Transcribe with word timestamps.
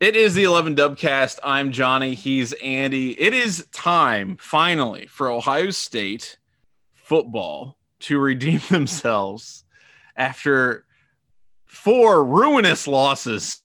It 0.00 0.14
is 0.14 0.34
the 0.34 0.44
11 0.44 0.76
Dubcast. 0.76 1.40
I'm 1.42 1.72
Johnny. 1.72 2.14
He's 2.14 2.52
Andy. 2.52 3.20
It 3.20 3.34
is 3.34 3.66
time, 3.72 4.36
finally, 4.38 5.08
for 5.08 5.28
Ohio 5.28 5.70
State 5.70 6.38
football 6.94 7.76
to 8.02 8.20
redeem 8.20 8.60
themselves 8.70 9.64
after 10.14 10.84
four 11.66 12.24
ruinous 12.24 12.86
losses 12.86 13.60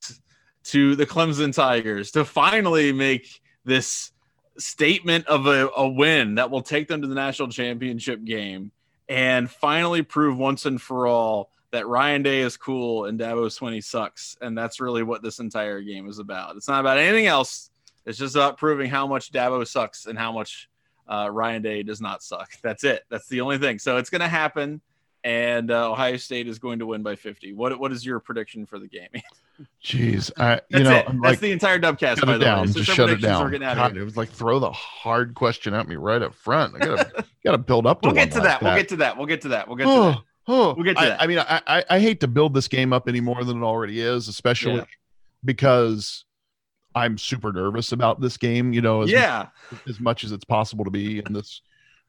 to 0.63 0.96
the 0.96 1.05
Clemson 1.05 1.54
Tigers 1.54 2.09
to 2.14 2.25
finally 2.25 2.91
make 2.91 3.39
this 3.63 4.11
statement 4.57 5.27
of 5.27 5.45
a, 5.45 5.70
a 5.77 5.88
win 5.88 6.34
that 6.36 6.50
will 6.50 6.63
take 6.63 6.88
them 6.88 7.04
to 7.04 7.07
the 7.07 7.13
national 7.13 7.50
championship 7.50 8.23
game 8.23 8.71
and 9.07 9.52
finally 9.52 10.02
prove 10.02 10.36
once 10.36 10.65
and 10.65 10.81
for 10.81 11.05
all 11.05 11.52
that 11.73 11.87
Ryan 11.87 12.21
Day 12.21 12.41
is 12.41 12.55
cool 12.55 13.05
and 13.05 13.19
Dabo 13.19 13.47
Swinney 13.47 13.83
sucks. 13.83 14.37
And 14.41 14.55
that's 14.55 14.79
really 14.79 15.01
what 15.01 15.23
this 15.23 15.39
entire 15.39 15.81
game 15.81 16.07
is 16.07 16.19
about. 16.19 16.55
It's 16.55 16.67
not 16.67 16.79
about 16.79 16.99
anything 16.99 17.25
else. 17.25 17.71
It's 18.05 18.18
just 18.18 18.36
about 18.36 18.57
proving 18.57 18.91
how 18.91 19.07
much 19.07 19.31
Dabo 19.31 19.68
sucks 19.68 20.05
and 20.05 20.17
how 20.17 20.31
much 20.31 20.69
uh, 21.07 21.29
Ryan 21.31 21.64
Day 21.64 21.81
does 21.81 22.00
not 22.00 22.21
suck. 22.21 22.51
That's 22.61 22.83
it. 22.83 23.04
That's 23.09 23.28
the 23.28 23.41
only 23.41 23.57
thing. 23.57 23.79
So 23.79 23.97
it's 23.97 24.11
going 24.11 24.21
to 24.21 24.28
happen. 24.28 24.81
And 25.23 25.71
uh, 25.71 25.91
Ohio 25.91 26.17
State 26.17 26.47
is 26.47 26.59
going 26.59 26.78
to 26.79 26.86
win 26.86 27.01
by 27.01 27.15
50. 27.15 27.54
What 27.54 27.79
What 27.79 27.92
is 27.92 28.05
your 28.05 28.19
prediction 28.19 28.67
for 28.67 28.78
the 28.78 28.87
game? 28.87 29.09
Jeez, 29.83 30.29
I, 30.37 30.55
you 30.69 30.83
That's 30.83 30.83
know, 30.83 30.95
it. 30.97 31.05
That's 31.05 31.17
like, 31.21 31.39
the 31.39 31.51
entire 31.51 31.79
Dubcast. 31.79 32.17
shut 32.17 32.25
By 32.25 32.36
it 32.36 32.38
the 32.39 32.45
down. 32.45 32.67
way. 32.67 32.73
Just 32.73 32.92
shut 32.92 33.09
it 33.09 33.22
down. 33.22 33.44
We're 33.44 33.52
getting 33.52 33.66
out 33.66 33.78
of 33.78 33.94
God, 33.94 33.97
it 33.97 34.03
was 34.03 34.17
like 34.17 34.30
throw 34.30 34.59
the 34.59 34.72
hard 34.72 35.33
question 35.33 35.73
at 35.73 35.88
me 35.88 35.95
right 35.95 36.22
up 36.22 36.36
front. 36.36 36.75
I 36.75 36.80
gotta 36.86 37.25
gotta 37.44 37.58
build 37.58 37.88
up 37.88 38.02
to. 38.02 38.09
We'll 38.09 38.16
get 38.16 38.31
to 38.31 38.39
like 38.39 38.47
that. 38.47 38.61
We'll 38.61 38.75
get 38.75 38.89
to 38.89 38.95
that. 38.97 39.17
We'll 39.17 39.28
get 39.28 39.42
to 39.42 39.47
that. 39.50 39.67
We'll 39.67 39.78
get 39.78 39.86
to 39.86 39.89
that. 39.89 40.23
Oh. 40.47 40.73
We'll 40.73 40.83
get 40.86 40.95
to 40.97 41.02
I, 41.03 41.06
that. 41.09 41.22
I 41.22 41.28
mean, 41.28 41.39
I, 41.39 41.61
I 41.67 41.83
I 41.89 42.00
hate 42.00 42.20
to 42.22 42.28
build 42.28 42.53
this 42.53 42.67
game 42.67 42.92
up 42.94 43.08
any 43.08 43.22
more 43.22 43.44
than 43.44 43.61
it 43.61 43.66
already 43.66 44.02
is, 44.02 44.28
especially 44.28 44.75
Yeah. 44.75 44.86
because 45.44 46.25
I'm 46.95 47.17
super 47.17 47.52
nervous 47.52 47.92
about 47.92 48.22
this 48.22 48.38
game. 48.38 48.73
You 48.73 48.81
know, 48.81 49.02
as 49.03 49.11
Yeah. 49.11 49.48
as 49.88 50.00
much 50.00 50.23
as 50.23 50.32
it's 50.32 50.45
possible 50.45 50.86
to 50.86 50.92
be 50.92 51.20
in 51.20 51.34
this 51.34 51.62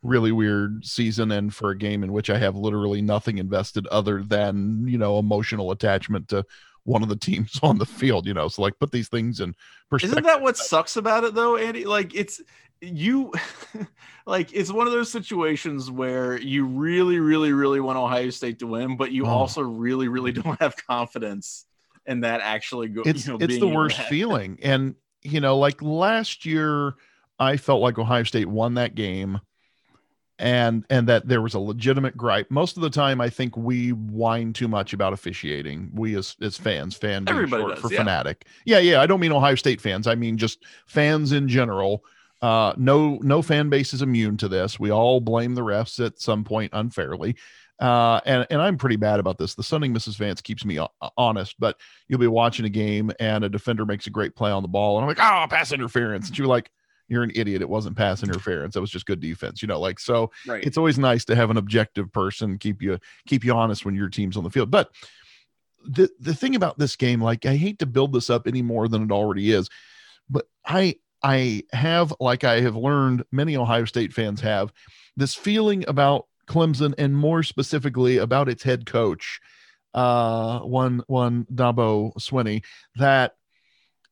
really 0.02 0.32
weird 0.32 0.84
season 0.84 1.30
and 1.32 1.54
for 1.54 1.70
a 1.70 1.76
game 1.78 2.04
in 2.04 2.12
which 2.12 2.28
I 2.28 2.36
have 2.38 2.54
literally 2.56 3.00
nothing 3.00 3.38
invested 3.38 3.86
other 3.86 4.22
than, 4.22 4.86
you 4.86 4.98
know, 4.98 5.18
emotional 5.18 5.70
attachment 5.70 6.28
to 6.28 6.44
one 6.82 7.02
of 7.02 7.08
the 7.08 7.16
teams 7.28 7.58
on 7.62 7.78
the 7.78 7.86
field, 7.86 8.26
you 8.26 8.34
know. 8.34 8.48
So 8.48 8.60
like 8.62 8.78
put 8.78 8.92
these 8.92 9.08
things 9.08 9.40
in 9.40 9.54
perspective. 9.88 10.18
Isn't 10.18 10.24
that 10.26 10.42
what 10.42 10.56
sucks 10.58 10.96
about 10.96 11.24
it 11.24 11.34
though, 11.34 11.56
Andy? 11.56 11.84
Like 11.86 12.14
it's 12.14 12.42
you 12.80 13.32
like 14.26 14.52
it's 14.52 14.72
one 14.72 14.86
of 14.86 14.92
those 14.92 15.10
situations 15.10 15.90
where 15.90 16.38
you 16.38 16.64
really, 16.66 17.18
really, 17.18 17.52
really 17.52 17.80
want 17.80 17.98
Ohio 17.98 18.30
State 18.30 18.58
to 18.60 18.66
win, 18.66 18.96
but 18.96 19.12
you 19.12 19.26
Oh. 19.26 19.30
also 19.30 19.62
really, 19.62 20.08
really 20.08 20.32
don't 20.42 20.60
have 20.60 20.74
confidence 20.86 21.66
in 22.06 22.20
that 22.20 22.40
actually 22.42 22.88
go. 22.88 23.02
it's 23.06 23.26
you 23.26 23.32
know, 23.32 23.38
it's 23.40 23.58
the 23.58 23.68
worst 23.68 23.96
happen. 23.96 24.10
feeling. 24.10 24.58
And 24.62 24.94
you 25.22 25.40
know, 25.40 25.58
like 25.58 25.80
last 25.80 26.44
year 26.44 26.94
I 27.38 27.56
felt 27.56 27.80
like 27.80 27.98
Ohio 27.98 28.24
State 28.24 28.48
won 28.48 28.74
that 28.74 28.94
game 28.94 29.40
and 30.38 30.84
and 30.90 31.08
that 31.08 31.28
there 31.28 31.40
was 31.40 31.54
a 31.54 31.58
legitimate 31.60 32.16
gripe. 32.16 32.50
Most 32.50 32.76
of 32.76 32.82
the 32.82 32.90
time 32.90 33.20
I 33.20 33.30
think 33.30 33.56
we 33.56 33.90
whine 33.90 34.52
too 34.52 34.66
much 34.68 34.92
about 34.92 35.12
officiating. 35.12 35.90
We 35.94 36.16
as 36.16 36.36
as 36.42 36.56
fans, 36.58 36.96
fan 36.96 37.24
Everybody 37.28 37.64
does, 37.68 37.78
for 37.78 37.90
yeah. 37.92 37.98
fanatic. 37.98 38.46
Yeah, 38.64 38.80
yeah. 38.80 39.00
I 39.00 39.06
don't 39.06 39.20
mean 39.20 39.32
Ohio 39.32 39.54
State 39.54 39.80
fans. 39.80 40.06
I 40.06 40.14
mean 40.16 40.36
just 40.36 40.64
fans 40.86 41.32
in 41.32 41.48
general. 41.48 42.04
Uh, 42.44 42.74
no, 42.76 43.18
no 43.22 43.40
fan 43.40 43.70
base 43.70 43.94
is 43.94 44.02
immune 44.02 44.36
to 44.36 44.48
this. 44.48 44.78
We 44.78 44.90
all 44.90 45.18
blame 45.20 45.54
the 45.54 45.62
refs 45.62 46.04
at 46.04 46.20
some 46.20 46.44
point 46.44 46.72
unfairly. 46.74 47.36
Uh, 47.80 48.20
and, 48.26 48.46
and 48.50 48.60
I'm 48.60 48.76
pretty 48.76 48.96
bad 48.96 49.18
about 49.18 49.38
this. 49.38 49.54
The 49.54 49.62
Sunning 49.62 49.94
Mrs. 49.94 50.16
Vance 50.18 50.42
keeps 50.42 50.62
me 50.62 50.74
ho- 50.76 50.90
honest, 51.16 51.56
but 51.58 51.80
you'll 52.06 52.20
be 52.20 52.26
watching 52.26 52.66
a 52.66 52.68
game 52.68 53.10
and 53.18 53.44
a 53.44 53.48
defender 53.48 53.86
makes 53.86 54.06
a 54.06 54.10
great 54.10 54.36
play 54.36 54.50
on 54.50 54.62
the 54.62 54.68
ball. 54.68 54.98
And 54.98 55.04
I'm 55.04 55.08
like, 55.08 55.18
oh, 55.18 55.46
pass 55.48 55.72
interference. 55.72 56.28
And 56.28 56.36
you're 56.36 56.46
like, 56.46 56.70
you're 57.08 57.22
an 57.22 57.32
idiot. 57.34 57.62
It 57.62 57.68
wasn't 57.68 57.96
pass 57.96 58.22
interference. 58.22 58.74
That 58.74 58.82
was 58.82 58.90
just 58.90 59.06
good 59.06 59.20
defense. 59.20 59.62
You 59.62 59.68
know, 59.68 59.80
like, 59.80 59.98
so 59.98 60.30
Right. 60.46 60.62
it's 60.62 60.76
always 60.76 60.98
nice 60.98 61.24
to 61.26 61.34
have 61.36 61.48
an 61.50 61.56
objective 61.56 62.12
person 62.12 62.58
keep 62.58 62.82
you, 62.82 62.98
keep 63.26 63.42
you 63.42 63.54
honest 63.54 63.86
when 63.86 63.94
your 63.94 64.10
team's 64.10 64.36
on 64.36 64.44
the 64.44 64.50
field. 64.50 64.70
But 64.70 64.90
the, 65.86 66.10
the 66.20 66.34
thing 66.34 66.54
about 66.56 66.78
this 66.78 66.94
game, 66.94 67.22
like, 67.22 67.46
I 67.46 67.56
hate 67.56 67.78
to 67.78 67.86
build 67.86 68.12
this 68.12 68.28
up 68.28 68.46
any 68.46 68.60
more 68.60 68.86
than 68.86 69.02
it 69.02 69.10
already 69.12 69.50
is, 69.50 69.68
but 70.30 70.46
I, 70.64 70.96
I 71.24 71.62
have, 71.72 72.12
like 72.20 72.44
I 72.44 72.60
have 72.60 72.76
learned, 72.76 73.24
many 73.32 73.56
Ohio 73.56 73.86
State 73.86 74.12
fans 74.12 74.42
have 74.42 74.72
this 75.16 75.34
feeling 75.34 75.84
about 75.88 76.26
Clemson 76.46 76.92
and 76.98 77.16
more 77.16 77.42
specifically 77.42 78.18
about 78.18 78.50
its 78.50 78.62
head 78.62 78.84
coach, 78.84 79.40
uh, 79.94 80.60
one 80.60 81.02
one 81.06 81.46
Dabo 81.52 82.14
Swinney, 82.16 82.62
that 82.96 83.36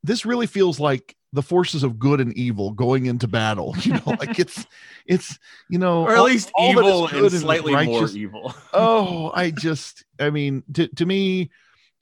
this 0.03 0.25
really 0.25 0.47
feels 0.47 0.81
like 0.81 1.15
the 1.35 1.43
forces 1.43 1.83
of 1.83 1.99
good 1.99 2.21
and 2.21 2.33
evil 2.37 2.73
going 2.73 3.07
into 3.07 3.29
battle. 3.29 3.77
You 3.85 3.93
know, 3.95 4.17
like 4.19 4.39
it's 4.39 4.67
it's 5.07 5.39
you 5.69 5.79
know, 5.79 6.05
or 6.05 6.13
at 6.13 6.19
all- 6.19 6.25
least 6.25 6.51
all 6.55 6.71
evil 6.71 7.07
and 7.09 7.31
slightly 7.33 7.73
more 7.85 8.09
evil. 8.09 8.55
oh 8.73 9.31
i 9.35 9.51
just 9.51 10.05
i 10.19 10.31
mean 10.31 10.63
to, 10.75 10.89
to 10.89 11.05
me 11.05 11.51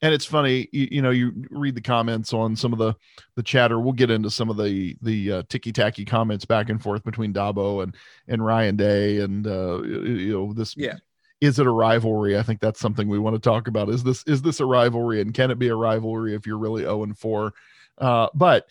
and 0.01 0.13
it's 0.13 0.25
funny 0.25 0.67
you, 0.71 0.87
you 0.91 1.01
know 1.01 1.11
you 1.11 1.31
read 1.51 1.75
the 1.75 1.81
comments 1.81 2.33
on 2.33 2.55
some 2.55 2.73
of 2.73 2.79
the 2.79 2.93
the 3.35 3.43
chatter. 3.43 3.79
We'll 3.79 3.93
get 3.93 4.11
into 4.11 4.29
some 4.29 4.49
of 4.49 4.57
the 4.57 4.95
the 5.01 5.31
uh, 5.31 5.43
ticky-tacky 5.49 6.05
comments 6.05 6.45
back 6.45 6.69
and 6.69 6.81
forth 6.81 7.03
between 7.03 7.33
dabo 7.33 7.83
and 7.83 7.95
and 8.27 8.43
ryan 8.45 8.75
day 8.75 9.19
and 9.19 9.45
uh 9.47 9.81
you 9.83 10.01
you 10.05 10.33
know 10.33 10.53
this 10.53 10.75
Yeah. 10.77 10.95
is 11.39 11.59
it 11.59 11.67
a 11.67 11.71
rivalry? 11.71 12.37
I 12.37 12.43
think 12.43 12.59
that's 12.59 12.79
something 12.79 13.07
we 13.07 13.19
want 13.19 13.35
to 13.35 13.39
talk 13.39 13.67
about. 13.67 13.89
Is 13.89 14.03
this 14.03 14.23
is 14.27 14.41
this 14.41 14.59
a 14.59 14.65
rivalry? 14.65 15.21
And 15.21 15.33
can 15.33 15.51
it 15.51 15.59
be 15.59 15.69
a 15.69 15.75
rivalry 15.75 16.35
if 16.35 16.45
you're 16.45 16.57
really 16.57 16.83
0 16.83 17.03
and 17.03 17.17
4 17.17 17.53
uh 17.97 18.27
but 18.33 18.67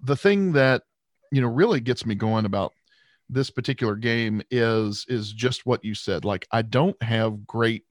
the 0.00 0.16
thing 0.16 0.52
that 0.52 0.82
you 1.32 1.40
know 1.40 1.48
really 1.48 1.80
gets 1.80 2.04
me 2.06 2.14
going 2.14 2.44
about 2.44 2.72
this 3.28 3.50
particular 3.50 3.96
game 3.96 4.42
is 4.50 5.04
is 5.08 5.32
just 5.32 5.66
what 5.66 5.84
you 5.84 5.94
said. 5.94 6.24
Like 6.24 6.46
i 6.52 6.62
don't 6.62 7.00
have 7.02 7.46
great 7.46 7.84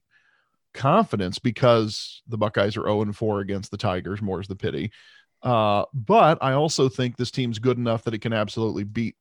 confidence 0.76 1.38
because 1.38 2.22
the 2.28 2.38
buckeyes 2.38 2.76
are 2.76 2.82
0 2.84 3.02
and 3.02 3.16
4 3.16 3.40
against 3.40 3.70
the 3.70 3.76
tigers 3.76 4.22
more 4.22 4.40
is 4.40 4.46
the 4.48 4.54
pity 4.56 4.92
uh 5.42 5.84
but 5.92 6.38
i 6.40 6.52
also 6.52 6.88
think 6.88 7.16
this 7.16 7.30
team's 7.30 7.58
good 7.58 7.78
enough 7.78 8.04
that 8.04 8.14
it 8.14 8.20
can 8.20 8.32
absolutely 8.32 8.84
beat 8.84 9.16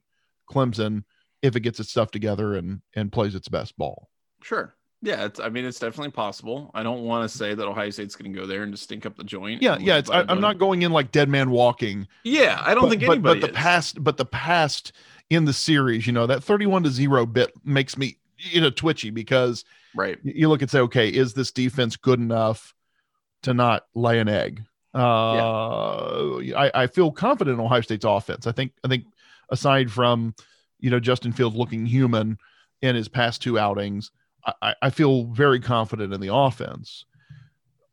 clemson 0.49 1.03
if 1.41 1.55
it 1.55 1.61
gets 1.61 1.79
its 1.79 1.89
stuff 1.89 2.11
together 2.11 2.55
and 2.55 2.81
and 2.95 3.11
plays 3.11 3.35
its 3.35 3.47
best 3.49 3.75
ball 3.77 4.09
Sure. 4.41 4.75
Yeah, 5.01 5.25
it's, 5.25 5.39
I 5.39 5.49
mean, 5.49 5.65
it's 5.65 5.79
definitely 5.79 6.11
possible. 6.11 6.71
I 6.73 6.81
don't 6.83 7.01
want 7.03 7.29
to 7.29 7.37
say 7.37 7.53
that 7.53 7.67
Ohio 7.67 7.89
State's 7.89 8.15
going 8.15 8.31
to 8.31 8.39
go 8.39 8.45
there 8.47 8.63
and 8.63 8.71
just 8.73 8.83
stink 8.83 9.05
up 9.05 9.15
the 9.15 9.23
joint. 9.23 9.61
yeah 9.61 9.77
yeah 9.79 9.95
lose 9.95 9.99
it's, 10.01 10.09
by 10.09 10.19
I, 10.19 10.21
a 10.21 10.25
i'm 10.27 10.41
not 10.41 10.57
going 10.59 10.83
in 10.83 10.91
like 10.91 11.11
dead 11.11 11.29
man 11.29 11.49
walking 11.49 12.07
Yeah, 12.23 12.61
I 12.63 12.73
don't 12.75 12.83
but, 12.83 12.89
think 12.91 13.01
but, 13.01 13.11
anybody. 13.13 13.39
but 13.39 13.47
the 13.47 13.51
is. 13.53 13.57
past 13.57 14.03
but 14.03 14.17
the 14.17 14.25
past 14.25 14.93
in 15.29 15.45
the 15.45 15.53
series 15.53 16.05
you 16.07 16.13
know 16.13 16.27
that 16.27 16.43
31 16.43 16.83
to 16.83 16.89
0 16.89 17.25
bit 17.25 17.51
makes 17.63 17.97
me 17.97 18.17
you 18.45 18.61
know 18.61 18.69
twitchy 18.69 19.09
because 19.09 19.65
right? 19.95 20.17
you 20.23 20.47
look 20.49 20.61
and 20.61 20.69
say, 20.71 20.79
okay, 20.79 21.09
is 21.09 21.33
this 21.33 21.51
defense 21.51 21.95
good 21.97 22.19
enough 22.19 22.73
to 23.43 23.53
not 23.53 23.83
lay 23.95 24.19
an 24.19 24.27
egg? 24.29 24.63
Uh, 24.93 26.37
I, 26.55 26.71
I 26.73 26.87
feel 26.87 27.11
confident 27.11 27.59
in 27.59 27.65
Ohio 27.65 27.81
State's 27.81 28.05
offense. 28.05 28.47
I 28.47 28.51
think 28.51 28.71
I 28.83 28.87
think 28.87 29.05
aside 29.49 29.91
from 29.91 30.33
you 30.79 30.89
know 30.89 30.99
Justin 30.99 31.31
Fields 31.31 31.55
looking 31.55 31.85
human 31.85 32.37
in 32.81 32.95
his 32.95 33.07
past 33.07 33.41
two 33.41 33.57
outings, 33.59 34.11
I- 34.45 34.53
I, 34.61 34.75
I 34.83 34.89
feel 34.89 35.25
very 35.25 35.59
confident 35.59 36.13
in 36.13 36.21
the 36.21 36.33
offense. 36.33 37.05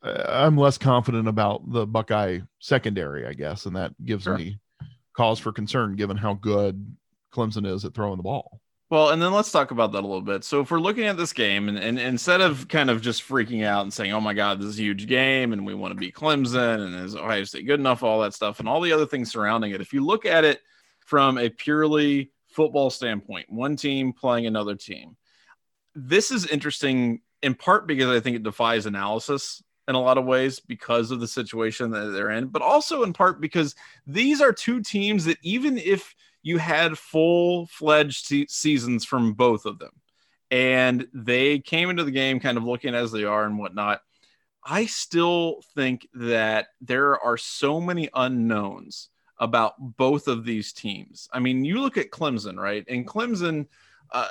Uh, 0.01 0.23
I'm 0.27 0.57
less 0.57 0.77
confident 0.77 1.27
about 1.27 1.69
the 1.71 1.85
Buckeye 1.85 2.39
secondary, 2.59 3.25
I 3.25 3.33
guess, 3.33 3.65
and 3.65 3.75
that 3.75 3.93
gives 4.05 4.23
Sure. 4.25 4.37
me 4.37 4.59
cause 5.15 5.39
for 5.39 5.51
concern 5.51 5.95
given 5.95 6.17
how 6.17 6.33
good 6.33 6.95
Clemson 7.33 7.65
is 7.67 7.85
at 7.85 7.93
throwing 7.93 8.17
the 8.17 8.23
ball. 8.23 8.59
Well, 8.93 9.09
and 9.09 9.19
then 9.19 9.33
let's 9.33 9.51
talk 9.51 9.71
about 9.71 9.91
that 9.93 10.01
a 10.01 10.05
little 10.05 10.21
bit. 10.21 10.43
So, 10.43 10.61
if 10.61 10.69
we're 10.69 10.79
looking 10.79 11.05
at 11.05 11.17
this 11.17 11.33
game, 11.33 11.67
and, 11.67 11.79
and 11.79 11.97
instead 11.97 12.41
of 12.41 12.67
kind 12.67 12.91
of 12.91 13.01
just 13.01 13.27
freaking 13.27 13.65
out 13.65 13.81
and 13.81 13.91
saying, 13.91 14.11
"Oh 14.11 14.21
my 14.21 14.35
God, 14.35 14.59
this 14.59 14.67
is 14.67 14.77
a 14.77 14.83
huge 14.83 15.07
game," 15.07 15.51
and 15.51 15.65
we 15.65 15.73
want 15.73 15.93
to 15.93 15.99
beat 15.99 16.13
Clemson, 16.13 16.85
and 16.85 17.03
is 17.03 17.15
Ohio 17.15 17.43
State 17.43 17.65
good 17.65 17.79
enough, 17.79 18.03
all 18.03 18.21
that 18.21 18.35
stuff, 18.35 18.59
and 18.59 18.69
all 18.69 18.81
the 18.81 18.91
other 18.91 19.07
things 19.07 19.31
surrounding 19.31 19.71
it, 19.71 19.81
if 19.81 19.93
you 19.93 20.05
look 20.05 20.27
at 20.27 20.43
it 20.45 20.61
from 20.99 21.39
a 21.39 21.49
purely 21.49 22.31
football 22.49 22.91
standpoint, 22.91 23.47
one 23.49 23.75
team 23.75 24.13
playing 24.13 24.45
another 24.45 24.75
team, 24.75 25.17
this 25.95 26.29
is 26.29 26.45
interesting 26.45 27.21
in 27.41 27.55
part 27.55 27.87
because 27.87 28.15
I 28.15 28.19
think 28.19 28.35
it 28.35 28.43
defies 28.43 28.85
analysis 28.85 29.63
in 29.87 29.95
a 29.95 29.99
lot 29.99 30.19
of 30.19 30.25
ways 30.25 30.59
because 30.59 31.09
of 31.09 31.19
the 31.19 31.27
situation 31.27 31.89
that 31.89 32.11
they're 32.11 32.29
in, 32.29 32.45
but 32.45 32.61
also 32.61 33.01
in 33.01 33.13
part 33.13 33.41
because 33.41 33.73
these 34.05 34.39
are 34.39 34.53
two 34.53 34.81
teams 34.81 35.25
that 35.25 35.39
even 35.41 35.79
if 35.79 36.13
you 36.43 36.57
had 36.57 36.97
full 36.97 37.65
fledged 37.67 38.25
se- 38.25 38.47
seasons 38.49 39.05
from 39.05 39.33
both 39.33 39.65
of 39.65 39.79
them, 39.79 39.93
and 40.51 41.07
they 41.13 41.59
came 41.59 41.89
into 41.89 42.03
the 42.03 42.11
game 42.11 42.39
kind 42.39 42.57
of 42.57 42.63
looking 42.63 42.93
as 42.93 43.11
they 43.11 43.23
are 43.23 43.45
and 43.45 43.57
whatnot. 43.57 44.01
I 44.65 44.85
still 44.85 45.61
think 45.75 46.07
that 46.13 46.67
there 46.79 47.19
are 47.19 47.37
so 47.37 47.81
many 47.81 48.09
unknowns 48.13 49.09
about 49.39 49.73
both 49.97 50.27
of 50.27 50.45
these 50.45 50.71
teams. 50.71 51.27
I 51.33 51.39
mean, 51.39 51.65
you 51.65 51.81
look 51.81 51.97
at 51.97 52.11
Clemson, 52.11 52.57
right? 52.57 52.85
And 52.87 53.07
Clemson 53.07 53.67
uh, 54.11 54.29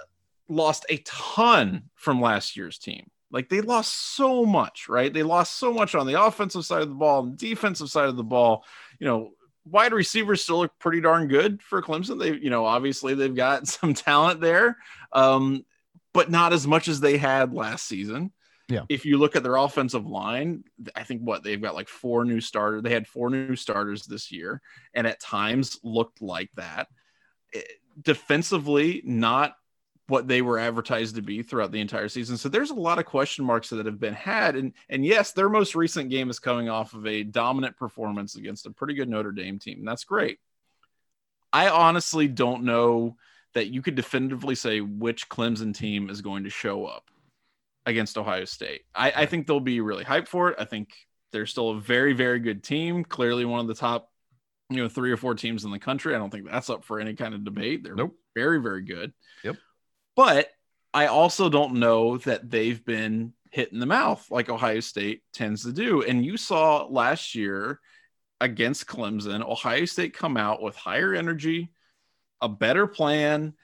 lost 0.48 0.86
a 0.88 0.98
ton 0.98 1.90
from 1.96 2.20
last 2.20 2.56
year's 2.56 2.78
team. 2.78 3.10
Like 3.30 3.48
they 3.48 3.62
lost 3.62 4.14
so 4.14 4.44
much, 4.44 4.88
right? 4.88 5.12
They 5.12 5.22
lost 5.22 5.56
so 5.56 5.72
much 5.72 5.94
on 5.94 6.06
the 6.06 6.22
offensive 6.22 6.64
side 6.64 6.82
of 6.82 6.88
the 6.88 6.94
ball 6.94 7.24
and 7.24 7.36
defensive 7.36 7.90
side 7.90 8.08
of 8.08 8.16
the 8.16 8.22
ball. 8.22 8.64
You 8.98 9.06
know, 9.06 9.30
wide 9.64 9.92
receivers 9.92 10.42
still 10.42 10.58
look 10.58 10.72
pretty 10.78 11.00
darn 11.00 11.28
good 11.28 11.62
for 11.62 11.82
Clemson. 11.82 12.18
They, 12.18 12.34
you 12.34 12.50
know, 12.50 12.64
obviously 12.64 13.14
they've 13.14 13.34
got 13.34 13.66
some 13.68 13.94
talent 13.94 14.40
there, 14.40 14.76
um, 15.12 15.64
but 16.12 16.30
not 16.30 16.52
as 16.52 16.66
much 16.66 16.88
as 16.88 17.00
they 17.00 17.16
had 17.16 17.54
last 17.54 17.86
season. 17.86 18.32
Yeah. 18.68 18.84
If 18.88 19.04
you 19.04 19.18
look 19.18 19.36
at 19.36 19.42
their 19.42 19.56
offensive 19.56 20.06
line, 20.06 20.64
I 20.96 21.02
think 21.02 21.22
what 21.22 21.42
they've 21.42 21.60
got 21.60 21.74
like 21.74 21.88
four 21.88 22.24
new 22.24 22.40
starters. 22.40 22.82
They 22.82 22.92
had 22.92 23.06
four 23.06 23.28
new 23.28 23.54
starters 23.54 24.06
this 24.06 24.32
year, 24.32 24.62
and 24.94 25.06
at 25.06 25.20
times 25.20 25.78
looked 25.82 26.22
like 26.22 26.50
that. 26.56 26.88
It, 27.52 27.66
defensively, 28.00 29.02
not 29.04 29.54
what 30.12 30.28
they 30.28 30.42
were 30.42 30.58
advertised 30.58 31.14
to 31.14 31.22
be 31.22 31.42
throughout 31.42 31.72
the 31.72 31.80
entire 31.80 32.06
season. 32.06 32.36
So 32.36 32.50
there's 32.50 32.68
a 32.68 32.74
lot 32.74 32.98
of 32.98 33.06
question 33.06 33.46
marks 33.46 33.70
that 33.70 33.86
have 33.86 33.98
been 33.98 34.12
had. 34.12 34.56
And 34.56 34.74
and 34.90 35.06
yes, 35.06 35.32
their 35.32 35.48
most 35.48 35.74
recent 35.74 36.10
game 36.10 36.28
is 36.28 36.38
coming 36.38 36.68
off 36.68 36.92
of 36.92 37.06
a 37.06 37.22
dominant 37.22 37.78
performance 37.78 38.36
against 38.36 38.66
a 38.66 38.70
pretty 38.70 38.92
good 38.92 39.08
Notre 39.08 39.32
Dame 39.32 39.58
team. 39.58 39.78
And 39.78 39.88
that's 39.88 40.04
great. 40.04 40.38
I 41.50 41.70
honestly 41.70 42.28
don't 42.28 42.64
know 42.64 43.16
that 43.54 43.68
you 43.68 43.80
could 43.80 43.94
definitively 43.94 44.54
say 44.54 44.82
which 44.82 45.30
Clemson 45.30 45.74
team 45.74 46.10
is 46.10 46.20
going 46.20 46.44
to 46.44 46.50
show 46.50 46.84
up 46.84 47.10
against 47.86 48.18
Ohio 48.18 48.44
State. 48.44 48.82
I, 48.94 49.12
I 49.16 49.26
think 49.26 49.46
they'll 49.46 49.60
be 49.60 49.80
really 49.80 50.04
hyped 50.04 50.28
for 50.28 50.50
it. 50.50 50.56
I 50.58 50.66
think 50.66 50.90
they're 51.32 51.46
still 51.46 51.70
a 51.70 51.80
very, 51.80 52.12
very 52.12 52.38
good 52.38 52.62
team. 52.62 53.02
Clearly 53.02 53.46
one 53.46 53.60
of 53.60 53.66
the 53.66 53.74
top, 53.74 54.10
you 54.68 54.76
know, 54.76 54.88
three 54.90 55.10
or 55.10 55.16
four 55.16 55.34
teams 55.34 55.64
in 55.64 55.70
the 55.70 55.78
country. 55.78 56.14
I 56.14 56.18
don't 56.18 56.28
think 56.30 56.50
that's 56.50 56.68
up 56.68 56.84
for 56.84 57.00
any 57.00 57.14
kind 57.14 57.32
of 57.32 57.44
debate. 57.46 57.82
They're 57.82 57.94
Nope. 57.94 58.14
very, 58.34 58.60
very 58.60 58.82
good. 58.82 59.14
Yep. 59.42 59.56
But 60.16 60.48
I 60.94 61.06
also 61.06 61.48
don't 61.48 61.74
know 61.74 62.18
that 62.18 62.50
they've 62.50 62.84
been 62.84 63.32
hit 63.50 63.72
in 63.72 63.78
the 63.78 63.86
mouth 63.86 64.26
like 64.30 64.48
Ohio 64.48 64.80
State 64.80 65.22
tends 65.32 65.64
to 65.64 65.72
do. 65.72 66.02
And 66.02 66.24
you 66.24 66.36
saw 66.36 66.86
last 66.86 67.34
year 67.34 67.80
against 68.40 68.86
Clemson, 68.86 69.42
Ohio 69.42 69.84
State 69.84 70.14
come 70.14 70.36
out 70.36 70.62
with 70.62 70.74
higher 70.76 71.14
energy, 71.14 71.70
a 72.40 72.48
better 72.48 72.86
plan. 72.86 73.54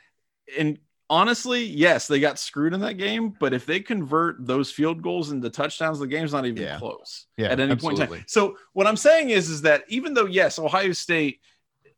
And 0.58 0.78
honestly, 1.10 1.64
yes, 1.64 2.06
they 2.06 2.20
got 2.20 2.38
screwed 2.38 2.74
in 2.74 2.80
that 2.80 2.94
game. 2.94 3.34
But 3.38 3.54
if 3.54 3.66
they 3.66 3.80
convert 3.80 4.46
those 4.46 4.70
field 4.70 5.02
goals 5.02 5.30
into 5.30 5.50
touchdowns, 5.50 5.98
the 5.98 6.06
game's 6.06 6.32
not 6.32 6.46
even 6.46 6.62
Yeah. 6.62 6.78
close 6.78 7.26
Yeah, 7.36 7.48
at 7.48 7.60
any 7.60 7.76
point 7.76 7.98
in 7.98 8.06
time. 8.08 8.24
So 8.26 8.56
what 8.72 8.86
I'm 8.86 8.96
saying 8.96 9.30
is, 9.30 9.50
is 9.50 9.62
that 9.62 9.84
even 9.88 10.14
though 10.14 10.26
yes, 10.26 10.58
Ohio 10.58 10.92
State 10.92 11.40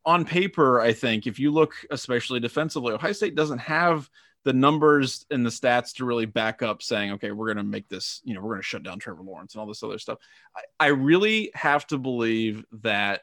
on 0.05 0.25
paper, 0.25 0.81
I 0.81 0.93
think 0.93 1.26
if 1.26 1.38
you 1.38 1.50
look 1.50 1.75
especially 1.91 2.41
defensively, 2.41 2.94
Ohio 2.94 3.12
State 3.12 3.35
doesn't 3.35 3.58
have 3.58 4.08
the 4.44 4.52
numbers 4.52 5.26
and 5.31 5.44
the 5.44 5.50
stats 5.50 5.94
to 5.96 6.04
really 6.04 6.26
back 6.26 6.62
up 6.62 6.82
saying, 6.82 7.12
okay, 7.12 7.31
we're 7.31 7.46
going 7.46 7.58
to 7.58 7.62
make 7.62 7.88
this, 7.88 8.20
you 8.25 8.34
know, 8.34 8.40
we're 8.40 8.54
going 8.54 8.62
to 8.62 8.66
shut 8.66 8.82
down 8.82 8.98
Trevor 8.98 9.22
Lawrence 9.22 9.54
and 9.54 9.60
all 9.60 9.66
this 9.66 9.82
other 9.82 9.98
stuff. 9.98 10.19
I, 10.56 10.87
I 10.87 10.88
really 10.88 11.50
have 11.54 11.87
to 11.88 11.98
believe 11.98 12.64
that 12.82 13.22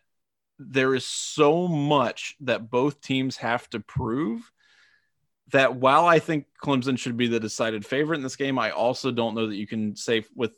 there 0.60 0.94
is 0.96 1.06
so 1.06 1.68
much 1.68 2.36
that 2.42 2.70
both 2.70 3.02
teams 3.02 3.38
have 3.38 3.70
to 3.72 3.80
prove 3.80 4.52
that 5.52 5.76
while 5.76 6.06
I 6.06 6.20
think 6.20 6.46
Clemson 6.64 7.00
should 7.00 7.18
be 7.18 7.28
the 7.28 7.40
decided 7.40 7.86
favorite 7.86 8.18
in 8.18 8.24
this 8.24 8.36
game, 8.36 8.60
I 8.60 8.72
also 8.72 9.12
don't 9.12 9.36
know 9.36 9.48
that 9.48 9.56
you 9.56 9.68
can 9.68 9.96
say 9.96 10.26
with 10.36 10.58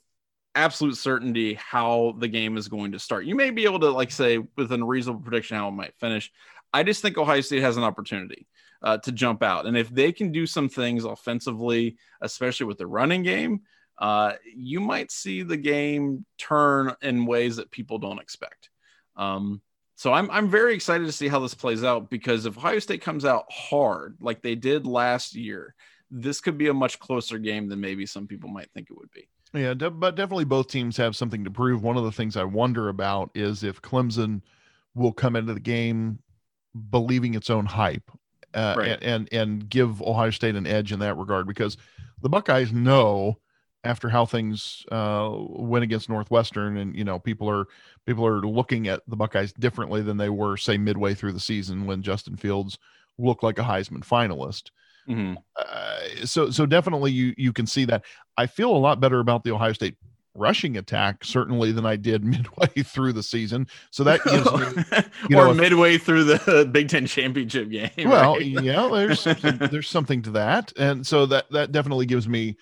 absolute 0.56 0.98
certainty 0.98 1.54
how 1.54 2.16
the 2.18 2.28
game 2.28 2.58
is 2.58 2.68
going 2.68 2.94
to 2.94 3.00
start. 3.00 3.26
You 3.26 3.36
may 3.36 3.52
be 3.52 3.66
able 3.66 3.80
to 3.82 3.92
like 3.92 4.12
say 4.12 4.40
within 4.58 4.82
a 4.82 4.86
reasonable 4.86 5.22
prediction 5.22 5.58
how 5.58 5.68
it 5.68 5.72
might 5.72 5.94
finish. 6.00 6.32
I 6.74 6.84
just 6.84 7.02
think 7.02 7.18
Ohio 7.18 7.42
State 7.42 7.62
has 7.62 7.78
an 7.78 7.84
opportunity 7.84 8.48
uh, 8.82 8.98
to 9.00 9.12
jump 9.12 9.44
out, 9.44 9.66
and 9.66 9.78
if 9.78 9.90
they 9.90 10.12
can 10.12 10.32
do 10.32 10.46
some 10.46 10.70
things 10.70 11.04
offensively, 11.04 11.98
especially 12.22 12.66
with 12.66 12.78
the 12.78 12.88
running 12.88 13.24
game, 13.24 13.62
uh, 13.98 14.34
you 14.56 14.80
might 14.80 15.12
see 15.12 15.44
the 15.44 15.58
game 15.58 16.26
turn 16.38 16.96
in 17.02 17.26
ways 17.26 17.58
that 17.58 17.72
people 17.72 17.98
don't 17.98 18.20
expect. 18.20 18.70
Um, 19.18 19.62
so 19.96 20.14
I'm 20.14 20.32
I'm 20.32 20.50
very 20.50 20.74
excited 20.74 21.06
to 21.06 21.12
see 21.12 21.28
how 21.28 21.40
this 21.40 21.54
plays 21.54 21.84
out 21.84 22.10
because 22.10 22.46
if 22.46 22.58
Ohio 22.58 22.80
State 22.80 23.02
comes 23.02 23.26
out 23.26 23.44
hard 23.52 24.16
like 24.22 24.42
they 24.42 24.56
did 24.56 24.88
last 24.88 25.36
year, 25.36 25.76
this 26.10 26.40
could 26.40 26.58
be 26.58 26.70
a 26.70 26.74
much 26.74 27.00
closer 27.00 27.38
game 27.38 27.68
than 27.68 27.82
maybe 27.82 28.06
some 28.06 28.26
people 28.26 28.50
might 28.50 28.72
think 28.72 28.88
it 28.90 28.98
would 28.98 29.12
be. 29.12 29.28
Yeah, 29.54 29.74
de- 29.74 29.92
but 29.92 30.16
definitely 30.16 30.46
both 30.46 30.70
teams 30.70 30.96
have 30.96 31.18
something 31.18 31.44
to 31.44 31.52
prove. 31.52 31.84
One 31.84 31.98
of 31.98 32.06
the 32.06 32.14
things 32.14 32.38
I 32.38 32.46
wonder 32.46 32.88
about 32.88 33.32
is 33.36 33.64
if 33.64 33.82
Clemson 33.82 34.42
will 34.96 35.12
come 35.12 35.36
into 35.36 35.54
the 35.54 35.60
game 35.60 36.20
believing 36.92 37.34
its 37.34 37.50
own 37.50 37.66
hype 37.66 38.10
uh, 38.54 38.76
Right. 38.78 38.92
and, 38.92 39.04
and 39.04 39.30
and 39.34 39.70
give 39.70 40.02
Ohio 40.02 40.30
State 40.32 40.56
an 40.56 40.68
edge 40.68 40.92
in 40.92 41.00
that 41.00 41.16
regard 41.18 41.48
because 41.48 41.78
the 42.22 42.30
Buckeyes 42.30 42.72
know 42.72 43.40
after 43.84 44.10
how 44.10 44.26
things 44.26 44.86
uh, 44.92 45.30
went 45.34 45.84
against 45.84 46.10
Northwestern 46.10 46.78
and 46.78 46.96
you 46.96 47.04
know 47.04 47.20
people 47.20 47.50
are 47.50 47.66
people 48.06 48.26
are 48.26 48.42
looking 48.42 48.88
at 48.88 49.02
the 49.08 49.16
Buckeyes 49.16 49.54
differently 49.54 50.02
than 50.02 50.18
they 50.18 50.30
were 50.30 50.58
say 50.58 50.78
midway 50.78 51.14
through 51.14 51.34
the 51.34 51.40
season 51.40 51.86
when 51.86 52.02
Justin 52.02 52.36
Fields 52.36 52.78
looked 53.18 53.44
like 53.44 53.60
a 53.60 53.64
Heisman 53.64 54.06
finalist 54.06 54.72
Mhm. 55.08 55.38
uh, 55.56 56.26
so 56.26 56.52
so 56.52 56.66
definitely 56.66 57.12
you 57.12 57.34
you 57.38 57.54
can 57.54 57.66
see 57.66 57.86
that. 57.86 58.04
I 58.38 58.46
feel 58.48 58.72
a 58.76 58.78
lot 58.78 59.00
better 59.00 59.20
about 59.20 59.44
the 59.44 59.52
Ohio 59.52 59.74
State 59.74 59.96
rushing 60.36 60.78
attack 60.78 61.24
certainly 61.26 61.72
than 61.72 61.86
I 61.86 61.96
did 61.96 62.24
midway 62.26 62.68
through 62.84 63.14
the 63.14 63.24
season. 63.24 63.68
So 63.92 64.04
that 64.06 64.24
gives 64.24 64.46
me 64.96 65.04
you 65.30 65.38
or 65.38 65.46
know, 65.46 65.52
if- 65.52 65.58
midway 65.58 65.98
through 65.98 66.26
the 66.26 66.70
Big 66.72 66.90
Ten 66.90 67.06
championship 67.06 67.70
game. 67.70 67.90
well, 68.06 68.34
right? 68.36 68.46
yeah, 68.46 68.88
there's 68.92 69.20
something, 69.20 69.58
there's 69.58 69.90
something 69.90 70.22
to 70.24 70.32
that, 70.32 70.72
and 70.78 71.06
so 71.06 71.26
that 71.28 71.50
that 71.52 71.72
definitely 71.72 72.06
gives 72.06 72.28
me, 72.28 72.58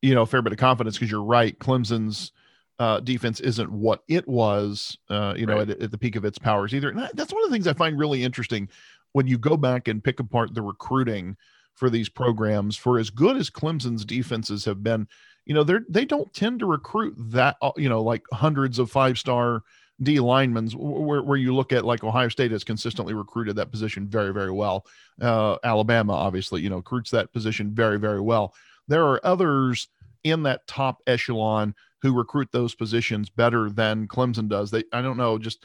you 0.00 0.14
know, 0.14 0.22
a 0.22 0.26
fair 0.26 0.42
bit 0.42 0.52
of 0.52 0.58
confidence 0.58 0.96
because 0.96 1.10
you're 1.10 1.22
right. 1.22 1.58
Clemson's 1.58 2.32
uh, 2.78 2.98
defense 3.00 3.38
isn't 3.40 3.70
what 3.70 4.02
it 4.08 4.26
was, 4.26 4.96
uh, 5.10 5.34
you 5.36 5.46
know, 5.46 5.56
Right. 5.58 5.70
at, 5.70 5.82
at 5.82 5.90
the 5.90 5.98
peak 5.98 6.16
of 6.16 6.24
its 6.24 6.38
powers 6.38 6.74
either. 6.74 6.88
And 6.90 6.98
that's 7.14 7.32
one 7.32 7.44
of 7.44 7.50
the 7.50 7.54
things 7.54 7.66
I 7.68 7.74
find 7.74 7.96
really 7.98 8.24
interesting 8.24 8.68
when 9.12 9.26
you 9.28 9.38
go 9.38 9.56
back 9.56 9.86
and 9.88 10.02
pick 10.02 10.18
apart 10.18 10.54
the 10.54 10.62
recruiting 10.62 11.36
for 11.74 11.88
these 11.90 12.08
programs. 12.08 12.76
For 12.76 12.98
as 12.98 13.10
good 13.10 13.36
as 13.36 13.50
Clemson's 13.50 14.04
defenses 14.04 14.64
have 14.64 14.82
been, 14.82 15.06
you 15.44 15.54
know, 15.54 15.64
they're 15.64 15.84
they 15.88 16.04
don't 16.04 16.32
tend 16.32 16.60
to 16.60 16.66
recruit 16.66 17.14
that, 17.18 17.56
uh, 17.62 17.72
you 17.76 17.88
know, 17.88 18.02
like 18.02 18.22
hundreds 18.32 18.78
of 18.78 18.90
five 18.90 19.18
star 19.18 19.62
D 20.02 20.20
linemen, 20.20 20.68
where, 20.70 21.22
where 21.22 21.36
you 21.36 21.54
look 21.54 21.72
at 21.72 21.84
like 21.84 22.02
Ohio 22.04 22.28
State 22.28 22.50
has 22.50 22.64
consistently 22.64 23.14
recruited 23.14 23.56
that 23.56 23.70
position 23.70 24.08
very, 24.08 24.32
very 24.32 24.50
well. 24.50 24.86
Uh, 25.20 25.56
Alabama, 25.64 26.12
obviously, 26.12 26.60
you 26.60 26.70
know, 26.70 26.76
recruits 26.76 27.10
that 27.10 27.32
position 27.32 27.74
very, 27.74 27.98
very 27.98 28.20
well. 28.20 28.54
There 28.88 29.06
are 29.06 29.20
others 29.24 29.88
in 30.24 30.42
that 30.44 30.66
top 30.66 31.02
echelon 31.06 31.74
who 32.00 32.12
recruit 32.12 32.50
those 32.52 32.74
positions 32.74 33.30
better 33.30 33.70
than 33.70 34.08
Clemson 34.08 34.48
does. 34.48 34.70
They, 34.70 34.84
I 34.92 35.02
don't 35.02 35.16
know, 35.16 35.38
just 35.38 35.64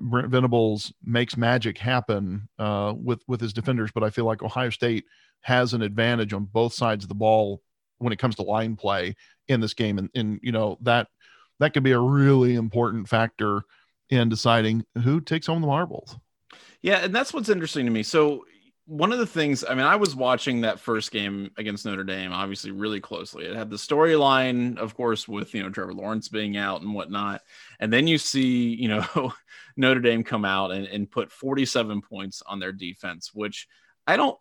Brent 0.00 0.28
Venables 0.28 0.92
makes 1.04 1.36
magic 1.36 1.78
happen 1.78 2.48
uh, 2.58 2.94
with 2.96 3.22
with 3.28 3.40
his 3.40 3.52
defenders, 3.52 3.90
but 3.92 4.04
I 4.04 4.10
feel 4.10 4.24
like 4.24 4.42
Ohio 4.42 4.70
State 4.70 5.04
has 5.42 5.74
an 5.74 5.82
advantage 5.82 6.32
on 6.32 6.44
both 6.44 6.72
sides 6.72 7.04
of 7.04 7.08
the 7.08 7.14
ball 7.14 7.62
when 7.98 8.12
it 8.12 8.18
comes 8.18 8.36
to 8.36 8.42
line 8.42 8.76
play 8.76 9.14
in 9.48 9.60
this 9.60 9.74
game, 9.74 9.98
and 9.98 10.10
and 10.14 10.40
you 10.42 10.52
know 10.52 10.78
that 10.82 11.08
that 11.60 11.74
could 11.74 11.82
be 11.82 11.92
a 11.92 12.00
really 12.00 12.54
important 12.54 13.08
factor 13.08 13.62
in 14.10 14.28
deciding 14.28 14.84
who 15.02 15.20
takes 15.20 15.46
home 15.46 15.60
the 15.60 15.66
marbles. 15.66 16.16
Yeah, 16.82 17.04
and 17.04 17.14
that's 17.14 17.32
what's 17.32 17.48
interesting 17.48 17.86
to 17.86 17.90
me. 17.90 18.02
So 18.02 18.44
one 18.86 19.12
of 19.12 19.18
the 19.18 19.26
things, 19.26 19.64
I 19.64 19.74
mean, 19.74 19.86
I 19.86 19.96
was 19.96 20.14
watching 20.14 20.60
that 20.60 20.78
first 20.78 21.10
game 21.10 21.50
against 21.56 21.86
Notre 21.86 22.04
Dame, 22.04 22.32
obviously 22.32 22.70
really 22.70 23.00
closely. 23.00 23.46
It 23.46 23.56
had 23.56 23.70
the 23.70 23.76
storyline, 23.76 24.76
of 24.76 24.94
course, 24.94 25.26
with 25.26 25.54
you 25.54 25.62
know 25.62 25.70
Trevor 25.70 25.94
Lawrence 25.94 26.28
being 26.28 26.56
out 26.56 26.82
and 26.82 26.94
whatnot, 26.94 27.40
and 27.80 27.92
then 27.92 28.06
you 28.06 28.18
see 28.18 28.74
you 28.74 28.88
know 28.88 29.32
Notre 29.76 30.00
Dame 30.00 30.22
come 30.22 30.44
out 30.44 30.70
and, 30.70 30.86
and 30.86 31.10
put 31.10 31.32
47 31.32 32.02
points 32.02 32.42
on 32.46 32.60
their 32.60 32.72
defense, 32.72 33.30
which 33.32 33.66
I 34.06 34.16
don't. 34.16 34.38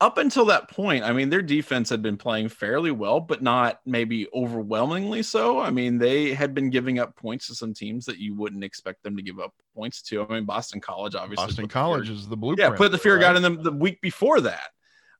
Up 0.00 0.16
until 0.16 0.46
that 0.46 0.70
point, 0.70 1.04
I 1.04 1.12
mean, 1.12 1.28
their 1.28 1.42
defense 1.42 1.90
had 1.90 2.00
been 2.00 2.16
playing 2.16 2.48
fairly 2.48 2.90
well, 2.90 3.20
but 3.20 3.42
not 3.42 3.80
maybe 3.84 4.26
overwhelmingly 4.32 5.22
so. 5.22 5.60
I 5.60 5.70
mean, 5.70 5.98
they 5.98 6.32
had 6.32 6.54
been 6.54 6.70
giving 6.70 6.98
up 6.98 7.16
points 7.16 7.48
to 7.48 7.54
some 7.54 7.74
teams 7.74 8.06
that 8.06 8.16
you 8.16 8.34
wouldn't 8.34 8.64
expect 8.64 9.02
them 9.02 9.16
to 9.16 9.22
give 9.22 9.38
up 9.38 9.52
points 9.74 10.00
to. 10.04 10.22
I 10.22 10.34
mean, 10.34 10.46
Boston 10.46 10.80
College, 10.80 11.14
obviously. 11.14 11.44
Boston 11.44 11.64
the 11.64 11.68
fear- 11.68 11.82
College 11.82 12.08
is 12.08 12.28
the 12.28 12.36
blueprint. 12.36 12.72
yeah, 12.72 12.76
put 12.76 12.92
the 12.92 12.98
fear 12.98 13.16
right? 13.16 13.20
God 13.20 13.36
in 13.36 13.42
them 13.42 13.62
the 13.62 13.72
week 13.72 14.00
before 14.00 14.40
that. 14.40 14.70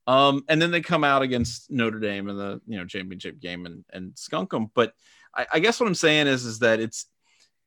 Um, 0.07 0.43
and 0.49 0.59
then 0.59 0.71
they 0.71 0.81
come 0.81 1.03
out 1.03 1.21
against 1.21 1.69
Notre 1.69 1.99
Dame 1.99 2.27
in 2.27 2.35
the 2.37 2.59
you 2.65 2.79
know 2.79 2.85
championship 2.85 3.39
game 3.39 3.67
and 3.67 3.85
and 3.93 4.17
skunk 4.17 4.49
them. 4.49 4.71
But 4.73 4.93
I, 5.35 5.45
I 5.53 5.59
guess 5.59 5.79
what 5.79 5.85
I'm 5.85 5.95
saying 5.95 6.25
is 6.25 6.43
is 6.43 6.59
that 6.59 6.79
it's 6.79 7.05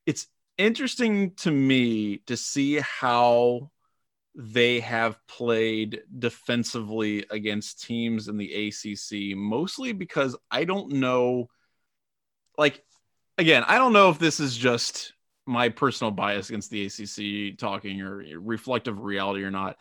it's 0.05 0.27
interesting 0.59 1.35
to 1.37 1.51
me 1.51 2.19
to 2.27 2.37
see 2.37 2.81
how 2.81 3.71
they 4.35 4.81
have 4.81 5.17
played 5.29 6.03
defensively 6.19 7.25
against 7.31 7.83
teams 7.85 8.29
in 8.29 8.37
the 8.37 8.69
ACC, 8.69 9.37
mostly 9.37 9.93
because 9.93 10.37
I 10.51 10.65
don't 10.65 10.95
know. 10.95 11.49
Like, 12.59 12.83
again, 13.39 13.65
I 13.67 13.79
don't 13.79 13.93
know 13.93 14.11
if 14.11 14.19
this 14.19 14.41
is 14.41 14.57
just 14.57 15.13
my 15.47 15.69
personal 15.69 16.11
bias 16.11 16.49
against 16.49 16.71
the 16.71 16.87
ACC 16.87 17.59
talking 17.59 18.01
or 18.01 18.25
reflective 18.41 19.01
reality 19.01 19.45
or 19.45 19.51
not. 19.51 19.77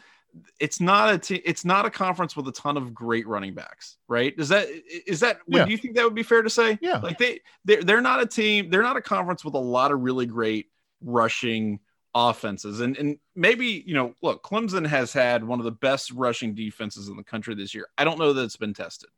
It's 0.60 0.82
not 0.82 1.14
a 1.14 1.18
t- 1.20 1.36
it's 1.46 1.64
not 1.64 1.86
a 1.86 1.92
conference 1.92 2.36
with 2.36 2.48
a 2.48 2.52
ton 2.52 2.76
of 2.76 2.94
great 2.94 3.28
running 3.28 3.54
backs, 3.54 3.98
right? 4.08 4.34
Is 4.38 4.50
that 4.50 4.68
is 5.08 5.20
that 5.20 5.40
would 5.48 5.60
Yeah. 5.60 5.66
you 5.68 5.78
think 5.78 5.96
that 5.96 6.06
would 6.06 6.16
be 6.16 6.24
fair 6.24 6.42
to 6.42 6.50
say? 6.50 6.78
Yeah. 6.82 6.98
Like 6.98 7.20
they 7.20 7.42
they're 7.66 7.84
they're 7.84 8.02
not 8.02 8.22
a 8.22 8.26
team, 8.26 8.70
they're 8.72 8.82
not 8.82 8.98
a 8.98 9.02
conference 9.02 9.46
with 9.46 9.54
a 9.54 9.60
lot 9.60 9.92
of 9.92 10.02
really 10.02 10.26
great 10.26 10.72
rushing 11.02 11.80
offenses. 12.16 12.80
And 12.80 12.98
and 12.98 13.18
maybe, 13.36 13.84
you 13.86 13.94
know, 13.94 14.14
look, 14.22 14.44
Clemson 14.44 14.86
has 14.86 15.14
had 15.14 15.44
one 15.44 15.60
of 15.60 15.66
the 15.66 15.72
best 15.72 16.12
rushing 16.12 16.54
defenses 16.54 17.08
in 17.08 17.18
the 17.18 17.24
country 17.24 17.56
this 17.56 17.74
year. 17.74 17.88
I 17.98 18.04
don't 18.04 18.20
know 18.20 18.34
that 18.34 18.44
it's 18.44 18.58
been 18.58 18.74
tested. 18.74 19.10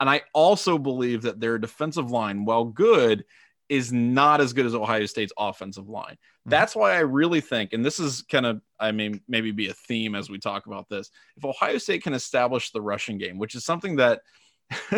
And 0.00 0.08
I 0.08 0.22
also 0.32 0.78
believe 0.78 1.22
that 1.22 1.40
their 1.40 1.58
defensive 1.58 2.10
line, 2.10 2.46
while 2.46 2.64
good, 2.64 3.24
is 3.68 3.92
not 3.92 4.40
as 4.40 4.52
good 4.52 4.66
as 4.66 4.74
Ohio 4.74 5.06
State's 5.06 5.32
offensive 5.38 5.88
line. 5.88 6.14
Mm-hmm. 6.14 6.50
That's 6.50 6.74
why 6.74 6.94
I 6.94 7.00
really 7.00 7.40
think, 7.40 7.72
and 7.72 7.84
this 7.84 8.00
is 8.00 8.22
kind 8.22 8.46
of, 8.46 8.60
I 8.80 8.92
mean, 8.92 9.20
maybe 9.28 9.52
be 9.52 9.68
a 9.68 9.74
theme 9.74 10.14
as 10.14 10.30
we 10.30 10.38
talk 10.38 10.66
about 10.66 10.88
this. 10.88 11.10
If 11.36 11.44
Ohio 11.44 11.78
State 11.78 12.02
can 12.02 12.14
establish 12.14 12.72
the 12.72 12.80
rushing 12.80 13.18
game, 13.18 13.38
which 13.38 13.54
is 13.54 13.64
something 13.64 13.96
that, 13.96 14.22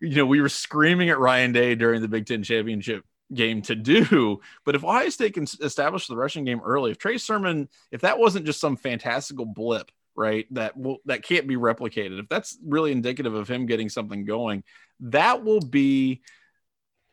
you 0.00 0.16
know, 0.16 0.26
we 0.26 0.40
were 0.40 0.48
screaming 0.48 1.10
at 1.10 1.18
Ryan 1.18 1.52
Day 1.52 1.74
during 1.76 2.02
the 2.02 2.08
Big 2.08 2.26
Ten 2.26 2.42
championship 2.42 3.04
game 3.32 3.62
to 3.62 3.74
do. 3.74 4.40
But 4.64 4.74
if 4.74 4.84
Ohio 4.84 5.08
State 5.08 5.34
can 5.34 5.46
establish 5.62 6.06
the 6.06 6.16
rushing 6.16 6.44
game 6.44 6.60
early, 6.64 6.90
if 6.90 6.98
Trey 6.98 7.18
Sermon, 7.18 7.68
if 7.90 8.02
that 8.02 8.18
wasn't 8.18 8.46
just 8.46 8.60
some 8.60 8.76
fantastical 8.76 9.46
blip, 9.46 9.90
right, 10.16 10.46
that 10.52 10.76
will 10.76 10.98
that 11.06 11.22
can't 11.22 11.46
be 11.46 11.56
replicated, 11.56 12.20
if 12.20 12.28
that's 12.28 12.58
really 12.64 12.92
indicative 12.92 13.34
of 13.34 13.48
him 13.48 13.66
getting 13.66 13.88
something 13.88 14.24
going, 14.24 14.64
that 15.00 15.44
will 15.44 15.60
be. 15.60 16.22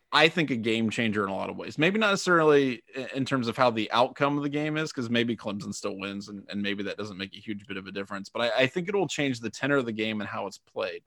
I 0.10 0.30
think 0.30 0.52
a 0.52 0.56
game 0.56 0.90
changer 0.90 1.26
in 1.26 1.30
a 1.30 1.36
lot 1.36 1.50
of 1.50 1.58
ways. 1.58 1.78
Maybe 1.78 2.00
not 2.00 2.12
necessarily 2.12 2.82
in 3.14 3.26
terms 3.26 3.50
of 3.50 3.58
how 3.58 3.72
the 3.72 3.92
outcome 3.92 4.38
of 4.38 4.44
the 4.44 4.50
game 4.50 4.78
is, 4.78 4.90
because 4.90 5.10
maybe 5.10 5.36
Clemson 5.36 5.74
still 5.74 5.98
wins 5.98 6.30
and, 6.30 6.44
and 6.50 6.62
maybe 6.62 6.82
that 6.84 6.98
doesn't 6.98 7.18
make 7.18 7.36
a 7.36 7.42
huge 7.42 7.68
bit 7.68 7.76
of 7.76 7.88
a 7.88 7.92
difference. 7.92 8.30
But 8.30 8.44
I, 8.44 8.64
I 8.64 8.68
think 8.68 8.88
it 8.88 8.96
will 8.96 9.10
change 9.10 9.42
the 9.42 9.50
tenor 9.50 9.76
of 9.76 9.86
the 9.86 9.92
game 9.92 10.22
and 10.22 10.30
how 10.30 10.48
it's 10.48 10.60
played. 10.60 11.02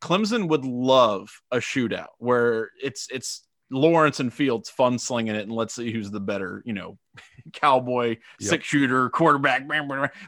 Clemson 0.00 0.48
would 0.48 0.64
love 0.64 1.30
a 1.52 1.58
shootout 1.58 2.08
where 2.18 2.70
it's 2.82 3.06
it's 3.12 3.46
Lawrence 3.70 4.20
and 4.20 4.32
Fields 4.32 4.68
fun 4.68 4.98
slinging 4.98 5.34
it, 5.34 5.42
and 5.42 5.52
let's 5.52 5.74
see 5.74 5.92
who's 5.92 6.10
the 6.10 6.20
better, 6.20 6.62
you 6.66 6.72
know, 6.72 6.98
cowboy, 7.52 8.08
yep. 8.08 8.18
six 8.40 8.66
shooter, 8.66 9.08
quarterback. 9.10 9.62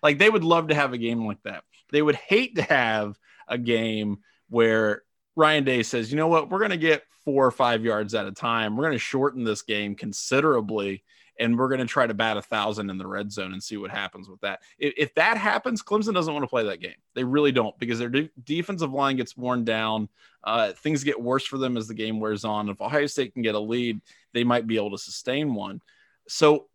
Like 0.02 0.18
they 0.18 0.30
would 0.30 0.44
love 0.44 0.68
to 0.68 0.74
have 0.74 0.92
a 0.92 0.98
game 0.98 1.26
like 1.26 1.42
that. 1.44 1.64
They 1.90 2.02
would 2.02 2.16
hate 2.16 2.56
to 2.56 2.62
have 2.62 3.18
a 3.48 3.58
game 3.58 4.18
where 4.48 5.02
Ryan 5.36 5.64
Day 5.64 5.82
says, 5.82 6.10
you 6.10 6.16
know 6.16 6.28
what, 6.28 6.50
we're 6.50 6.58
going 6.58 6.70
to 6.70 6.76
get 6.76 7.02
four 7.24 7.46
or 7.46 7.50
five 7.50 7.84
yards 7.84 8.14
at 8.14 8.26
a 8.26 8.32
time. 8.32 8.76
We're 8.76 8.84
going 8.84 8.92
to 8.92 8.98
shorten 8.98 9.44
this 9.44 9.62
game 9.62 9.94
considerably 9.94 11.04
and 11.38 11.58
we're 11.58 11.68
going 11.68 11.80
to 11.80 11.86
try 11.86 12.06
to 12.06 12.14
bat 12.14 12.36
a 12.36 12.42
thousand 12.42 12.90
in 12.90 12.98
the 12.98 13.06
red 13.06 13.32
zone 13.32 13.52
and 13.52 13.62
see 13.62 13.76
what 13.76 13.90
happens 13.90 14.28
with 14.28 14.40
that. 14.40 14.60
If, 14.78 14.94
if, 14.96 15.14
that 15.14 15.36
happens, 15.36 15.82
Clemson 15.82 16.14
doesn't 16.14 16.32
want 16.32 16.44
to 16.44 16.48
play 16.48 16.64
that 16.64 16.80
game. 16.80 16.96
They 17.14 17.24
really 17.24 17.52
don't 17.52 17.78
because 17.78 17.98
their 17.98 18.08
de- 18.08 18.30
defensive 18.44 18.92
line 18.92 19.16
gets 19.16 19.36
worn 19.36 19.64
down. 19.64 20.08
Uh, 20.44 20.72
things 20.72 21.04
get 21.04 21.20
worse 21.20 21.46
for 21.46 21.58
them 21.58 21.76
as 21.76 21.88
the 21.88 21.94
game 21.94 22.20
wears 22.20 22.44
on. 22.44 22.68
If 22.68 22.80
Ohio 22.80 23.06
State 23.06 23.32
can 23.32 23.42
get 23.42 23.54
a 23.54 23.60
lead, 23.60 24.00
they 24.32 24.44
might 24.44 24.66
be 24.66 24.76
able 24.76 24.90
to 24.90 24.98
sustain 24.98 25.54
one. 25.54 25.80
So 26.28 26.66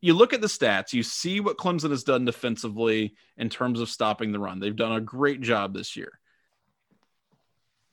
you 0.00 0.14
look 0.14 0.32
at 0.32 0.40
the 0.40 0.46
stats, 0.46 0.92
you 0.92 1.02
see 1.02 1.40
what 1.40 1.58
Clemson 1.58 1.90
has 1.90 2.04
done 2.04 2.24
defensively 2.24 3.14
in 3.36 3.48
terms 3.48 3.80
of 3.80 3.88
stopping 3.88 4.32
the 4.32 4.38
run. 4.38 4.60
They've 4.60 4.74
done 4.74 4.92
a 4.92 5.00
great 5.00 5.40
job 5.40 5.74
this 5.74 5.96
year. 5.96 6.20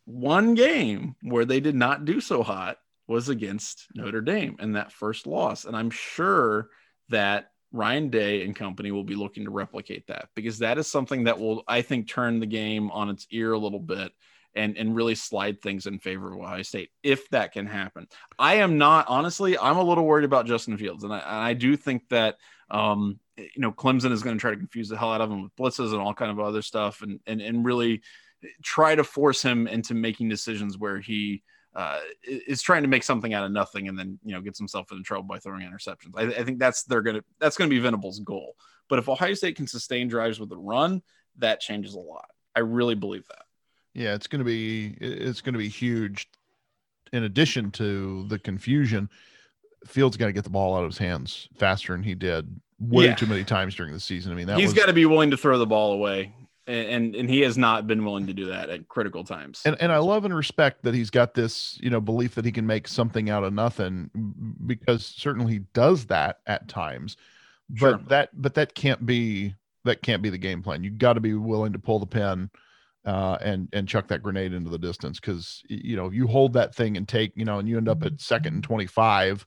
One 0.06 0.54
game 0.54 1.16
where 1.24 1.46
they 1.46 1.60
did 1.60 1.76
not 1.76 2.06
do 2.06 2.22
so 2.22 2.44
hot 2.44 2.78
was 3.08 3.30
against 3.30 3.88
Notre 3.94 4.22
Dame 4.22 4.56
and 4.60 4.76
that 4.76 4.92
first 4.92 5.28
loss. 5.28 5.66
And 5.66 5.76
I'm 5.76 5.92
sure 5.92 6.70
that 7.10 7.52
Ryan 7.72 8.10
Day 8.10 8.44
and 8.44 8.56
company 8.56 8.92
will 8.92 9.04
be 9.04 9.16
looking 9.16 9.46
to 9.46 9.52
replicate 9.52 10.08
that 10.08 10.30
because 10.36 10.60
that 10.60 10.78
is 10.78 10.88
something 10.88 11.26
that 11.26 11.40
will, 11.40 11.64
I 11.68 11.82
think, 11.82 12.08
turn 12.08 12.40
the 12.40 12.46
game 12.46 12.90
on 12.92 13.10
its 13.10 13.28
ear 13.32 13.54
a 13.54 13.60
little 13.60 13.80
bit 13.80 14.12
and, 14.56 14.78
and 14.78 14.96
really 14.96 15.16
slide 15.16 15.62
things 15.62 15.86
in 15.86 16.00
favor 16.00 16.34
of 16.34 16.40
Ohio 16.40 16.62
State 16.62 16.90
if 17.04 17.30
that 17.30 17.52
can 17.52 17.66
happen. 17.66 18.08
I 18.40 18.56
am 18.56 18.78
not, 18.78 19.06
honestly, 19.10 19.58
I'm 19.58 19.78
a 19.78 19.84
little 19.84 20.06
worried 20.06 20.26
about 20.26 20.46
Justin 20.46 20.78
Fields. 20.78 21.04
And 21.04 21.14
I, 21.14 21.20
and 21.20 21.38
I 21.38 21.54
do 21.54 21.76
think 21.76 22.08
that, 22.10 22.38
um, 22.72 23.20
you 23.38 23.50
know, 23.58 23.74
Clemson 23.74 24.12
is 24.12 24.24
going 24.24 24.38
to 24.38 24.42
try 24.42 24.52
to 24.52 24.58
confuse 24.58 24.88
the 24.88 24.98
hell 24.98 25.12
out 25.12 25.22
of 25.22 25.30
him 25.30 25.44
with 25.44 25.56
blitzes 25.58 25.92
and 25.92 26.02
all 26.02 26.14
kind 26.14 26.32
of 26.32 26.40
other 26.40 26.62
stuff 26.62 27.02
and, 27.02 27.20
and, 27.28 27.42
and 27.42 27.66
really 27.66 28.02
try 28.64 28.96
to 28.96 29.04
force 29.04 29.42
him 29.42 29.68
into 29.68 29.94
making 29.94 30.30
decisions 30.30 30.78
where 30.78 31.00
he, 31.00 31.44
uh, 31.76 32.00
is 32.24 32.62
trying 32.62 32.84
to 32.84 32.88
make 32.88 33.04
something 33.04 33.34
out 33.34 33.44
of 33.44 33.52
nothing 33.52 33.88
and 33.88 34.00
then 34.00 34.18
you 34.24 34.34
know 34.34 34.42
gets 34.42 34.58
himself 34.58 34.92
into 34.92 35.04
trouble 35.04 35.24
by 35.24 35.40
throwing 35.40 35.62
interceptions. 35.62 36.14
I, 36.16 36.40
I 36.40 36.44
think 36.44 36.58
that's 36.60 36.84
they're 36.84 37.02
gonna 37.02 37.24
that's 37.40 37.58
gonna 37.58 37.70
be 37.70 37.80
Venables' 37.80 38.20
goal. 38.20 38.56
But 38.88 39.00
if 39.00 39.10
Ohio 39.10 39.34
State 39.34 39.56
can 39.56 39.68
sustain 39.68 40.08
drives 40.08 40.40
with 40.40 40.52
a 40.52 40.58
run, 40.58 41.02
that 41.40 41.60
changes 41.60 41.96
a 41.96 42.00
lot. 42.00 42.30
I 42.56 42.60
really 42.62 42.96
believe 42.96 43.28
that. 43.28 43.44
Yeah, 43.94 44.14
it's 44.14 44.28
gonna 44.28 44.44
be 44.44 44.96
it's 45.02 45.42
gonna 45.42 45.58
be 45.58 45.70
huge. 45.70 46.30
In 47.12 47.24
addition 47.24 47.72
to 47.72 48.26
the 48.28 48.40
confusion, 48.40 49.10
Fields 49.86 50.18
got 50.18 50.26
to 50.26 50.34
get 50.34 50.44
the 50.44 50.50
ball 50.50 50.76
out 50.76 50.84
of 50.84 50.90
his 50.90 50.98
hands 50.98 51.48
faster 51.58 51.94
than 51.94 52.04
he 52.04 52.16
did 52.16 52.60
way 52.80 53.06
yeah. 53.06 53.16
too 53.16 53.28
many 53.28 53.44
times 53.44 53.76
during 53.76 53.94
the 53.94 54.00
season. 54.00 54.32
I 54.32 54.36
mean, 54.36 54.48
that 54.48 54.58
he's 54.58 54.74
got 54.74 54.88
to 54.88 54.94
be 54.94 55.06
willing 55.06 55.32
to 55.32 55.38
throw 55.38 55.58
the 55.58 55.68
ball 55.68 55.94
away 55.94 56.34
and 56.68 57.16
and 57.16 57.30
he 57.30 57.42
has 57.42 57.58
not 57.58 57.88
been 57.88 58.04
willing 58.04 58.28
to 58.28 58.34
do 58.34 58.48
that 58.48 58.70
at 58.70 58.88
critical 58.88 59.24
times. 59.24 59.62
And 59.66 59.76
and 59.80 59.92
I 59.92 59.98
love 59.98 60.26
and 60.26 60.36
respect 60.36 60.84
that 60.84 60.94
he's 60.94 61.10
got 61.10 61.34
this, 61.34 61.78
you 61.82 61.90
know, 61.90 62.02
belief 62.02 62.36
that 62.36 62.46
he 62.46 62.52
can 62.52 62.66
make 62.66 62.88
something 62.88 63.30
out 63.30 63.44
of 63.44 63.54
nothing 63.54 64.10
because 64.66 65.06
certainly 65.06 65.54
he 65.54 65.60
does 65.74 66.06
that 66.08 66.40
at 66.48 66.68
times. 66.68 67.18
But 67.70 67.78
sure. 67.80 68.00
that 68.08 68.30
but 68.34 68.56
that 68.56 68.74
can't 68.76 69.06
be 69.06 69.56
that 69.84 70.02
can't 70.02 70.22
be 70.22 70.30
the 70.30 70.38
game 70.38 70.64
plan. 70.64 70.84
You 70.84 70.90
got 70.90 71.14
to 71.14 71.20
be 71.22 71.34
willing 71.34 71.74
to 71.74 71.80
pull 71.80 72.00
the 72.00 72.06
pin 72.06 72.50
uh, 73.06 73.38
and 73.42 73.70
and 73.72 73.88
chuck 73.88 74.08
that 74.08 74.24
grenade 74.24 74.54
into 74.54 74.70
the 74.70 74.80
distance 74.80 75.20
because 75.20 75.62
you 75.68 75.96
know 75.96 76.10
you 76.10 76.28
hold 76.28 76.54
that 76.54 76.74
thing 76.74 76.98
and 76.98 77.08
take 77.08 77.32
you 77.36 77.46
know 77.46 77.60
and 77.60 77.70
you 77.70 77.78
end 77.78 77.90
up 77.90 78.04
at 78.04 78.20
second 78.20 78.56
and 78.56 78.64
twenty 78.64 78.88
five 78.88 79.46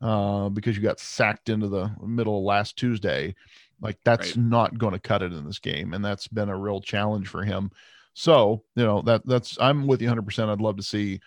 uh, 0.00 0.48
because 0.48 0.76
you 0.76 0.82
got 0.82 1.00
sacked 1.00 1.48
into 1.48 1.68
the 1.68 1.90
middle 2.06 2.38
of 2.38 2.44
last 2.44 2.76
Tuesday 2.76 3.34
like 3.80 3.98
that's 4.04 4.36
right. 4.36 4.44
not 4.44 4.78
going 4.78 4.92
to 4.92 4.98
cut 4.98 5.22
it 5.22 5.32
in 5.32 5.44
this 5.44 5.58
game, 5.58 5.92
and 5.92 6.04
that's 6.04 6.28
been 6.28 6.48
a 6.48 6.58
real 6.58 6.80
challenge 6.80 7.28
for 7.28 7.44
him. 7.44 7.70
So 8.14 8.64
you 8.76 8.84
know 8.84 9.02
that 9.02 9.26
that's 9.26 9.58
I'm 9.60 9.86
with 9.86 10.00
you 10.00 10.08
100. 10.08 10.22
percent 10.24 10.50
I'd 10.50 10.60
love 10.60 10.76
to 10.76 10.82
see 10.82 11.20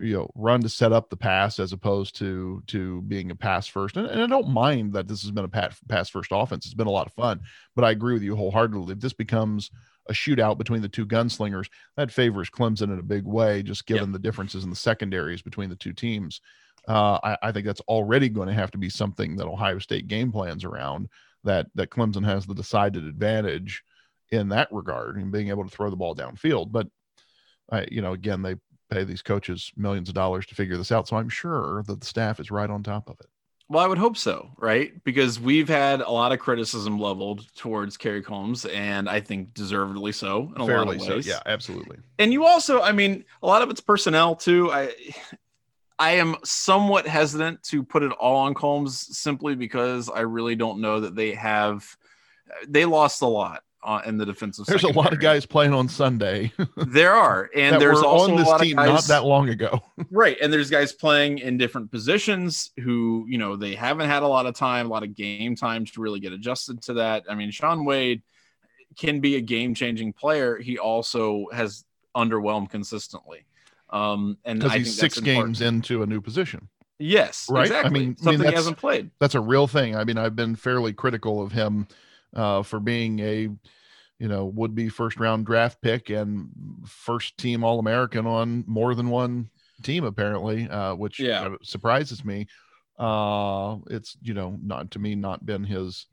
you 0.00 0.14
know 0.14 0.30
run 0.34 0.60
to 0.60 0.68
set 0.68 0.92
up 0.92 1.08
the 1.08 1.16
pass 1.16 1.58
as 1.58 1.72
opposed 1.72 2.16
to 2.16 2.62
to 2.66 3.02
being 3.02 3.30
a 3.30 3.34
pass 3.34 3.66
first 3.66 3.96
and, 3.96 4.06
and 4.06 4.22
i 4.22 4.26
don't 4.26 4.48
mind 4.48 4.92
that 4.92 5.08
this 5.08 5.22
has 5.22 5.30
been 5.30 5.44
a 5.44 5.48
pass 5.48 6.10
first 6.10 6.30
offense 6.32 6.66
it's 6.66 6.74
been 6.74 6.86
a 6.86 6.90
lot 6.90 7.06
of 7.06 7.12
fun 7.12 7.40
but 7.74 7.84
i 7.84 7.90
agree 7.90 8.14
with 8.14 8.22
you 8.22 8.36
wholeheartedly 8.36 8.92
if 8.92 9.00
this 9.00 9.12
becomes 9.12 9.70
a 10.08 10.12
shootout 10.12 10.58
between 10.58 10.82
the 10.82 10.88
two 10.88 11.06
gunslingers 11.06 11.68
that 11.96 12.10
favors 12.10 12.50
clemson 12.50 12.92
in 12.92 12.98
a 12.98 13.02
big 13.02 13.24
way 13.24 13.62
just 13.62 13.86
given 13.86 14.08
yep. 14.08 14.12
the 14.12 14.18
differences 14.18 14.64
in 14.64 14.70
the 14.70 14.76
secondaries 14.76 15.42
between 15.42 15.70
the 15.70 15.76
two 15.76 15.92
teams 15.92 16.40
uh, 16.88 17.18
I, 17.22 17.36
I 17.42 17.52
think 17.52 17.66
that's 17.66 17.82
already 17.82 18.30
going 18.30 18.48
to 18.48 18.54
have 18.54 18.70
to 18.70 18.78
be 18.78 18.90
something 18.90 19.36
that 19.36 19.46
ohio 19.46 19.78
state 19.78 20.08
game 20.08 20.32
plans 20.32 20.64
around 20.64 21.08
that 21.44 21.66
that 21.74 21.90
Clemson 21.90 22.24
has 22.24 22.46
the 22.46 22.54
decided 22.54 23.04
advantage 23.04 23.82
in 24.30 24.48
that 24.50 24.68
regard 24.70 25.16
and 25.16 25.32
being 25.32 25.48
able 25.48 25.64
to 25.64 25.70
throw 25.70 25.90
the 25.90 25.96
ball 25.96 26.14
downfield. 26.14 26.72
But 26.72 26.88
I, 27.70 27.86
you 27.90 28.02
know, 28.02 28.12
again, 28.12 28.42
they 28.42 28.56
pay 28.90 29.04
these 29.04 29.22
coaches 29.22 29.72
millions 29.76 30.08
of 30.08 30.14
dollars 30.14 30.46
to 30.46 30.54
figure 30.54 30.76
this 30.76 30.92
out, 30.92 31.08
so 31.08 31.16
I'm 31.16 31.28
sure 31.28 31.84
that 31.86 32.00
the 32.00 32.06
staff 32.06 32.40
is 32.40 32.50
right 32.50 32.70
on 32.70 32.82
top 32.82 33.08
of 33.08 33.18
it. 33.20 33.26
Well, 33.68 33.84
I 33.84 33.86
would 33.86 33.98
hope 33.98 34.16
so, 34.16 34.50
right? 34.56 34.92
Because 35.04 35.38
we've 35.38 35.68
had 35.68 36.00
a 36.00 36.10
lot 36.10 36.32
of 36.32 36.40
criticism 36.40 36.98
leveled 36.98 37.46
towards 37.54 37.96
Kerry 37.96 38.20
Coombs, 38.20 38.64
and 38.64 39.08
I 39.08 39.20
think 39.20 39.54
deservedly 39.54 40.10
so 40.10 40.52
in 40.56 40.60
a 40.60 40.66
Fairly 40.66 40.98
lot 40.98 41.08
of 41.08 41.14
ways. 41.14 41.26
So. 41.26 41.30
Yeah, 41.30 41.38
absolutely. 41.46 41.98
And 42.18 42.32
you 42.32 42.46
also, 42.46 42.82
I 42.82 42.90
mean, 42.90 43.24
a 43.44 43.46
lot 43.46 43.62
of 43.62 43.70
it's 43.70 43.80
personnel 43.80 44.34
too. 44.34 44.72
I 44.72 44.92
I 46.00 46.12
am 46.12 46.36
somewhat 46.42 47.06
hesitant 47.06 47.62
to 47.64 47.82
put 47.82 48.02
it 48.02 48.10
all 48.12 48.38
on 48.38 48.54
Coombs 48.54 49.18
simply 49.18 49.54
because 49.54 50.08
I 50.08 50.20
really 50.20 50.56
don't 50.56 50.80
know 50.80 51.00
that 51.00 51.14
they 51.14 51.32
have. 51.32 51.86
They 52.66 52.86
lost 52.86 53.20
a 53.20 53.26
lot 53.26 53.62
uh, 53.82 54.00
in 54.06 54.16
the 54.16 54.24
defensive. 54.24 54.64
There's 54.64 54.80
secondary. 54.80 54.98
a 54.98 55.04
lot 55.04 55.12
of 55.12 55.20
guys 55.20 55.44
playing 55.44 55.74
on 55.74 55.88
Sunday. 55.88 56.52
there 56.76 57.12
are, 57.12 57.50
and 57.54 57.78
there's 57.78 58.00
also 58.00 58.32
on 58.32 58.38
this 58.38 58.46
a 58.46 58.50
lot 58.50 58.60
team 58.62 58.78
of 58.78 58.86
not 58.86 59.04
that 59.04 59.24
long 59.24 59.50
ago. 59.50 59.78
right, 60.10 60.38
and 60.40 60.50
there's 60.50 60.70
guys 60.70 60.94
playing 60.94 61.38
in 61.38 61.58
different 61.58 61.90
positions 61.90 62.70
who 62.82 63.26
you 63.28 63.36
know 63.36 63.54
they 63.56 63.74
haven't 63.74 64.08
had 64.08 64.22
a 64.22 64.28
lot 64.28 64.46
of 64.46 64.54
time, 64.54 64.86
a 64.86 64.88
lot 64.88 65.02
of 65.02 65.14
game 65.14 65.54
time 65.54 65.84
to 65.84 66.00
really 66.00 66.18
get 66.18 66.32
adjusted 66.32 66.80
to 66.84 66.94
that. 66.94 67.24
I 67.28 67.34
mean, 67.34 67.50
Shaun 67.50 67.84
Wade 67.84 68.22
can 68.98 69.20
be 69.20 69.36
a 69.36 69.40
game 69.42 69.74
changing 69.74 70.14
player. 70.14 70.56
He 70.56 70.78
also 70.78 71.44
has 71.52 71.84
underwhelmed 72.16 72.70
consistently. 72.70 73.44
Um, 73.90 74.38
and 74.44 74.60
because 74.60 74.74
he's 74.74 74.96
six 74.96 75.18
games 75.20 75.60
into 75.60 76.02
a 76.02 76.06
new 76.06 76.20
position. 76.20 76.68
Yes, 76.98 77.46
right. 77.50 77.66
Exactly. 77.66 77.88
I 77.88 77.92
mean, 77.92 78.16
something 78.16 78.40
I 78.40 78.44
mean, 78.44 78.48
he 78.50 78.54
hasn't 78.54 78.76
played. 78.76 79.10
That's 79.18 79.34
a 79.34 79.40
real 79.40 79.66
thing. 79.66 79.96
I 79.96 80.04
mean, 80.04 80.18
I've 80.18 80.36
been 80.36 80.54
fairly 80.54 80.92
critical 80.92 81.42
of 81.42 81.50
him 81.50 81.88
uh, 82.34 82.62
for 82.62 82.78
being 82.78 83.18
a, 83.20 83.48
you 84.18 84.28
know, 84.28 84.44
would 84.44 84.74
be 84.74 84.90
first 84.90 85.18
round 85.18 85.46
draft 85.46 85.80
pick 85.80 86.10
and 86.10 86.50
first 86.86 87.38
team 87.38 87.64
All 87.64 87.78
American 87.78 88.26
on 88.26 88.64
more 88.66 88.94
than 88.94 89.08
one 89.08 89.48
team, 89.82 90.04
apparently, 90.04 90.68
uh, 90.68 90.94
which 90.94 91.18
yeah. 91.18 91.54
surprises 91.62 92.24
me. 92.24 92.46
Uh, 92.98 93.78
it's 93.88 94.18
you 94.20 94.34
know 94.34 94.58
not 94.62 94.90
to 94.90 94.98
me 94.98 95.14
not 95.14 95.46
been 95.46 95.64
his 95.64 96.06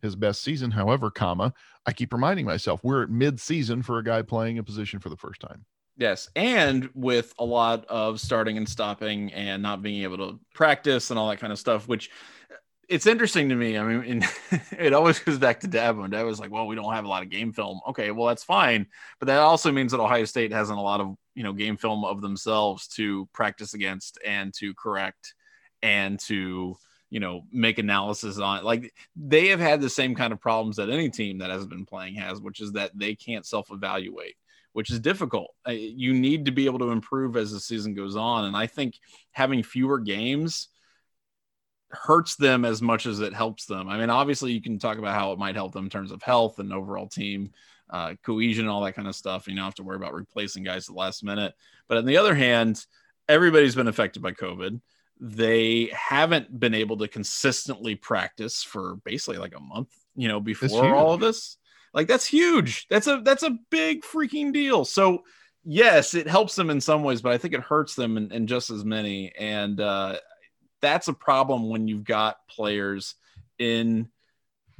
his 0.00 0.16
best 0.16 0.42
season. 0.42 0.70
However, 0.70 1.10
comma 1.10 1.52
I 1.86 1.92
keep 1.92 2.12
reminding 2.12 2.46
myself 2.46 2.80
we're 2.82 3.02
at 3.02 3.10
mid 3.10 3.38
season 3.38 3.82
for 3.82 3.98
a 3.98 4.04
guy 4.04 4.22
playing 4.22 4.58
a 4.58 4.62
position 4.62 5.00
for 5.00 5.10
the 5.10 5.16
first 5.16 5.40
time. 5.40 5.66
Yes, 6.00 6.30
and 6.34 6.88
with 6.94 7.34
a 7.38 7.44
lot 7.44 7.84
of 7.90 8.22
starting 8.22 8.56
and 8.56 8.66
stopping 8.66 9.34
and 9.34 9.62
not 9.62 9.82
being 9.82 10.02
able 10.02 10.16
to 10.16 10.40
practice 10.54 11.10
and 11.10 11.18
all 11.18 11.28
that 11.28 11.40
kind 11.40 11.52
of 11.52 11.58
stuff, 11.58 11.86
which 11.86 12.08
uh, 12.50 12.54
it's 12.88 13.06
interesting 13.06 13.50
to 13.50 13.54
me. 13.54 13.76
I 13.76 13.84
mean, 13.84 14.26
it 14.78 14.94
always 14.94 15.18
goes 15.18 15.36
back 15.36 15.60
to 15.60 15.68
Dabo, 15.68 16.02
and 16.04 16.14
Dabo 16.14 16.24
was 16.24 16.40
like, 16.40 16.50
"Well, 16.50 16.66
we 16.66 16.74
don't 16.74 16.94
have 16.94 17.04
a 17.04 17.08
lot 17.08 17.22
of 17.22 17.28
game 17.28 17.52
film." 17.52 17.80
Okay, 17.86 18.12
well 18.12 18.28
that's 18.28 18.42
fine, 18.42 18.86
but 19.18 19.26
that 19.26 19.40
also 19.40 19.70
means 19.70 19.92
that 19.92 20.00
Ohio 20.00 20.24
State 20.24 20.52
hasn't 20.52 20.78
a 20.78 20.82
lot 20.82 21.02
of 21.02 21.16
you 21.34 21.42
know 21.42 21.52
game 21.52 21.76
film 21.76 22.02
of 22.06 22.22
themselves 22.22 22.88
to 22.96 23.28
practice 23.34 23.74
against 23.74 24.18
and 24.24 24.54
to 24.54 24.72
correct 24.72 25.34
and 25.82 26.18
to 26.20 26.76
you 27.10 27.20
know 27.20 27.42
make 27.52 27.78
analysis 27.78 28.38
on. 28.38 28.64
Like 28.64 28.94
they 29.16 29.48
have 29.48 29.60
had 29.60 29.82
the 29.82 29.90
same 29.90 30.14
kind 30.14 30.32
of 30.32 30.40
problems 30.40 30.76
that 30.76 30.88
any 30.88 31.10
team 31.10 31.40
that 31.40 31.50
has 31.50 31.66
been 31.66 31.84
playing 31.84 32.14
has, 32.14 32.40
which 32.40 32.62
is 32.62 32.72
that 32.72 32.90
they 32.94 33.14
can't 33.14 33.44
self-evaluate 33.44 34.36
which 34.72 34.90
is 34.90 35.00
difficult. 35.00 35.54
You 35.66 36.12
need 36.12 36.44
to 36.46 36.52
be 36.52 36.66
able 36.66 36.78
to 36.80 36.90
improve 36.90 37.36
as 37.36 37.52
the 37.52 37.60
season 37.60 37.94
goes 37.94 38.16
on. 38.16 38.44
And 38.44 38.56
I 38.56 38.66
think 38.66 38.94
having 39.32 39.62
fewer 39.62 39.98
games 39.98 40.68
hurts 41.90 42.36
them 42.36 42.64
as 42.64 42.80
much 42.80 43.06
as 43.06 43.20
it 43.20 43.34
helps 43.34 43.66
them. 43.66 43.88
I 43.88 43.98
mean, 43.98 44.10
obviously, 44.10 44.52
you 44.52 44.62
can 44.62 44.78
talk 44.78 44.98
about 44.98 45.14
how 45.14 45.32
it 45.32 45.38
might 45.38 45.56
help 45.56 45.72
them 45.72 45.84
in 45.84 45.90
terms 45.90 46.12
of 46.12 46.22
health 46.22 46.58
and 46.58 46.72
overall 46.72 47.08
team 47.08 47.50
uh, 47.90 48.14
cohesion, 48.24 48.68
all 48.68 48.82
that 48.82 48.94
kind 48.94 49.08
of 49.08 49.16
stuff. 49.16 49.48
You 49.48 49.56
don't 49.56 49.64
have 49.64 49.74
to 49.74 49.82
worry 49.82 49.96
about 49.96 50.14
replacing 50.14 50.62
guys 50.62 50.88
at 50.88 50.94
the 50.94 51.00
last 51.00 51.24
minute. 51.24 51.52
But 51.88 51.98
on 51.98 52.04
the 52.04 52.16
other 52.16 52.34
hand, 52.34 52.84
everybody's 53.28 53.74
been 53.74 53.88
affected 53.88 54.22
by 54.22 54.32
COVID. 54.32 54.80
They 55.18 55.90
haven't 55.92 56.58
been 56.58 56.74
able 56.74 56.96
to 56.98 57.08
consistently 57.08 57.96
practice 57.96 58.62
for 58.62 58.96
basically 59.04 59.38
like 59.38 59.56
a 59.56 59.60
month, 59.60 59.92
you 60.14 60.28
know, 60.28 60.40
before 60.40 60.94
all 60.94 61.12
of 61.12 61.20
this. 61.20 61.58
Like 61.92 62.08
that's 62.08 62.26
huge. 62.26 62.86
That's 62.88 63.06
a 63.06 63.20
that's 63.24 63.42
a 63.42 63.58
big 63.70 64.02
freaking 64.02 64.52
deal. 64.52 64.84
So 64.84 65.24
yes, 65.64 66.14
it 66.14 66.28
helps 66.28 66.54
them 66.54 66.70
in 66.70 66.80
some 66.80 67.02
ways, 67.02 67.22
but 67.22 67.32
I 67.32 67.38
think 67.38 67.54
it 67.54 67.60
hurts 67.60 67.94
them 67.94 68.16
in, 68.16 68.32
in 68.32 68.46
just 68.46 68.70
as 68.70 68.84
many. 68.84 69.32
And 69.38 69.80
uh, 69.80 70.18
that's 70.80 71.08
a 71.08 71.12
problem 71.12 71.68
when 71.68 71.88
you've 71.88 72.04
got 72.04 72.46
players 72.48 73.14
in 73.58 74.08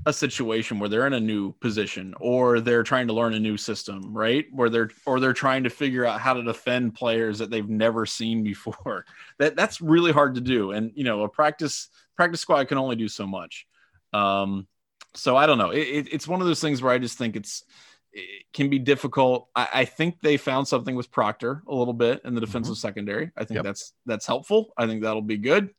a 0.07 0.13
situation 0.13 0.79
where 0.79 0.89
they're 0.89 1.07
in 1.07 1.13
a 1.13 1.21
new 1.21 1.53
position 1.61 2.15
or 2.21 2.61
they're 2.61 2.83
trying 2.83 3.07
to 3.07 3.13
learn 3.13 3.35
a 3.35 3.41
new 3.41 3.57
system, 3.57 4.15
right? 4.15 4.47
Where 4.51 4.71
they're 4.71 4.91
or 5.05 5.21
they're 5.21 5.35
trying 5.35 5.65
to 5.65 5.71
figure 5.71 6.07
out 6.07 6.21
how 6.21 6.33
to 6.33 6.43
defend 6.43 6.95
players 6.95 7.39
that 7.39 7.51
they've 7.51 7.69
never 7.69 8.07
seen 8.07 8.43
before. 8.43 9.05
That 9.39 9.57
that's 9.57 9.81
really 9.81 10.13
hard 10.13 10.35
to 10.35 10.41
do. 10.43 10.73
And 10.73 10.93
you 10.95 11.05
know, 11.05 11.23
a 11.23 11.29
practice 11.29 11.89
practice 12.15 12.41
squad 12.41 12.69
can 12.69 12.77
only 12.77 12.97
do 12.97 13.09
so 13.09 13.27
much. 13.27 13.67
Um, 14.13 14.67
so 15.15 15.37
I 15.37 15.47
don't 15.47 15.59
know. 15.59 15.71
It, 15.71 15.81
it, 15.81 16.13
it's 16.13 16.29
one 16.29 16.41
of 16.41 16.47
those 16.47 16.61
things 16.61 16.83
where 16.83 16.93
I 16.93 16.99
just 16.99 17.19
think 17.19 17.37
it's 17.37 17.65
it 18.13 18.45
can 18.53 18.71
be 18.71 18.79
difficult. 18.79 19.49
I, 19.55 19.69
I, 19.73 19.85
think 19.85 20.21
they 20.21 20.37
found 20.37 20.67
something 20.67 20.97
with 20.97 21.13
Proctor 21.13 21.63
a 21.69 21.75
little 21.75 21.95
bit 21.95 22.23
in 22.25 22.35
the 22.35 22.41
defensive 22.41 22.75
mm-hmm. 22.75 22.81
secondary. 22.81 23.31
I 23.37 23.45
think 23.45 23.57
yep. 23.57 23.65
that's 23.65 23.93
that's 24.07 24.27
helpful. 24.27 24.73
I 24.77 24.87
think 24.87 25.03
that'll 25.03 25.23
be 25.23 25.39
good. 25.39 25.71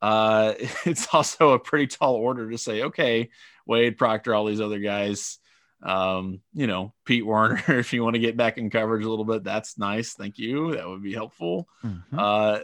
Uh, 0.00 0.54
it's 0.84 1.08
also 1.12 1.52
a 1.52 1.58
pretty 1.58 1.88
tall 1.88 2.14
order 2.14 2.50
to 2.50 2.58
say, 2.58 2.82
okay, 2.82 3.30
Wade 3.66 3.98
Proctor, 3.98 4.34
all 4.34 4.46
these 4.46 4.60
other 4.60 4.78
guys, 4.78 5.38
um, 5.82 6.40
you 6.52 6.66
know, 6.66 6.92
Pete 7.04 7.26
Werner, 7.26 7.62
if 7.68 7.92
you 7.92 8.02
want 8.02 8.14
to 8.14 8.20
get 8.20 8.36
back 8.36 8.58
in 8.58 8.70
coverage 8.70 9.04
a 9.04 9.10
little 9.10 9.24
bit, 9.24 9.44
that's 9.44 9.78
nice. 9.78 10.14
Thank 10.14 10.38
you. 10.38 10.76
That 10.76 10.88
would 10.88 11.02
be 11.02 11.14
helpful. 11.14 11.68
Mm-hmm. 11.84 12.18
Uh, 12.18 12.58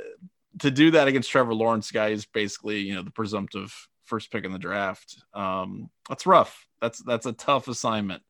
to 0.61 0.71
do 0.71 0.93
that 0.93 1.09
against 1.09 1.31
Trevor 1.31 1.55
Lawrence, 1.55 1.91
guy 1.91 2.09
is 2.09 2.27
basically, 2.27 2.81
you 2.81 2.95
know, 2.95 3.03
the 3.03 3.11
presumptive 3.11 3.89
first 4.09 4.31
pick 4.31 4.45
in 4.45 4.53
the 4.53 4.59
draft. 4.59 5.23
Um, 5.35 5.91
that's 6.09 6.27
rough. 6.27 6.67
That's 6.81 7.03
that's 7.03 7.27
a 7.27 7.33
tough 7.33 7.69
assignment. 7.69 8.23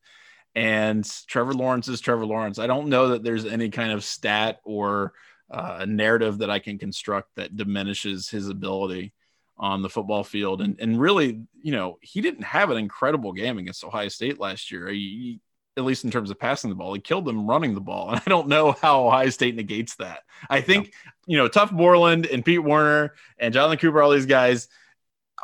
And 0.55 1.09
Trevor 1.27 1.53
Lawrence 1.53 1.87
is 1.87 2.01
Trevor 2.01 2.25
Lawrence. 2.25 2.59
I 2.59 2.67
don't 2.67 2.89
know 2.89 3.09
that 3.09 3.23
there's 3.23 3.45
any 3.45 3.69
kind 3.69 3.91
of 3.91 4.03
stat 4.03 4.59
or 4.63 5.13
uh, 5.51 5.85
narrative 5.87 6.39
that 6.39 6.49
I 6.49 6.59
can 6.59 6.77
construct 6.77 7.35
that 7.35 7.55
diminishes 7.55 8.29
his 8.29 8.49
ability 8.49 9.13
on 9.57 9.81
the 9.81 9.89
football 9.89 10.23
field. 10.23 10.61
And 10.61 10.79
and 10.79 10.99
really, 10.99 11.41
you 11.61 11.71
know, 11.71 11.99
he 12.01 12.21
didn't 12.21 12.43
have 12.43 12.71
an 12.71 12.77
incredible 12.77 13.33
game 13.33 13.57
against 13.57 13.83
Ohio 13.83 14.07
State 14.07 14.39
last 14.39 14.71
year. 14.71 14.87
He, 14.87 15.39
at 15.77 15.85
least 15.85 16.03
in 16.03 16.11
terms 16.11 16.29
of 16.29 16.39
passing 16.39 16.69
the 16.69 16.75
ball, 16.75 16.93
he 16.93 16.99
killed 16.99 17.25
them 17.25 17.47
running 17.47 17.73
the 17.73 17.81
ball. 17.81 18.09
And 18.11 18.21
I 18.25 18.29
don't 18.29 18.47
know 18.47 18.73
how 18.73 19.07
Ohio 19.07 19.29
State 19.29 19.55
negates 19.55 19.95
that. 19.95 20.21
I 20.49 20.61
think, 20.61 20.87
yeah. 20.87 21.11
you 21.27 21.37
know, 21.37 21.47
Tuf 21.47 21.71
Borland 21.71 22.25
and 22.25 22.43
Pete 22.43 22.63
Werner 22.63 23.13
and 23.37 23.53
Jonathan 23.53 23.77
Cooper, 23.77 24.01
all 24.01 24.11
these 24.11 24.25
guys, 24.25 24.67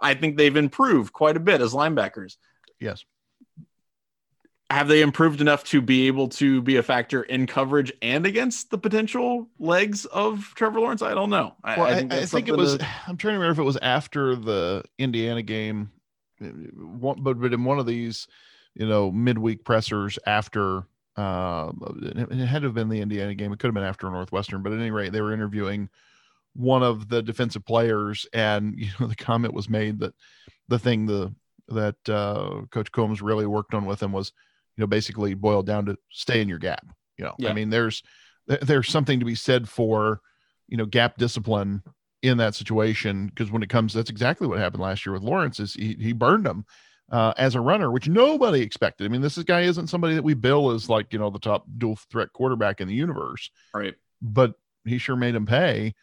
I 0.01 0.13
think 0.13 0.37
they've 0.37 0.55
improved 0.55 1.13
quite 1.13 1.37
a 1.37 1.39
bit 1.39 1.61
as 1.61 1.73
linebackers. 1.73 2.37
Yes 2.79 3.05
have 4.69 4.87
they 4.87 5.01
improved 5.01 5.41
enough 5.41 5.63
to 5.63 5.81
be 5.81 6.07
able 6.07 6.27
to 6.27 6.61
be 6.61 6.77
a 6.77 6.83
factor 6.83 7.23
in 7.23 7.45
coverage 7.45 7.93
and 8.01 8.25
against 8.25 8.71
the 8.71 8.77
potential 8.77 9.47
legs 9.59 10.05
of 10.05 10.53
Trevor 10.55 10.79
Lawrence? 10.79 11.01
I 11.01 11.13
don't 11.13 11.29
know. 11.29 11.53
I, 11.63 11.77
well, 11.77 11.87
I 11.87 11.95
think, 11.95 12.13
I 12.13 12.25
think 12.25 12.47
it 12.47 12.57
was. 12.57 12.77
To... 12.77 12.87
I'm 13.07 13.17
trying 13.17 13.35
to 13.35 13.39
remember 13.39 13.51
if 13.51 13.59
it 13.59 13.63
was 13.63 13.77
after 13.81 14.35
the 14.35 14.83
Indiana 14.97 15.43
game, 15.43 15.91
but 16.39 17.35
but 17.39 17.53
in 17.53 17.63
one 17.63 17.77
of 17.77 17.85
these, 17.85 18.27
you 18.73 18.87
know, 18.87 19.11
midweek 19.11 19.63
pressers 19.63 20.17
after. 20.25 20.83
Uh, 21.15 21.71
it 22.01 22.29
had 22.45 22.63
to 22.63 22.67
have 22.67 22.73
been 22.73 22.89
the 22.89 22.99
Indiana 22.99 23.33
game. 23.33 23.53
It 23.53 23.59
could 23.59 23.67
have 23.67 23.73
been 23.73 23.85
after 23.85 24.09
Northwestern, 24.09 24.61
but 24.61 24.73
at 24.73 24.79
any 24.79 24.91
rate, 24.91 25.13
they 25.13 25.21
were 25.21 25.31
interviewing 25.31 25.89
one 26.55 26.83
of 26.83 27.09
the 27.09 27.21
defensive 27.21 27.65
players, 27.65 28.25
and 28.33 28.73
you 28.77 28.87
know, 28.99 29.07
the 29.07 29.15
comment 29.15 29.53
was 29.53 29.69
made 29.69 29.99
that 29.99 30.13
the 30.67 30.79
thing 30.79 31.05
the 31.05 31.33
that 31.69 31.95
uh, 32.07 32.61
Coach 32.71 32.91
Coombs 32.91 33.21
really 33.21 33.45
worked 33.45 33.73
on 33.73 33.85
with 33.85 34.01
him 34.01 34.11
was 34.11 34.31
you 34.77 34.81
know 34.81 34.87
basically 34.87 35.33
boiled 35.33 35.65
down 35.65 35.85
to 35.85 35.97
stay 36.09 36.41
in 36.41 36.49
your 36.49 36.59
gap 36.59 36.85
you 37.17 37.25
know? 37.25 37.35
Yeah. 37.37 37.49
i 37.49 37.53
mean 37.53 37.69
there's 37.69 38.03
there's 38.47 38.89
something 38.89 39.19
to 39.19 39.25
be 39.25 39.35
said 39.35 39.67
for 39.67 40.21
you 40.67 40.77
know 40.77 40.85
gap 40.85 41.17
discipline 41.17 41.83
in 42.21 42.37
that 42.37 42.55
situation 42.55 43.27
because 43.27 43.51
when 43.51 43.63
it 43.63 43.69
comes 43.69 43.93
that's 43.93 44.09
exactly 44.09 44.47
what 44.47 44.59
happened 44.59 44.83
last 44.83 45.05
year 45.05 45.13
with 45.13 45.23
lawrence 45.23 45.59
is 45.59 45.73
he, 45.73 45.95
he 45.99 46.13
burned 46.13 46.45
him 46.45 46.65
uh, 47.11 47.33
as 47.37 47.53
a 47.53 47.61
runner 47.61 47.91
which 47.91 48.09
nobody 48.09 48.61
expected. 48.61 49.05
I 49.05 49.09
mean 49.09 49.21
this 49.21 49.37
guy 49.43 49.61
isn't 49.61 49.87
somebody 49.87 50.15
that 50.15 50.23
we 50.23 50.33
bill 50.33 50.71
as 50.71 50.89
like 50.89 51.13
you 51.13 51.19
know 51.19 51.29
the 51.29 51.37
top 51.37 51.65
dual 51.77 51.99
threat 52.11 52.33
quarterback 52.33 52.81
in 52.81 52.87
the 52.87 52.95
universe. 52.95 53.51
Right. 53.75 53.93
But 54.23 54.55
he 54.85 54.97
sure 54.97 55.15
made 55.15 55.35
him 55.35 55.45
pay 55.45 55.93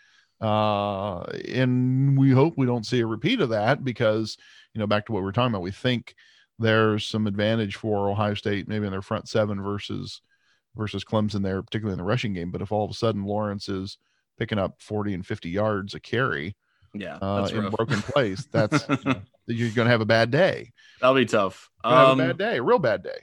uh, 0.42 1.20
and 1.54 2.18
we 2.18 2.30
hope 2.30 2.54
we 2.56 2.66
don't 2.66 2.86
see 2.86 3.00
a 3.00 3.06
repeat 3.06 3.40
of 3.40 3.50
that 3.50 3.84
because 3.84 4.36
you 4.74 4.80
know 4.80 4.86
back 4.86 5.06
to 5.06 5.12
what 5.12 5.20
we 5.20 5.24
we're 5.24 5.32
talking 5.32 5.52
about 5.52 5.62
we 5.62 5.70
think 5.70 6.14
there's 6.58 7.06
some 7.06 7.26
advantage 7.26 7.76
for 7.76 8.08
Ohio 8.08 8.34
State, 8.34 8.68
maybe 8.68 8.86
in 8.86 8.92
their 8.92 9.02
front 9.02 9.28
seven 9.28 9.60
versus 9.60 10.22
versus 10.74 11.04
Clemson 11.04 11.42
there, 11.42 11.62
particularly 11.62 11.94
in 11.94 11.98
the 11.98 12.04
rushing 12.04 12.32
game. 12.32 12.50
But 12.50 12.62
if 12.62 12.72
all 12.72 12.84
of 12.84 12.90
a 12.90 12.94
sudden 12.94 13.24
Lawrence 13.24 13.68
is 13.68 13.98
picking 14.38 14.58
up 14.58 14.80
40 14.80 15.14
and 15.14 15.26
50 15.26 15.50
yards 15.50 15.94
a 15.94 16.00
carry, 16.00 16.56
yeah, 16.94 17.16
uh, 17.16 17.48
in 17.52 17.70
broken 17.70 18.00
place, 18.02 18.46
that's 18.50 18.86
you 18.88 18.98
know, 19.04 19.20
you're 19.46 19.70
going 19.70 19.86
to 19.86 19.92
have 19.92 20.00
a 20.00 20.06
bad 20.06 20.30
day. 20.30 20.72
That'll 21.00 21.16
be 21.16 21.26
tough. 21.26 21.70
Um, 21.84 22.20
a 22.20 22.26
bad 22.28 22.38
day, 22.38 22.56
a 22.58 22.62
real 22.62 22.78
bad 22.78 23.02
day. 23.02 23.18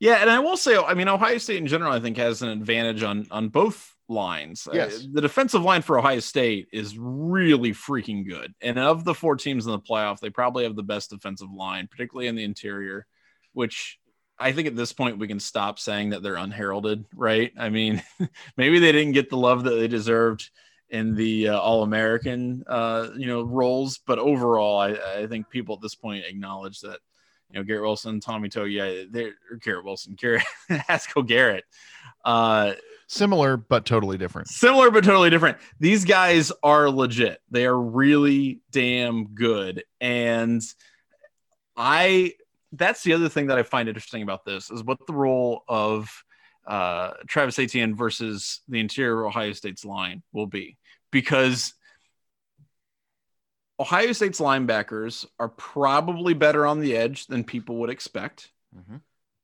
Yeah, 0.00 0.16
and 0.16 0.28
I 0.28 0.40
will 0.40 0.56
say, 0.56 0.76
I 0.76 0.94
mean, 0.94 1.08
Ohio 1.08 1.38
State 1.38 1.58
in 1.58 1.66
general, 1.66 1.92
I 1.92 2.00
think 2.00 2.16
has 2.16 2.42
an 2.42 2.48
advantage 2.48 3.02
on 3.02 3.26
on 3.30 3.48
both 3.48 3.93
lines. 4.08 4.66
Uh, 4.66 4.74
yes. 4.74 5.04
Uh, 5.04 5.06
the 5.12 5.20
defensive 5.20 5.62
line 5.62 5.82
for 5.82 5.98
Ohio 5.98 6.20
State 6.20 6.68
is 6.72 6.96
really 6.98 7.72
freaking 7.72 8.26
good. 8.26 8.54
And 8.60 8.78
of 8.78 9.04
the 9.04 9.14
four 9.14 9.36
teams 9.36 9.66
in 9.66 9.72
the 9.72 9.78
playoff, 9.78 10.20
they 10.20 10.30
probably 10.30 10.64
have 10.64 10.76
the 10.76 10.82
best 10.82 11.10
defensive 11.10 11.50
line, 11.50 11.88
particularly 11.90 12.28
in 12.28 12.36
the 12.36 12.44
interior, 12.44 13.06
which 13.52 13.98
I 14.38 14.52
think 14.52 14.66
at 14.66 14.76
this 14.76 14.92
point 14.92 15.18
we 15.18 15.28
can 15.28 15.40
stop 15.40 15.78
saying 15.78 16.10
that 16.10 16.22
they're 16.22 16.36
unheralded, 16.36 17.04
right? 17.14 17.52
I 17.58 17.68
mean, 17.68 18.02
maybe 18.56 18.78
they 18.78 18.92
didn't 18.92 19.12
get 19.12 19.30
the 19.30 19.36
love 19.36 19.64
that 19.64 19.74
they 19.74 19.88
deserved 19.88 20.50
in 20.90 21.14
the 21.14 21.48
uh, 21.48 21.58
All 21.58 21.82
American, 21.82 22.64
uh, 22.66 23.08
you 23.16 23.26
know, 23.26 23.42
roles, 23.42 23.98
but 23.98 24.18
overall, 24.18 24.78
I, 24.78 24.96
I 25.16 25.26
think 25.26 25.48
people 25.50 25.76
at 25.76 25.80
this 25.80 25.94
point 25.94 26.24
acknowledge 26.26 26.80
that 26.80 27.00
you 27.50 27.60
know, 27.60 27.64
Garrett 27.64 27.84
Wilson, 27.84 28.20
Tommy 28.20 28.48
Togiai, 28.48 29.10
they're 29.10 29.34
Garrett 29.62 29.84
Wilson, 29.84 30.16
Garrett 30.16 30.42
Haskell 30.68 31.22
Garrett. 31.22 31.64
Uh, 32.24 32.74
similar 33.14 33.56
but 33.56 33.86
totally 33.86 34.18
different. 34.18 34.48
Similar 34.48 34.90
but 34.90 35.04
totally 35.04 35.30
different. 35.30 35.58
These 35.80 36.04
guys 36.04 36.52
are 36.62 36.90
legit. 36.90 37.40
They 37.50 37.66
are 37.66 37.78
really 37.78 38.60
damn 38.70 39.28
good. 39.28 39.84
And 40.00 40.62
I 41.76 42.34
that's 42.72 43.02
the 43.02 43.12
other 43.12 43.28
thing 43.28 43.46
that 43.46 43.58
I 43.58 43.62
find 43.62 43.88
interesting 43.88 44.22
about 44.22 44.44
this 44.44 44.70
is 44.70 44.82
what 44.82 44.98
the 45.06 45.12
role 45.12 45.62
of 45.68 46.24
uh, 46.66 47.12
Travis 47.28 47.58
Etienne 47.58 47.94
versus 47.94 48.60
the 48.68 48.80
interior 48.80 49.26
Ohio 49.26 49.52
State's 49.52 49.84
line 49.84 50.22
will 50.32 50.46
be 50.46 50.76
because 51.10 51.74
Ohio 53.78 54.12
State's 54.12 54.40
linebackers 54.40 55.26
are 55.38 55.48
probably 55.48 56.34
better 56.34 56.66
on 56.66 56.80
the 56.80 56.96
edge 56.96 57.26
than 57.26 57.44
people 57.44 57.76
would 57.76 57.90
expect. 57.90 58.50
Mm-hmm. 58.76 58.96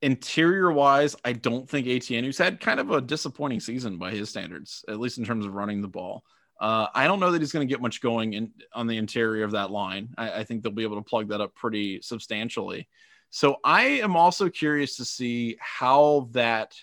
Interior 0.03 0.73
wise, 0.73 1.15
I 1.25 1.33
don't 1.33 1.69
think 1.69 1.87
Etienne, 1.87 2.25
who's 2.25 2.39
had 2.39 2.61
kind 2.61 2.81
of 2.81 2.91
a 2.91 3.01
disappointing 3.01 3.61
season 3.61 3.99
by 3.99 4.13
his 4.13 4.31
standards, 4.31 4.85
at 4.89 4.99
least 4.99 5.19
in 5.19 5.25
terms 5.25 5.45
of 5.45 5.55
running 5.55 5.83
the 5.83 5.89
ball. 5.89 6.25
Uh, 6.61 6.87
I 6.95 7.07
don't 7.07 7.21
know 7.21 7.33
that 7.33 7.41
he's 7.41 7.53
going 7.53 7.67
to 7.67 7.73
get 7.73 7.81
much 7.81 8.01
going 8.01 8.35
in 8.35 8.53
on 8.75 8.87
the 8.87 8.97
interior 8.97 9.45
of 9.45 9.53
that 9.53 9.71
line. 9.71 10.15
I, 10.17 10.41
I 10.41 10.45
think 10.45 10.63
they'll 10.63 10.73
be 10.73 10.83
able 10.83 10.97
to 10.97 11.09
plug 11.09 11.29
that 11.29 11.41
up 11.41 11.55
pretty 11.55 12.01
substantially. 12.03 12.89
So 13.31 13.57
I 13.63 13.83
am 13.85 14.17
also 14.17 14.49
curious 14.49 14.97
to 14.97 15.05
see 15.05 15.57
how 15.61 16.29
that 16.33 16.75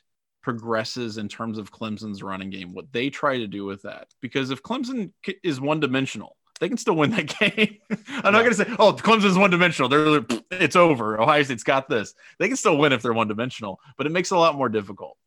progresses 0.41 1.17
in 1.17 1.27
terms 1.27 1.57
of 1.57 1.73
Clemson's 1.73 2.23
running 2.23 2.49
game, 2.49 2.73
what 2.73 2.91
they 2.93 3.09
try 3.09 3.37
to 3.37 3.47
do 3.47 3.65
with 3.65 3.81
that. 3.81 4.07
Because 4.21 4.49
if 4.49 4.63
Clemson 4.63 5.11
is 5.43 5.59
one 5.59 5.79
dimensional, 5.79 6.36
they 6.59 6.69
can 6.69 6.77
still 6.77 6.95
win 6.95 7.11
that 7.11 7.27
game. 7.39 7.77
I'm 7.89 8.33
not 8.33 8.43
going 8.43 8.49
to 8.49 8.55
say, 8.55 8.67
oh, 8.79 8.93
Clemson's 8.93 9.37
one 9.37 9.51
dimensional. 9.51 9.89
They're 9.89 10.25
it's 10.51 10.75
over. 10.75 11.19
Ohio 11.19 11.43
State's 11.43 11.63
got 11.63 11.89
this. 11.89 12.13
They 12.39 12.47
can 12.47 12.57
still 12.57 12.77
win 12.77 12.93
if 12.93 13.01
they're 13.01 13.13
one 13.13 13.27
dimensional, 13.27 13.79
but 13.97 14.05
it 14.05 14.11
makes 14.11 14.31
it 14.31 14.35
a 14.35 14.39
lot 14.39 14.55
more 14.55 14.69
difficult. 14.69 15.17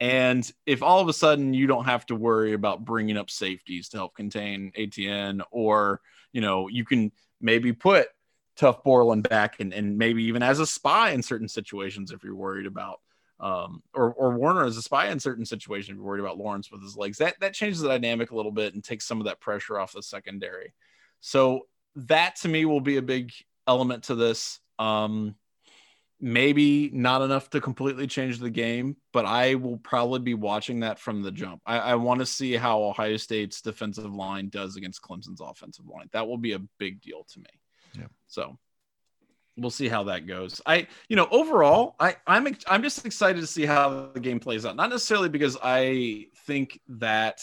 And 0.00 0.50
if 0.64 0.82
all 0.82 1.00
of 1.00 1.08
a 1.08 1.12
sudden 1.12 1.52
you 1.52 1.66
don't 1.66 1.84
have 1.84 2.06
to 2.06 2.14
worry 2.14 2.54
about 2.54 2.84
bringing 2.84 3.18
up 3.18 3.28
safeties 3.30 3.90
to 3.90 3.98
help 3.98 4.14
contain 4.14 4.72
Etienne, 4.76 5.42
or 5.50 6.00
you 6.32 6.40
know, 6.40 6.68
you 6.68 6.84
can 6.84 7.12
maybe 7.40 7.72
put 7.72 8.08
Tuf 8.58 8.82
Borland 8.82 9.28
back 9.28 9.60
and, 9.60 9.72
and 9.72 9.98
maybe 9.98 10.24
even 10.24 10.42
as 10.42 10.58
a 10.58 10.66
spy 10.66 11.10
in 11.10 11.22
certain 11.22 11.48
situations 11.48 12.12
if 12.12 12.24
you're 12.24 12.34
worried 12.34 12.66
about 12.66 13.00
um, 13.40 13.82
or, 13.94 14.12
or 14.12 14.36
Werner 14.36 14.64
as 14.64 14.76
a 14.76 14.82
spy 14.82 15.08
in 15.08 15.18
certain 15.18 15.46
situations, 15.46 15.90
if 15.90 15.96
you're 15.96 16.04
worried 16.04 16.20
about 16.20 16.38
Lawrence 16.38 16.70
with 16.70 16.82
his 16.82 16.96
legs. 16.96 17.18
That 17.18 17.40
that 17.40 17.54
changes 17.54 17.80
the 17.80 17.88
dynamic 17.88 18.30
a 18.30 18.36
little 18.36 18.52
bit 18.52 18.74
and 18.74 18.84
takes 18.84 19.06
some 19.06 19.18
of 19.20 19.26
that 19.26 19.40
pressure 19.40 19.78
off 19.78 19.92
the 19.92 20.02
secondary. 20.02 20.74
So 21.20 21.66
that 21.96 22.36
to 22.36 22.48
me 22.48 22.64
will 22.64 22.80
be 22.80 22.98
a 22.98 23.02
big 23.02 23.32
element 23.66 24.04
to 24.04 24.14
this. 24.14 24.60
Um, 24.78 25.34
maybe 26.20 26.90
not 26.92 27.22
enough 27.22 27.48
to 27.50 27.60
completely 27.60 28.06
change 28.06 28.38
the 28.38 28.50
game, 28.50 28.96
but 29.12 29.24
I 29.24 29.54
will 29.54 29.78
probably 29.78 30.20
be 30.20 30.34
watching 30.34 30.80
that 30.80 30.98
from 30.98 31.22
the 31.22 31.32
jump. 31.32 31.62
I, 31.64 31.78
I 31.78 31.94
want 31.94 32.20
to 32.20 32.26
see 32.26 32.54
how 32.54 32.82
Ohio 32.82 33.16
State's 33.16 33.62
defensive 33.62 34.14
line 34.14 34.50
does 34.50 34.76
against 34.76 35.02
Clemson's 35.02 35.40
offensive 35.40 35.86
line. 35.86 36.08
That 36.12 36.28
will 36.28 36.36
be 36.36 36.52
a 36.52 36.60
big 36.78 37.00
deal 37.00 37.26
to 37.32 37.38
me. 37.38 37.46
Yeah. 37.98 38.08
So 38.26 38.58
we'll 39.60 39.70
see 39.70 39.88
how 39.88 40.04
that 40.04 40.26
goes. 40.26 40.60
I, 40.64 40.86
you 41.08 41.16
know, 41.16 41.28
overall, 41.30 41.94
I, 42.00 42.16
I'm, 42.26 42.56
I'm 42.66 42.82
just 42.82 43.04
excited 43.04 43.40
to 43.40 43.46
see 43.46 43.66
how 43.66 44.10
the 44.12 44.20
game 44.20 44.40
plays 44.40 44.64
out. 44.64 44.74
Not 44.74 44.90
necessarily 44.90 45.28
because 45.28 45.56
I 45.62 46.26
think 46.46 46.80
that, 46.88 47.42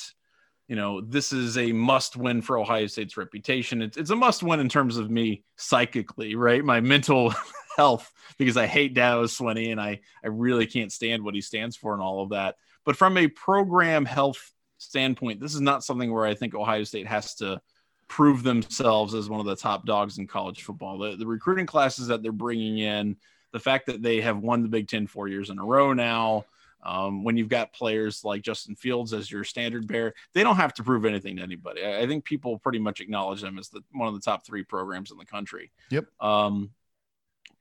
you 0.67 0.75
know, 0.75 0.99
this 0.99 1.32
is 1.32 1.58
a 1.58 1.71
must 1.71 2.17
win 2.17 2.41
for 2.41 2.58
Ohio 2.58 2.88
State's 2.88 3.17
reputation. 3.17 3.82
It's, 3.82 3.97
it's 3.97 4.10
a 4.10 4.15
must 4.15 4.41
win 4.43 4.60
in 4.60 4.67
terms 4.67 4.97
of 4.97 5.12
me 5.12 5.43
psychically, 5.56 6.36
right? 6.36 6.63
My 6.63 6.82
mental 6.82 7.34
health, 7.77 8.12
because 8.38 8.58
I 8.58 8.65
hate 8.65 8.95
Dabo 8.95 9.25
Swinney 9.25 9.71
and 9.71 9.80
I, 9.80 10.01
I 10.23 10.27
really 10.27 10.65
can't 10.65 10.91
stand 10.91 11.23
what 11.23 11.36
he 11.36 11.41
stands 11.41 11.77
for 11.77 11.93
and 11.93 12.01
all 12.01 12.23
of 12.23 12.30
that. 12.30 12.56
But 12.84 12.97
from 12.97 13.17
a 13.17 13.27
program 13.27 14.06
health 14.06 14.51
standpoint, 14.80 15.39
this 15.39 15.53
is 15.53 15.62
not 15.62 15.84
something 15.84 16.12
where 16.12 16.25
I 16.25 16.34
think 16.34 16.56
Ohio 16.56 16.84
State 16.84 17.08
has 17.08 17.36
to 17.36 17.62
prove 18.07 18.43
themselves 18.43 19.13
as 19.13 19.29
one 19.29 19.39
of 19.39 19.45
the 19.45 19.55
top 19.55 19.85
dogs 19.85 20.17
in 20.17 20.27
college 20.27 20.63
football. 20.63 20.97
The, 20.97 21.15
the 21.15 21.27
recruiting 21.27 21.65
classes 21.65 22.07
that 22.07 22.23
they're 22.23 22.31
bringing 22.31 22.79
in, 22.79 23.17
the 23.51 23.59
fact 23.59 23.87
that 23.87 24.01
they 24.01 24.21
have 24.21 24.37
won 24.37 24.61
the 24.61 24.69
Big 24.69 24.87
Ten 24.87 25.07
four 25.07 25.27
years 25.27 25.49
in 25.49 25.59
a 25.59 25.65
row 25.65 25.93
now, 25.93 26.45
um, 26.83 27.23
when 27.23 27.35
you've 27.35 27.49
got 27.49 27.73
players 27.73 28.23
like 28.23 28.41
Justin 28.43 28.75
Fields 28.75 29.11
as 29.13 29.29
your 29.29 29.43
standard 29.43 29.87
bearer, 29.87 30.13
they 30.33 30.43
don't 30.43 30.55
have 30.55 30.73
to 30.75 30.83
prove 30.83 31.05
anything 31.05 31.35
to 31.37 31.43
anybody. 31.43 31.83
I, 31.83 32.01
I 32.01 32.07
think 32.07 32.23
people 32.23 32.59
pretty 32.59 32.79
much 32.79 33.01
acknowledge 33.01 33.41
them 33.41 33.59
as 33.59 33.69
the, 33.69 33.81
one 33.91 34.07
of 34.07 34.13
the 34.13 34.21
top 34.21 34.45
three 34.45 34.63
programs 34.63 35.11
in 35.11 35.17
the 35.17 35.25
country. 35.25 35.71
Yep. 35.89 36.05
Um, 36.21 36.71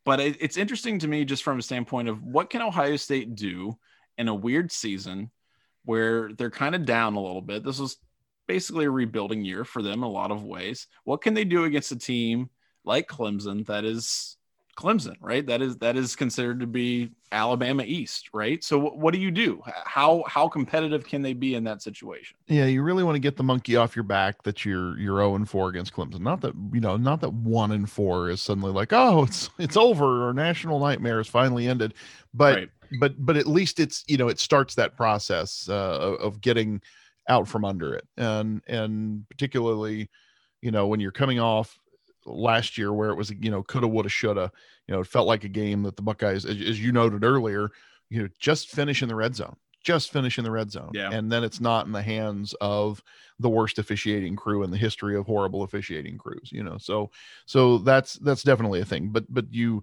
but 0.05 0.21
it, 0.21 0.37
it's 0.41 0.57
interesting 0.57 1.01
to 1.01 1.09
me 1.09 1.25
just 1.25 1.43
from 1.43 1.59
a 1.59 1.63
standpoint 1.63 2.09
of 2.09 2.23
what 2.23 2.51
can 2.51 2.63
Ohio 2.63 2.97
State 2.97 3.35
do 3.35 3.77
in 4.17 4.29
a 4.29 4.35
weird 4.35 4.71
season 4.71 5.31
where 5.85 6.33
they're 6.33 6.51
kind 6.51 6.75
of 6.75 6.85
down 6.85 7.15
a 7.15 7.21
little 7.21 7.43
bit. 7.43 7.65
This 7.65 7.81
was 7.81 7.97
basically 8.47 8.85
a 8.85 8.91
rebuilding 8.91 9.45
year 9.45 9.65
for 9.65 9.83
them 9.83 10.03
a 10.03 10.09
lot 10.09 10.31
of 10.31 10.45
ways. 10.45 10.87
What 11.05 11.23
can 11.23 11.35
they 11.35 11.45
do 11.45 11.65
against 11.65 11.93
a 11.93 11.97
team 11.97 12.51
like 12.85 13.09
Clemson 13.09 13.67
that 13.67 13.85
is 13.85 14.37
Clemson, 14.77 15.17
right? 15.21 15.47
That 15.47 15.63
is 15.63 15.77
that 15.79 15.97
is 15.97 16.15
considered 16.15 16.61
to 16.61 16.67
be 16.67 17.11
Alabama 17.33 17.83
East, 17.85 18.29
right? 18.35 18.63
So 18.63 18.79
what, 18.79 18.99
what 18.99 19.15
do 19.15 19.21
you 19.21 19.31
do? 19.31 19.63
How 19.65 20.23
how 20.29 20.49
competitive 20.49 21.07
can 21.07 21.23
they 21.23 21.33
be 21.33 21.55
in 21.55 21.65
that 21.65 21.81
situation? 21.81 22.37
Yeah, 22.47 22.67
you 22.67 22.83
really 22.83 23.03
want 23.03 23.15
to 23.15 23.21
get 23.21 23.37
the 23.37 23.43
monkey 23.43 23.77
off 23.77 23.97
your 23.97 24.03
back 24.03 24.43
that 24.43 24.67
you're 24.67 24.99
you're 24.99 25.17
0 25.17 25.37
and 25.37 25.49
4 25.49 25.71
against 25.71 25.95
Clemson. 25.95 26.21
Not 26.21 26.43
that 26.43 26.55
you 26.75 26.81
know, 26.81 26.99
not 26.99 27.23
that 27.23 27.33
1 27.33 27.73
and 27.73 27.91
4 27.91 28.31
is 28.31 28.43
suddenly 28.43 28.71
like, 28.71 28.93
oh, 28.93 29.23
it's 29.25 29.49
it's 29.59 29.79
over 29.79 30.29
or 30.29 30.35
national 30.35 30.79
nightmare 30.79 31.19
has 31.19 31.27
finally 31.27 31.67
ended. 31.69 31.95
But 32.35 32.57
right. 32.57 32.71
but 33.01 33.15
but 33.25 33.39
at 33.39 33.47
least 33.47 33.81
it's 33.81 34.05
you 34.09 34.19
know, 34.19 34.29
it 34.29 34.39
starts 34.39 34.75
that 34.75 34.95
process 34.95 35.71
uh, 35.71 36.17
of 36.21 36.43
getting 36.43 36.83
out 37.29 37.49
from 37.49 37.65
under 37.65 37.95
it. 37.95 38.07
And 38.17 38.63
and 38.67 39.29
particularly, 39.29 40.11
you 40.63 40.71
know, 40.71 40.87
when 40.87 41.01
you're 41.01 41.13
coming 41.13 41.41
off 41.41 41.79
last 42.27 42.77
year 42.77 42.93
where 42.93 43.11
it 43.11 43.15
was 43.15 43.31
you 43.41 43.51
know 43.51 43.63
coulda 43.63 43.87
woulda 43.87 44.09
shoulda 44.09 44.51
you 44.87 44.95
know 44.95 45.01
it 45.01 45.07
felt 45.07 45.27
like 45.27 45.45
a 45.45 45.49
game 45.49 45.85
that 45.85 45.97
the 45.97 46.03
buckeyes 46.03 46.45
as, 46.45 46.61
as, 46.61 46.81
you 46.81 46.93
noted 46.93 47.25
earlier 47.25 47.71
you 48.11 48.21
know 48.21 48.29
just 48.39 48.69
finish 48.69 49.03
in 49.03 49.09
the 49.09 49.15
red 49.15 49.35
zone 49.35 49.57
just 49.85 50.13
finish 50.13 50.37
in 50.37 50.45
the 50.45 50.51
red 50.51 50.71
zone 50.71 50.91
yeah. 50.93 51.11
and 51.13 51.31
then 51.31 51.45
it's 51.45 51.61
not 51.61 51.87
in 51.87 51.93
the 51.93 52.03
hands 52.03 52.53
of 52.61 53.01
the 53.39 53.49
worst 53.49 53.79
officiating 53.79 54.35
crew 54.35 54.65
in 54.65 54.71
the 54.71 54.77
history 54.77 55.17
of 55.17 55.25
horrible 55.27 55.63
officiating 55.63 56.19
crews 56.19 56.51
you 56.51 56.63
know 56.63 56.77
so 56.79 57.11
so 57.47 57.79
that's 57.79 58.15
that's 58.15 58.43
definitely 58.43 58.81
a 58.81 58.85
thing 58.85 59.09
but 59.09 59.25
but 59.33 59.47
you 59.53 59.83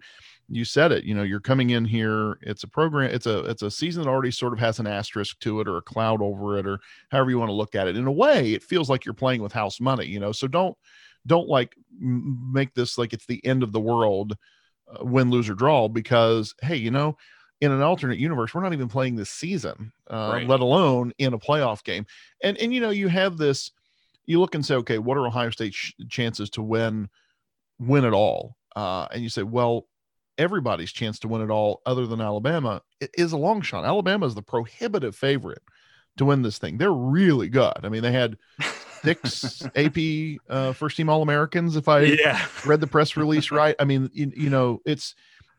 you 0.50 0.66
said 0.66 0.92
it 0.92 1.04
you 1.04 1.14
know 1.14 1.24
you're 1.24 1.40
coming 1.40 1.70
in 1.72 1.86
here 1.86 2.38
it's 2.42 2.64
a 2.64 2.68
program 2.68 3.10
it's 3.10 3.26
a 3.26 3.40
it's 3.46 3.62
a 3.62 3.72
season 3.72 4.04
that 4.04 4.10
already 4.10 4.32
sort 4.32 4.54
of 4.54 4.60
has 4.60 4.80
an 4.80 4.88
asterisk 4.88 5.40
to 5.40 5.62
it 5.62 5.68
or 5.68 5.78
a 5.78 5.82
cloud 5.82 6.22
over 6.22 6.58
it 6.58 6.68
or 6.68 6.80
however 7.12 7.30
you 7.30 7.40
want 7.40 7.50
to 7.50 7.54
look 7.54 7.76
at 7.76 7.88
it. 7.88 7.96
In 7.96 8.08
a 8.08 8.12
way 8.12 8.54
it 8.54 8.64
feels 8.64 8.90
like 8.90 9.06
you're 9.06 9.14
playing 9.14 9.42
with 9.42 9.54
house 9.54 9.80
money 9.80 10.06
you 10.06 10.20
know 10.20 10.32
so 10.32 10.48
don't 10.48 10.78
don't 11.26 11.48
like 11.48 11.76
make 12.00 12.74
this 12.74 12.98
like 12.98 13.14
it's 13.14 13.26
the 13.26 13.44
end 13.46 13.64
of 13.64 13.72
the 13.72 13.80
world 13.80 14.36
uh, 14.92 15.04
win 15.06 15.30
lose 15.30 15.50
or 15.50 15.56
draw 15.56 15.88
because 15.88 16.54
hey 16.62 16.76
you 16.76 16.92
know 16.92 17.16
in 17.62 17.72
an 17.72 17.82
alternate 17.82 18.20
universe 18.20 18.54
we're 18.54 18.62
not 18.62 18.74
even 18.74 18.90
playing 18.90 19.16
this 19.16 19.30
season 19.30 19.94
uh, 20.12 20.32
right. 20.34 20.48
let 20.48 20.60
alone 20.60 21.14
in 21.18 21.34
a 21.34 21.40
playoff 21.40 21.84
game. 21.84 22.06
And 22.44 22.58
and 22.58 22.74
you 22.74 22.82
know 22.82 22.90
you 22.90 23.08
have 23.08 23.38
this 23.38 23.72
you 24.26 24.40
look 24.40 24.56
and 24.56 24.66
say 24.66 24.76
okay 24.76 24.98
what 24.98 25.18
are 25.18 25.26
ohio 25.26 25.50
state's 25.50 25.76
sh- 25.76 25.94
chances 26.10 26.50
to 26.52 26.62
win 26.62 27.10
win 27.80 28.04
it 28.06 28.14
all? 28.14 28.58
Uh, 28.76 29.08
and 29.12 29.24
you 29.24 29.30
say 29.30 29.44
well 29.44 29.88
everybody's 30.38 30.92
chance 30.92 31.20
to 31.20 31.28
win 31.28 31.42
it 31.42 31.50
all 31.50 31.82
other 31.86 32.08
than 32.08 32.22
alabama 32.22 32.82
is 33.14 33.32
a 33.32 33.38
long 33.38 33.62
shot 33.62 33.86
alabama 33.86 34.26
is 34.26 34.36
the 34.36 34.42
prohibitive 34.42 35.16
favorite 35.16 35.62
to 36.18 36.26
win 36.26 36.42
this 36.42 36.58
thing 36.58 36.78
they're 36.78 36.92
really 36.92 37.50
good 37.50 37.74
i 37.84 37.90
mean 37.90 38.02
they 38.02 38.12
had 38.12 38.38
six 39.04 39.64
AP 39.76 39.98
uh, 40.50 40.74
first 40.74 40.98
team 40.98 41.10
All 41.10 41.22
Americans. 41.22 41.76
If 41.76 41.88
I 41.88 42.02
yeah. 42.02 42.46
read 42.66 42.82
the 42.82 42.88
press 42.88 43.16
release 43.18 43.52
right, 43.52 43.76
I 43.80 43.86
mean, 43.86 44.10
you, 44.14 44.32
you, 44.36 44.50
know, 44.50 44.82
it's 44.86 45.16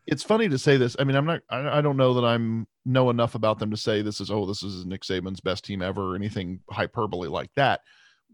it's 0.07 0.23
funny 0.23 0.49
to 0.49 0.57
say 0.57 0.77
this. 0.77 0.95
I 0.99 1.03
mean, 1.03 1.15
I'm 1.15 1.25
not. 1.25 1.41
I, 1.49 1.77
I, 1.77 1.81
don't 1.81 1.97
know 1.97 2.15
that 2.15 2.25
I'm 2.25 2.67
know 2.85 3.09
enough 3.09 3.35
about 3.35 3.59
them 3.59 3.71
to 3.71 3.77
say 3.77 4.01
this 4.01 4.19
is 4.19 4.29
oh, 4.29 4.45
this 4.45 4.63
is 4.63 4.85
Nick 4.85 5.03
Saban's 5.03 5.39
best 5.39 5.63
team 5.65 5.81
ever 5.81 6.13
or 6.13 6.15
anything 6.15 6.59
hyperbole 6.69 7.29
like 7.29 7.51
that. 7.55 7.81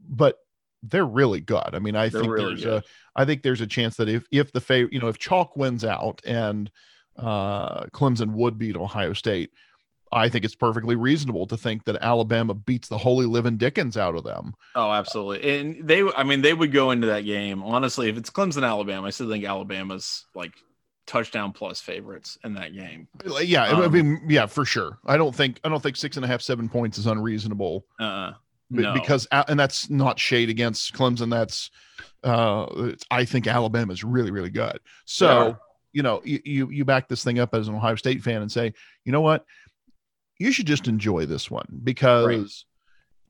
But 0.09 0.37
they're 0.83 1.05
really 1.05 1.41
good. 1.41 1.73
I 1.73 1.79
mean, 1.79 1.95
I 1.95 2.09
they're 2.09 2.21
think 2.21 2.33
really 2.33 2.45
there's 2.45 2.63
good. 2.63 2.83
a 2.83 2.83
I 3.15 3.25
think 3.25 3.43
there's 3.43 3.61
a 3.61 3.67
chance 3.67 3.97
that 3.97 4.09
if 4.09 4.25
if 4.31 4.51
the 4.51 4.61
fav- 4.61 4.91
you 4.91 4.99
know 4.99 5.07
if 5.07 5.17
chalk 5.17 5.55
wins 5.55 5.85
out 5.85 6.21
and 6.25 6.71
uh 7.17 7.85
Clemson 7.87 8.31
would 8.33 8.57
beat 8.57 8.77
Ohio 8.77 9.13
State 9.13 9.51
I 10.13 10.27
think 10.27 10.43
it's 10.43 10.55
perfectly 10.55 10.95
reasonable 10.95 11.47
to 11.47 11.57
think 11.57 11.85
that 11.85 11.97
Alabama 12.01 12.53
beats 12.53 12.89
the 12.89 12.97
holy 12.97 13.25
living 13.25 13.57
Dickens 13.57 13.95
out 13.95 14.15
of 14.15 14.23
them. 14.23 14.53
Oh, 14.75 14.91
absolutely. 14.91 15.59
And 15.59 15.87
they, 15.87 16.03
I 16.03 16.23
mean, 16.23 16.41
they 16.41 16.53
would 16.53 16.71
go 16.73 16.91
into 16.91 17.07
that 17.07 17.21
game. 17.21 17.63
Honestly, 17.63 18.09
if 18.09 18.17
it's 18.17 18.29
Clemson, 18.29 18.67
Alabama, 18.67 19.07
I 19.07 19.11
still 19.11 19.29
think 19.29 19.45
Alabama's 19.45 20.25
like 20.35 20.53
touchdown 21.07 21.53
plus 21.53 21.79
favorites 21.79 22.37
in 22.43 22.55
that 22.55 22.73
game. 22.73 23.07
Yeah. 23.41 23.67
Um, 23.67 23.81
I 23.83 23.87
mean, 23.87 24.21
yeah, 24.27 24.47
for 24.47 24.65
sure. 24.65 24.99
I 25.05 25.15
don't 25.15 25.33
think, 25.33 25.61
I 25.63 25.69
don't 25.69 25.81
think 25.81 25.95
six 25.95 26.17
and 26.17 26.25
a 26.25 26.27
half, 26.27 26.41
seven 26.41 26.67
points 26.67 26.97
is 26.97 27.07
unreasonable. 27.07 27.85
Uh, 27.97 28.33
no. 28.71 28.93
Because, 28.93 29.27
and 29.31 29.59
that's 29.59 29.89
not 29.89 30.19
shade 30.19 30.49
against 30.49 30.93
Clemson. 30.93 31.29
That's, 31.29 31.69
uh, 32.23 32.93
I 33.11 33.25
think 33.25 33.47
Alabama 33.47 33.93
is 33.93 34.03
really, 34.03 34.31
really 34.31 34.49
good. 34.49 34.79
So, 35.05 35.47
yeah. 35.47 35.53
you 35.93 36.03
know, 36.03 36.21
you, 36.23 36.69
you, 36.69 36.85
back 36.85 37.07
this 37.07 37.23
thing 37.23 37.39
up 37.39 37.53
as 37.53 37.67
an 37.67 37.75
Ohio 37.75 37.95
State 37.95 38.21
fan 38.21 38.41
and 38.41 38.51
say, 38.51 38.73
you 39.05 39.11
know 39.11 39.21
what? 39.21 39.45
you 40.41 40.51
should 40.51 40.65
just 40.65 40.87
enjoy 40.87 41.23
this 41.27 41.51
one 41.51 41.67
because 41.83 42.25
right. 42.25 42.47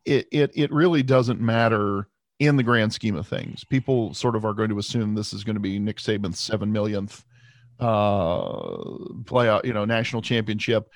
it, 0.06 0.28
it 0.32 0.52
it 0.56 0.72
really 0.72 1.04
doesn't 1.04 1.42
matter 1.42 2.08
in 2.40 2.56
the 2.56 2.64
grand 2.64 2.94
scheme 2.94 3.18
of 3.18 3.28
things. 3.28 3.66
People 3.66 4.14
sort 4.14 4.36
of 4.36 4.46
are 4.46 4.54
going 4.54 4.70
to 4.70 4.80
assume 4.80 5.14
this 5.14 5.34
is 5.34 5.44
going 5.44 5.58
to 5.58 5.60
be 5.60 5.78
Nick 5.78 5.98
Saban's 5.98 6.40
seven 6.40 6.72
millionth 6.72 7.26
uh 7.82 8.78
playoff, 9.26 9.66
you 9.66 9.74
know, 9.74 9.84
national 9.84 10.22
championship. 10.22 10.90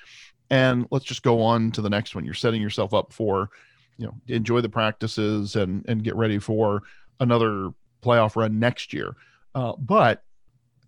And 0.49 0.88
let's 0.89 1.05
just 1.05 1.21
go 1.21 1.41
on 1.41 1.71
to 1.71 1.81
the 1.81 1.89
next 1.89 2.15
one. 2.15 2.23
You're 2.23 2.34
setting 2.34 2.62
yourself 2.62 2.93
up 2.93 3.12
for, 3.12 3.49
you 3.97 4.05
know, 4.05 4.13
enjoy 4.27 4.62
the 4.62 4.69
practices 4.69 5.55
and 5.55 5.86
and 5.88 6.03
get 6.03 6.15
ready 6.15 6.39
for 6.39 6.84
another 7.19 7.71
playoff 8.03 8.36
run 8.36 8.60
next 8.60 8.93
year. 8.93 9.15
Uh, 9.53 9.73
but 9.77 10.23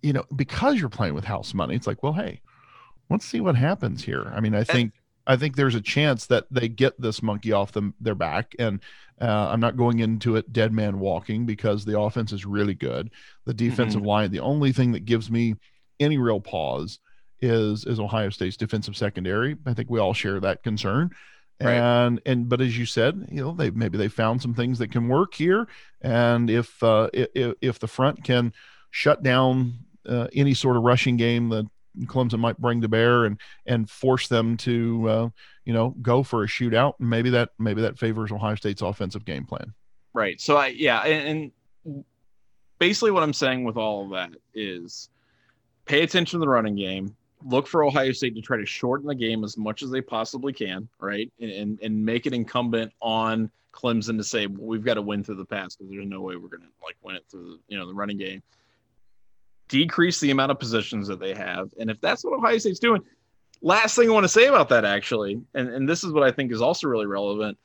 you 0.02 0.12
know, 0.12 0.24
because 0.36 0.78
you're 0.78 0.88
playing 0.88 1.14
with 1.14 1.24
house 1.24 1.54
money, 1.54 1.74
it's 1.74 1.86
like, 1.86 2.02
well, 2.02 2.12
hey, 2.12 2.40
let's 3.10 3.24
see 3.24 3.40
what 3.40 3.56
happens 3.56 4.04
here. 4.04 4.30
I 4.34 4.40
mean, 4.40 4.54
I 4.54 4.64
think 4.64 4.92
I 5.26 5.36
think 5.36 5.56
there's 5.56 5.74
a 5.74 5.80
chance 5.80 6.26
that 6.26 6.46
they 6.50 6.68
get 6.68 6.98
this 7.00 7.22
monkey 7.22 7.52
off 7.52 7.72
them 7.72 7.94
their 8.00 8.14
back. 8.14 8.54
And 8.58 8.80
uh, 9.20 9.48
I'm 9.50 9.60
not 9.60 9.76
going 9.76 9.98
into 9.98 10.36
it 10.36 10.52
dead 10.52 10.72
man 10.72 10.98
walking 10.98 11.44
because 11.44 11.84
the 11.84 11.98
offense 11.98 12.32
is 12.32 12.46
really 12.46 12.74
good. 12.74 13.10
The 13.44 13.54
defensive 13.54 14.00
mm-hmm. 14.00 14.08
line, 14.08 14.30
the 14.30 14.40
only 14.40 14.72
thing 14.72 14.92
that 14.92 15.04
gives 15.04 15.30
me 15.30 15.54
any 16.00 16.16
real 16.16 16.40
pause 16.40 16.98
is 17.40 17.84
is 17.84 18.00
Ohio 18.00 18.30
State's 18.30 18.56
defensive 18.56 18.96
secondary. 18.96 19.56
I 19.66 19.74
think 19.74 19.90
we 19.90 20.00
all 20.00 20.14
share 20.14 20.40
that 20.40 20.62
concern. 20.62 21.10
Right. 21.60 21.74
and 21.74 22.20
and 22.24 22.48
but 22.48 22.60
as 22.60 22.78
you 22.78 22.86
said 22.86 23.26
you 23.32 23.42
know 23.42 23.52
they 23.52 23.70
maybe 23.70 23.98
they 23.98 24.06
found 24.06 24.40
some 24.40 24.54
things 24.54 24.78
that 24.78 24.92
can 24.92 25.08
work 25.08 25.34
here 25.34 25.66
and 26.00 26.48
if 26.48 26.80
uh 26.84 27.10
if, 27.12 27.54
if 27.60 27.78
the 27.80 27.88
front 27.88 28.22
can 28.22 28.52
shut 28.90 29.24
down 29.24 29.74
uh, 30.08 30.28
any 30.32 30.54
sort 30.54 30.76
of 30.76 30.84
rushing 30.84 31.16
game 31.16 31.48
that 31.48 31.66
Clemson 32.04 32.38
might 32.38 32.58
bring 32.58 32.80
to 32.82 32.88
bear 32.88 33.24
and 33.24 33.40
and 33.66 33.90
force 33.90 34.28
them 34.28 34.56
to 34.58 35.08
uh, 35.08 35.28
you 35.64 35.72
know 35.72 35.96
go 36.00 36.22
for 36.22 36.44
a 36.44 36.46
shootout 36.46 36.94
maybe 37.00 37.30
that 37.30 37.50
maybe 37.58 37.82
that 37.82 37.98
favors 37.98 38.30
Ohio 38.30 38.54
State's 38.54 38.82
offensive 38.82 39.24
game 39.24 39.44
plan 39.44 39.74
Right. 40.18 40.40
So 40.40 40.56
I 40.56 40.68
yeah, 40.68 41.00
and, 41.00 41.52
and 41.84 42.04
basically 42.80 43.12
what 43.12 43.22
I'm 43.22 43.32
saying 43.32 43.62
with 43.62 43.76
all 43.76 44.04
of 44.04 44.10
that 44.10 44.30
is 44.54 45.10
pay 45.84 46.02
attention 46.02 46.40
to 46.40 46.44
the 46.44 46.48
running 46.48 46.74
game. 46.74 47.16
Look 47.44 47.66
for 47.66 47.84
Ohio 47.84 48.12
State 48.12 48.34
to 48.34 48.40
try 48.40 48.56
to 48.56 48.66
shorten 48.66 49.06
the 49.06 49.14
game 49.14 49.44
as 49.44 49.56
much 49.56 49.82
as 49.82 49.90
they 49.90 50.00
possibly 50.00 50.52
can, 50.52 50.88
right? 51.00 51.30
And 51.40 51.78
and 51.80 52.04
make 52.04 52.26
it 52.26 52.32
incumbent 52.32 52.92
on 53.00 53.50
Clemson 53.72 54.16
to 54.16 54.24
say 54.24 54.46
well, 54.46 54.66
we've 54.66 54.84
got 54.84 54.94
to 54.94 55.02
win 55.02 55.22
through 55.22 55.36
the 55.36 55.44
pass 55.44 55.76
because 55.76 55.90
there's 55.90 56.06
no 56.06 56.20
way 56.20 56.36
we're 56.36 56.48
going 56.48 56.62
to 56.62 56.68
like 56.82 56.96
win 57.02 57.16
it 57.16 57.24
through 57.30 57.44
the, 57.44 57.58
you 57.68 57.78
know 57.78 57.86
the 57.86 57.94
running 57.94 58.18
game. 58.18 58.42
Decrease 59.68 60.18
the 60.20 60.30
amount 60.30 60.50
of 60.50 60.58
positions 60.58 61.06
that 61.08 61.20
they 61.20 61.34
have, 61.34 61.70
and 61.78 61.90
if 61.90 62.00
that's 62.00 62.24
what 62.24 62.32
Ohio 62.32 62.58
State's 62.58 62.78
doing, 62.78 63.02
last 63.60 63.96
thing 63.96 64.08
I 64.08 64.12
want 64.12 64.24
to 64.24 64.28
say 64.28 64.46
about 64.46 64.68
that 64.70 64.84
actually, 64.84 65.40
and 65.54 65.68
and 65.68 65.88
this 65.88 66.04
is 66.04 66.12
what 66.12 66.22
I 66.22 66.32
think 66.32 66.52
is 66.52 66.62
also 66.62 66.88
really 66.88 67.06
relevant. 67.06 67.58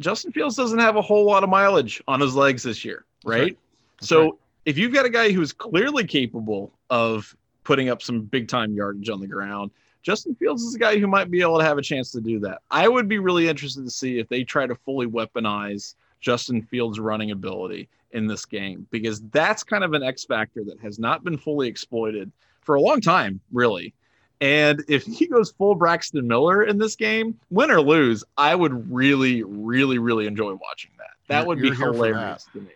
Justin 0.00 0.32
Fields 0.32 0.56
doesn't 0.56 0.80
have 0.80 0.96
a 0.96 1.02
whole 1.02 1.24
lot 1.24 1.44
of 1.44 1.50
mileage 1.50 2.02
on 2.08 2.20
his 2.20 2.34
legs 2.34 2.62
this 2.62 2.84
year, 2.84 3.04
right? 3.24 3.40
right. 3.40 3.58
So 4.00 4.22
right. 4.22 4.32
if 4.64 4.76
you've 4.76 4.92
got 4.92 5.06
a 5.06 5.10
guy 5.10 5.30
who's 5.30 5.52
clearly 5.52 6.04
capable 6.04 6.72
of 6.90 7.36
putting 7.64 7.88
up 7.88 8.02
some 8.02 8.22
big 8.22 8.48
time 8.48 8.72
yardage 8.74 9.10
on 9.10 9.20
the 9.20 9.26
ground, 9.26 9.70
Justin 10.02 10.34
Fields 10.34 10.62
is 10.62 10.74
a 10.74 10.78
guy 10.78 10.98
who 10.98 11.06
might 11.06 11.30
be 11.30 11.40
able 11.40 11.58
to 11.58 11.64
have 11.64 11.78
a 11.78 11.82
chance 11.82 12.10
to 12.12 12.20
do 12.20 12.38
that. 12.40 12.60
I 12.70 12.88
would 12.88 13.08
be 13.08 13.18
really 13.18 13.48
interested 13.48 13.84
to 13.84 13.90
see 13.90 14.18
if 14.18 14.28
they 14.28 14.44
try 14.44 14.66
to 14.66 14.74
fully 14.74 15.06
weaponize 15.06 15.94
Justin 16.20 16.62
Fields' 16.62 17.00
running 17.00 17.30
ability 17.30 17.88
in 18.12 18.26
this 18.26 18.44
game 18.44 18.86
because 18.90 19.22
that's 19.32 19.64
kind 19.64 19.82
of 19.82 19.92
an 19.94 20.02
X 20.02 20.24
factor 20.24 20.62
that 20.64 20.78
has 20.80 20.98
not 20.98 21.24
been 21.24 21.36
fully 21.36 21.68
exploited 21.68 22.30
for 22.60 22.74
a 22.76 22.80
long 22.80 23.00
time, 23.00 23.40
really. 23.52 23.94
And 24.40 24.84
if 24.88 25.04
he 25.06 25.26
goes 25.26 25.52
full 25.52 25.74
Braxton 25.74 26.26
Miller 26.26 26.64
in 26.64 26.78
this 26.78 26.96
game, 26.96 27.38
win 27.50 27.70
or 27.70 27.80
lose, 27.80 28.22
I 28.36 28.54
would 28.54 28.92
really, 28.92 29.42
really, 29.42 29.98
really 29.98 30.26
enjoy 30.26 30.54
watching 30.54 30.92
that. 30.98 31.10
That 31.28 31.38
You're- 31.40 31.48
would 31.48 31.58
be 31.60 31.68
you're 31.68 31.76
here 31.76 31.86
for 31.86 31.92
hilarious 31.94 32.46
to 32.52 32.60
me. 32.60 32.72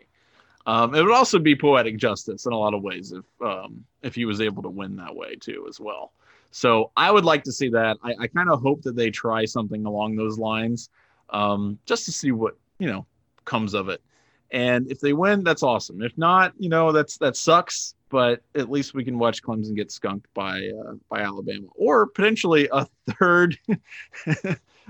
Um, 0.69 0.95
it 0.95 1.03
would 1.03 1.15
also 1.15 1.39
be 1.39 1.57
poetic 1.57 1.97
justice 1.97 2.45
in 2.45 2.53
a 2.53 2.59
lot 2.59 2.75
of 2.75 2.83
ways 2.83 3.13
if 3.13 3.25
um, 3.41 3.83
if 4.03 4.15
he 4.15 4.27
was 4.27 4.43
able 4.43 4.63
to 4.63 4.69
win 4.69 4.97
that 4.97 5.17
way 5.17 5.35
too 5.35 5.65
as 5.67 5.81
well. 5.81 6.13
So 6.51 6.91
I 6.95 7.11
would 7.11 7.25
like 7.25 7.43
to 7.45 7.53
see 7.53 7.71
that. 7.71 7.97
I, 8.05 8.15
I 8.21 8.27
kind 8.27 8.51
of 8.51 8.61
hope 8.61 8.83
that 8.83 8.95
they 8.95 9.11
try 9.11 9.47
something 9.47 9.87
along 9.87 10.17
those 10.17 10.39
lines, 10.39 10.91
um, 11.31 11.79
just 11.87 12.05
to 12.05 12.13
see 12.13 12.33
what 12.33 12.59
you 12.79 12.87
know 12.87 13.07
comes 13.47 13.73
of 13.73 13.89
it. 13.89 14.03
And 14.51 14.93
if 14.93 15.01
they 15.01 15.15
win, 15.15 15.43
that's 15.43 15.63
awesome. 15.63 16.03
If 16.03 16.19
not, 16.19 16.53
you 16.59 16.69
know 16.69 16.93
that's 16.93 17.17
that 17.17 17.35
sucks. 17.35 17.95
But 18.11 18.43
at 18.55 18.71
least 18.71 18.93
we 18.93 19.05
can 19.05 19.19
watch 19.19 19.43
Clemson 19.43 19.75
get 19.75 19.91
skunked 19.91 20.27
by 20.35 20.69
uh, 20.69 20.97
by 21.09 21.21
Alabama, 21.21 21.69
or 21.77 22.09
potentially 22.09 22.69
a 22.71 22.87
third 23.19 23.59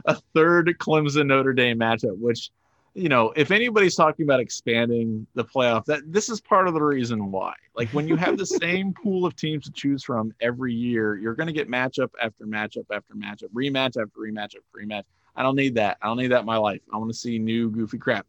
a 0.06 0.14
third 0.34 0.74
Clemson 0.80 1.26
Notre 1.26 1.52
Dame 1.52 1.78
matchup, 1.78 2.18
which 2.18 2.50
you 2.94 3.08
know, 3.08 3.32
if 3.36 3.50
anybody's 3.50 3.94
talking 3.94 4.24
about 4.24 4.40
expanding 4.40 5.26
the 5.34 5.44
playoff, 5.44 5.84
that 5.86 6.12
this 6.12 6.28
is 6.28 6.40
part 6.40 6.68
of 6.68 6.74
the 6.74 6.82
reason 6.82 7.30
why. 7.30 7.54
Like 7.74 7.88
when 7.90 8.08
you 8.08 8.16
have 8.16 8.36
the 8.36 8.46
same 8.46 8.92
pool 8.92 9.24
of 9.24 9.36
teams 9.36 9.64
to 9.66 9.72
choose 9.72 10.02
from 10.02 10.34
every 10.40 10.74
year, 10.74 11.16
you're 11.16 11.34
going 11.34 11.46
to 11.46 11.52
get 11.52 11.70
matchup 11.70 12.10
after 12.20 12.44
matchup 12.46 12.86
after 12.92 13.14
matchup, 13.14 13.50
rematch 13.54 14.00
after 14.00 14.08
rematch 14.18 14.56
after 14.56 14.62
rematch. 14.76 15.04
I 15.36 15.42
don't 15.42 15.56
need 15.56 15.74
that. 15.76 15.98
I 16.02 16.06
don't 16.06 16.16
need 16.16 16.32
that 16.32 16.40
in 16.40 16.46
my 16.46 16.56
life. 16.56 16.80
I 16.92 16.96
want 16.96 17.12
to 17.12 17.16
see 17.16 17.38
new 17.38 17.70
goofy 17.70 17.98
crap. 17.98 18.26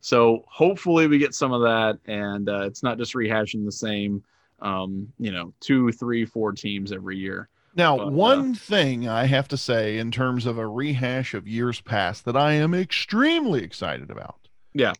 So 0.00 0.44
hopefully 0.48 1.06
we 1.06 1.18
get 1.18 1.34
some 1.34 1.52
of 1.52 1.62
that, 1.62 1.98
and 2.06 2.48
uh, 2.48 2.62
it's 2.62 2.82
not 2.82 2.98
just 2.98 3.14
rehashing 3.14 3.64
the 3.64 3.72
same, 3.72 4.22
um, 4.60 5.12
you 5.18 5.30
know, 5.30 5.52
two, 5.60 5.90
three, 5.92 6.24
four 6.24 6.52
teams 6.52 6.92
every 6.92 7.16
year. 7.16 7.48
Now, 7.74 7.96
But, 7.96 8.06
uh, 8.08 8.10
one 8.10 8.54
thing 8.54 9.08
I 9.08 9.24
have 9.24 9.48
to 9.48 9.56
say 9.56 9.98
in 9.98 10.10
terms 10.10 10.46
of 10.46 10.58
a 10.58 10.66
rehash 10.66 11.34
of 11.34 11.48
years 11.48 11.80
past 11.80 12.24
that 12.26 12.36
I 12.36 12.52
am 12.52 12.74
extremely 12.74 13.62
excited 13.62 14.10
about. 14.10 14.36
Yeah. 14.74 14.92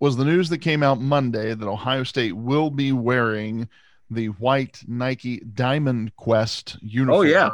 Was 0.00 0.16
the 0.16 0.24
news 0.24 0.48
that 0.48 0.58
came 0.58 0.82
out 0.82 1.00
Monday 1.00 1.54
that 1.54 1.68
Ohio 1.68 2.04
State 2.04 2.36
will 2.36 2.70
be 2.70 2.92
wearing 2.92 3.68
the 4.10 4.26
white 4.26 4.82
Nike 4.86 5.40
Diamond 5.40 6.14
Quest 6.16 6.76
uniforms. 6.80 7.18
Oh, 7.18 7.22
yeah. 7.22 7.50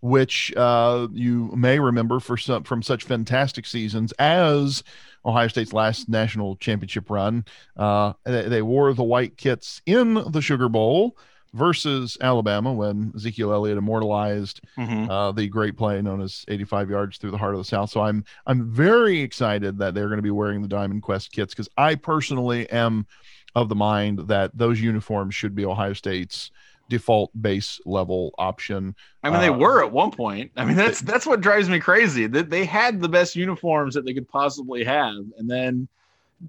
Which 0.00 0.52
uh, 0.56 1.06
you 1.12 1.52
may 1.54 1.78
remember 1.78 2.18
for 2.18 2.36
some 2.36 2.64
from 2.64 2.82
such 2.82 3.04
fantastic 3.04 3.66
seasons 3.66 4.12
as 4.12 4.82
Ohio 5.24 5.46
State's 5.46 5.72
last 5.72 6.08
national 6.08 6.56
championship 6.56 7.08
run. 7.08 7.44
Uh, 7.76 8.14
they, 8.24 8.48
they 8.48 8.62
wore 8.62 8.92
the 8.94 9.04
white 9.04 9.36
kits 9.36 9.80
in 9.86 10.14
the 10.14 10.40
Sugar 10.40 10.68
Bowl 10.68 11.16
versus 11.54 12.16
Alabama 12.20 12.72
when 12.72 13.12
Ezekiel 13.14 13.52
Elliott 13.52 13.76
immortalized 13.78 14.60
Mhm. 14.78 15.08
uh, 15.10 15.32
the 15.32 15.48
great 15.48 15.76
play 15.76 16.00
known 16.00 16.20
as 16.22 16.44
85 16.48 16.88
yards 16.90 17.18
through 17.18 17.30
the 17.30 17.38
heart 17.38 17.54
of 17.54 17.58
the 17.58 17.64
South. 17.64 17.90
So 17.90 18.00
I'm 18.00 18.24
I'm 18.46 18.70
very 18.70 19.20
excited 19.20 19.78
that 19.78 19.94
they're 19.94 20.08
going 20.08 20.16
to 20.18 20.22
be 20.22 20.30
wearing 20.30 20.62
the 20.62 20.68
Diamond 20.68 21.02
Quest 21.02 21.32
kits 21.32 21.52
because 21.54 21.68
I 21.76 21.94
personally 21.94 22.68
am 22.70 23.06
of 23.54 23.68
the 23.68 23.74
mind 23.74 24.20
that 24.28 24.50
those 24.56 24.80
uniforms 24.80 25.34
should 25.34 25.54
be 25.54 25.66
Ohio 25.66 25.92
State's 25.92 26.50
default 26.88 27.30
base 27.40 27.80
level 27.86 28.34
option. 28.38 28.94
I 29.22 29.30
mean, 29.30 29.40
they 29.40 29.48
Uh, 29.48 29.52
were 29.58 29.82
at 29.84 29.92
one 29.92 30.10
point. 30.10 30.50
I 30.56 30.64
mean, 30.64 30.76
that's 30.76 31.00
that's 31.02 31.26
what 31.26 31.40
drives 31.42 31.68
me 31.68 31.80
crazy. 31.80 32.26
That 32.26 32.48
they 32.50 32.64
had 32.64 33.00
the 33.00 33.08
best 33.08 33.36
uniforms 33.36 33.94
that 33.94 34.04
they 34.06 34.14
could 34.14 34.28
possibly 34.28 34.84
have, 34.84 35.16
and 35.38 35.50
then 35.50 35.88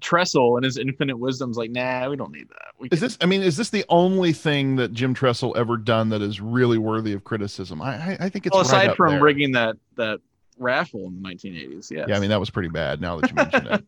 Tressel 0.00 0.56
and 0.56 0.64
his 0.64 0.76
infinite 0.76 1.16
wisdom's 1.18 1.56
like, 1.56 1.70
nah, 1.70 2.08
we 2.08 2.16
don't 2.16 2.32
need 2.32 2.48
that. 2.48 2.72
We 2.78 2.88
Is 2.88 2.98
can- 2.98 3.06
this? 3.06 3.18
I 3.20 3.26
mean, 3.26 3.42
is 3.42 3.56
this 3.56 3.70
the 3.70 3.84
only 3.88 4.32
thing 4.32 4.76
that 4.76 4.92
Jim 4.92 5.14
Tressel 5.14 5.54
ever 5.56 5.76
done 5.76 6.08
that 6.10 6.22
is 6.22 6.40
really 6.40 6.78
worthy 6.78 7.12
of 7.12 7.24
criticism? 7.24 7.80
I 7.82 7.94
I, 7.96 8.16
I 8.20 8.28
think 8.28 8.46
it's 8.46 8.54
well, 8.54 8.62
aside 8.62 8.90
up 8.90 8.96
from 8.96 9.14
there. 9.14 9.22
rigging 9.22 9.52
that 9.52 9.76
that 9.96 10.20
raffle 10.58 11.06
in 11.06 11.22
the 11.22 11.28
1980s, 11.28 11.90
yes. 11.90 12.06
Yeah, 12.08 12.16
I 12.16 12.20
mean 12.20 12.30
that 12.30 12.40
was 12.40 12.50
pretty 12.50 12.68
bad. 12.68 13.00
Now 13.00 13.20
that 13.20 13.30
you 13.30 13.36
mention 13.36 13.66
it. 13.68 13.84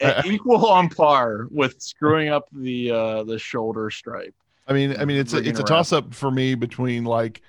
Equal 0.26 0.64
on 0.66 0.88
par 0.88 1.48
with 1.50 1.80
screwing 1.82 2.28
up 2.28 2.48
the 2.52 2.90
uh 2.90 3.24
the 3.24 3.38
shoulder 3.38 3.90
stripe. 3.90 4.34
I 4.68 4.72
mean, 4.72 4.94
I 4.98 5.04
mean, 5.06 5.16
it's 5.16 5.32
a, 5.32 5.38
it's 5.38 5.58
a 5.58 5.64
toss 5.64 5.92
up 5.92 6.12
for 6.12 6.30
me 6.30 6.54
between 6.54 7.04
like 7.04 7.40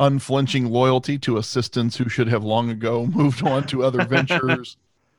unflinching 0.00 0.66
loyalty 0.70 1.18
to 1.18 1.36
assistants 1.36 1.96
who 1.96 2.08
should 2.08 2.28
have 2.28 2.42
long 2.42 2.70
ago 2.70 3.06
moved 3.06 3.46
on 3.46 3.66
to 3.66 3.84
other 3.84 4.04
ventures, 4.08 4.76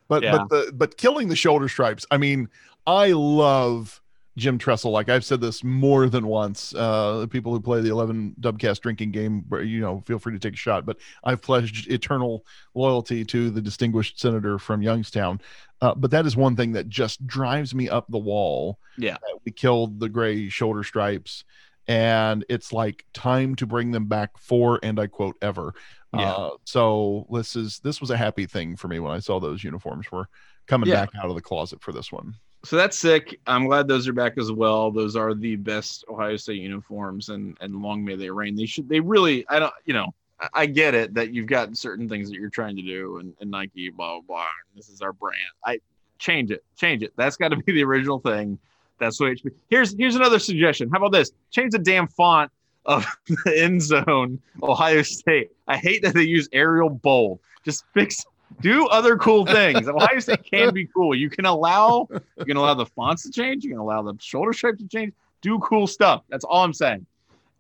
but 0.10 0.22
Yeah. 0.24 0.32
but 0.40 0.50
the 0.50 0.72
but 0.74 0.98
killing 0.98 1.30
the 1.30 1.36
shoulder 1.38 1.70
stripes. 1.70 2.06
I 2.12 2.18
mean, 2.18 2.50
I 2.86 3.12
love 3.14 4.02
Jim 4.38 4.58
Tressel. 4.58 4.92
Like 4.92 5.10
I've 5.10 5.26
said 5.26 5.42
this 5.42 5.64
more 5.64 6.08
than 6.10 6.26
once. 6.28 6.74
Uh, 6.74 7.20
the 7.20 7.28
people 7.28 7.52
who 7.54 7.60
play 7.60 7.82
the 7.82 7.90
eleven 7.90 8.36
Dubcast 8.42 8.80
drinking 8.82 9.12
game, 9.12 9.46
you 9.64 9.80
know, 9.82 10.02
feel 10.06 10.20
free 10.20 10.34
to 10.34 10.40
take 10.40 10.54
a 10.54 10.58
shot. 10.58 10.86
But 10.86 10.98
I've 11.24 11.42
pledged 11.42 11.90
eternal 11.92 12.46
loyalty 12.74 13.24
to 13.26 13.50
the 13.50 13.62
distinguished 13.62 14.20
senator 14.20 14.58
from 14.60 14.82
Youngstown. 14.82 15.40
Uh, 15.82 15.94
but 15.96 16.12
that 16.12 16.26
is 16.26 16.36
one 16.36 16.56
thing 16.58 16.74
that 16.74 16.90
just 16.90 17.26
drives 17.26 17.74
me 17.74 17.88
up 17.90 18.06
the 18.10 18.18
wall 18.18 18.80
Yeah. 18.98 19.14
that 19.14 19.40
we 19.46 19.52
killed 19.52 20.00
the 20.00 20.10
gray 20.10 20.50
shoulder 20.50 20.84
stripes 20.84 21.44
and 21.90 22.46
it's 22.50 22.72
like 22.72 23.04
time 23.14 23.56
to 23.56 23.66
bring 23.66 23.92
them 23.92 24.06
back 24.06 24.38
for 24.38 24.80
and 24.84 25.00
i 25.00 25.08
quote 25.08 25.36
ever 25.42 25.74
Yeah. 26.14 26.32
uh, 26.32 26.50
so 26.64 27.28
this 27.32 27.56
is 27.56 27.80
this 27.80 28.00
was 28.00 28.12
a 28.12 28.18
happy 28.18 28.46
thing 28.46 28.76
for 28.78 28.88
me 28.88 29.00
when 29.00 29.12
i 29.12 29.20
saw 29.20 29.40
those 29.40 29.64
uniforms 29.64 30.10
were 30.12 30.30
coming 30.68 30.88
Yeah. 30.88 31.02
back 31.06 31.10
out 31.22 31.30
of 31.30 31.36
the 31.36 31.42
closet 31.42 31.82
for 31.82 31.92
this 31.92 32.12
one 32.12 32.36
So 32.64 32.76
that's 32.76 32.98
sick. 32.98 33.40
I'm 33.48 33.66
glad 33.68 33.88
those 33.88 34.06
are 34.10 34.14
back 34.14 34.38
as 34.38 34.52
well. 34.52 34.92
Those 34.92 35.16
are 35.16 35.34
the 35.34 35.56
best 35.56 36.04
Ohio 36.10 36.36
State 36.36 36.62
uniforms, 36.62 37.30
and 37.30 37.56
and 37.62 37.82
long 37.82 38.04
may 38.04 38.18
they 38.18 38.30
reign. 38.30 38.54
They 38.58 38.66
should. 38.66 38.90
They 38.90 39.00
really. 39.00 39.46
I 39.48 39.60
don't. 39.60 39.74
You 39.86 39.94
know. 39.94 40.14
I- 40.54 40.66
get 40.66 40.94
it 40.94 41.14
that 41.14 41.34
you've 41.34 41.48
got 41.48 41.78
certain 41.78 42.10
things 42.10 42.30
that 42.30 42.36
you're 42.36 42.50
trying 42.50 42.76
to 42.76 42.82
do, 42.82 43.20
and, 43.20 43.34
and 43.40 43.50
Nike, 43.50 43.90
blah 43.90 44.16
blah 44.16 44.22
blah. 44.28 44.46
This 44.76 44.90
is 44.90 45.00
our 45.02 45.14
brand. 45.14 45.40
I 45.66 45.80
change 46.18 46.52
it. 46.52 46.66
Change 46.76 47.02
it. 47.02 47.14
That's 47.16 47.38
got 47.38 47.50
to 47.50 47.56
be 47.56 47.72
the 47.72 47.84
original 47.86 48.20
thing. 48.20 48.60
That's 49.00 49.20
what 49.20 49.42
be. 49.42 49.52
Here's 49.70 49.96
here's 49.98 50.16
another 50.16 50.40
suggestion. 50.40 50.90
How 50.90 50.98
about 50.98 51.12
this? 51.12 51.32
Change 51.52 51.72
the 51.72 51.80
damn 51.80 52.08
font 52.08 52.52
of 52.86 53.06
the 53.46 53.62
end 53.62 53.82
zone, 53.82 54.40
Ohio 54.62 55.02
State. 55.02 55.50
I 55.68 55.78
hate 55.78 56.04
that 56.04 56.14
they 56.14 56.24
use 56.24 56.50
Arial 56.52 56.90
bold. 56.90 57.40
Just 57.64 57.86
fix. 57.94 58.26
Do 58.62 58.88
other 58.88 59.16
cool 59.18 59.46
things. 59.46 59.88
Ohio 59.88 60.20
State 60.20 60.44
can 60.44 60.74
be 60.74 60.86
cool. 60.88 61.16
You 61.16 61.30
can 61.30 61.46
allow 61.46 62.08
you 62.38 62.46
can 62.46 62.58
allow 62.58 62.74
the 62.74 62.86
fonts 62.86 63.24
to 63.24 63.32
change. 63.32 63.64
You 63.64 63.72
can 63.72 63.80
allow 63.80 64.02
the 64.02 64.16
shoulder 64.20 64.54
stripe 64.54 64.78
to 64.80 64.88
change. 64.88 65.14
Do 65.42 65.60
cool 65.60 65.88
stuff. 65.88 66.24
That's 66.30 66.44
all 66.44 66.64
I'm 66.64 66.74
saying. 66.74 67.06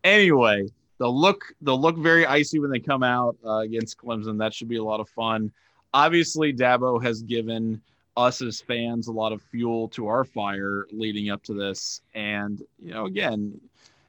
Anyway, 0.03 0.67
they'll 0.97 1.17
look 1.17 1.45
they'll 1.61 1.79
look 1.79 1.97
very 1.97 2.25
icy 2.25 2.59
when 2.59 2.71
they 2.71 2.79
come 2.79 3.03
out 3.03 3.37
uh, 3.45 3.59
against 3.59 3.97
Clemson. 3.97 4.37
That 4.39 4.53
should 4.53 4.67
be 4.67 4.77
a 4.77 4.83
lot 4.83 4.99
of 4.99 5.07
fun. 5.09 5.51
Obviously, 5.93 6.53
Dabo 6.53 7.01
has 7.01 7.21
given 7.23 7.81
us 8.19 8.41
as 8.41 8.59
fans 8.61 9.07
a 9.07 9.11
lot 9.11 9.31
of 9.31 9.41
fuel 9.41 9.87
to 9.89 10.07
our 10.07 10.23
fire 10.23 10.85
leading 10.91 11.29
up 11.29 11.41
to 11.43 11.53
this. 11.53 12.01
And 12.13 12.61
you 12.77 12.93
know, 12.93 13.05
again, 13.05 13.59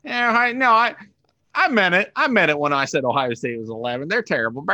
yeah, 0.05 0.31
I 0.31 0.53
no, 0.53 0.70
I 0.70 0.94
I 1.55 1.68
meant 1.68 1.94
it. 1.94 2.12
I 2.16 2.29
meant 2.29 2.51
it 2.51 2.59
when 2.59 2.73
I 2.73 2.85
said 2.85 3.05
Ohio 3.05 3.35
State 3.35 3.59
was 3.59 3.70
11. 3.70 4.09
They're 4.09 4.23
terrible. 4.23 4.64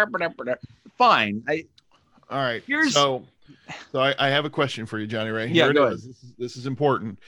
Fine. 0.98 1.42
I 1.48 1.64
All 2.30 2.38
right. 2.38 2.62
Here's- 2.66 2.92
so 2.94 3.24
so 3.92 4.00
I, 4.00 4.14
I 4.18 4.28
have 4.28 4.44
a 4.44 4.50
question 4.50 4.86
for 4.86 4.98
you, 4.98 5.06
Johnny 5.06 5.30
Ray. 5.30 5.46
Yeah, 5.46 5.64
Here 5.64 5.70
it 5.70 5.74
go 5.74 5.86
is. 5.88 6.06
This 6.06 6.22
is 6.22 6.32
this 6.38 6.56
is 6.56 6.66
important. 6.66 7.18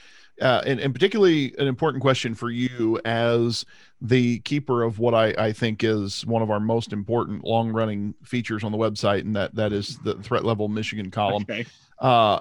Uh, 0.41 0.61
and, 0.65 0.79
and 0.79 0.93
particularly 0.93 1.53
an 1.57 1.67
important 1.67 2.01
question 2.01 2.33
for 2.33 2.49
you 2.49 2.99
as 3.03 3.65
the 4.01 4.39
keeper 4.39 4.83
of 4.83 4.97
what 4.99 5.13
I, 5.13 5.33
I 5.37 5.51
think 5.51 5.83
is 5.83 6.25
one 6.25 6.41
of 6.41 6.49
our 6.49 6.59
most 6.61 6.93
important 6.93 7.43
long 7.43 7.71
running 7.71 8.13
features 8.23 8.63
on 8.63 8.71
the 8.71 8.77
website, 8.77 9.21
and 9.21 9.35
that 9.35 9.55
that 9.55 9.73
is 9.73 9.97
the 9.99 10.15
threat 10.15 10.45
level 10.45 10.67
Michigan 10.69 11.11
column. 11.11 11.43
Okay. 11.49 11.65
Uh, 11.99 12.39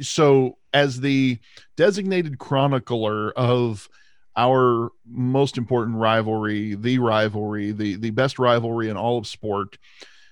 so 0.00 0.58
as 0.72 1.00
the 1.00 1.38
designated 1.76 2.38
chronicler 2.38 3.30
of 3.32 3.88
our 4.36 4.90
most 5.06 5.56
important 5.58 5.96
rivalry, 5.96 6.74
the 6.74 6.98
rivalry, 6.98 7.70
the 7.70 7.94
the 7.96 8.10
best 8.10 8.38
rivalry 8.40 8.88
in 8.88 8.96
all 8.96 9.16
of 9.18 9.26
sport, 9.26 9.78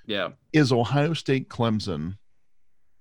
Yeah. 0.06 0.30
is 0.52 0.72
Ohio 0.72 1.12
State 1.12 1.48
Clemson 1.48 2.18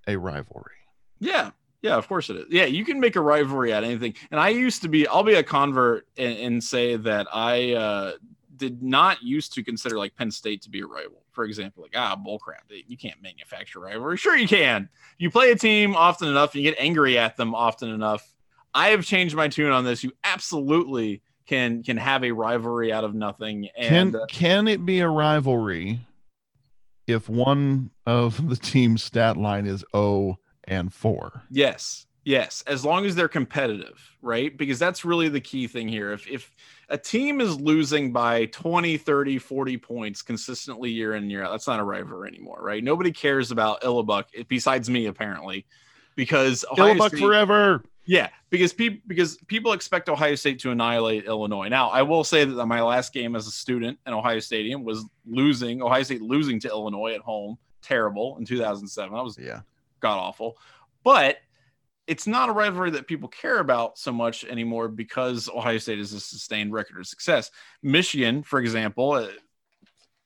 a 0.07 0.17
rivalry? 0.17 0.71
Yeah. 1.19 1.49
Yeah, 1.85 1.97
of 1.97 2.07
course 2.07 2.31
it 2.31 2.37
is. 2.37 2.45
Yeah, 2.49 2.65
you 2.65 2.83
can 2.83 2.99
make 2.99 3.15
a 3.15 3.21
rivalry 3.21 3.71
out 3.71 3.83
of 3.83 3.89
anything. 3.91 4.15
And 4.31 4.39
I 4.39 4.49
used 4.49 4.81
to 4.81 4.87
be, 4.87 5.07
I'll 5.07 5.21
be 5.21 5.35
a 5.35 5.43
convert 5.43 6.07
and, 6.17 6.35
and 6.35 6.63
say 6.63 6.95
that 6.95 7.27
I 7.31 7.73
uh, 7.73 8.13
did 8.55 8.81
not 8.81 9.21
used 9.21 9.53
to 9.53 9.63
consider 9.63 9.95
like 9.95 10.15
Penn 10.15 10.31
State 10.31 10.63
to 10.63 10.71
be 10.71 10.79
a 10.79 10.87
rival. 10.87 11.21
For 11.29 11.43
example, 11.43 11.83
like, 11.83 11.93
ah, 11.95 12.15
bullcrap. 12.15 12.71
You 12.87 12.97
can't 12.97 13.21
manufacture 13.21 13.81
rivalry. 13.81 14.17
Sure, 14.17 14.35
you 14.35 14.47
can. 14.47 14.89
You 15.19 15.29
play 15.29 15.51
a 15.51 15.55
team 15.55 15.95
often 15.95 16.27
enough, 16.27 16.55
and 16.55 16.63
you 16.63 16.71
get 16.71 16.79
angry 16.81 17.19
at 17.19 17.37
them 17.37 17.53
often 17.53 17.91
enough. 17.91 18.33
I 18.73 18.87
have 18.87 19.05
changed 19.05 19.35
my 19.35 19.47
tune 19.47 19.71
on 19.71 19.85
this. 19.85 20.03
You 20.03 20.11
absolutely 20.23 21.21
can 21.45 21.83
can 21.83 21.97
have 21.97 22.23
a 22.23 22.31
rivalry 22.31 22.91
out 22.91 23.03
of 23.03 23.13
nothing. 23.13 23.69
And 23.77 24.13
Can 24.13 24.21
uh, 24.21 24.25
can 24.27 24.67
it 24.67 24.83
be 24.83 25.01
a 25.01 25.07
rivalry 25.07 25.99
if 27.05 27.29
one 27.29 27.91
of 28.07 28.49
the 28.49 28.55
team's 28.55 29.03
stat 29.03 29.37
line 29.37 29.67
is 29.67 29.85
0 29.95 30.39
and 30.67 30.93
4? 30.93 31.43
Yes. 31.49 32.05
Yes, 32.27 32.63
as 32.65 32.83
long 32.83 33.05
as 33.05 33.13
they're 33.13 33.27
competitive, 33.27 33.99
right? 34.23 34.57
Because 34.57 34.79
that's 34.79 35.05
really 35.05 35.29
the 35.29 35.39
key 35.39 35.67
thing 35.67 35.87
here. 35.87 36.11
If 36.11 36.27
if 36.27 36.55
a 36.89 36.97
team 36.97 37.39
is 37.39 37.59
losing 37.61 38.11
by 38.11 38.45
20, 38.47 38.97
30, 38.97 39.37
40 39.37 39.77
points 39.77 40.23
consistently 40.23 40.89
year 40.89 41.13
in 41.13 41.29
year 41.29 41.43
out, 41.43 41.51
that's 41.51 41.67
not 41.67 41.79
a 41.79 41.83
rivalry 41.83 42.29
anymore, 42.29 42.57
right? 42.63 42.83
Nobody 42.83 43.11
cares 43.11 43.51
about 43.51 43.81
Illibuck 43.81 44.23
eh, 44.35 44.41
besides 44.47 44.89
me 44.89 45.05
apparently 45.05 45.67
because 46.15 46.65
Ohio 46.71 46.95
Illibuck 46.95 47.09
State- 47.09 47.19
forever. 47.19 47.83
yeah, 48.07 48.29
because 48.49 48.73
people 48.73 48.99
because 49.05 49.37
people 49.45 49.73
expect 49.73 50.09
Ohio 50.09 50.33
State 50.33 50.57
to 50.61 50.71
annihilate 50.71 51.25
Illinois. 51.25 51.67
Now, 51.67 51.89
I 51.89 52.01
will 52.01 52.23
say 52.23 52.43
that 52.43 52.65
my 52.65 52.81
last 52.81 53.13
game 53.13 53.35
as 53.35 53.45
a 53.45 53.51
student 53.51 53.99
in 54.07 54.13
Ohio 54.13 54.39
Stadium 54.39 54.83
was 54.83 55.05
losing 55.27 55.83
Ohio 55.83 56.01
State 56.01 56.23
losing 56.23 56.59
to 56.61 56.69
Illinois 56.69 57.13
at 57.13 57.21
home, 57.21 57.59
terrible 57.83 58.37
in 58.39 58.45
2007. 58.45 59.15
I 59.15 59.21
was 59.21 59.37
Yeah. 59.37 59.61
God 60.05 60.19
awful. 60.19 60.57
But 61.03 61.37
it's 62.07 62.27
not 62.27 62.49
a 62.49 62.51
rivalry 62.51 62.91
that 62.91 63.07
people 63.07 63.27
care 63.27 63.59
about 63.59 63.97
so 63.97 64.11
much 64.11 64.45
anymore 64.45 64.87
because 64.87 65.49
Ohio 65.49 65.79
State 65.79 65.99
is 65.99 66.13
a 66.13 66.19
sustained 66.19 66.71
record 66.71 66.99
of 66.99 67.07
success. 67.07 67.49
Michigan, 67.81 68.43
for 68.43 68.59
example, 68.59 69.13
uh, 69.13 69.27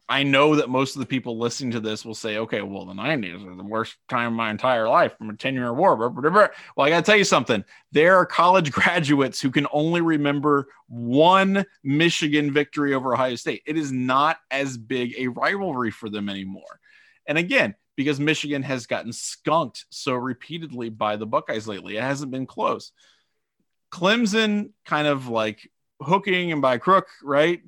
I 0.09 0.23
know 0.23 0.55
that 0.55 0.69
most 0.69 0.95
of 0.95 0.99
the 0.99 1.05
people 1.05 1.37
listening 1.37 1.71
to 1.71 1.79
this 1.79 2.03
will 2.03 2.15
say, 2.15 2.37
okay, 2.37 2.61
well, 2.61 2.85
the 2.85 2.93
90s 2.93 3.45
are 3.47 3.55
the 3.55 3.63
worst 3.63 3.95
time 4.09 4.27
of 4.27 4.33
my 4.33 4.49
entire 4.49 4.89
life 4.89 5.15
from 5.17 5.29
a 5.29 5.35
10 5.35 5.53
year 5.53 5.71
war. 5.71 5.95
blah, 5.95 6.09
blah, 6.09 6.21
blah, 6.21 6.31
blah." 6.31 6.47
Well, 6.75 6.87
I 6.87 6.89
got 6.89 7.05
to 7.05 7.09
tell 7.09 7.17
you 7.17 7.23
something. 7.23 7.63
There 7.91 8.17
are 8.17 8.25
college 8.25 8.71
graduates 8.73 9.39
who 9.39 9.51
can 9.51 9.67
only 9.71 10.01
remember 10.01 10.67
one 10.87 11.63
Michigan 11.83 12.51
victory 12.51 12.93
over 12.93 13.13
Ohio 13.13 13.35
State. 13.35 13.61
It 13.65 13.77
is 13.77 13.91
not 13.91 14.37
as 14.51 14.77
big 14.77 15.13
a 15.17 15.27
rivalry 15.27 15.91
for 15.91 16.09
them 16.09 16.27
anymore. 16.27 16.79
And 17.27 17.37
again, 17.37 17.75
because 17.99 18.17
Michigan 18.17 18.63
has 18.63 18.85
gotten 18.85 19.11
skunked 19.11 19.83
so 19.89 20.13
repeatedly 20.13 20.87
by 20.87 21.17
the 21.17 21.25
Buckeyes 21.25 21.67
lately, 21.67 21.97
it 21.97 22.01
hasn't 22.01 22.31
been 22.31 22.45
close. 22.45 22.93
Clemson 23.91 24.69
kind 24.85 25.05
of 25.05 25.27
like 25.27 25.69
hooking 26.01 26.53
and 26.53 26.61
by 26.61 26.77
crook, 26.77 27.07
right? 27.21 27.61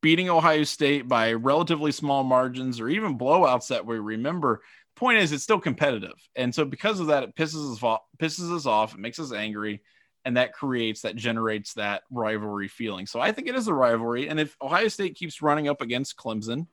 Beating 0.00 0.30
Ohio 0.30 0.62
State 0.62 1.08
by 1.08 1.32
relatively 1.32 1.90
small 1.90 2.22
margins 2.22 2.78
or 2.78 2.88
even 2.88 3.18
blowouts 3.18 3.66
that 3.70 3.84
we 3.84 3.98
remember. 3.98 4.62
Point 4.94 5.18
is, 5.18 5.32
it's 5.32 5.42
still 5.42 5.58
competitive, 5.58 6.14
and 6.36 6.54
so 6.54 6.64
because 6.64 7.00
of 7.00 7.08
that, 7.08 7.24
it 7.24 7.34
pisses 7.34 7.72
us 7.72 7.82
off. 7.82 8.02
Pisses 8.20 8.54
us 8.54 8.64
off. 8.64 8.94
It 8.94 9.00
makes 9.00 9.18
us 9.18 9.32
angry, 9.32 9.82
and 10.24 10.36
that 10.36 10.52
creates 10.52 11.02
that 11.02 11.16
generates 11.16 11.74
that 11.74 12.04
rivalry 12.12 12.68
feeling. 12.68 13.06
So 13.06 13.18
I 13.18 13.32
think 13.32 13.48
it 13.48 13.56
is 13.56 13.66
a 13.66 13.74
rivalry, 13.74 14.28
and 14.28 14.38
if 14.38 14.56
Ohio 14.62 14.86
State 14.86 15.16
keeps 15.16 15.42
running 15.42 15.66
up 15.66 15.80
against 15.80 16.16
Clemson, 16.16 16.68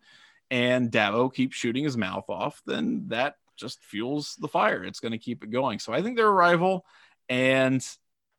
and 0.51 0.91
Dabo 0.91 1.33
keeps 1.33 1.55
shooting 1.55 1.83
his 1.83 1.97
mouth 1.97 2.25
off, 2.29 2.61
then 2.65 3.05
that 3.07 3.35
just 3.55 3.83
fuels 3.83 4.35
the 4.39 4.47
fire. 4.47 4.83
It's 4.83 4.99
going 4.99 5.11
to 5.11 5.17
keep 5.17 5.43
it 5.43 5.51
going. 5.51 5.79
So 5.79 5.93
I 5.93 6.01
think 6.01 6.17
they're 6.17 6.27
a 6.27 6.31
rival, 6.31 6.85
and 7.29 7.85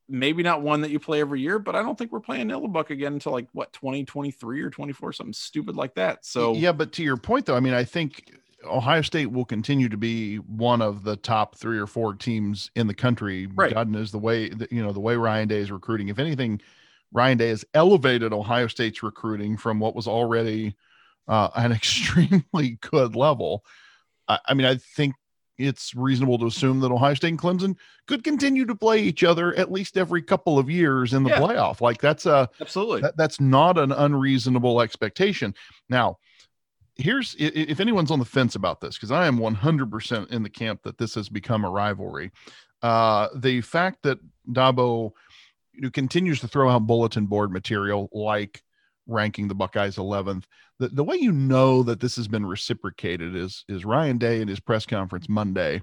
maybe 0.08 0.42
not 0.42 0.62
one 0.62 0.82
that 0.82 0.90
you 0.90 1.00
play 1.00 1.20
every 1.20 1.40
year, 1.40 1.58
but 1.58 1.74
I 1.74 1.82
don't 1.82 1.98
think 1.98 2.12
we're 2.12 2.20
playing 2.20 2.48
Illibuck 2.48 2.90
again 2.90 3.14
until 3.14 3.32
like 3.32 3.48
what 3.52 3.72
2023 3.72 4.62
or 4.62 4.70
24, 4.70 5.12
something 5.12 5.32
stupid 5.32 5.76
like 5.76 5.94
that. 5.94 6.24
So 6.24 6.54
yeah, 6.54 6.72
but 6.72 6.92
to 6.92 7.02
your 7.02 7.16
point 7.16 7.46
though, 7.46 7.56
I 7.56 7.60
mean, 7.60 7.74
I 7.74 7.84
think 7.84 8.30
Ohio 8.64 9.02
State 9.02 9.30
will 9.32 9.44
continue 9.44 9.88
to 9.88 9.96
be 9.96 10.36
one 10.36 10.82
of 10.82 11.04
the 11.04 11.16
top 11.16 11.56
three 11.56 11.78
or 11.78 11.86
four 11.86 12.14
teams 12.14 12.70
in 12.74 12.86
the 12.86 12.94
country. 12.94 13.46
Right. 13.46 13.72
God 13.72 13.88
knows 13.88 14.12
the 14.12 14.18
way 14.18 14.48
that 14.48 14.72
you 14.72 14.82
know 14.82 14.92
the 14.92 15.00
way 15.00 15.16
Ryan 15.16 15.48
Day 15.48 15.58
is 15.58 15.72
recruiting. 15.72 16.08
If 16.08 16.18
anything, 16.18 16.60
Ryan 17.12 17.38
Day 17.38 17.48
has 17.48 17.64
elevated 17.74 18.32
Ohio 18.32 18.66
State's 18.66 19.02
recruiting 19.02 19.56
from 19.56 19.80
what 19.80 19.94
was 19.94 20.06
already 20.06 20.76
uh, 21.28 21.48
an 21.54 21.72
extremely 21.80 22.78
good 22.80 23.16
level. 23.16 23.64
I, 24.28 24.38
I 24.46 24.54
mean, 24.54 24.66
I 24.66 24.76
think 24.76 25.14
it's 25.58 25.94
reasonable 25.94 26.38
to 26.38 26.46
assume 26.46 26.80
that 26.80 26.92
Ohio 26.92 27.14
State 27.14 27.30
and 27.30 27.38
Clemson 27.38 27.76
could 28.06 28.22
continue 28.22 28.66
to 28.66 28.74
play 28.74 29.00
each 29.00 29.24
other 29.24 29.54
at 29.54 29.72
least 29.72 29.96
every 29.96 30.20
couple 30.22 30.58
of 30.58 30.68
years 30.68 31.14
in 31.14 31.22
the 31.22 31.30
Yeah. 31.30 31.38
playoff. 31.40 31.80
Like 31.80 32.00
that's 32.00 32.26
a 32.26 32.48
absolutely. 32.60 33.00
that, 33.02 33.16
that's 33.16 33.40
not 33.40 33.78
an 33.78 33.90
unreasonable 33.92 34.82
expectation. 34.82 35.54
Now, 35.88 36.18
here's 36.96 37.34
if 37.38 37.80
anyone's 37.80 38.10
on 38.10 38.18
the 38.18 38.24
fence 38.24 38.54
about 38.54 38.80
this, 38.80 38.96
because 38.96 39.10
I 39.10 39.26
am 39.26 39.38
100% 39.38 40.30
in 40.30 40.42
the 40.42 40.50
camp 40.50 40.82
that 40.82 40.98
this 40.98 41.14
has 41.14 41.28
become 41.28 41.64
a 41.64 41.70
rivalry. 41.70 42.32
Uh, 42.82 43.28
the 43.34 43.62
fact 43.62 44.02
that 44.02 44.18
Dabo 44.50 45.12
you 45.72 45.82
know, 45.82 45.90
continues 45.90 46.40
to 46.40 46.48
throw 46.48 46.70
out 46.70 46.86
bulletin 46.86 47.26
board 47.26 47.50
material 47.50 48.08
like 48.12 48.62
ranking 49.06 49.48
the 49.48 49.54
Buckeyes 49.54 49.96
11th. 49.96 50.44
The, 50.78 50.88
the 50.88 51.04
way 51.04 51.16
you 51.16 51.32
know 51.32 51.82
that 51.84 52.00
this 52.00 52.16
has 52.16 52.28
been 52.28 52.44
reciprocated 52.44 53.34
is 53.34 53.64
is 53.68 53.84
Ryan 53.84 54.18
Day 54.18 54.40
in 54.40 54.48
his 54.48 54.60
press 54.60 54.86
conference 54.86 55.28
Monday 55.28 55.82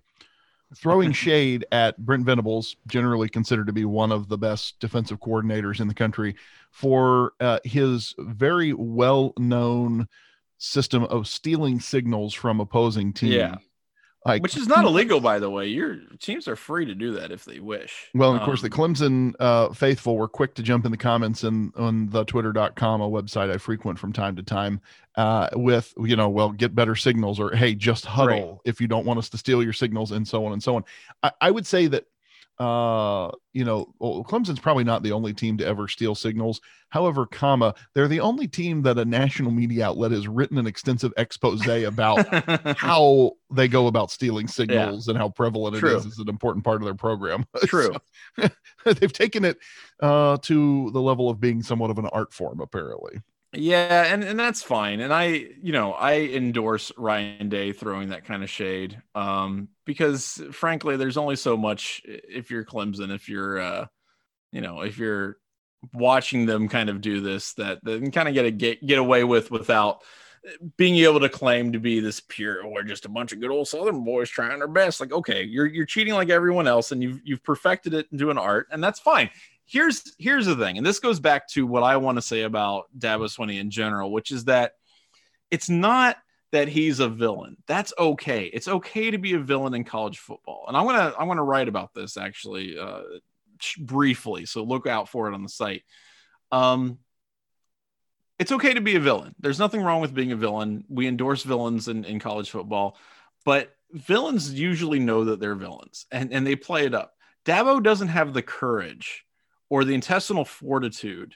throwing 0.75 1.11
shade 1.13 1.65
at 1.71 1.97
Brent 1.97 2.25
Venables, 2.25 2.75
generally 2.87 3.29
considered 3.29 3.67
to 3.67 3.73
be 3.73 3.85
one 3.85 4.11
of 4.11 4.27
the 4.27 4.37
best 4.37 4.79
defensive 4.79 5.19
coordinators 5.19 5.79
in 5.79 5.87
the 5.87 5.93
country, 5.93 6.35
for 6.71 7.33
uh, 7.39 7.59
his 7.63 8.15
very 8.17 8.73
well 8.73 9.33
known 9.37 10.07
system 10.57 11.03
of 11.05 11.27
stealing 11.27 11.79
signals 11.79 12.33
from 12.33 12.59
opposing 12.59 13.13
teams. 13.13 13.33
Yeah. 13.33 13.55
Like, 14.25 14.41
Which 14.41 14.55
is 14.55 14.67
not 14.67 14.85
illegal, 14.85 15.19
by 15.19 15.39
the 15.39 15.49
way. 15.49 15.67
Your 15.67 15.97
teams 16.19 16.47
are 16.47 16.55
free 16.55 16.85
to 16.85 16.95
do 16.95 17.11
that 17.13 17.31
if 17.31 17.43
they 17.43 17.59
wish. 17.59 18.09
Well, 18.13 18.33
of 18.33 18.41
course, 18.43 18.61
the 18.61 18.67
Um, 18.67 18.71
Clemson 18.71 19.33
uh, 19.39 19.73
faithful 19.73 20.15
were 20.15 20.29
quick 20.29 20.55
to 20.55 20.63
jump 20.63 20.85
in 20.85 20.91
the 20.91 20.97
comments 20.97 21.43
and 21.43 21.73
on 21.75 22.07
the 22.09 22.23
twitter.com, 22.23 23.01
a 23.01 23.09
website 23.09 23.51
I 23.51 23.57
frequent 23.57 23.99
from 23.99 24.13
time 24.13 24.37
to 24.37 24.43
time, 24.43 24.79
uh, 25.17 25.49
with, 25.53 25.93
you 25.97 26.15
know, 26.15 26.29
well, 26.29 26.51
get 26.51 26.73
better 26.73 26.95
signals 26.95 27.37
or, 27.39 27.53
hey, 27.53 27.75
just 27.75 28.05
huddle 28.05 28.51
Right. 28.53 28.57
if 28.63 28.79
you 28.79 28.87
don't 28.87 29.05
want 29.05 29.19
us 29.19 29.27
to 29.29 29.37
steal 29.37 29.61
your 29.61 29.73
signals 29.73 30.11
and 30.13 30.25
so 30.25 30.45
on 30.45 30.53
and 30.53 30.63
so 30.63 30.77
on. 30.77 30.85
I, 31.21 31.31
I 31.41 31.51
would 31.51 31.67
say 31.67 31.87
that, 31.87 32.05
uh, 32.59 33.31
you 33.53 33.65
know, 33.65 33.93
well, 33.99 34.23
Clemson's 34.23 34.59
probably 34.59 34.83
not 34.83 35.01
the 35.03 35.11
only 35.11 35.33
team 35.33 35.57
to 35.57 35.65
ever 35.65 35.87
steal 35.87 36.13
signals. 36.13 36.61
However, 36.89 37.25
comma, 37.25 37.73
they're 37.93 38.07
the 38.07 38.19
only 38.19 38.47
team 38.47 38.83
that 38.83 38.99
a 38.99 39.05
national 39.05 39.51
media 39.51 39.87
outlet 39.87 40.11
has 40.11 40.27
written 40.27 40.59
an 40.59 40.67
extensive 40.67 41.11
expose 41.17 41.67
about 41.67 42.25
how 42.77 43.31
they 43.51 43.67
go 43.67 43.87
about 43.87 44.11
stealing 44.11 44.47
signals 44.47 45.07
and 45.07 45.17
how 45.17 45.29
prevalent 45.29 45.77
True. 45.77 45.95
it 45.95 45.97
is 45.97 46.05
as 46.05 46.19
an 46.19 46.29
important 46.29 46.63
part 46.63 46.81
of 46.81 46.85
their 46.85 46.93
program. 46.93 47.45
True. 47.65 47.95
So, 48.39 48.49
they've 48.93 49.13
taken 49.13 49.45
it 49.45 49.57
uh, 49.99 50.37
to 50.43 50.91
the 50.91 51.01
level 51.01 51.29
of 51.29 51.39
being 51.39 51.63
somewhat 51.63 51.89
of 51.89 51.97
an 51.97 52.07
art 52.07 52.33
form, 52.33 52.61
apparently. 52.61 53.21
Yeah, 53.55 54.11
and, 54.11 54.23
and 54.23 54.39
that's 54.39 54.63
fine. 54.63 54.99
And 54.99 55.13
I, 55.13 55.25
you 55.61 55.73
know, 55.73 55.93
I 55.93 56.21
endorse 56.21 56.91
Ryan 56.97 57.49
Day 57.49 57.71
throwing 57.71 58.09
that 58.09 58.25
kind 58.25 58.43
of 58.43 58.49
shade. 58.49 58.99
Um, 59.13 59.69
because 59.85 60.41
frankly, 60.51 60.97
there's 60.97 61.17
only 61.17 61.35
so 61.35 61.55
much 61.55 62.01
if 62.05 62.49
you're 62.49 62.65
Clemson, 62.65 63.13
if 63.13 63.29
you're 63.29 63.59
uh, 63.59 63.85
you 64.51 64.61
know, 64.61 64.81
if 64.81 64.97
you're 64.97 65.37
watching 65.93 66.45
them 66.45 66.69
kind 66.69 66.89
of 66.89 67.01
do 67.01 67.21
this 67.21 67.53
that 67.55 67.79
they 67.83 67.99
kind 68.11 68.27
of 68.27 68.33
get 68.35 68.45
a 68.45 68.51
get 68.51 68.85
get 68.85 68.99
away 68.99 69.23
with 69.23 69.51
without 69.51 70.01
being 70.77 70.95
able 70.97 71.19
to 71.19 71.29
claim 71.29 71.71
to 71.71 71.79
be 71.79 71.99
this 71.99 72.19
pure 72.19 72.63
or 72.65 72.83
just 72.83 73.05
a 73.05 73.09
bunch 73.09 73.31
of 73.31 73.39
good 73.39 73.51
old 73.51 73.67
southern 73.67 74.03
boys 74.03 74.29
trying 74.29 74.59
their 74.59 74.67
best 74.67 74.99
like 74.99 75.13
okay 75.13 75.43
you're 75.43 75.65
you're 75.65 75.85
cheating 75.85 76.13
like 76.13 76.29
everyone 76.29 76.67
else 76.67 76.91
and 76.91 77.01
you've 77.01 77.19
you've 77.23 77.43
perfected 77.43 77.93
it 77.93 78.07
into 78.11 78.29
an 78.29 78.37
art 78.37 78.67
and 78.71 78.83
that's 78.83 78.99
fine 78.99 79.29
here's 79.65 80.13
here's 80.19 80.45
the 80.45 80.55
thing 80.55 80.77
and 80.77 80.85
this 80.85 80.99
goes 80.99 81.19
back 81.19 81.47
to 81.47 81.65
what 81.65 81.81
i 81.81 81.95
want 81.95 82.17
to 82.17 82.21
say 82.21 82.41
about 82.41 82.85
Dabo 82.97 83.25
Swinney 83.25 83.59
in 83.59 83.71
general 83.71 84.11
which 84.11 84.31
is 84.31 84.45
that 84.45 84.73
it's 85.49 85.69
not 85.69 86.17
that 86.53 86.67
he's 86.67 86.99
a 86.99 87.09
villain. 87.09 87.57
That's 87.65 87.93
okay. 87.97 88.45
It's 88.45 88.67
okay 88.67 89.09
to 89.09 89.17
be 89.17 89.33
a 89.33 89.39
villain 89.39 89.73
in 89.73 89.83
college 89.83 90.19
football. 90.19 90.65
And 90.67 90.77
I'm 90.77 90.87
to 90.87 91.15
I'm 91.19 91.27
to 91.35 91.43
write 91.43 91.67
about 91.67 91.93
this 91.95 92.15
actually 92.15 92.77
uh, 92.77 93.01
briefly, 93.79 94.45
so 94.45 94.63
look 94.63 94.87
out 94.87 95.09
for 95.09 95.27
it 95.27 95.33
on 95.33 95.43
the 95.43 95.49
site. 95.49 95.83
Um 96.51 96.99
it's 98.39 98.51
okay 98.51 98.73
to 98.73 98.81
be 98.81 98.95
a 98.95 98.99
villain. 98.99 99.35
There's 99.39 99.59
nothing 99.59 99.81
wrong 99.81 100.01
with 100.01 100.13
being 100.13 100.31
a 100.31 100.35
villain. 100.35 100.83
We 100.89 101.07
endorse 101.07 101.43
villains 101.43 101.87
in, 101.87 102.03
in 102.05 102.19
college 102.19 102.49
football, 102.49 102.97
but 103.45 103.75
villains 103.91 104.53
usually 104.53 104.99
know 104.99 105.25
that 105.25 105.39
they're 105.39 105.55
villains 105.55 106.05
and, 106.11 106.33
and 106.33 106.45
they 106.45 106.55
play 106.55 106.85
it 106.85 106.95
up. 106.95 107.13
Dabo 107.45 107.81
doesn't 107.81 108.07
have 108.07 108.33
the 108.33 108.41
courage 108.41 109.25
or 109.69 109.83
the 109.83 109.93
intestinal 109.93 110.45
fortitude 110.45 111.35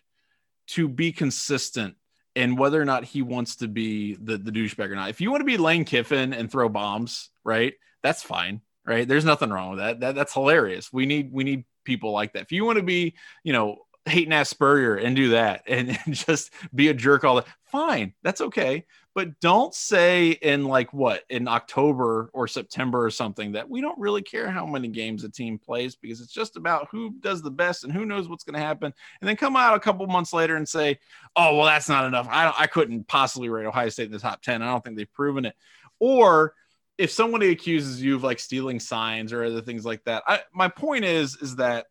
to 0.67 0.87
be 0.87 1.11
consistent 1.11 1.95
in 2.35 2.55
whether 2.55 2.81
or 2.81 2.85
not 2.85 3.03
he 3.03 3.21
wants 3.21 3.57
to 3.57 3.67
be 3.67 4.15
the, 4.15 4.37
the 4.37 4.51
douchebag 4.51 4.91
or 4.91 4.95
not. 4.95 5.09
If 5.09 5.21
you 5.21 5.31
want 5.31 5.41
to 5.41 5.45
be 5.45 5.57
Lane 5.57 5.85
Kiffin 5.85 6.33
and 6.33 6.51
throw 6.51 6.69
bombs, 6.69 7.29
right? 7.43 7.73
That's 8.03 8.21
fine, 8.21 8.61
right? 8.85 9.07
There's 9.07 9.25
nothing 9.25 9.49
wrong 9.49 9.71
with 9.71 9.79
that. 9.79 9.99
that 10.01 10.15
that's 10.15 10.33
hilarious. 10.33 10.93
We 10.93 11.05
need 11.05 11.31
we 11.33 11.43
need 11.43 11.65
people 11.83 12.11
like 12.11 12.33
that. 12.33 12.43
If 12.43 12.51
you 12.51 12.63
want 12.63 12.77
to 12.77 12.83
be, 12.83 13.15
you 13.43 13.53
know, 13.53 13.77
Hayden 14.07 14.33
ass 14.33 14.49
Spurrier 14.49 14.95
and 14.95 15.15
do 15.15 15.29
that 15.29 15.63
and, 15.67 15.97
and 16.05 16.13
just 16.15 16.51
be 16.73 16.87
a 16.89 16.93
jerk 16.93 17.23
all 17.23 17.35
the 17.35 17.45
fine, 17.65 18.13
that's 18.23 18.41
okay. 18.41 18.85
But 19.13 19.39
don't 19.39 19.73
say 19.73 20.29
in 20.29 20.65
like 20.65 20.93
what 20.93 21.23
in 21.27 21.47
October 21.47 22.29
or 22.33 22.47
September 22.47 23.03
or 23.03 23.09
something 23.09 23.53
that 23.53 23.67
we 23.67 23.81
don't 23.81 23.97
really 23.97 24.21
care 24.21 24.51
how 24.51 24.65
many 24.67 24.89
games 24.89 25.23
a 25.23 25.29
team 25.29 25.57
plays 25.57 25.95
because 25.95 26.21
it's 26.21 26.31
just 26.31 26.55
about 26.55 26.87
who 26.91 27.15
does 27.19 27.41
the 27.41 27.49
best 27.49 27.83
and 27.83 27.91
who 27.91 28.05
knows 28.05 28.29
what's 28.29 28.43
going 28.43 28.53
to 28.53 28.59
happen. 28.59 28.93
And 29.19 29.27
then 29.27 29.35
come 29.35 29.55
out 29.55 29.75
a 29.75 29.79
couple 29.79 30.05
months 30.05 30.33
later 30.33 30.55
and 30.55 30.69
say, 30.69 30.99
"Oh, 31.35 31.55
well, 31.55 31.65
that's 31.65 31.89
not 31.89 32.05
enough. 32.05 32.27
I 32.29 32.43
don't, 32.43 32.59
I 32.59 32.67
couldn't 32.67 33.07
possibly 33.07 33.49
rate 33.49 33.65
Ohio 33.65 33.89
State 33.89 34.05
in 34.05 34.11
the 34.11 34.19
top 34.19 34.43
ten. 34.43 34.61
I 34.61 34.67
don't 34.67 34.83
think 34.83 34.97
they've 34.97 35.11
proven 35.11 35.45
it." 35.45 35.55
Or 35.99 36.53
if 36.99 37.09
somebody 37.09 37.49
accuses 37.49 37.99
you 37.99 38.15
of 38.15 38.23
like 38.23 38.37
stealing 38.37 38.79
signs 38.79 39.33
or 39.33 39.43
other 39.43 39.61
things 39.61 39.83
like 39.83 40.03
that, 40.03 40.21
I, 40.27 40.41
my 40.53 40.67
point 40.67 41.05
is 41.05 41.37
is 41.41 41.55
that 41.55 41.87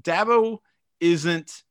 Dabo 0.00 0.58
isn't 1.04 1.62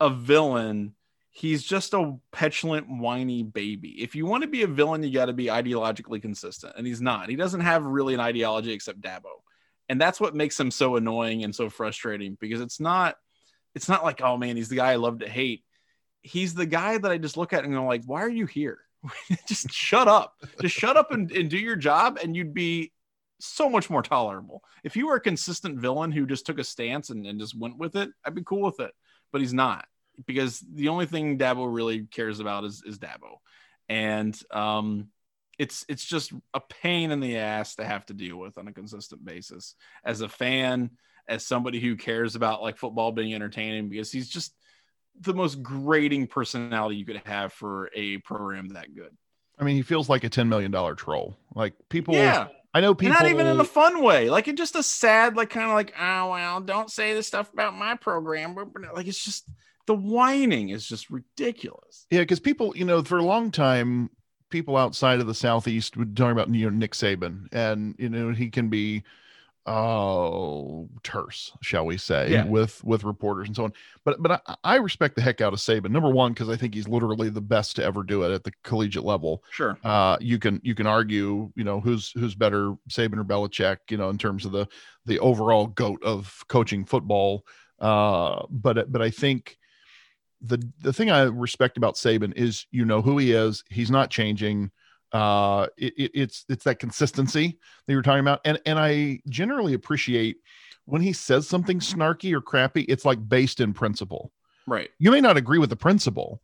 a 0.00 0.08
villain. 0.08 0.94
He's 1.30 1.62
just 1.62 1.92
a 1.92 2.16
petulant, 2.32 2.88
whiny 2.88 3.42
baby. 3.42 4.02
If 4.02 4.14
you 4.14 4.24
want 4.24 4.42
to 4.42 4.48
be 4.48 4.62
a 4.62 4.66
villain, 4.66 5.02
you 5.02 5.12
got 5.12 5.26
to 5.26 5.32
be 5.34 5.46
ideologically 5.46 6.22
consistent. 6.22 6.74
And 6.76 6.86
he's 6.86 7.02
not. 7.02 7.28
He 7.28 7.36
doesn't 7.36 7.60
have 7.60 7.84
really 7.84 8.14
an 8.14 8.20
ideology 8.20 8.72
except 8.72 9.02
Dabo. 9.02 9.42
And 9.88 10.00
that's 10.00 10.18
what 10.18 10.34
makes 10.34 10.58
him 10.58 10.70
so 10.70 10.96
annoying 10.96 11.44
and 11.44 11.54
so 11.54 11.68
frustrating 11.68 12.38
because 12.40 12.62
it's 12.62 12.80
not 12.80 13.16
it's 13.74 13.88
not 13.88 14.04
like, 14.04 14.22
oh 14.22 14.38
man, 14.38 14.56
he's 14.56 14.68
the 14.68 14.76
guy 14.76 14.92
I 14.92 14.96
love 14.96 15.18
to 15.18 15.28
hate. 15.28 15.64
He's 16.22 16.54
the 16.54 16.64
guy 16.64 16.96
that 16.96 17.10
I 17.10 17.18
just 17.18 17.36
look 17.36 17.52
at 17.52 17.64
and 17.64 17.74
go 17.74 17.84
like, 17.84 18.04
why 18.06 18.22
are 18.22 18.30
you 18.30 18.46
here? 18.46 18.78
just 19.46 19.70
shut 19.72 20.08
up. 20.08 20.32
Just 20.62 20.74
shut 20.74 20.96
up 20.96 21.10
and, 21.10 21.30
and 21.32 21.50
do 21.50 21.58
your 21.58 21.76
job 21.76 22.18
and 22.22 22.34
you'd 22.34 22.54
be 22.54 22.92
so 23.44 23.68
much 23.68 23.90
more 23.90 24.02
tolerable. 24.02 24.62
If 24.82 24.96
you 24.96 25.06
were 25.06 25.16
a 25.16 25.20
consistent 25.20 25.78
villain 25.78 26.12
who 26.12 26.26
just 26.26 26.46
took 26.46 26.58
a 26.58 26.64
stance 26.64 27.10
and, 27.10 27.26
and 27.26 27.40
just 27.40 27.58
went 27.58 27.78
with 27.78 27.96
it, 27.96 28.10
I'd 28.24 28.34
be 28.34 28.42
cool 28.44 28.62
with 28.62 28.80
it. 28.80 28.92
But 29.32 29.40
he's 29.40 29.54
not 29.54 29.86
because 30.26 30.60
the 30.60 30.88
only 30.88 31.06
thing 31.06 31.38
Dabo 31.38 31.72
really 31.72 32.06
cares 32.10 32.40
about 32.40 32.64
is, 32.64 32.82
is 32.86 32.98
Dabo. 32.98 33.38
And 33.88 34.38
um, 34.50 35.08
it's 35.58 35.84
it's 35.88 36.04
just 36.04 36.32
a 36.52 36.60
pain 36.60 37.10
in 37.10 37.20
the 37.20 37.38
ass 37.38 37.76
to 37.76 37.84
have 37.84 38.06
to 38.06 38.14
deal 38.14 38.36
with 38.36 38.58
on 38.58 38.68
a 38.68 38.72
consistent 38.72 39.24
basis 39.24 39.74
as 40.04 40.20
a 40.20 40.28
fan, 40.28 40.90
as 41.28 41.46
somebody 41.46 41.80
who 41.80 41.96
cares 41.96 42.36
about 42.36 42.62
like 42.62 42.76
football 42.76 43.12
being 43.12 43.34
entertaining 43.34 43.88
because 43.88 44.10
he's 44.10 44.28
just 44.28 44.54
the 45.20 45.34
most 45.34 45.62
grating 45.62 46.26
personality 46.26 46.96
you 46.96 47.04
could 47.04 47.22
have 47.24 47.52
for 47.52 47.90
a 47.94 48.18
program 48.18 48.68
that 48.70 48.94
good. 48.94 49.16
I 49.58 49.64
mean, 49.64 49.76
he 49.76 49.82
feels 49.82 50.08
like 50.08 50.24
a 50.24 50.30
$10 50.30 50.48
million 50.48 50.72
troll. 50.96 51.36
Like 51.54 51.74
people, 51.88 52.14
yeah. 52.14 52.48
I 52.74 52.80
know 52.80 52.94
people. 52.94 53.14
Not 53.14 53.28
even 53.28 53.46
in 53.46 53.60
a 53.60 53.64
fun 53.64 54.02
way. 54.02 54.28
Like 54.28 54.48
in 54.48 54.56
just 54.56 54.74
a 54.74 54.82
sad, 54.82 55.36
like 55.36 55.48
kind 55.48 55.68
of 55.68 55.74
like, 55.74 55.94
oh 55.98 56.30
well, 56.30 56.60
don't 56.60 56.90
say 56.90 57.14
this 57.14 57.28
stuff 57.28 57.52
about 57.52 57.76
my 57.76 57.94
program. 57.94 58.56
Like 58.92 59.06
it's 59.06 59.24
just 59.24 59.48
the 59.86 59.94
whining 59.94 60.70
is 60.70 60.86
just 60.86 61.08
ridiculous. 61.08 62.06
Yeah, 62.10 62.20
because 62.20 62.40
people, 62.40 62.76
you 62.76 62.84
know, 62.84 63.02
for 63.04 63.18
a 63.18 63.24
long 63.24 63.52
time, 63.52 64.10
people 64.50 64.76
outside 64.76 65.20
of 65.20 65.28
the 65.28 65.34
southeast 65.34 65.96
would 65.96 66.16
talk 66.16 66.32
about 66.32 66.52
you 66.52 66.68
know 66.68 66.76
Nick 66.76 66.92
Saban, 66.92 67.46
and 67.52 67.94
you 67.96 68.08
know 68.08 68.32
he 68.32 68.50
can 68.50 68.68
be 68.68 69.04
oh 69.66 70.88
terse 71.02 71.52
shall 71.62 71.86
we 71.86 71.96
say 71.96 72.30
yeah. 72.30 72.44
with 72.44 72.84
with 72.84 73.02
reporters 73.02 73.48
and 73.48 73.56
so 73.56 73.64
on. 73.64 73.72
But 74.04 74.22
but 74.22 74.42
I, 74.46 74.56
I 74.62 74.76
respect 74.76 75.16
the 75.16 75.22
heck 75.22 75.40
out 75.40 75.54
of 75.54 75.58
saban 75.58 75.90
number 75.90 76.10
one 76.10 76.32
because 76.32 76.50
i 76.50 76.56
think 76.56 76.74
he's 76.74 76.86
literally 76.86 77.30
the 77.30 77.40
best 77.40 77.76
to 77.76 77.84
ever 77.84 78.02
do 78.02 78.24
it 78.24 78.32
at 78.32 78.44
the 78.44 78.52
collegiate 78.62 79.04
level. 79.04 79.42
Sure. 79.50 79.78
Uh 79.82 80.18
you 80.20 80.38
can 80.38 80.60
you 80.62 80.74
can 80.74 80.86
argue 80.86 81.50
you 81.54 81.64
know 81.64 81.80
who's 81.80 82.12
who's 82.12 82.34
better 82.34 82.74
saban 82.90 83.18
or 83.18 83.24
Belichick 83.24 83.78
you 83.90 83.96
know 83.96 84.10
in 84.10 84.18
terms 84.18 84.44
of 84.44 84.52
the 84.52 84.68
the 85.06 85.18
overall 85.20 85.66
goat 85.66 86.02
of 86.02 86.44
coaching 86.48 86.84
football. 86.84 87.46
Uh 87.78 88.44
but 88.50 88.92
but 88.92 89.00
i 89.00 89.08
think 89.08 89.56
the 90.42 90.62
the 90.80 90.92
thing 90.92 91.10
i 91.10 91.22
respect 91.22 91.78
about 91.78 91.94
saban 91.94 92.36
is 92.36 92.66
you 92.70 92.84
know 92.84 93.00
who 93.00 93.16
he 93.16 93.32
is. 93.32 93.64
He's 93.70 93.90
not 93.90 94.10
changing 94.10 94.70
uh, 95.14 95.68
it, 95.76 95.94
it, 95.96 96.10
it's 96.12 96.44
it's 96.48 96.64
that 96.64 96.80
consistency 96.80 97.58
that 97.86 97.92
you 97.92 97.96
were 97.96 98.02
talking 98.02 98.20
about, 98.20 98.40
and 98.44 98.60
and 98.66 98.78
I 98.78 99.20
generally 99.28 99.74
appreciate 99.74 100.38
when 100.86 101.00
he 101.00 101.12
says 101.12 101.48
something 101.48 101.78
snarky 101.78 102.34
or 102.34 102.40
crappy. 102.40 102.82
It's 102.82 103.04
like 103.04 103.26
based 103.26 103.60
in 103.60 103.72
principle. 103.72 104.32
Right. 104.66 104.90
You 104.98 105.12
may 105.12 105.20
not 105.20 105.36
agree 105.36 105.58
with 105.58 105.70
the 105.70 105.76
principle, 105.76 106.42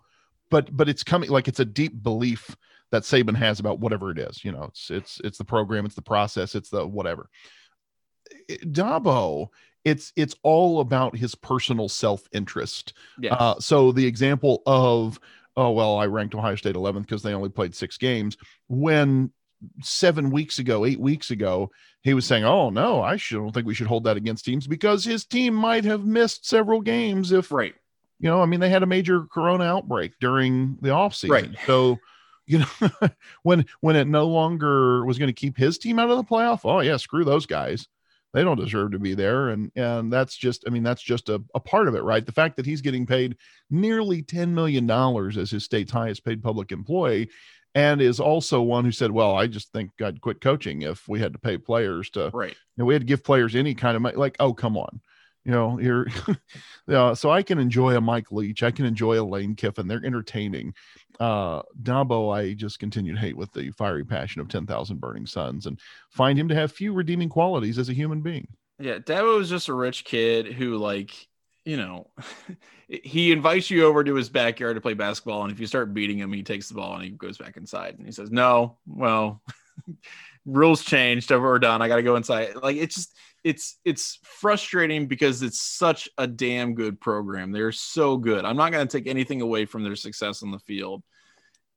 but 0.50 0.74
but 0.74 0.88
it's 0.88 1.02
coming 1.02 1.30
like 1.30 1.48
it's 1.48 1.60
a 1.60 1.64
deep 1.64 2.00
belief 2.00 2.56
that 2.92 3.02
Saban 3.02 3.36
has 3.36 3.58
about 3.58 3.80
whatever 3.80 4.12
it 4.12 4.18
is. 4.18 4.44
You 4.44 4.52
know, 4.52 4.64
it's 4.64 4.88
it's 4.88 5.20
it's 5.24 5.38
the 5.38 5.44
program, 5.44 5.84
it's 5.84 5.96
the 5.96 6.02
process, 6.02 6.54
it's 6.54 6.70
the 6.70 6.86
whatever. 6.86 7.28
Dabo, 8.48 9.48
it's 9.84 10.12
it's 10.14 10.36
all 10.44 10.78
about 10.78 11.16
his 11.16 11.34
personal 11.34 11.88
self 11.88 12.22
interest. 12.32 12.92
Yeah. 13.18 13.34
Uh, 13.34 13.58
so 13.58 13.90
the 13.90 14.06
example 14.06 14.62
of 14.64 15.18
oh 15.56 15.70
well 15.70 15.96
i 15.96 16.06
ranked 16.06 16.34
ohio 16.34 16.54
state 16.54 16.74
11th 16.74 17.02
because 17.02 17.22
they 17.22 17.34
only 17.34 17.48
played 17.48 17.74
six 17.74 17.96
games 17.96 18.36
when 18.68 19.30
seven 19.82 20.30
weeks 20.30 20.58
ago 20.58 20.86
eight 20.86 21.00
weeks 21.00 21.30
ago 21.30 21.70
he 22.02 22.14
was 22.14 22.24
saying 22.24 22.44
oh 22.44 22.70
no 22.70 23.02
i 23.02 23.16
should, 23.16 23.36
don't 23.36 23.52
think 23.52 23.66
we 23.66 23.74
should 23.74 23.86
hold 23.86 24.04
that 24.04 24.16
against 24.16 24.44
teams 24.44 24.66
because 24.66 25.04
his 25.04 25.24
team 25.26 25.54
might 25.54 25.84
have 25.84 26.04
missed 26.04 26.46
several 26.46 26.80
games 26.80 27.30
if 27.30 27.52
right. 27.52 27.74
you 28.18 28.28
know 28.28 28.40
i 28.40 28.46
mean 28.46 28.60
they 28.60 28.70
had 28.70 28.82
a 28.82 28.86
major 28.86 29.24
corona 29.32 29.64
outbreak 29.64 30.12
during 30.20 30.78
the 30.80 30.88
offseason. 30.88 31.30
Right. 31.30 31.50
So 31.66 31.98
you 32.46 32.60
know 32.60 32.90
when 33.42 33.66
when 33.80 33.96
it 33.96 34.08
no 34.08 34.26
longer 34.26 35.04
was 35.04 35.18
going 35.18 35.28
to 35.28 35.34
keep 35.34 35.56
his 35.56 35.78
team 35.78 35.98
out 35.98 36.10
of 36.10 36.16
the 36.16 36.24
playoff 36.24 36.60
oh 36.64 36.80
yeah 36.80 36.96
screw 36.96 37.24
those 37.24 37.46
guys 37.46 37.86
they 38.32 38.44
don't 38.44 38.60
deserve 38.60 38.92
to 38.92 38.98
be 38.98 39.14
there 39.14 39.48
and 39.48 39.70
and 39.76 40.12
that's 40.12 40.36
just 40.36 40.64
i 40.66 40.70
mean 40.70 40.82
that's 40.82 41.02
just 41.02 41.28
a, 41.28 41.42
a 41.54 41.60
part 41.60 41.88
of 41.88 41.94
it 41.94 42.02
right? 42.02 42.24
The 42.26 42.32
fact 42.32 42.56
that 42.56 42.66
he's 42.66 42.80
getting 42.80 43.06
paid 43.06 43.36
nearly 43.70 44.22
10 44.22 44.54
million 44.54 44.86
dollars 44.86 45.36
as 45.36 45.50
his 45.50 45.64
state's 45.64 45.92
highest 45.92 46.24
paid 46.24 46.42
public 46.42 46.72
employee 46.72 47.30
and 47.74 48.00
is 48.00 48.20
also 48.20 48.60
one 48.60 48.84
who 48.84 48.92
said 48.92 49.10
well 49.10 49.34
i 49.36 49.46
just 49.46 49.72
think 49.72 49.90
i'd 50.02 50.20
quit 50.20 50.40
coaching 50.40 50.82
if 50.82 51.08
we 51.08 51.20
had 51.20 51.32
to 51.32 51.38
pay 51.38 51.56
players 51.56 52.10
to 52.10 52.30
right. 52.32 52.50
you 52.50 52.56
know, 52.78 52.84
we 52.84 52.94
had 52.94 53.02
to 53.02 53.06
give 53.06 53.24
players 53.24 53.54
any 53.54 53.74
kind 53.74 53.96
of 53.96 54.02
money 54.02 54.16
like 54.16 54.36
oh 54.40 54.52
come 54.52 54.76
on 54.76 55.00
you 55.44 55.52
know 55.52 55.76
here 55.76 56.06
yeah 56.86 57.14
so 57.14 57.30
i 57.30 57.42
can 57.42 57.58
enjoy 57.58 57.96
a 57.96 58.00
mike 58.00 58.30
leach 58.30 58.62
i 58.62 58.70
can 58.70 58.84
enjoy 58.84 59.20
a 59.20 59.24
lane 59.24 59.54
kiffin 59.54 59.88
they're 59.88 60.04
entertaining. 60.04 60.74
Uh 61.18 61.62
dabo 61.82 62.34
i 62.34 62.54
just 62.54 62.78
continue 62.78 63.14
to 63.14 63.20
hate 63.20 63.36
with 63.36 63.52
the 63.52 63.70
fiery 63.72 64.04
passion 64.04 64.40
of 64.40 64.48
10,000 64.48 65.00
burning 65.00 65.26
suns 65.26 65.66
and 65.66 65.78
find 66.10 66.38
him 66.38 66.48
to 66.48 66.54
have 66.54 66.72
few 66.72 66.92
redeeming 66.92 67.28
qualities 67.28 67.78
as 67.78 67.88
a 67.88 67.94
human 67.94 68.22
being. 68.22 68.48
Yeah 68.78 68.98
dabo 68.98 69.36
was 69.38 69.50
just 69.50 69.68
a 69.68 69.74
rich 69.74 70.04
kid 70.04 70.46
who 70.46 70.76
like 70.76 71.14
you 71.64 71.76
know 71.76 72.10
he 72.88 73.32
invites 73.32 73.70
you 73.70 73.84
over 73.84 74.02
to 74.02 74.14
his 74.14 74.28
backyard 74.28 74.76
to 74.76 74.80
play 74.80 74.94
basketball 74.94 75.42
and 75.42 75.52
if 75.52 75.60
you 75.60 75.66
start 75.66 75.94
beating 75.94 76.18
him 76.18 76.32
he 76.32 76.42
takes 76.42 76.68
the 76.68 76.74
ball 76.74 76.94
and 76.94 77.04
he 77.04 77.10
goes 77.10 77.38
back 77.38 77.56
inside 77.56 77.96
and 77.96 78.06
he 78.06 78.12
says 78.12 78.30
no 78.30 78.78
well 78.86 79.42
rules 80.46 80.82
changed 80.82 81.30
over 81.32 81.52
or 81.52 81.58
done 81.58 81.82
i 81.82 81.88
gotta 81.88 82.02
go 82.02 82.16
inside. 82.16 82.54
Like 82.56 82.76
it's 82.76 82.94
just 82.94 83.14
it's 83.44 83.78
it's 83.84 84.18
frustrating 84.22 85.06
because 85.06 85.42
it's 85.42 85.60
such 85.60 86.08
a 86.18 86.26
damn 86.26 86.74
good 86.74 87.00
program. 87.00 87.52
They're 87.52 87.72
so 87.72 88.16
good. 88.16 88.44
I'm 88.44 88.56
not 88.56 88.72
going 88.72 88.86
to 88.86 88.98
take 88.98 89.06
anything 89.06 89.40
away 89.40 89.64
from 89.64 89.82
their 89.82 89.96
success 89.96 90.42
on 90.42 90.50
the 90.50 90.58
field. 90.58 91.02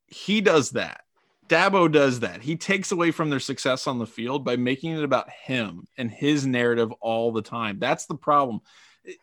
He 0.08 0.42
does 0.42 0.72
that. 0.72 1.02
Dabo 1.48 1.92
does 1.92 2.22
that. 2.22 2.42
He 2.42 2.56
takes 2.56 2.92
away 2.92 3.12
from 3.12 3.30
their 3.30 3.40
success 3.40 3.88
on 3.88 4.00
the 4.00 4.06
field 4.06 4.46
by 4.46 4.56
making 4.56 4.98
it 4.98 5.04
about 5.04 5.30
him 5.30 5.88
and 5.98 6.10
his 6.10 6.46
narrative 6.46 6.92
all 7.02 7.32
the 7.32 7.42
time. 7.42 7.80
That's 7.80 8.06
the 8.06 8.16
problem. 8.16 8.62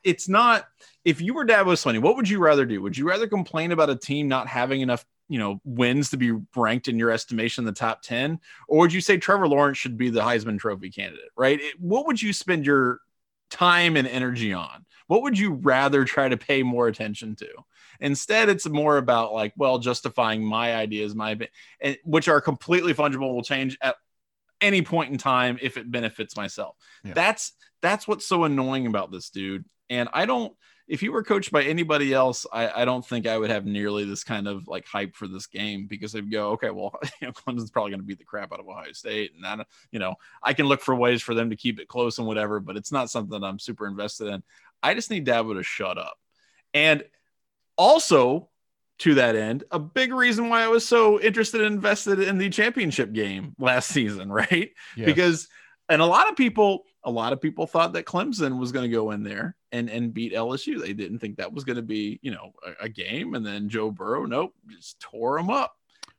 It's 0.05 0.29
not 0.29 0.67
if 1.05 1.21
you 1.21 1.35
were 1.35 1.47
Dabo 1.47 1.73
Swinney, 1.73 2.01
what 2.01 2.17
would 2.17 2.29
you 2.29 2.39
rather 2.39 2.67
do? 2.67 2.83
Would 2.83 2.97
you 2.97 3.09
rather 3.09 3.27
complain 3.27 3.73
about 3.73 3.91
a 3.91 3.97
team 3.97 4.29
not 4.29 4.47
having 4.47 4.83
enough 4.83 5.05
you 5.31 5.39
know 5.39 5.61
wins 5.65 6.11
to 6.11 6.19
be 6.19 6.33
ranked 6.55 6.89
in 6.89 6.99
your 6.99 7.11
estimation 7.11 7.63
in 7.63 7.67
the 7.67 7.73
top 7.73 8.03
10 8.03 8.39
or 8.69 8.81
would 8.81 8.93
you 8.93 9.01
say 9.01 9.17
trevor 9.17 9.49
lawrence 9.49 9.79
should 9.79 9.97
be 9.97 10.11
the 10.11 10.21
heisman 10.21 10.59
trophy 10.59 10.91
candidate 10.91 11.31
right 11.37 11.61
it, 11.61 11.81
what 11.81 12.07
would 12.07 12.21
you 12.21 12.33
spend 12.33 12.67
your 12.67 12.99
time 13.49 13.97
and 13.97 14.07
energy 14.07 14.53
on 14.53 14.85
what 15.07 15.23
would 15.23 15.39
you 15.39 15.55
rather 15.55 16.05
try 16.05 16.29
to 16.29 16.37
pay 16.37 16.63
more 16.63 16.87
attention 16.89 17.35
to 17.35 17.47
Instead, 18.01 18.49
it's 18.49 18.69
more 18.69 18.97
about 18.97 19.33
like, 19.33 19.53
well, 19.57 19.79
justifying 19.79 20.43
my 20.43 20.75
ideas, 20.75 21.15
my 21.15 21.39
and 21.81 21.99
which 22.05 22.29
are 22.29 22.41
completely 22.41 22.95
fungible, 22.95 23.33
will 23.33 23.43
change 23.43 23.77
at 23.83 23.97
any 24.61 24.83
point 24.83 25.13
in 25.13 25.19
time 25.19 25.59
if 25.61 25.77
it 25.77 25.91
benefits 25.91 26.37
myself. 26.37 26.77
Yeah. 27.05 27.13
That's 27.15 27.53
that's 27.83 28.09
what's 28.09 28.27
so 28.27 28.45
annoying 28.45 28.87
about 28.87 29.11
this 29.11 29.31
dude. 29.31 29.65
And 29.89 30.09
I 30.13 30.27
don't 30.27 30.55
if 30.91 31.05
you 31.05 31.13
were 31.13 31.23
coached 31.23 31.53
by 31.53 31.63
anybody 31.63 32.13
else, 32.13 32.47
I, 32.53 32.83
I 32.83 32.85
don't 32.85 33.07
think 33.07 33.25
I 33.25 33.39
would 33.39 33.49
have 33.49 33.65
nearly 33.65 34.05
this 34.05 34.25
kind 34.25 34.49
of 34.49 34.67
like 34.67 34.85
hype 34.87 35.15
for 35.15 35.29
this 35.29 35.47
game 35.47 35.87
because 35.87 36.11
they'd 36.11 36.29
go, 36.29 36.51
okay, 36.51 36.71
well, 36.71 36.99
you 37.21 37.29
know, 37.29 37.33
Clemson's 37.33 37.71
probably 37.71 37.93
going 37.93 38.01
to 38.01 38.07
beat 38.07 38.19
the 38.19 38.25
crap 38.25 38.53
out 38.53 38.59
of 38.59 38.69
Ohio 38.69 38.91
State, 38.91 39.31
and 39.37 39.47
I, 39.47 39.65
you 39.93 40.01
know, 40.01 40.17
I 40.43 40.53
can 40.53 40.67
look 40.67 40.81
for 40.81 40.97
ways 40.97 41.23
for 41.23 41.33
them 41.33 41.51
to 41.51 41.57
keep 41.57 41.79
it 41.79 41.87
close 41.87 42.19
and 42.19 42.27
whatever, 42.27 42.59
but 42.59 42.77
it's 42.77 42.91
not 42.91 43.09
something 43.09 43.39
that 43.39 43.47
I'm 43.47 43.61
super 43.61 43.87
invested 43.87 44.27
in. 44.27 44.43
I 44.83 44.95
just 44.95 45.11
need 45.11 45.25
Dabo 45.25 45.55
to 45.55 45.63
shut 45.63 45.97
up, 45.97 46.19
and 46.75 47.05
also 47.79 48.49
to 48.99 49.15
that 49.15 49.37
end, 49.37 49.63
a 49.71 49.79
big 49.79 50.13
reason 50.13 50.49
why 50.49 50.63
I 50.63 50.69
was 50.69 50.85
so 50.85 51.21
interested 51.21 51.61
and 51.61 51.77
invested 51.77 52.19
in 52.19 52.37
the 52.37 52.51
championship 52.51 53.13
game 53.13 53.55
last 53.61 53.91
season, 53.91 54.31
right? 54.33 54.71
Yes. 54.97 55.07
Because 55.07 55.49
and 55.89 56.03
a 56.03 56.07
lot 56.07 56.29
of 56.29 56.37
people 56.37 56.85
a 57.05 57.11
lot 57.11 57.33
of 57.33 57.41
people 57.41 57.67
thought 57.67 57.95
that 57.95 58.05
Clemson 58.05 58.59
was 58.59 58.73
going 58.73 58.89
to 58.89 58.95
go 58.95 59.11
in 59.11 59.23
there 59.23 59.57
and 59.73 59.89
and 59.89 60.13
beat 60.13 60.35
LSU. 60.35 60.81
They 60.81 60.93
didn't 60.93 61.19
think 61.19 61.37
that 61.37 61.53
was 61.53 61.65
going 61.65 61.77
to 61.77 61.83
be, 61.83 62.19
you 62.23 62.31
know, 62.31 62.53
a, 62.65 62.85
a, 62.85 62.89
game. 62.89 63.35
And 63.35 63.45
then 63.45 63.69
Joe 63.69 63.91
Burrow, 63.91 64.27
nope, 64.27 64.55
just 64.69 65.01
tore 65.01 65.39
them 65.39 65.51
up, 65.51 65.75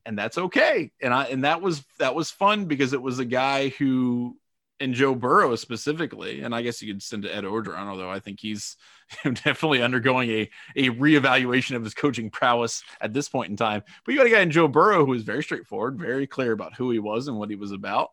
and 0.06 0.18
that's 0.18 0.38
okay. 0.38 0.92
And 1.02 1.14
I 1.14 1.26
and 1.26 1.44
that 1.44 1.62
was 1.62 1.84
that 2.00 2.16
was 2.16 2.32
fun 2.32 2.66
because 2.66 2.94
it 2.94 3.02
was 3.02 3.20
a 3.20 3.26
guy 3.26 3.70
who 3.70 4.38
and 4.80 4.96
Joe 4.96 5.14
Burrow 5.14 5.56
specifically, 5.56 6.42
and 6.42 6.56
I 6.56 6.64
guess 6.64 6.82
you 6.82 6.92
could 6.92 7.04
send 7.04 7.24
to 7.24 7.36
Ed 7.36 7.44
Orgeron, 7.44 7.86
although 7.86 8.10
I 8.10 8.20
think 8.20 8.40
he's 8.40 8.78
definitely 9.24 9.84
undergoing 9.84 10.32
a 10.32 10.50
a 10.76 10.90
reevaluation 10.90 11.76
of 11.76 11.84
his 11.84 11.94
coaching 11.94 12.32
prowess 12.32 12.84
at 13.00 13.14
this 13.14 13.30
point 13.30 13.52
in 13.52 13.56
time. 13.56 13.84
But 14.04 14.14
you 14.14 14.18
got 14.18 14.26
a 14.26 14.32
guy 14.32 14.42
in 14.42 14.50
Joe 14.50 14.68
Burrow 14.68 15.06
who 15.06 15.14
is 15.14 15.22
very 15.22 15.44
straightforward, 15.44 16.00
very 16.00 16.26
clear 16.26 16.54
about 16.54 16.76
who 16.76 16.90
he 16.90 16.98
was 16.98 17.28
and 17.28 17.38
what 17.38 17.52
he 17.52 17.56
was 17.56 17.72
about 17.72 18.10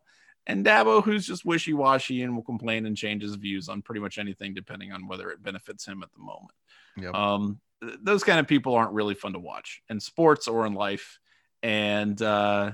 and 0.49 0.65
Dabo, 0.65 1.03
who's 1.03 1.27
just 1.27 1.45
wishy 1.45 1.73
washy 1.73 2.23
and 2.23 2.35
will 2.35 2.41
complain 2.41 2.87
and 2.87 2.97
change 2.97 3.21
his 3.21 3.35
views 3.35 3.69
on 3.69 3.83
pretty 3.83 4.01
much 4.01 4.17
anything, 4.17 4.55
depending 4.55 4.91
on 4.91 5.07
whether 5.07 5.29
it 5.29 5.43
benefits 5.43 5.85
him 5.85 6.01
at 6.01 6.11
the 6.11 6.19
moment. 6.19 6.51
Yep. 6.97 7.13
Um, 7.13 7.59
th- 7.83 7.99
those 8.01 8.23
kind 8.23 8.39
of 8.39 8.47
people 8.47 8.73
aren't 8.73 8.93
really 8.93 9.13
fun 9.13 9.33
to 9.33 9.39
watch 9.39 9.83
in 9.89 9.99
sports 9.99 10.47
or 10.47 10.65
in 10.65 10.73
life. 10.73 11.19
And 11.61 12.19
uh, 12.19 12.71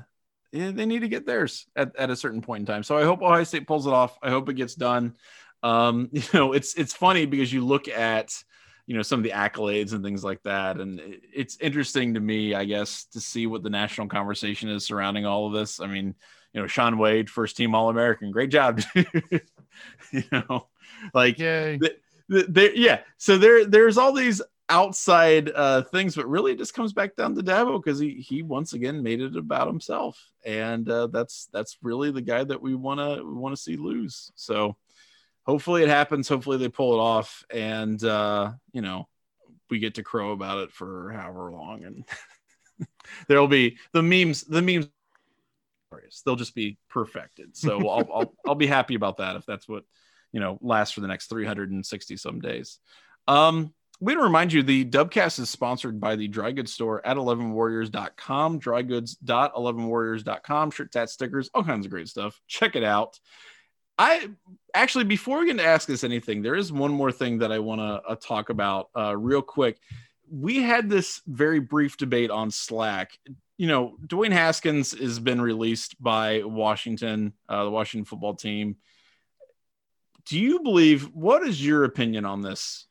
yeah, 0.54 0.72
they 0.72 0.86
need 0.86 1.02
to 1.02 1.10
get 1.10 1.26
theirs 1.26 1.68
at, 1.76 1.94
at 1.98 2.10
a 2.10 2.16
certain 2.16 2.42
point 2.42 2.62
in 2.62 2.66
time. 2.66 2.84
So 2.84 2.98
I 2.98 3.04
hope 3.04 3.22
Ohio 3.22 3.44
State 3.44 3.68
pulls 3.68 3.88
it 3.88 3.94
off. 3.94 4.18
I 4.24 4.30
hope 4.30 4.48
it 4.48 4.54
gets 4.54 4.76
done. 4.76 5.16
Um, 5.62 6.08
you 6.14 6.24
know, 6.34 6.54
it's 6.54 6.76
it's 6.76 6.94
funny 6.94 7.26
because 7.26 7.52
you 7.52 7.66
look 7.66 7.90
at 7.90 8.32
you 8.88 8.96
know 8.96 9.02
some 9.02 9.20
of 9.20 9.24
the 9.24 9.32
accolades 9.32 9.92
and 9.92 10.04
things 10.04 10.24
like 10.24 10.42
that 10.44 10.80
and 10.80 11.02
it's 11.34 11.58
interesting 11.60 12.14
to 12.14 12.20
me 12.20 12.54
i 12.54 12.64
guess 12.64 13.06
to 13.06 13.20
see 13.20 13.48
what 13.48 13.64
the 13.64 13.70
national 13.72 14.06
conversation 14.06 14.70
is 14.70 14.86
surrounding 14.86 15.26
all 15.26 15.48
of 15.48 15.54
this 15.54 15.80
i 15.80 15.88
mean 15.88 16.14
you 16.56 16.62
know, 16.62 16.68
Shaun 16.68 16.98
Wade, 16.98 17.30
first 17.30 17.58
team 17.58 17.76
All 17.76 17.90
American. 17.90 18.32
Great 18.32 18.50
job. 18.50 18.82
you 18.96 20.24
know, 20.32 20.68
like, 21.14 21.38
Yay. 21.38 21.78
The, 21.78 21.98
the, 22.30 22.44
the, 22.44 22.72
yeah. 22.76 23.02
So 23.18 23.38
there, 23.38 23.66
there's 23.66 23.98
all 23.98 24.14
these 24.14 24.42
outside 24.70 25.52
uh, 25.54 25.82
things, 25.82 26.16
but 26.16 26.30
really 26.30 26.54
it 26.54 26.58
just 26.58 26.74
comes 26.74 26.94
back 26.94 27.18
down 27.18 27.36
to 27.36 27.44
Dabo 27.44 27.84
because 27.84 28.00
he 28.00 28.16
he 28.16 28.42
once 28.42 28.72
again 28.72 29.04
made 29.04 29.20
it 29.20 29.36
about 29.36 29.68
himself, 29.68 30.32
and 30.46 30.90
uh, 30.90 31.08
that's 31.08 31.50
that's 31.52 31.78
really 31.84 32.10
the 32.10 32.22
guy 32.22 32.44
that 32.46 32.62
we 32.62 32.74
want 32.74 33.02
to 33.02 33.22
we 33.22 33.34
want 33.34 33.54
to 33.54 33.62
see 33.62 33.76
lose. 33.76 34.32
So 34.36 34.78
hopefully 35.44 35.84
it 35.84 35.90
happens. 35.90 36.30
Hopefully 36.30 36.58
they 36.58 36.70
pull 36.70 36.94
it 36.94 37.02
off, 37.02 37.44
and 37.52 38.02
uh, 38.04 38.54
you 38.72 38.82
know 38.82 39.10
we 39.70 39.80
get 39.80 39.96
to 39.96 40.04
crow 40.04 40.32
about 40.32 40.60
it 40.60 40.72
for 40.72 41.12
however 41.12 41.52
long, 41.52 41.84
and 41.84 42.06
there'll 43.28 43.48
be 43.50 43.78
the 43.92 44.02
memes. 44.02 44.44
The 44.44 44.62
memes 44.62 44.88
They'll 46.26 46.36
just 46.36 46.56
be 46.56 46.78
perfected. 46.90 47.56
So 47.56 47.78
I'll, 47.90 48.08
I'll, 48.14 48.34
I'll 48.48 48.56
be 48.56 48.68
happy 48.68 48.96
about 48.96 49.18
that 49.18 49.36
if 49.36 49.46
that's 49.46 49.68
what 49.68 49.84
you 50.32 50.40
know 50.40 50.58
lasts 50.62 50.94
for 50.94 51.02
the 51.02 51.08
next 51.08 51.28
360 51.28 52.18
some 52.18 52.40
days. 52.40 52.80
Um, 53.28 53.74
we 54.02 54.14
want 54.14 54.20
to 54.20 54.26
remind 54.26 54.54
you 54.54 54.62
the 54.62 54.84
Dubcast 54.84 55.40
is 55.40 55.50
sponsored 55.50 56.02
by 56.02 56.18
the 56.18 56.28
dry 56.28 56.52
goods 56.52 56.74
store 56.74 57.08
at 57.08 57.16
11warriors.com, 57.16 58.60
drygoods.11warriors.com, 58.60 60.72
shirts, 60.72 60.96
hats, 60.96 61.14
stickers, 61.14 61.50
all 61.54 61.64
kinds 61.64 61.86
of 61.86 61.92
great 61.92 62.10
stuff. 62.10 62.38
Check 62.48 62.76
it 62.76 62.84
out. 62.84 63.18
I 63.98 64.28
actually, 64.74 65.06
before 65.06 65.40
we 65.40 65.46
get 65.46 65.56
to 65.58 65.66
ask 65.66 65.90
us 65.90 66.04
anything, 66.04 66.42
there 66.42 66.56
is 66.56 66.74
one 66.74 66.92
more 66.92 67.14
thing 67.14 67.38
that 67.40 67.54
I 67.54 67.60
want 67.60 67.80
to 67.80 68.02
uh, 68.06 68.16
talk 68.16 68.50
about 68.50 68.90
uh, 68.98 69.16
real 69.16 69.42
quick. 69.42 69.78
We 70.32 70.62
had 70.62 70.90
this 70.90 71.22
very 71.28 71.60
brief 71.60 71.98
debate 71.98 72.32
on 72.32 72.52
Slack 72.52 73.18
you 73.58 73.68
know, 73.68 73.96
Dwayne 74.06 74.32
Haskins 74.32 74.98
has 75.00 75.20
been 75.20 75.40
released 75.40 76.02
by 76.02 76.44
Washington, 76.44 77.34
uh, 77.48 77.64
the 77.64 77.72
Washington 77.72 78.06
football 78.06 78.36
team. 78.36 78.76
Do 80.26 80.40
you 80.40 80.62
believe? 80.62 81.04
What 81.14 81.44
is 81.48 81.66
your 81.66 81.84
opinion 81.84 82.26
on 82.26 82.42
this 82.42 82.88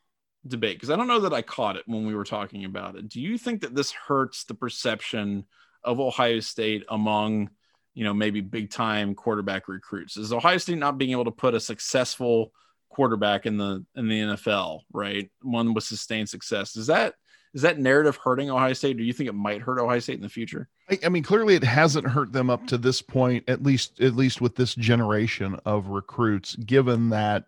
debate? 0.46 0.76
Because 0.76 0.90
I 0.90 0.96
don't 0.96 1.08
know 1.08 1.20
that 1.20 1.34
I 1.34 1.42
caught 1.42 1.76
it 1.76 1.82
when 1.86 2.06
we 2.06 2.14
were 2.14 2.24
talking 2.24 2.64
about 2.64 2.96
it. 2.96 3.08
Do 3.08 3.20
you 3.20 3.36
think 3.36 3.60
that 3.62 3.74
this 3.74 3.92
hurts 3.92 4.44
the 4.44 4.54
perception 4.54 5.44
of 5.82 6.00
Ohio 6.00 6.40
State 6.40 6.84
among, 6.88 7.50
you 7.92 8.04
know, 8.04 8.14
maybe 8.14 8.40
big 8.40 8.70
time 8.70 9.14
quarterback 9.14 9.68
recruits? 9.68 10.16
Is 10.16 10.32
Ohio 10.32 10.58
State 10.58 10.78
not 10.78 10.96
being 10.96 11.10
able 11.10 11.24
to 11.24 11.30
put 11.30 11.54
a 11.54 11.60
successful 11.60 12.52
quarterback 12.88 13.44
in 13.44 13.58
the 13.58 13.84
in 13.96 14.08
the 14.08 14.20
NFL, 14.20 14.82
right? 14.92 15.30
One 15.42 15.74
with 15.74 15.84
sustained 15.84 16.30
success. 16.30 16.76
Is 16.76 16.86
that 16.86 17.14
is 17.54 17.62
that 17.62 17.78
narrative 17.78 18.16
hurting 18.16 18.50
Ohio 18.50 18.72
State? 18.72 18.96
Do 18.96 19.04
you 19.04 19.12
think 19.12 19.28
it 19.28 19.34
might 19.34 19.62
hurt 19.62 19.78
Ohio 19.78 20.00
State 20.00 20.16
in 20.16 20.22
the 20.22 20.28
future? 20.28 20.68
I, 20.90 20.98
I, 21.06 21.08
mean, 21.08 21.22
clearly 21.22 21.54
it 21.54 21.62
hasn't 21.62 22.08
hurt 22.08 22.32
them 22.32 22.50
up 22.50 22.66
to 22.66 22.78
this 22.78 23.00
point, 23.00 23.44
at 23.48 23.62
least 23.62 24.00
at 24.00 24.16
least 24.16 24.40
with 24.40 24.56
this 24.56 24.74
generation 24.74 25.58
of 25.64 25.86
recruits, 25.88 26.56
given 26.56 27.10
that 27.10 27.44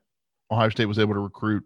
Ohio 0.50 0.68
State 0.68 0.86
was 0.86 1.00
able 1.00 1.14
to 1.14 1.20
recruit 1.20 1.64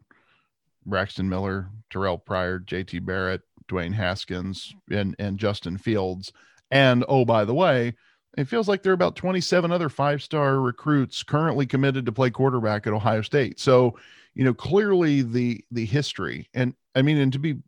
Braxton 0.87 1.29
Miller, 1.29 1.69
Terrell 1.91 2.17
Pryor, 2.17 2.59
JT 2.59 3.05
Barrett, 3.05 3.43
Dwayne 3.69 3.95
Haskins, 3.95 4.75
and 4.91 5.15
and 5.19 5.39
Justin 5.39 5.77
Fields. 5.77 6.33
And 6.71 7.05
oh, 7.09 7.27
by 7.27 7.45
the 7.45 7.55
way, 7.55 7.95
it 8.39 8.49
feels 8.49 8.69
like 8.69 8.83
there 8.83 8.93
are 8.93 8.95
about 8.95 9.17
27 9.17 9.71
other 9.71 9.89
five-star 9.89 10.61
recruits 10.61 11.23
currently 11.23 11.67
committed 11.67 12.07
to 12.07 12.13
play 12.13 12.31
quarterback 12.31 12.87
at 12.87 12.93
Ohio 12.93 13.23
State. 13.23 13.61
So, 13.61 13.99
you 14.35 14.45
know, 14.45 14.55
clearly 14.55 15.21
the 15.21 15.63
the 15.71 15.85
history 15.85 16.49
and 16.55 16.75
I 16.95 17.03
mean, 17.03 17.19
and 17.19 17.33
to 17.33 17.39
be 17.39 17.59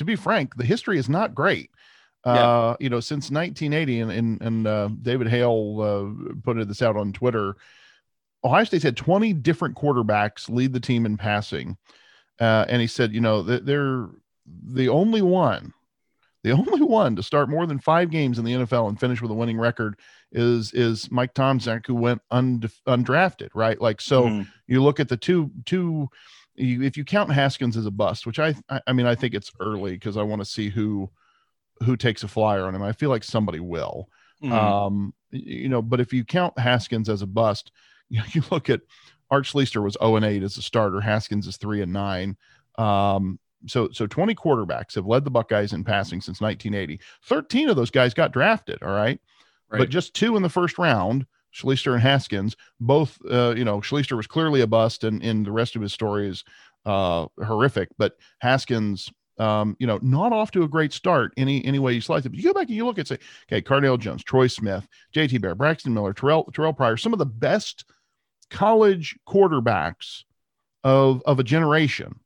to 0.00 0.04
be 0.04 0.16
frank, 0.16 0.56
the 0.56 0.64
history 0.64 0.98
is 0.98 1.08
not 1.10 1.34
great. 1.34 1.70
Yeah. 2.24 2.32
Uh, 2.32 2.76
you 2.80 2.88
know, 2.88 3.00
since 3.00 3.30
1980, 3.30 4.00
and 4.00 4.10
and, 4.10 4.42
and 4.42 4.66
uh, 4.66 4.88
David 5.00 5.28
Hale 5.28 5.80
uh, 5.80 6.34
put 6.42 6.56
this 6.66 6.82
out 6.82 6.96
on 6.96 7.12
Twitter. 7.12 7.56
Ohio 8.42 8.64
State's 8.64 8.84
had 8.84 8.96
20 8.96 9.34
different 9.34 9.76
quarterbacks 9.76 10.48
lead 10.48 10.72
the 10.72 10.80
team 10.80 11.04
in 11.04 11.18
passing, 11.18 11.76
uh, 12.40 12.64
and 12.68 12.80
he 12.80 12.86
said, 12.86 13.12
you 13.12 13.20
know, 13.20 13.42
they're 13.42 14.08
the 14.46 14.88
only 14.88 15.20
one, 15.20 15.74
the 16.42 16.50
only 16.52 16.82
one 16.82 17.16
to 17.16 17.22
start 17.22 17.50
more 17.50 17.66
than 17.66 17.78
five 17.78 18.10
games 18.10 18.38
in 18.38 18.44
the 18.44 18.52
NFL 18.52 18.88
and 18.88 18.98
finish 18.98 19.20
with 19.20 19.30
a 19.30 19.34
winning 19.34 19.58
record 19.58 19.98
is 20.32 20.72
is 20.72 21.10
Mike 21.10 21.34
Tomczak, 21.34 21.86
who 21.86 21.94
went 21.94 22.22
undrafted, 22.30 23.50
right? 23.54 23.80
Like, 23.80 24.00
so 24.00 24.24
mm-hmm. 24.24 24.42
you 24.66 24.82
look 24.82 25.00
at 25.00 25.08
the 25.08 25.16
two 25.18 25.50
two 25.66 26.08
you, 26.54 26.82
if 26.82 26.96
you 26.96 27.04
count 27.04 27.32
Haskins 27.32 27.76
as 27.76 27.86
a 27.86 27.90
bust, 27.90 28.26
which 28.26 28.38
I, 28.38 28.54
I, 28.86 28.92
mean, 28.92 29.06
I 29.06 29.14
think 29.14 29.34
it's 29.34 29.52
early 29.60 29.92
because 29.92 30.16
I 30.16 30.22
want 30.22 30.40
to 30.40 30.46
see 30.46 30.68
who, 30.68 31.10
who 31.84 31.96
takes 31.96 32.22
a 32.22 32.28
flyer 32.28 32.64
on 32.64 32.74
him. 32.74 32.82
I 32.82 32.92
feel 32.92 33.10
like 33.10 33.24
somebody 33.24 33.60
will. 33.60 34.08
Mm-hmm. 34.42 34.52
Um, 34.52 35.14
you 35.30 35.68
know, 35.68 35.82
but 35.82 36.00
if 36.00 36.12
you 36.12 36.24
count 36.24 36.58
Haskins 36.58 37.08
as 37.08 37.22
a 37.22 37.26
bust, 37.26 37.72
you, 38.08 38.18
know, 38.20 38.26
you 38.32 38.42
look 38.50 38.70
at 38.70 38.80
Art 39.30 39.44
Schlichter 39.44 39.82
was 39.82 39.96
0 40.00 40.16
and 40.16 40.24
8 40.24 40.42
as 40.42 40.56
a 40.56 40.62
starter. 40.62 41.00
Haskins 41.00 41.46
is 41.46 41.56
3 41.56 41.82
and 41.82 41.92
9. 41.92 42.36
Um, 42.78 43.38
so 43.66 43.90
so 43.92 44.06
20 44.06 44.34
quarterbacks 44.34 44.94
have 44.94 45.06
led 45.06 45.24
the 45.24 45.30
Buckeyes 45.30 45.72
in 45.72 45.84
passing 45.84 46.20
since 46.20 46.40
1980. 46.40 47.00
13 47.24 47.68
of 47.68 47.76
those 47.76 47.90
guys 47.90 48.14
got 48.14 48.32
drafted, 48.32 48.82
all 48.82 48.88
right? 48.88 49.20
right. 49.70 49.78
But 49.78 49.90
just 49.90 50.14
two 50.14 50.36
in 50.36 50.42
the 50.42 50.48
first 50.48 50.78
round. 50.78 51.26
Schlichter 51.54 51.94
and 51.94 52.02
Haskins, 52.02 52.56
both, 52.80 53.18
uh, 53.30 53.54
you 53.56 53.64
know, 53.64 53.80
Schlichter 53.80 54.16
was 54.16 54.26
clearly 54.26 54.60
a 54.60 54.66
bust, 54.66 55.04
and, 55.04 55.22
and 55.22 55.44
the 55.44 55.52
rest 55.52 55.76
of 55.76 55.82
his 55.82 55.92
story 55.92 56.28
is 56.28 56.44
uh, 56.86 57.26
horrific. 57.44 57.88
But 57.98 58.16
Haskins, 58.40 59.10
um, 59.38 59.76
you 59.78 59.86
know, 59.86 59.98
not 60.02 60.32
off 60.32 60.50
to 60.52 60.62
a 60.62 60.68
great 60.68 60.92
start 60.92 61.32
any 61.36 61.64
any 61.64 61.78
way 61.78 61.92
you 61.92 62.00
slice 62.00 62.24
it. 62.26 62.28
But 62.28 62.38
you 62.38 62.44
go 62.44 62.52
back 62.52 62.68
and 62.68 62.76
you 62.76 62.84
look 62.84 62.98
at 62.98 63.08
say, 63.08 63.18
okay, 63.50 63.62
Cardale 63.62 63.98
Jones, 63.98 64.22
Troy 64.22 64.46
Smith, 64.46 64.86
J.T. 65.12 65.38
Bear, 65.38 65.54
Braxton 65.54 65.94
Miller, 65.94 66.12
Terrell 66.12 66.44
Terrell 66.52 66.72
Pryor, 66.72 66.96
some 66.96 67.12
of 67.12 67.18
the 67.18 67.26
best 67.26 67.84
college 68.50 69.18
quarterbacks 69.26 70.24
of 70.84 71.22
of 71.24 71.38
a 71.38 71.44
generation 71.44 72.20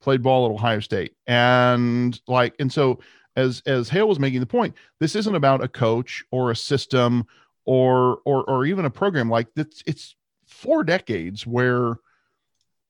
played 0.00 0.22
ball 0.22 0.46
at 0.46 0.52
Ohio 0.52 0.80
State, 0.80 1.14
and 1.26 2.20
like, 2.26 2.54
and 2.58 2.72
so 2.72 2.98
as 3.36 3.62
as 3.66 3.88
Hale 3.88 4.08
was 4.08 4.18
making 4.18 4.40
the 4.40 4.46
point, 4.46 4.74
this 4.98 5.14
isn't 5.14 5.34
about 5.34 5.62
a 5.62 5.68
coach 5.68 6.24
or 6.30 6.50
a 6.50 6.56
system 6.56 7.26
or 7.70 8.18
or 8.24 8.42
or 8.50 8.66
even 8.66 8.84
a 8.84 8.90
program 8.90 9.30
like 9.30 9.46
this 9.54 9.80
it's 9.86 10.16
four 10.44 10.82
decades 10.82 11.46
where 11.46 11.98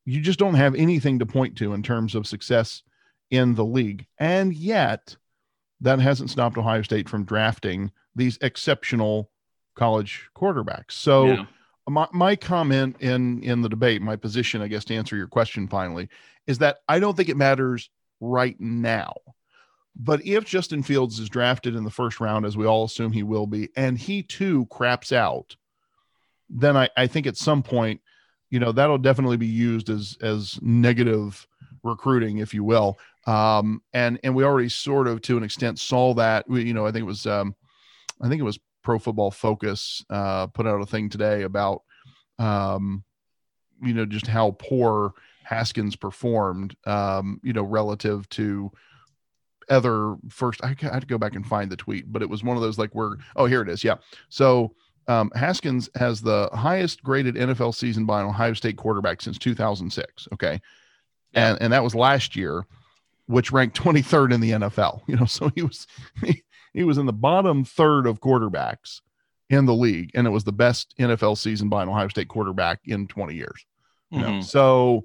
you 0.06 0.22
just 0.22 0.38
don't 0.38 0.54
have 0.54 0.74
anything 0.74 1.18
to 1.18 1.26
point 1.26 1.58
to 1.58 1.74
in 1.74 1.82
terms 1.82 2.14
of 2.14 2.26
success 2.26 2.82
in 3.30 3.54
the 3.56 3.64
league. 3.64 4.06
And 4.18 4.54
yet, 4.54 5.18
that 5.82 6.00
hasn't 6.00 6.30
stopped 6.30 6.56
Ohio 6.56 6.80
State 6.80 7.10
from 7.10 7.26
drafting 7.26 7.92
these 8.16 8.38
exceptional 8.40 9.30
college 9.74 10.30
quarterbacks. 10.34 10.92
So, 10.92 11.26
yeah. 11.26 11.44
my, 11.86 12.08
my 12.14 12.34
comment 12.34 12.96
in 13.00 13.42
in 13.42 13.60
the 13.60 13.68
debate, 13.68 14.00
my 14.00 14.16
position, 14.16 14.62
I 14.62 14.68
guess, 14.68 14.86
to 14.86 14.94
answer 14.94 15.14
your 15.14 15.28
question 15.28 15.68
finally, 15.68 16.08
is 16.46 16.56
that 16.58 16.78
I 16.88 17.00
don't 17.00 17.18
think 17.18 17.28
it 17.28 17.36
matters 17.36 17.90
right 18.18 18.58
now. 18.58 19.12
But 19.96 20.24
if 20.24 20.44
Justin 20.44 20.82
Fields 20.82 21.18
is 21.18 21.28
drafted 21.28 21.74
in 21.74 21.84
the 21.84 21.90
first 21.90 22.20
round, 22.20 22.46
as 22.46 22.56
we 22.56 22.66
all 22.66 22.84
assume 22.84 23.12
he 23.12 23.22
will 23.22 23.46
be, 23.46 23.68
and 23.76 23.98
he 23.98 24.22
too 24.22 24.66
craps 24.66 25.12
out, 25.12 25.56
then 26.48 26.76
I, 26.76 26.88
I 26.96 27.06
think 27.06 27.26
at 27.26 27.36
some 27.36 27.62
point, 27.62 28.00
you 28.50 28.58
know, 28.58 28.72
that'll 28.72 28.98
definitely 28.98 29.36
be 29.36 29.46
used 29.46 29.90
as 29.90 30.16
as 30.20 30.58
negative 30.62 31.46
recruiting, 31.82 32.38
if 32.38 32.54
you 32.54 32.64
will. 32.64 32.98
Um, 33.26 33.82
and 33.92 34.18
and 34.24 34.34
we 34.34 34.44
already 34.44 34.68
sort 34.68 35.06
of 35.06 35.20
to 35.22 35.36
an 35.36 35.42
extent 35.42 35.78
saw 35.78 36.14
that. 36.14 36.48
We, 36.48 36.64
you 36.64 36.74
know, 36.74 36.86
I 36.86 36.92
think 36.92 37.02
it 37.02 37.06
was 37.06 37.26
um, 37.26 37.54
I 38.20 38.28
think 38.28 38.40
it 38.40 38.44
was 38.44 38.58
Pro 38.82 38.98
Football 38.98 39.30
Focus 39.30 40.04
uh, 40.10 40.46
put 40.48 40.66
out 40.66 40.80
a 40.80 40.86
thing 40.86 41.08
today 41.08 41.42
about 41.42 41.82
um, 42.38 43.04
you 43.82 43.94
know 43.94 44.06
just 44.06 44.26
how 44.26 44.56
poor 44.58 45.14
Haskins 45.44 45.96
performed, 45.96 46.76
um, 46.86 47.40
you 47.42 47.52
know, 47.52 47.62
relative 47.62 48.28
to 48.30 48.70
other 49.70 50.16
first. 50.28 50.60
I 50.62 50.74
had 50.78 51.00
to 51.00 51.06
go 51.06 51.18
back 51.18 51.34
and 51.34 51.46
find 51.46 51.70
the 51.70 51.76
tweet, 51.76 52.12
but 52.12 52.22
it 52.22 52.28
was 52.28 52.44
one 52.44 52.56
of 52.56 52.62
those 52.62 52.78
like 52.78 52.94
where 52.94 53.16
oh 53.36 53.46
here 53.46 53.62
it 53.62 53.68
is, 53.68 53.82
yeah. 53.82 53.96
So 54.28 54.74
um, 55.08 55.30
Haskins 55.34 55.88
has 55.96 56.20
the 56.20 56.48
highest 56.52 57.02
graded 57.02 57.34
NFL 57.34 57.74
season 57.74 58.06
by 58.06 58.20
an 58.20 58.28
Ohio 58.28 58.54
State 58.54 58.76
quarterback 58.76 59.20
since 59.20 59.38
2006. 59.38 60.28
Okay, 60.34 60.60
yeah. 61.32 61.50
and 61.50 61.62
and 61.62 61.72
that 61.72 61.82
was 61.82 61.94
last 61.94 62.36
year, 62.36 62.66
which 63.26 63.52
ranked 63.52 63.80
23rd 63.80 64.34
in 64.34 64.40
the 64.40 64.50
NFL. 64.52 65.02
You 65.08 65.16
know, 65.16 65.26
so 65.26 65.50
he 65.54 65.62
was 65.62 65.86
he, 66.22 66.42
he 66.74 66.84
was 66.84 66.98
in 66.98 67.06
the 67.06 67.12
bottom 67.12 67.64
third 67.64 68.06
of 68.06 68.20
quarterbacks 68.20 69.00
in 69.48 69.66
the 69.66 69.74
league, 69.74 70.10
and 70.14 70.26
it 70.26 70.30
was 70.30 70.44
the 70.44 70.52
best 70.52 70.94
NFL 70.98 71.38
season 71.38 71.68
by 71.68 71.82
an 71.82 71.88
Ohio 71.88 72.08
State 72.08 72.28
quarterback 72.28 72.80
in 72.84 73.06
20 73.06 73.34
years. 73.34 73.64
You 74.10 74.20
mm-hmm. 74.20 74.30
know, 74.30 74.40
so. 74.42 75.04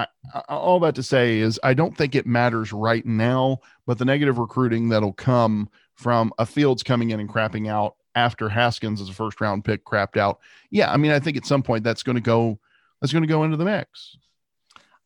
I, 0.00 0.40
all 0.48 0.80
that 0.80 0.94
to 0.96 1.02
say 1.02 1.38
is, 1.38 1.58
I 1.62 1.74
don't 1.74 1.96
think 1.96 2.14
it 2.14 2.26
matters 2.26 2.72
right 2.72 3.04
now, 3.04 3.58
but 3.86 3.98
the 3.98 4.04
negative 4.04 4.38
recruiting 4.38 4.88
that'll 4.88 5.12
come 5.12 5.68
from 5.94 6.32
a 6.38 6.46
Fields 6.46 6.82
coming 6.82 7.10
in 7.10 7.20
and 7.20 7.28
crapping 7.28 7.68
out 7.68 7.96
after 8.14 8.48
Haskins 8.48 9.00
as 9.00 9.08
a 9.08 9.12
first 9.12 9.40
round 9.40 9.64
pick 9.64 9.84
crapped 9.84 10.16
out. 10.16 10.40
Yeah, 10.70 10.92
I 10.92 10.96
mean, 10.96 11.10
I 11.10 11.20
think 11.20 11.36
at 11.36 11.46
some 11.46 11.62
point 11.62 11.84
that's 11.84 12.02
going 12.02 12.16
to 12.16 12.22
go 12.22 12.58
that's 13.00 13.12
going 13.12 13.22
to 13.22 13.28
go 13.28 13.44
into 13.44 13.56
the 13.56 13.64
mix. 13.64 14.16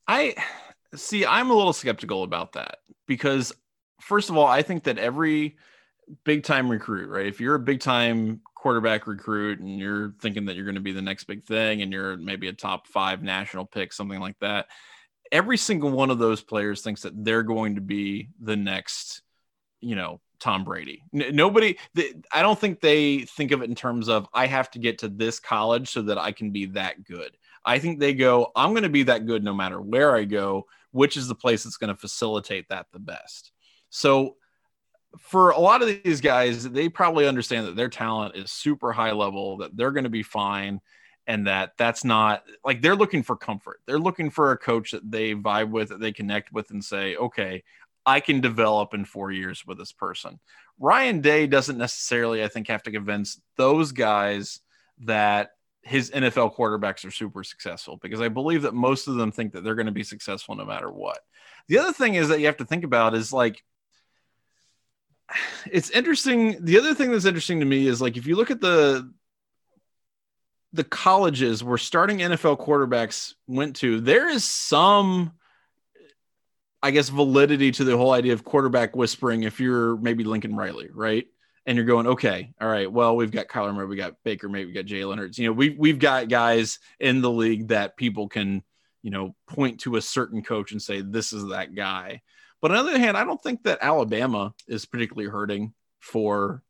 I 0.07 0.35
see. 0.95 1.25
I'm 1.25 1.51
a 1.51 1.55
little 1.55 1.73
skeptical 1.73 2.23
about 2.23 2.53
that 2.53 2.79
because, 3.07 3.53
first 4.01 4.31
of 4.31 4.37
all, 4.37 4.47
I 4.47 4.63
think 4.63 4.85
that 4.85 4.99
every 4.99 5.57
big 6.25 6.45
time 6.45 6.71
recruit, 6.71 7.09
right? 7.09 7.27
If 7.27 7.41
you're 7.41 7.55
a 7.55 7.61
big 7.61 7.81
time 7.81 8.41
quarterback 8.55 9.07
recruit 9.07 9.61
and 9.61 9.79
you're 9.79 10.15
thinking 10.21 10.47
that 10.47 10.57
you're 10.57 10.65
going 10.65 10.75
to 10.75 10.81
be 10.81 10.93
the 10.93 11.03
next 11.03 11.25
big 11.25 11.45
thing 11.45 11.83
and 11.83 11.93
you're 11.93 12.17
maybe 12.17 12.49
a 12.49 12.53
top 12.53 12.87
five 12.87 13.23
national 13.23 13.67
pick, 13.67 13.93
something 13.93 14.21
like 14.21 14.39
that, 14.41 14.67
every 15.31 15.57
single 15.57 15.91
one 15.91 16.11
of 16.11 16.19
those 16.19 16.41
players 16.41 16.81
thinks 16.81 17.03
that 17.03 17.25
they're 17.25 17.43
going 17.43 17.75
to 17.75 17.81
be 17.81 18.29
the 18.41 18.57
next, 18.57 19.23
you 19.81 19.97
know, 19.97 20.21
Tom 20.41 20.65
Brady. 20.65 21.03
N- 21.15 21.35
nobody, 21.35 21.77
I 22.33 22.43
don't 22.43 22.59
think 22.59 22.81
they 22.81 23.21
think 23.21 23.51
of 23.51 23.63
it 23.63 23.69
in 23.69 23.75
terms 23.75 24.09
of 24.09 24.29
I 24.33 24.47
have 24.47 24.71
to 24.73 24.79
get 24.79 24.99
to 24.99 25.09
this 25.09 25.41
college 25.41 25.91
so 25.91 26.03
that 26.03 26.19
I 26.19 26.33
can 26.33 26.51
be 26.51 26.67
that 26.67 27.05
good. 27.05 27.37
I 27.65 27.79
think 27.79 27.99
they 27.99 28.15
go, 28.15 28.53
I'm 28.55 28.71
going 28.71 28.83
to 28.83 28.89
be 28.89 29.05
that 29.05 29.27
good 29.27 29.43
no 29.43 29.55
matter 29.55 29.81
where 29.81 30.15
I 30.15 30.25
go, 30.25 30.67
which 30.91 31.17
is 31.17 31.29
the 31.29 31.35
place 31.35 31.65
that's 31.65 31.79
going 31.79 31.95
to 31.95 32.01
facilitate 32.01 32.69
that 32.69 32.87
the 32.93 32.99
best. 32.99 33.53
So, 33.91 34.37
for 35.19 35.51
a 35.51 35.59
lot 35.59 35.83
of 35.83 35.89
these 36.03 36.21
guys, 36.21 36.69
they 36.69 36.89
probably 36.89 37.27
understand 37.27 37.67
that 37.67 37.77
their 37.77 37.89
talent 37.89 38.37
is 38.37 38.51
super 38.51 38.93
high 38.93 39.13
level, 39.13 39.59
that 39.59 39.77
they're 39.77 39.93
going 39.93 40.05
to 40.05 40.11
be 40.11 40.23
fine, 40.23 40.81
and 41.27 41.47
that 41.47 41.73
that's 41.79 42.05
not 42.05 42.45
like 42.65 42.83
they're 42.83 42.97
looking 42.97 43.23
for 43.23 43.37
comfort. 43.37 43.81
They're 43.87 43.99
looking 43.99 44.31
for 44.31 44.53
a 44.53 44.59
coach 44.59 44.91
that 44.91 45.11
they 45.11 45.35
vibe 45.35 45.71
with, 45.71 45.89
that 45.89 46.01
they 46.01 46.13
connect 46.13 46.53
with, 46.53 46.71
and 46.71 46.85
say, 46.85 47.17
okay, 47.17 47.63
I 48.07 48.21
can 48.21 48.41
develop 48.41 48.95
in 48.95 49.05
four 49.05 49.31
years 49.31 49.65
with 49.67 49.79
this 49.79 49.93
person. 49.93 50.39
Ryan 50.79 51.21
Day 51.21 51.47
doesn't 51.47 51.79
necessarily, 51.79 52.43
I 52.43 52.49
think, 52.49 52.69
have 52.69 52.83
to 52.85 52.91
convince 52.91 53.41
those 53.57 53.93
guys 53.93 54.61
that 55.01 55.51
his 55.83 56.11
NFL 56.11 56.57
quarterbacks 56.57 57.05
are 57.05 57.11
super 57.11 57.45
successful 57.45 57.99
because 58.03 58.21
I 58.21 58.29
believe 58.29 58.63
that 58.63 58.75
most 58.75 59.07
of 59.07 59.17
them 59.17 59.31
think 59.31 59.53
that 59.53 59.65
they're 59.65 59.75
going 59.75 59.87
to 59.87 59.93
be 59.93 60.03
successful 60.03 60.55
no 60.55 60.65
matter 60.65 60.91
what. 60.91 61.19
The 61.69 61.79
other 61.79 61.93
thing 61.93 62.15
is 62.15 62.29
that 62.29 62.41
you 62.41 62.47
have 62.47 62.57
to 62.59 62.65
think 62.65 62.85
about 62.85 63.15
is 63.15 63.33
like 63.33 63.63
it's 65.71 65.91
interesting. 65.91 66.65
The 66.65 66.79
other 66.79 66.95
thing 66.95 67.11
that's 67.11 67.25
interesting 67.25 67.61
to 67.61 67.67
me 67.67 67.87
is 67.87 68.01
like 68.01 68.17
if 68.17 68.27
you 68.27 68.37
look 68.37 68.51
at 68.51 68.61
the 68.61 69.13
the 70.73 70.85
colleges 70.85 71.63
where 71.63 71.79
starting 71.79 72.19
NFL 72.19 72.59
quarterbacks 72.59 73.35
went 73.47 73.77
to, 73.77 74.01
there 74.01 74.29
is 74.29 74.45
some 74.45 75.33
I 76.83 76.91
guess 76.91 77.09
validity 77.09 77.71
to 77.73 77.85
the 77.85 77.97
whole 77.97 78.13
idea 78.13 78.35
of 78.35 78.45
quarterback 78.45 78.95
whispering 78.95 79.45
if 79.45 79.59
you're 79.59 79.97
maybe 79.97 80.25
Lincoln 80.25 80.55
Riley, 80.55 80.91
right? 80.93 81.27
and 81.67 81.77
you're 81.77 81.87
going, 81.87 82.07
okay, 82.07 82.53
all 82.61 82.69
right, 82.69 82.91
well, 82.91 83.17
we've 83.17 83.31
got 83.31 83.49
Kyler 83.49 83.75
Murray, 83.75 83.87
we 83.87 83.97
got 83.97 84.23
Baker, 84.23 84.49
maybe 84.49 84.67
we 84.67 84.73
got 84.73 84.85
Jalen 84.85 85.19
Hurts. 85.19 85.39
You 85.39 85.47
know, 85.47 85.53
we've 85.53 85.79
we've 85.79 85.99
got 85.99 86.29
guys 86.29 86.79
in 87.01 87.21
the 87.21 87.31
league 87.31 87.69
that 87.69 87.97
people 87.97 88.29
can, 88.29 88.63
you 89.03 89.11
know, 89.11 89.35
point 89.47 89.81
to 89.81 89.97
a 89.97 90.03
certain 90.03 90.43
coach 90.43 90.73
and 90.73 90.83
say, 90.83 91.01
this 91.01 91.33
is 91.33 91.49
that 91.49 91.75
guy. 91.75 92.23
But 92.65 92.71
on 92.71 92.87
the 92.87 92.93
other 92.93 92.99
hand, 92.99 93.19
I 93.19 93.25
don't 93.25 93.43
think 93.43 93.65
that 93.65 93.81
Alabama 93.83 94.55
is 94.67 94.87
particularly 94.87 95.29
hurting 95.29 95.75
for, 96.01 96.63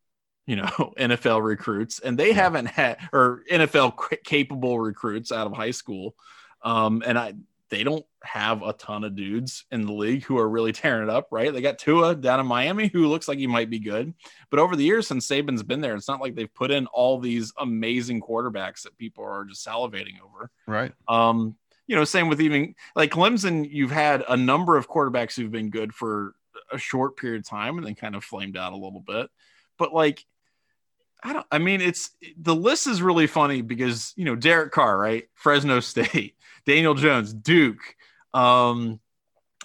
you 0.45 0.57
know, 0.57 0.65
NFL 0.99 1.41
recruits, 1.45 2.01
and 2.01 2.19
they 2.19 2.33
haven't 2.33 2.67
had 2.67 2.99
or 3.13 3.45
NFL 3.49 4.25
capable 4.25 4.81
recruits 4.81 5.31
out 5.31 5.47
of 5.47 5.53
high 5.53 5.71
school. 5.71 6.17
Um, 6.63 7.05
and 7.07 7.17
I 7.17 7.35
they 7.71 7.85
don't 7.85 8.05
have 8.25 8.63
a 8.63 8.73
ton 8.73 9.05
of 9.05 9.15
dudes 9.15 9.67
in 9.71 9.87
the 9.87 9.93
league 9.93 10.25
who 10.25 10.37
are 10.37 10.49
really 10.49 10.73
tearing 10.73 11.05
it 11.05 11.11
up, 11.11 11.29
right? 11.31 11.53
They 11.53 11.61
got 11.61 11.79
Tua 11.79 12.17
down 12.17 12.41
in 12.41 12.47
Miami 12.47 12.89
who 12.89 13.07
looks 13.07 13.29
like 13.29 13.39
he 13.39 13.47
might 13.47 13.71
be 13.71 13.79
good. 13.79 14.15
But 14.51 14.59
over 14.59 14.75
the 14.75 14.85
years 14.85 15.07
since 15.07 15.29
Saban's 15.29 15.63
been 15.63 15.81
there, 15.81 15.95
it's 15.95 16.09
not 16.09 16.21
like 16.21 16.35
they've 16.35 16.53
put 16.53 16.73
in 16.73 16.87
all 16.87 17.21
these 17.21 17.53
amazing 17.57 18.21
quarterbacks 18.21 18.83
that 18.83 18.99
people 18.99 19.23
are 19.23 19.45
just 19.45 19.65
salivating 19.65 20.21
over. 20.25 20.51
Right. 20.67 20.93
Um, 21.07 21.55
you 21.87 21.97
know, 21.97 22.05
same 22.05 22.29
with 22.29 22.41
even 22.41 22.75
like 22.97 23.11
Clemson, 23.11 23.69
you've 23.69 23.91
had 23.91 24.25
a 24.29 24.37
number 24.37 24.77
of 24.77 24.89
quarterbacks 24.89 25.37
who've 25.37 25.51
been 25.51 25.71
good 25.71 25.95
for 25.95 26.35
a 26.73 26.79
short 26.79 27.17
period 27.17 27.41
of 27.41 27.49
time 27.49 27.79
and 27.79 27.87
then 27.87 27.95
kind 27.95 28.17
of 28.17 28.25
flamed 28.25 28.57
out 28.57 28.73
a 28.73 28.77
little 28.77 29.01
bit. 29.01 29.31
But 29.79 29.93
like 29.93 30.25
I 31.23 31.33
don't 31.33 31.47
I 31.51 31.59
mean 31.59 31.81
it's 31.81 32.11
the 32.37 32.55
list 32.55 32.87
is 32.87 33.03
really 33.03 33.27
funny 33.27 33.63
because 33.63 34.13
you 34.17 34.25
know 34.25 34.37
Derek 34.37 34.73
Carr, 34.73 34.97
right? 34.99 35.29
Fresno 35.35 35.81
State. 35.81 36.37
Daniel 36.67 36.95
Jones, 36.95 37.33
Duke. 37.35 37.97
Um, 38.33 38.99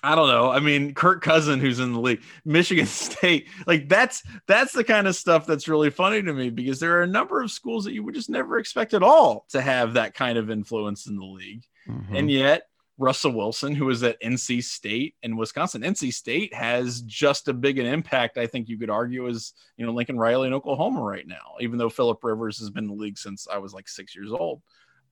I 0.04 0.16
don't 0.16 0.30
know. 0.30 0.50
I 0.50 0.60
mean, 0.60 0.94
Kirk 0.94 1.22
Cousin, 1.22 1.60
who's 1.60 1.80
in 1.80 1.94
the 1.94 2.00
league, 2.00 2.22
Michigan 2.46 2.86
State, 2.88 3.48
like 3.68 3.90
that's 3.90 4.24
that's 4.48 4.74
the 4.74 4.84
kind 4.84 5.08
of 5.08 5.16
stuff 5.16 5.46
that's 5.46 5.68
really 5.68 5.90
funny 5.90 6.22
to 6.22 6.34
me 6.34 6.50
because 6.50 6.80
there 6.80 6.98
are 6.98 7.04
a 7.04 7.08
number 7.08 7.42
of 7.42 7.52
schools 7.52 7.86
that 7.86 7.94
you 7.94 8.04
would 8.04 8.16
just 8.16 8.30
never 8.30 8.58
expect 8.58 8.94
at 8.94 9.04
all 9.04 9.46
to 9.50 9.62
have 9.62 9.94
that 9.94 10.14
kind 10.14 10.38
of 10.38 10.50
influence 10.50 11.08
in 11.08 11.18
the 11.18 11.26
league, 11.26 11.64
mm-hmm. 11.88 12.16
and 12.16 12.32
yet 12.32 12.64
Russell 13.00 13.32
Wilson, 13.32 13.74
who 13.74 13.86
was 13.86 14.04
at 14.04 14.22
NC 14.22 14.62
State 14.64 15.16
and 15.24 15.38
Wisconsin, 15.38 15.82
NC 15.82 16.14
State 16.14 16.54
has 16.54 17.02
just 17.02 17.48
a 17.48 17.54
big 17.54 17.80
an 17.80 17.86
impact. 17.86 18.38
I 18.38 18.46
think 18.46 18.68
you 18.68 18.78
could 18.78 18.90
argue 18.90 19.28
as 19.28 19.54
you 19.78 19.86
know 19.86 19.94
Lincoln 19.94 20.20
Riley 20.20 20.48
in 20.48 20.54
Oklahoma 20.54 21.02
right 21.02 21.26
now, 21.26 21.56
even 21.62 21.78
though 21.78 21.90
Philip 21.90 22.24
Rivers 22.24 22.60
has 22.60 22.70
been 22.70 22.84
in 22.84 22.90
the 22.90 22.96
league 22.96 23.18
since 23.18 23.48
I 23.52 23.58
was 23.58 23.74
like 23.74 23.88
six 23.88 24.16
years 24.16 24.32
old. 24.32 24.62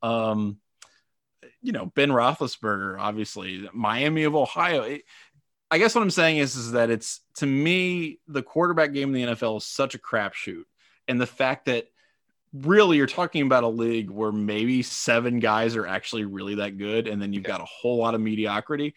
Um, 0.03 0.57
you 1.61 1.71
know, 1.71 1.87
Ben 1.87 2.09
Roethlisberger, 2.09 2.97
obviously, 2.99 3.69
Miami 3.73 4.23
of 4.23 4.35
Ohio. 4.35 4.83
It, 4.83 5.03
I 5.69 5.77
guess 5.77 5.95
what 5.95 6.01
I'm 6.01 6.11
saying 6.11 6.37
is, 6.37 6.55
is 6.55 6.71
that 6.71 6.89
it's 6.89 7.21
to 7.35 7.45
me 7.45 8.19
the 8.27 8.43
quarterback 8.43 8.93
game 8.93 9.13
in 9.13 9.29
the 9.29 9.35
NFL 9.35 9.57
is 9.57 9.65
such 9.65 9.95
a 9.95 9.99
crapshoot, 9.99 10.63
and 11.07 11.19
the 11.19 11.27
fact 11.27 11.65
that 11.65 11.87
really 12.53 12.97
you're 12.97 13.07
talking 13.07 13.41
about 13.41 13.63
a 13.63 13.67
league 13.67 14.09
where 14.09 14.31
maybe 14.31 14.81
seven 14.81 15.39
guys 15.39 15.75
are 15.75 15.85
actually 15.85 16.25
really 16.25 16.55
that 16.55 16.77
good, 16.77 17.07
and 17.07 17.21
then 17.21 17.33
you've 17.33 17.43
got 17.43 17.61
a 17.61 17.65
whole 17.65 17.97
lot 17.97 18.15
of 18.15 18.21
mediocrity. 18.21 18.95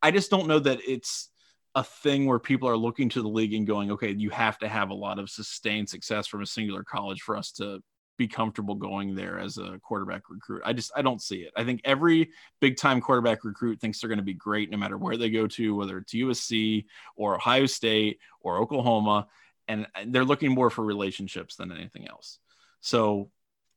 I 0.00 0.10
just 0.10 0.30
don't 0.30 0.46
know 0.46 0.60
that 0.60 0.80
it's 0.86 1.28
a 1.74 1.82
thing 1.82 2.26
where 2.26 2.38
people 2.38 2.68
are 2.68 2.76
looking 2.76 3.08
to 3.10 3.22
the 3.22 3.28
league 3.28 3.54
and 3.54 3.66
going, 3.66 3.90
okay, 3.92 4.12
you 4.12 4.30
have 4.30 4.58
to 4.58 4.68
have 4.68 4.90
a 4.90 4.94
lot 4.94 5.18
of 5.18 5.30
sustained 5.30 5.88
success 5.88 6.26
from 6.26 6.42
a 6.42 6.46
singular 6.46 6.84
college 6.84 7.22
for 7.22 7.36
us 7.36 7.50
to 7.52 7.82
be 8.18 8.28
comfortable 8.28 8.74
going 8.74 9.14
there 9.14 9.38
as 9.38 9.58
a 9.58 9.78
quarterback 9.82 10.28
recruit. 10.28 10.62
I 10.64 10.72
just 10.72 10.92
I 10.94 11.02
don't 11.02 11.22
see 11.22 11.38
it. 11.38 11.52
I 11.56 11.64
think 11.64 11.80
every 11.84 12.30
big 12.60 12.76
time 12.76 13.00
quarterback 13.00 13.44
recruit 13.44 13.80
thinks 13.80 14.00
they're 14.00 14.08
going 14.08 14.18
to 14.18 14.24
be 14.24 14.34
great 14.34 14.70
no 14.70 14.76
matter 14.76 14.98
where 14.98 15.16
they 15.16 15.30
go 15.30 15.46
to, 15.46 15.74
whether 15.74 15.98
it's 15.98 16.14
USC 16.14 16.84
or 17.16 17.36
Ohio 17.36 17.66
State 17.66 18.18
or 18.40 18.58
Oklahoma, 18.58 19.26
and 19.68 19.86
they're 20.06 20.24
looking 20.24 20.52
more 20.52 20.70
for 20.70 20.84
relationships 20.84 21.56
than 21.56 21.72
anything 21.72 22.06
else. 22.08 22.38
So 22.80 23.30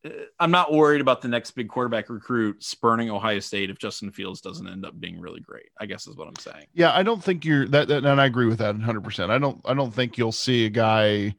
uh, 0.05 0.09
I'm 0.39 0.51
not 0.51 0.73
worried 0.73 1.01
about 1.01 1.21
the 1.21 1.27
next 1.27 1.51
big 1.51 1.69
quarterback 1.69 2.09
recruit 2.09 2.63
spurning 2.63 3.09
Ohio 3.09 3.39
State 3.39 3.69
if 3.69 3.79
Justin 3.79 4.11
Fields 4.11 4.41
doesn't 4.41 4.67
end 4.67 4.85
up 4.85 4.99
being 4.99 5.19
really 5.19 5.41
great. 5.41 5.69
I 5.79 5.85
guess 5.85 6.07
is 6.07 6.17
what 6.17 6.27
I'm 6.27 6.35
saying. 6.37 6.65
Yeah, 6.73 6.93
I 6.93 7.03
don't 7.03 7.23
think 7.23 7.45
you're 7.45 7.67
that, 7.69 7.87
that 7.87 8.03
and 8.05 8.19
I 8.19 8.25
agree 8.25 8.47
with 8.47 8.59
that 8.59 8.75
100%. 8.75 9.29
I 9.29 9.37
don't 9.37 9.61
I 9.65 9.73
don't 9.73 9.93
think 9.93 10.17
you'll 10.17 10.31
see 10.31 10.65
a 10.65 10.69
guy 10.69 11.35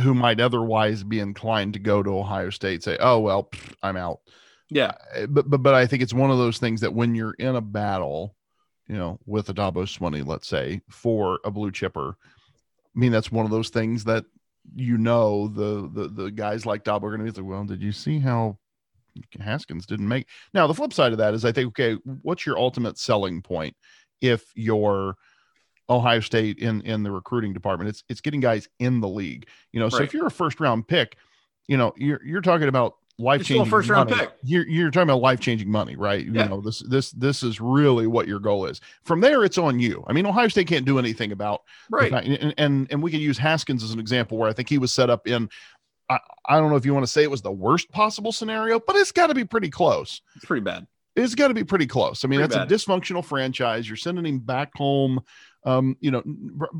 who 0.00 0.14
might 0.14 0.40
otherwise 0.40 1.02
be 1.02 1.20
inclined 1.20 1.74
to 1.74 1.78
go 1.78 2.02
to 2.02 2.18
Ohio 2.18 2.50
State 2.50 2.82
say, 2.82 2.96
"Oh, 3.00 3.20
well, 3.20 3.50
I'm 3.82 3.96
out." 3.96 4.20
Yeah. 4.70 4.92
But 5.28 5.48
but 5.48 5.58
but 5.58 5.74
I 5.74 5.86
think 5.86 6.02
it's 6.02 6.14
one 6.14 6.30
of 6.30 6.38
those 6.38 6.58
things 6.58 6.80
that 6.80 6.94
when 6.94 7.14
you're 7.14 7.34
in 7.34 7.56
a 7.56 7.60
battle, 7.60 8.34
you 8.88 8.96
know, 8.96 9.18
with 9.26 9.48
a 9.48 9.54
Dabo 9.54 9.84
Swinney, 9.84 10.26
let's 10.26 10.48
say, 10.48 10.80
for 10.90 11.40
a 11.44 11.50
blue 11.50 11.70
chipper, 11.70 12.16
I 12.94 12.98
mean 12.98 13.12
that's 13.12 13.32
one 13.32 13.44
of 13.44 13.50
those 13.50 13.68
things 13.68 14.04
that 14.04 14.24
you 14.74 14.98
know 14.98 15.48
the 15.48 15.88
the 15.92 16.08
the 16.08 16.30
guys 16.30 16.66
like 16.66 16.84
Dabo 16.84 17.04
are 17.04 17.16
going 17.16 17.24
to 17.24 17.32
be 17.32 17.40
like, 17.40 17.48
well, 17.48 17.64
did 17.64 17.82
you 17.82 17.92
see 17.92 18.18
how 18.18 18.58
Haskins 19.38 19.86
didn't 19.86 20.08
make? 20.08 20.26
Now 20.52 20.66
the 20.66 20.74
flip 20.74 20.92
side 20.92 21.12
of 21.12 21.18
that 21.18 21.34
is 21.34 21.44
I 21.44 21.52
think, 21.52 21.68
okay, 21.68 22.00
what's 22.22 22.46
your 22.46 22.58
ultimate 22.58 22.98
selling 22.98 23.42
point 23.42 23.76
if 24.20 24.44
you're 24.54 25.16
Ohio 25.90 26.20
State 26.20 26.58
in 26.58 26.80
in 26.82 27.02
the 27.02 27.10
recruiting 27.10 27.52
department? 27.52 27.88
It's 27.90 28.04
it's 28.08 28.20
getting 28.20 28.40
guys 28.40 28.68
in 28.78 29.00
the 29.00 29.08
league, 29.08 29.46
you 29.72 29.80
know. 29.80 29.88
So 29.88 30.02
if 30.02 30.12
you're 30.14 30.26
a 30.26 30.30
first 30.30 30.60
round 30.60 30.86
pick, 30.88 31.16
you 31.68 31.76
know, 31.76 31.92
you're 31.96 32.20
you're 32.24 32.40
talking 32.40 32.68
about 32.68 32.94
life 33.18 33.40
It's 33.42 33.48
still 33.48 33.58
a 33.58 33.60
changing 33.60 33.70
first 33.70 33.88
round 33.90 34.10
money. 34.10 34.22
pick. 34.22 34.32
You're 34.42 34.66
you're 34.66 34.90
talking 34.90 35.08
about 35.08 35.20
life 35.22 35.40
changing 35.40 35.70
money, 35.70 35.94
right? 35.96 36.24
Yeah. 36.26 36.44
You 36.44 36.48
know, 36.48 36.60
this 36.60 36.80
this 36.88 37.10
this 37.12 37.42
is 37.42 37.60
really 37.60 38.06
what 38.06 38.26
your 38.26 38.40
goal 38.40 38.66
is. 38.66 38.80
From 39.04 39.20
there, 39.20 39.44
it's 39.44 39.58
on 39.58 39.78
you. 39.78 40.04
I 40.08 40.12
mean, 40.12 40.26
Ohio 40.26 40.48
State 40.48 40.66
can't 40.66 40.84
do 40.84 40.98
anything 40.98 41.30
about 41.32 41.62
Right. 41.90 42.10
fact- 42.10 42.26
and, 42.26 42.54
and 42.58 42.86
and 42.90 43.02
we 43.02 43.10
could 43.10 43.20
use 43.20 43.38
Haskins 43.38 43.84
as 43.84 43.92
an 43.92 44.00
example 44.00 44.36
where 44.38 44.48
I 44.48 44.52
think 44.52 44.68
he 44.68 44.78
was 44.78 44.92
set 44.92 45.10
up 45.10 45.26
in. 45.28 45.48
I, 46.10 46.18
I 46.46 46.58
don't 46.60 46.68
know 46.70 46.76
if 46.76 46.84
you 46.84 46.92
want 46.92 47.06
to 47.06 47.10
say 47.10 47.22
it 47.22 47.30
was 47.30 47.40
the 47.40 47.50
worst 47.52 47.90
possible 47.90 48.30
scenario, 48.30 48.78
but 48.78 48.94
it's 48.96 49.10
got 49.12 49.28
to 49.28 49.34
be 49.34 49.44
pretty 49.44 49.70
close. 49.70 50.20
It's 50.36 50.44
pretty 50.44 50.60
bad. 50.62 50.86
It's 51.16 51.34
got 51.34 51.48
to 51.48 51.54
be 51.54 51.64
pretty 51.64 51.86
close. 51.86 52.24
I 52.24 52.28
mean, 52.28 52.40
Pretty 52.40 52.54
that's 52.56 52.70
a 52.72 52.74
dysfunctional 52.90 53.24
franchise. 53.24 53.88
You're 53.88 53.96
sending 53.96 54.26
him 54.26 54.40
back 54.40 54.70
home. 54.76 55.20
Um, 55.64 55.96
you 56.00 56.10
know, 56.10 56.22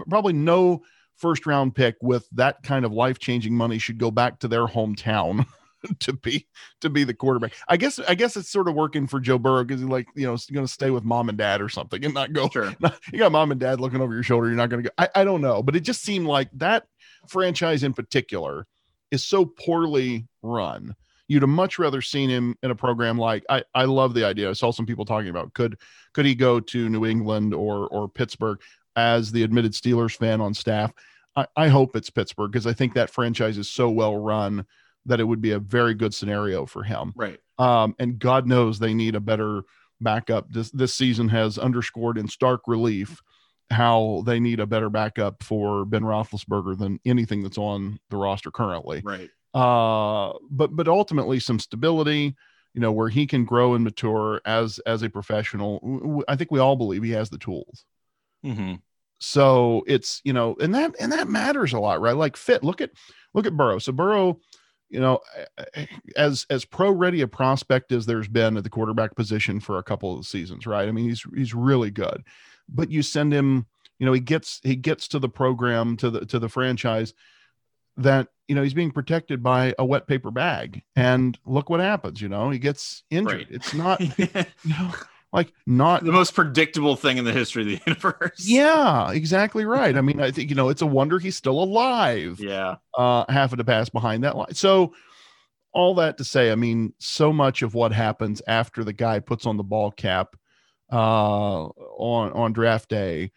probably 0.09 0.33
no 0.33 0.83
first 1.17 1.47
round 1.47 1.75
pick 1.75 1.97
with 2.03 2.29
that 2.33 2.63
kind 2.63 2.85
of 2.85 2.93
life 2.93 3.19
changing 3.19 3.55
money 3.55 3.79
should 3.79 3.99
go 3.99 4.11
back 4.11 4.41
to 4.41 4.49
their 4.49 4.67
hometown 4.67 5.47
to 6.01 6.13
be 6.13 6.47
to 6.81 6.91
be 6.91 7.05
the 7.05 7.15
quarterback. 7.15 7.53
I 7.69 7.77
guess 7.77 7.99
I 7.99 8.15
guess 8.15 8.37
it's 8.37 8.51
sort 8.51 8.69
of 8.69 8.75
working 8.75 9.07
for 9.07 9.21
Joe 9.21 9.39
Burrow 9.39 9.65
because 9.65 9.81
he's 9.81 9.89
like 9.89 10.07
you 10.15 10.27
know 10.27 10.37
going 10.53 10.67
to 10.67 10.73
stay 10.73 10.91
with 10.91 11.05
mom 11.05 11.29
and 11.29 11.39
dad 11.39 11.61
or 11.61 11.69
something 11.69 12.05
and 12.05 12.15
not 12.15 12.33
go 12.33 12.49
Sure. 12.49 12.75
you 13.13 13.19
got 13.19 13.33
mom 13.33 13.51
and 13.51 13.61
dad 13.61 13.81
looking 13.81 14.01
over 14.01 14.13
your 14.13 14.23
shoulder. 14.23 14.49
You're 14.49 14.57
not 14.57 14.71
going 14.71 14.83
to 14.83 14.89
go. 14.89 14.95
I, 14.99 15.09
I 15.21 15.25
don't 15.25 15.41
know, 15.41 15.63
but 15.63 15.77
it 15.77 15.81
just 15.81 16.03
seemed 16.03 16.27
like 16.27 16.51
that 16.55 16.87
franchise 17.29 17.83
in 17.83 17.95
particular 17.95 18.67
is 19.11 19.25
so 19.25 19.45
poorly 19.45 20.27
run. 20.43 20.95
You'd 21.29 21.43
have 21.43 21.49
much 21.49 21.79
rather 21.79 22.03
seen 22.03 22.29
him 22.29 22.57
in 22.63 22.71
a 22.71 22.75
program 22.75 23.19
like 23.19 23.45
I. 23.49 23.65
I 23.75 23.85
love 23.85 24.15
the 24.15 24.25
idea. 24.25 24.51
I 24.51 24.53
saw 24.53 24.71
some 24.71 24.87
people 24.87 25.05
talking 25.05 25.31
about 25.31 25.55
could 25.55 25.79
could 26.13 26.27
he 26.27 26.35
go 26.35 26.61
to 26.61 26.89
New 26.89 27.07
England 27.07 27.55
or 27.55 27.89
or 27.89 28.09
Pittsburgh 28.09 28.61
as 28.97 29.33
the 29.33 29.43
admitted 29.43 29.73
Steelers 29.73 30.17
fan 30.17 30.41
on 30.41 30.55
staff. 30.55 30.93
I, 31.37 31.47
I 31.57 31.69
hope 31.69 31.97
it's 31.97 32.11
Pittsburgh 32.11 32.53
because 32.53 32.67
I 32.67 32.73
think 32.73 32.95
that 32.95 33.11
franchise 33.11 33.59
is 33.59 33.71
so 33.71 33.91
well 33.91 34.17
run 34.17 34.67
that 35.07 35.21
it 35.21 35.25
would 35.25 35.41
be 35.41 35.53
a 35.53 35.59
very 35.59 35.95
good 35.95 36.15
scenario 36.15 36.67
for 36.67 36.83
him. 36.83 37.13
Right. 37.15 37.39
Um, 37.59 37.95
and 37.99 38.19
God 38.19 38.47
knows 38.47 38.79
they 38.79 38.95
need 38.95 39.15
a 39.15 39.21
better 39.21 39.63
backup. 40.01 40.51
This 40.51 40.71
this 40.71 40.95
season 40.95 41.29
has 41.29 41.59
underscored 41.59 42.19
in 42.19 42.29
stark 42.29 42.63
relief 42.67 43.21
how 43.71 44.23
they 44.27 44.41
need 44.41 44.61
a 44.61 44.67
better 44.67 44.91
backup 44.91 45.43
for 45.43 45.85
Ben 45.85 46.03
Roethlisberger 46.03 46.79
than 46.79 47.01
anything 47.05 47.43
that's 47.43 47.59
on 47.59 47.99
the 48.11 48.17
roster 48.17 48.51
currently. 48.51 49.03
Right. 49.05 49.31
Uh, 49.55 50.33
but 50.51 50.75
but 50.75 50.89
ultimately 50.89 51.39
some 51.39 51.61
stability, 51.61 52.35
you 52.75 52.81
know, 52.81 52.91
where 52.91 53.09
he 53.09 53.27
can 53.27 53.45
grow 53.45 53.75
and 53.75 53.85
mature 53.85 54.41
as 54.45 54.81
as 54.81 55.03
a 55.03 55.09
professional. 55.09 56.25
i 56.29 56.35
think 56.35 56.51
we 56.51 56.59
all 56.59 56.77
believe 56.77 57.03
he 57.03 57.13
has 57.13 57.31
the 57.31 57.39
tools. 57.39 57.85
Mm-hmm. 58.45 58.75
So 59.21 59.85
it's 59.87 60.21
you 60.25 60.33
know, 60.33 60.57
and 60.61 60.75
that 60.75 60.95
and 61.01 61.13
that 61.13 61.29
matters 61.29 61.73
a 61.73 61.79
lot, 61.79 62.01
right? 62.01 62.17
Like 62.17 62.37
fit. 62.37 62.65
Look 62.65 62.81
at 62.81 62.91
look 63.33 63.47
at 63.47 63.57
Burrow. 63.57 63.79
So 63.79 63.93
Burrow, 63.93 64.41
you 64.91 65.01
know, 65.01 65.21
as 66.17 66.47
as 66.51 66.65
pro 66.65 66.91
ready 66.91 67.21
a 67.21 67.29
prospect 67.29 67.93
as 67.93 68.07
there's 68.07 68.29
been 68.29 68.57
at 68.57 68.65
the 68.65 68.71
quarterback 68.71 69.15
position 69.15 69.61
for 69.61 69.79
a 69.79 69.83
couple 69.85 70.19
of 70.19 70.27
seasons, 70.27 70.67
right? 70.67 70.89
I 70.89 70.93
mean, 70.93 71.09
he's 71.09 71.25
he's 71.35 71.55
really 71.55 71.93
good, 71.93 72.25
but 72.69 72.91
you 72.91 73.03
send 73.03 73.33
him, 73.33 73.67
you 74.01 74.07
know, 74.07 74.13
he 74.13 74.21
gets 74.21 74.61
he 74.65 74.75
gets 74.75 75.09
to 75.09 75.21
the 75.21 75.29
program 75.29 75.97
to 75.99 76.11
the 76.11 76.27
to 76.27 76.41
the 76.41 76.49
franchise 76.49 77.15
that 77.97 78.29
you 78.49 78.55
know 78.55 78.63
he's 78.63 78.75
being 78.75 78.91
protected 78.91 79.43
by 79.43 79.75
a 79.79 79.85
wet 79.85 80.07
paper 80.07 80.31
bag, 80.31 80.83
and 80.97 81.39
look 81.45 81.71
what 81.71 81.81
happens. 81.81 82.21
You 82.21 82.29
know, 82.29 82.51
he 82.51 82.59
gets 82.59 83.05
injured. 83.11 83.39
Right. 83.39 83.47
It's 83.51 83.75
not 83.75 84.01
you 84.19 84.29
know 84.65 84.93
like 85.35 85.53
not 85.67 86.05
the 86.05 86.13
most 86.13 86.33
predictable 86.33 86.95
thing 86.95 87.19
in 87.19 87.25
the 87.25 87.33
history 87.33 87.63
of 87.63 87.69
the 87.69 87.81
universe. 87.87 88.47
yeah, 88.47 89.11
exactly 89.11 89.65
right. 89.65 89.97
I 89.97 90.01
mean, 90.01 90.21
I 90.21 90.31
think 90.31 90.49
you 90.49 90.57
know 90.57 90.69
it's 90.69 90.83
a 90.83 90.87
wonder 90.87 91.19
he's 91.19 91.37
still 91.37 91.63
alive. 91.63 92.39
Yeah. 92.39 92.77
Uh, 92.97 93.25
half 93.29 93.53
of 93.53 93.59
the 93.59 93.65
pass 93.65 93.89
behind 93.89 94.23
that 94.23 94.37
line. 94.37 94.55
So, 94.55 94.95
all 95.73 95.97
that 95.97 96.19
to 96.19 96.25
say, 96.25 96.53
I 96.53 96.55
mean, 96.55 96.95
so 96.99 97.33
much 97.33 97.63
of 97.63 97.75
what 97.75 97.93
happens 97.93 98.43
after 98.47 98.85
the 98.85 98.93
guy 98.93 99.19
puts 99.19 99.45
on 99.45 99.57
the 99.57 99.65
ball 99.65 99.91
cap 99.91 100.37
uh, 100.93 101.65
on 101.65 102.33
on 102.33 102.53
draft 102.53 102.89
day 102.89 103.33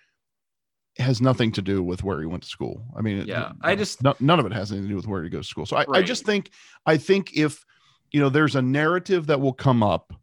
has 0.99 1.21
nothing 1.21 1.51
to 1.53 1.61
do 1.61 1.83
with 1.83 2.03
where 2.03 2.19
he 2.19 2.25
went 2.25 2.43
to 2.43 2.49
school. 2.49 2.83
I 2.97 3.01
mean, 3.01 3.19
it- 3.19 3.27
Yeah. 3.27 3.51
I 3.61 3.75
just 3.75 4.01
no, 4.03 4.15
none 4.19 4.39
of 4.39 4.45
it 4.45 4.53
has 4.53 4.71
anything 4.71 4.87
to 4.87 4.93
do 4.93 4.95
with 4.95 5.07
where 5.07 5.23
he 5.23 5.29
goes 5.29 5.45
to 5.47 5.49
school. 5.49 5.65
So 5.65 5.77
I, 5.77 5.85
I 5.91 6.01
just 6.01 6.25
think 6.25 6.49
I 6.85 6.97
think 6.97 7.35
if 7.37 7.63
you 8.11 8.19
know 8.19 8.29
there's 8.29 8.55
a 8.55 8.61
narrative 8.61 9.27
that 9.27 9.39
will 9.41 9.53
come 9.53 9.83
up 9.83 10.13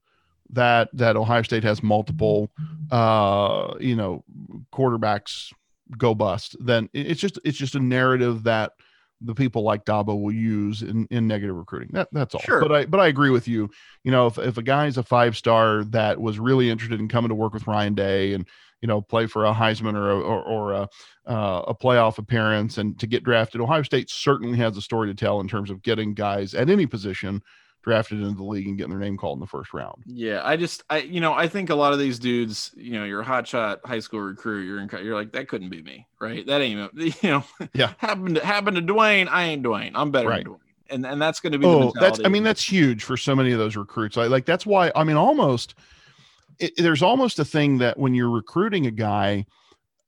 that 0.51 0.89
that 0.93 1.17
Ohio 1.17 1.43
State 1.43 1.65
has 1.65 1.83
multiple 1.83 2.51
uh 2.91 3.75
you 3.81 3.97
know 3.97 4.25
quarterbacks 4.73 5.53
go 5.99 6.15
bust, 6.15 6.57
then 6.61 6.89
it's 6.93 7.21
just 7.21 7.39
it's 7.45 7.59
just 7.59 7.75
a 7.75 7.81
narrative 7.81 8.45
that 8.45 8.73
the 9.21 9.35
people 9.35 9.63
like 9.63 9.85
Dabo 9.87 10.21
will 10.21 10.33
use 10.33 10.83
in, 10.83 11.07
in 11.11 11.27
negative 11.27 11.57
recruiting. 11.57 11.91
That 11.93 12.09
that's 12.13 12.35
all. 12.35 12.41
Sure. 12.43 12.61
But 12.61 12.73
I 12.73 12.85
but 12.87 13.01
I 13.01 13.07
agree 13.07 13.31
with 13.31 13.49
you. 13.49 13.71
You 14.03 14.11
know, 14.11 14.27
if, 14.27 14.39
if 14.39 14.59
a 14.59 14.63
guy 14.63 14.87
is 14.87 14.99
a 14.99 15.03
five 15.03 15.37
star 15.37 15.85
that 15.85 16.21
was 16.21 16.39
really 16.39 16.69
interested 16.71 17.01
in 17.01 17.09
coming 17.09 17.29
to 17.31 17.35
work 17.35 17.55
with 17.55 17.67
Ryan 17.67 17.95
Day 17.95 18.33
and 18.35 18.47
you 18.85 18.87
know 18.87 19.01
play 19.01 19.27
for 19.27 19.47
a 19.47 19.55
Heisman 19.55 19.95
or 19.95 20.11
a, 20.11 20.21
or, 20.21 20.43
or 20.43 20.73
a 20.75 20.89
uh, 21.27 21.63
a 21.69 21.75
playoff 21.75 22.19
appearance 22.19 22.77
and 22.77 22.99
to 23.01 23.07
get 23.07 23.25
drafted, 23.25 23.63
Ohio 23.63 23.81
State 23.83 24.11
certainly 24.11 24.59
has 24.59 24.77
a 24.77 24.83
story 24.83 25.09
to 25.09 25.15
tell 25.15 25.41
in 25.41 25.49
terms 25.49 25.71
of 25.71 25.81
getting 25.83 26.13
guys 26.13 26.53
at 26.53 26.69
any 26.69 26.85
position 26.85 27.43
drafted 27.83 28.21
into 28.21 28.35
the 28.35 28.45
league 28.45 28.67
and 28.67 28.77
getting 28.77 28.91
their 28.91 29.01
name 29.01 29.17
called 29.17 29.37
in 29.37 29.41
the 29.41 29.47
first 29.47 29.73
round. 29.73 30.03
Yeah, 30.07 30.43
I 30.45 30.59
just 30.59 30.83
I 30.91 30.99
you 30.99 31.23
know 31.23 31.33
I 31.33 31.49
think 31.49 31.71
a 31.71 31.75
lot 31.75 31.95
of 31.95 31.99
these 31.99 32.19
dudes, 32.19 32.73
you 32.77 32.93
know, 32.93 33.05
you're 33.05 33.23
a 33.23 33.25
hotshot 33.25 33.79
high 33.87 34.01
school 34.01 34.21
recruit, 34.21 34.67
you're 34.67 34.81
in, 34.81 34.91
you're 35.03 35.15
like 35.15 35.33
that 35.33 35.49
couldn't 35.49 35.71
be 35.71 35.81
me, 35.81 36.07
right? 36.21 36.47
That 36.47 36.61
ain't 36.61 36.93
you 36.95 37.15
know, 37.23 37.45
Yeah. 37.73 37.95
happened 37.97 38.35
to 38.37 38.45
happened 38.45 38.77
to 38.77 38.83
Dwayne, 38.83 39.29
I 39.31 39.45
ain't 39.45 39.63
Dwayne, 39.63 39.93
I'm 39.95 40.11
better 40.11 40.29
Right. 40.29 40.45
than 40.45 40.53
Dwayne, 40.53 40.59
and 40.91 41.07
and 41.07 41.23
that's 41.23 41.41
going 41.41 41.55
to 41.55 41.59
be 41.59 41.65
the 41.69 41.77
Oh, 41.77 41.93
that's 41.99 42.21
I 42.23 42.29
mean 42.29 42.43
that's 42.43 42.71
huge 42.71 43.03
for 43.03 43.17
so 43.17 43.35
many 43.35 43.53
of 43.53 43.59
those 43.59 43.77
recruits. 43.77 44.19
I 44.19 44.27
like 44.27 44.45
that's 44.45 44.67
why 44.67 44.93
I 44.95 45.05
mean 45.05 45.17
almost 45.17 45.75
it, 46.59 46.73
there's 46.77 47.03
almost 47.03 47.39
a 47.39 47.45
thing 47.45 47.79
that 47.79 47.99
when 47.99 48.15
you're 48.15 48.31
recruiting 48.31 48.87
a 48.87 48.91
guy, 48.91 49.47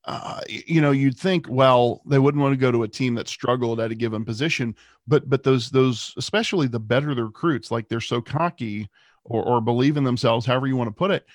uh, 0.04 0.40
you 0.48 0.80
know, 0.80 0.92
you'd 0.92 1.18
think, 1.18 1.46
well, 1.48 2.00
they 2.06 2.18
wouldn't 2.18 2.40
want 2.42 2.52
to 2.52 2.56
go 2.56 2.70
to 2.70 2.84
a 2.84 2.88
team 2.88 3.14
that 3.16 3.28
struggled 3.28 3.80
at 3.80 3.90
a 3.90 3.94
given 3.94 4.24
position, 4.24 4.74
but 5.08 5.28
but 5.28 5.42
those 5.42 5.70
those 5.70 6.14
especially 6.16 6.68
the 6.68 6.78
better 6.78 7.14
the 7.14 7.24
recruits, 7.24 7.70
like 7.70 7.88
they're 7.88 8.00
so 8.00 8.20
cocky 8.20 8.88
or 9.24 9.42
or 9.44 9.60
believe 9.60 9.96
in 9.96 10.04
themselves, 10.04 10.46
however 10.46 10.66
you 10.66 10.76
want 10.76 10.88
to 10.88 10.94
put 10.94 11.10
it. 11.10 11.26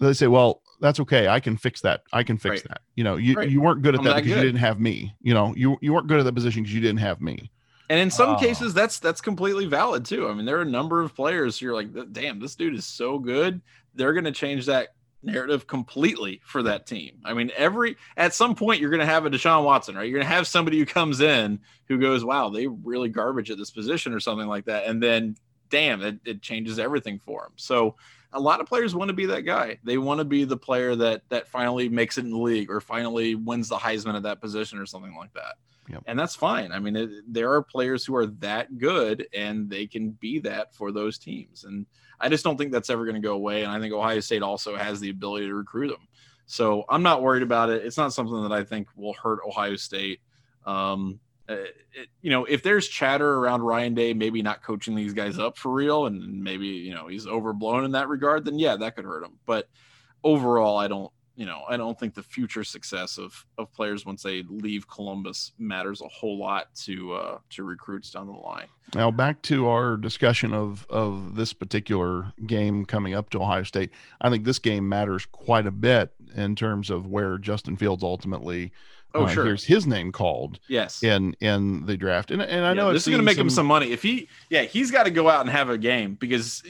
They 0.00 0.14
say, 0.14 0.26
well, 0.26 0.62
that's 0.80 0.98
okay. 1.00 1.28
I 1.28 1.38
can 1.38 1.56
fix 1.56 1.80
that. 1.82 2.02
I 2.12 2.24
can 2.24 2.38
fix 2.38 2.56
Right. 2.62 2.68
that. 2.70 2.80
You 2.96 3.04
know, 3.04 3.16
you, 3.16 3.34
Right. 3.34 3.48
you 3.48 3.60
weren't 3.60 3.82
good 3.82 3.94
at 3.94 4.00
I'm 4.00 4.04
that 4.04 4.14
that 4.16 4.24
because 4.24 4.36
you 4.36 4.42
didn't 4.42 4.58
have 4.60 4.80
me. 4.80 5.14
You 5.20 5.34
know, 5.34 5.54
you 5.56 5.78
you 5.80 5.92
weren't 5.92 6.08
good 6.08 6.18
at 6.18 6.24
that 6.24 6.34
position 6.34 6.62
because 6.64 6.74
you 6.74 6.80
didn't 6.80 6.98
have 7.00 7.20
me. 7.20 7.50
And 7.92 8.00
in 8.00 8.10
some 8.10 8.30
Oh. 8.30 8.38
cases 8.38 8.72
that's 8.72 8.98
that's 8.98 9.20
completely 9.20 9.66
valid 9.66 10.06
too. 10.06 10.26
I 10.26 10.32
mean, 10.32 10.46
there 10.46 10.56
are 10.56 10.62
a 10.62 10.64
number 10.64 11.02
of 11.02 11.14
players 11.14 11.60
you're 11.60 11.74
like, 11.74 11.88
damn, 12.12 12.40
this 12.40 12.54
dude 12.54 12.74
is 12.74 12.86
so 12.86 13.18
good. 13.18 13.60
They're 13.94 14.14
going 14.14 14.24
to 14.24 14.32
change 14.32 14.64
that 14.64 14.94
narrative 15.22 15.66
completely 15.66 16.40
for 16.46 16.62
that 16.62 16.86
team. 16.86 17.20
I 17.22 17.34
mean, 17.34 17.50
every 17.54 17.96
at 18.16 18.32
some 18.32 18.54
point 18.54 18.80
you're 18.80 18.88
going 18.88 19.00
to 19.00 19.06
have 19.06 19.26
a 19.26 19.30
Deshaun 19.30 19.62
Watson, 19.64 19.94
right? 19.94 20.04
You're 20.08 20.18
going 20.18 20.26
to 20.26 20.34
have 20.34 20.46
somebody 20.46 20.78
who 20.78 20.86
comes 20.86 21.20
in 21.20 21.60
who 21.86 21.98
goes, 21.98 22.24
"Wow, 22.24 22.48
they 22.48 22.66
really 22.66 23.10
garbage 23.10 23.50
at 23.50 23.58
this 23.58 23.70
position" 23.70 24.14
or 24.14 24.20
something 24.20 24.48
like 24.48 24.64
that, 24.64 24.86
and 24.86 25.02
then 25.02 25.36
damn, 25.68 26.00
it, 26.00 26.18
it 26.24 26.40
changes 26.42 26.78
everything 26.78 27.18
for 27.18 27.42
them. 27.42 27.52
So 27.56 27.96
a 28.32 28.40
lot 28.40 28.60
of 28.60 28.66
players 28.66 28.94
want 28.94 29.08
to 29.10 29.14
be 29.14 29.26
that 29.26 29.42
guy. 29.42 29.78
They 29.84 29.98
want 29.98 30.18
to 30.18 30.24
be 30.24 30.44
the 30.44 30.56
player 30.56 30.96
that 30.96 31.22
that 31.28 31.46
finally 31.48 31.90
makes 31.90 32.16
it 32.16 32.24
in 32.24 32.30
the 32.30 32.38
league 32.38 32.70
or 32.70 32.80
finally 32.80 33.34
wins 33.34 33.68
the 33.68 33.76
Heisman 33.76 34.16
at 34.16 34.22
that 34.22 34.40
position 34.40 34.78
or 34.78 34.86
something 34.86 35.14
like 35.14 35.34
that. 35.34 35.56
Yep. 35.88 36.04
And 36.06 36.18
that's 36.18 36.36
fine. 36.36 36.72
I 36.72 36.78
mean, 36.78 36.96
it, 36.96 37.10
there 37.26 37.52
are 37.52 37.62
players 37.62 38.04
who 38.04 38.14
are 38.14 38.26
that 38.26 38.78
good 38.78 39.26
and 39.34 39.68
they 39.68 39.86
can 39.86 40.10
be 40.10 40.38
that 40.40 40.74
for 40.74 40.92
those 40.92 41.18
teams. 41.18 41.64
And 41.64 41.86
I 42.20 42.28
just 42.28 42.44
don't 42.44 42.56
think 42.56 42.70
that's 42.70 42.90
ever 42.90 43.04
going 43.04 43.20
to 43.20 43.20
go 43.20 43.34
away. 43.34 43.62
And 43.62 43.72
I 43.72 43.80
think 43.80 43.92
Ohio 43.92 44.20
State 44.20 44.42
also 44.42 44.76
has 44.76 45.00
the 45.00 45.10
ability 45.10 45.46
to 45.46 45.54
recruit 45.54 45.88
them. 45.88 46.06
So 46.46 46.84
I'm 46.88 47.02
not 47.02 47.22
worried 47.22 47.42
about 47.42 47.70
it. 47.70 47.84
It's 47.84 47.96
not 47.96 48.12
something 48.12 48.42
that 48.42 48.52
I 48.52 48.62
think 48.62 48.88
will 48.96 49.14
hurt 49.14 49.40
Ohio 49.46 49.76
State. 49.76 50.20
Um, 50.64 51.18
uh, 51.48 51.54
it, 51.94 52.08
you 52.20 52.30
know, 52.30 52.44
if 52.44 52.62
there's 52.62 52.88
chatter 52.88 53.34
around 53.34 53.62
Ryan 53.62 53.94
Day, 53.94 54.14
maybe 54.14 54.42
not 54.42 54.62
coaching 54.62 54.94
these 54.94 55.12
guys 55.12 55.38
up 55.38 55.56
for 55.56 55.72
real, 55.72 56.06
and 56.06 56.42
maybe 56.42 56.68
you 56.68 56.94
know 56.94 57.08
he's 57.08 57.26
overblown 57.26 57.84
in 57.84 57.92
that 57.92 58.08
regard, 58.08 58.44
then 58.44 58.58
yeah, 58.58 58.76
that 58.76 58.96
could 58.96 59.04
hurt 59.04 59.24
him. 59.24 59.38
But 59.44 59.68
overall, 60.22 60.78
I 60.78 60.88
don't, 60.88 61.12
you 61.34 61.46
know, 61.46 61.62
I 61.68 61.76
don't 61.78 61.98
think 61.98 62.14
the 62.14 62.22
future 62.22 62.62
success 62.64 63.18
of 63.18 63.46
of 63.58 63.72
players 63.72 64.04
once 64.04 64.22
they 64.22 64.42
leave 64.48 64.86
Columbus 64.88 65.52
matters 65.58 66.00
a 66.02 66.08
whole 66.08 66.38
lot 66.38 66.74
to 66.84 67.14
uh, 67.14 67.38
to 67.50 67.62
recruits 67.64 68.10
down 68.10 68.26
the 68.26 68.32
line. 68.32 68.66
Now 68.94 69.10
back 69.10 69.40
to 69.42 69.68
our 69.68 69.96
discussion 69.96 70.52
of 70.52 70.86
of 70.90 71.34
this 71.36 71.52
particular 71.52 72.32
game 72.46 72.84
coming 72.84 73.14
up 73.14 73.30
to 73.30 73.40
Ohio 73.40 73.62
State. 73.62 73.90
I 74.20 74.28
think 74.30 74.44
this 74.44 74.58
game 74.58 74.88
matters 74.88 75.24
quite 75.26 75.66
a 75.66 75.70
bit 75.70 76.12
in 76.34 76.54
terms 76.54 76.90
of 76.90 77.06
where 77.06 77.38
Justin 77.38 77.76
Fields 77.76 78.02
ultimately 78.02 78.72
Oh, 79.14 79.24
uh, 79.24 79.28
sure. 79.28 79.44
hears 79.44 79.64
his 79.64 79.86
name 79.86 80.10
called 80.10 80.58
Yes. 80.68 81.02
in 81.02 81.34
in 81.40 81.84
the 81.86 81.96
draft. 81.98 82.30
And 82.30 82.40
and 82.42 82.64
I 82.64 82.68
Yeah, 82.68 82.74
know 82.74 82.92
this 82.92 83.02
is 83.06 83.08
going 83.10 83.20
to 83.20 83.24
make 83.24 83.36
him 83.36 83.48
some 83.50 83.56
some- 83.56 83.66
money. 83.66 83.90
If 83.92 84.02
he, 84.02 84.28
yeah, 84.48 84.62
he's 84.62 84.90
got 84.90 85.02
to 85.04 85.10
go 85.10 85.28
out 85.28 85.42
and 85.42 85.50
have 85.50 85.68
a 85.68 85.76
game 85.76 86.14
because 86.14 86.62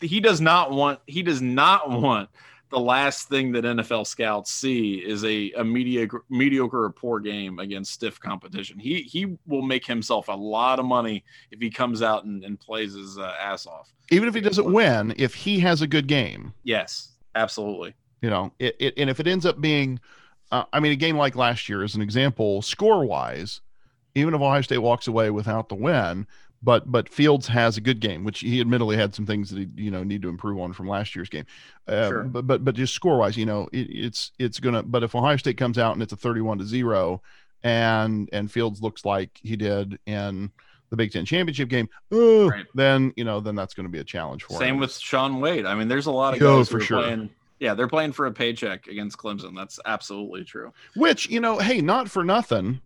he 0.00 0.20
does 0.20 0.40
not 0.40 0.72
want 0.72 1.00
he 1.06 1.22
does 1.22 1.40
not 1.40 1.88
want 1.90 2.28
the 2.70 2.78
last 2.80 3.28
thing 3.28 3.52
that 3.52 3.64
NFL 3.64 4.06
scouts 4.06 4.52
see 4.52 4.94
is 4.96 5.24
a, 5.24 5.52
a 5.52 5.64
mediocre 5.64 6.24
mediocre 6.28 6.84
or 6.84 6.90
poor 6.90 7.20
game 7.20 7.58
against 7.60 7.92
stiff 7.92 8.18
competition. 8.18 8.78
He 8.78 9.02
he 9.02 9.36
will 9.46 9.62
make 9.62 9.86
himself 9.86 10.28
a 10.28 10.32
lot 10.32 10.78
of 10.80 10.84
money 10.84 11.24
if 11.50 11.60
he 11.60 11.70
comes 11.70 12.02
out 12.02 12.24
and, 12.24 12.44
and 12.44 12.58
plays 12.58 12.94
his 12.94 13.18
uh, 13.18 13.34
ass 13.40 13.66
off. 13.66 13.92
even 14.10 14.28
if 14.28 14.34
he 14.34 14.40
doesn't 14.40 14.72
win, 14.72 15.14
if 15.16 15.34
he 15.34 15.60
has 15.60 15.80
a 15.82 15.86
good 15.86 16.06
game, 16.08 16.52
Yes, 16.64 17.12
absolutely. 17.36 17.94
you 18.20 18.30
know, 18.30 18.52
it, 18.58 18.74
it 18.80 18.94
and 18.96 19.08
if 19.08 19.20
it 19.20 19.26
ends 19.28 19.46
up 19.46 19.60
being, 19.60 20.00
uh, 20.50 20.64
I 20.72 20.80
mean, 20.80 20.92
a 20.92 20.96
game 20.96 21.16
like 21.16 21.36
last 21.36 21.68
year 21.68 21.84
as 21.84 21.94
an 21.94 22.02
example, 22.02 22.62
score 22.62 23.04
wise, 23.04 23.60
even 24.16 24.34
if 24.34 24.40
Ohio 24.40 24.60
State 24.62 24.78
walks 24.78 25.06
away 25.06 25.30
without 25.30 25.68
the 25.68 25.74
win, 25.76 26.26
but 26.62 26.90
but 26.90 27.08
Fields 27.08 27.46
has 27.48 27.76
a 27.76 27.80
good 27.80 28.00
game, 28.00 28.24
which 28.24 28.40
he 28.40 28.60
admittedly 28.60 28.96
had 28.96 29.14
some 29.14 29.26
things 29.26 29.50
that 29.50 29.58
he 29.58 29.68
you 29.84 29.90
know 29.90 30.02
need 30.02 30.22
to 30.22 30.28
improve 30.28 30.58
on 30.58 30.72
from 30.72 30.88
last 30.88 31.14
year's 31.14 31.28
game. 31.28 31.44
Uh, 31.86 32.08
Sure. 32.08 32.22
But 32.24 32.46
but 32.46 32.64
but 32.64 32.74
just 32.74 32.94
score 32.94 33.18
wise, 33.18 33.36
you 33.36 33.46
know, 33.46 33.68
it, 33.72 33.88
it's 33.90 34.32
it's 34.38 34.58
gonna. 34.60 34.82
But 34.82 35.02
if 35.02 35.14
Ohio 35.14 35.36
State 35.36 35.56
comes 35.58 35.78
out 35.78 35.92
and 35.94 36.02
it's 36.02 36.12
a 36.12 36.16
thirty-one 36.16 36.58
to 36.58 36.64
zero, 36.64 37.22
and 37.62 38.28
and 38.32 38.50
Fields 38.50 38.82
looks 38.82 39.04
like 39.04 39.30
he 39.42 39.56
did 39.56 39.98
in 40.06 40.50
the 40.90 40.96
Big 40.96 41.12
Ten 41.12 41.24
championship 41.24 41.68
game, 41.68 41.88
oh, 42.12 42.48
Right. 42.48 42.64
then 42.74 43.12
you 43.16 43.24
know 43.24 43.40
then 43.40 43.54
that's 43.54 43.74
going 43.74 43.86
to 43.86 43.92
be 43.92 43.98
a 43.98 44.04
challenge 44.04 44.44
for 44.44 44.54
him. 44.54 44.58
Same 44.60 44.78
with 44.78 44.96
Shaun 44.96 45.40
Wade. 45.40 45.66
I 45.66 45.74
mean, 45.74 45.88
there's 45.88 46.06
a 46.06 46.12
lot 46.12 46.34
of 46.34 46.42
Oh, 46.42 46.58
guys 46.58 46.68
for 46.68 46.80
sure. 46.80 47.02
playing. 47.02 47.30
Yeah, 47.58 47.72
they're 47.74 47.88
playing 47.88 48.12
for 48.12 48.26
a 48.26 48.32
paycheck 48.32 48.86
against 48.86 49.16
Clemson. 49.18 49.56
That's 49.56 49.80
absolutely 49.86 50.44
true. 50.44 50.72
which 50.94 51.28
you 51.30 51.40
know 51.40 51.58
hey 51.58 51.80
not 51.80 52.10
for 52.10 52.22
nothing 52.22 52.80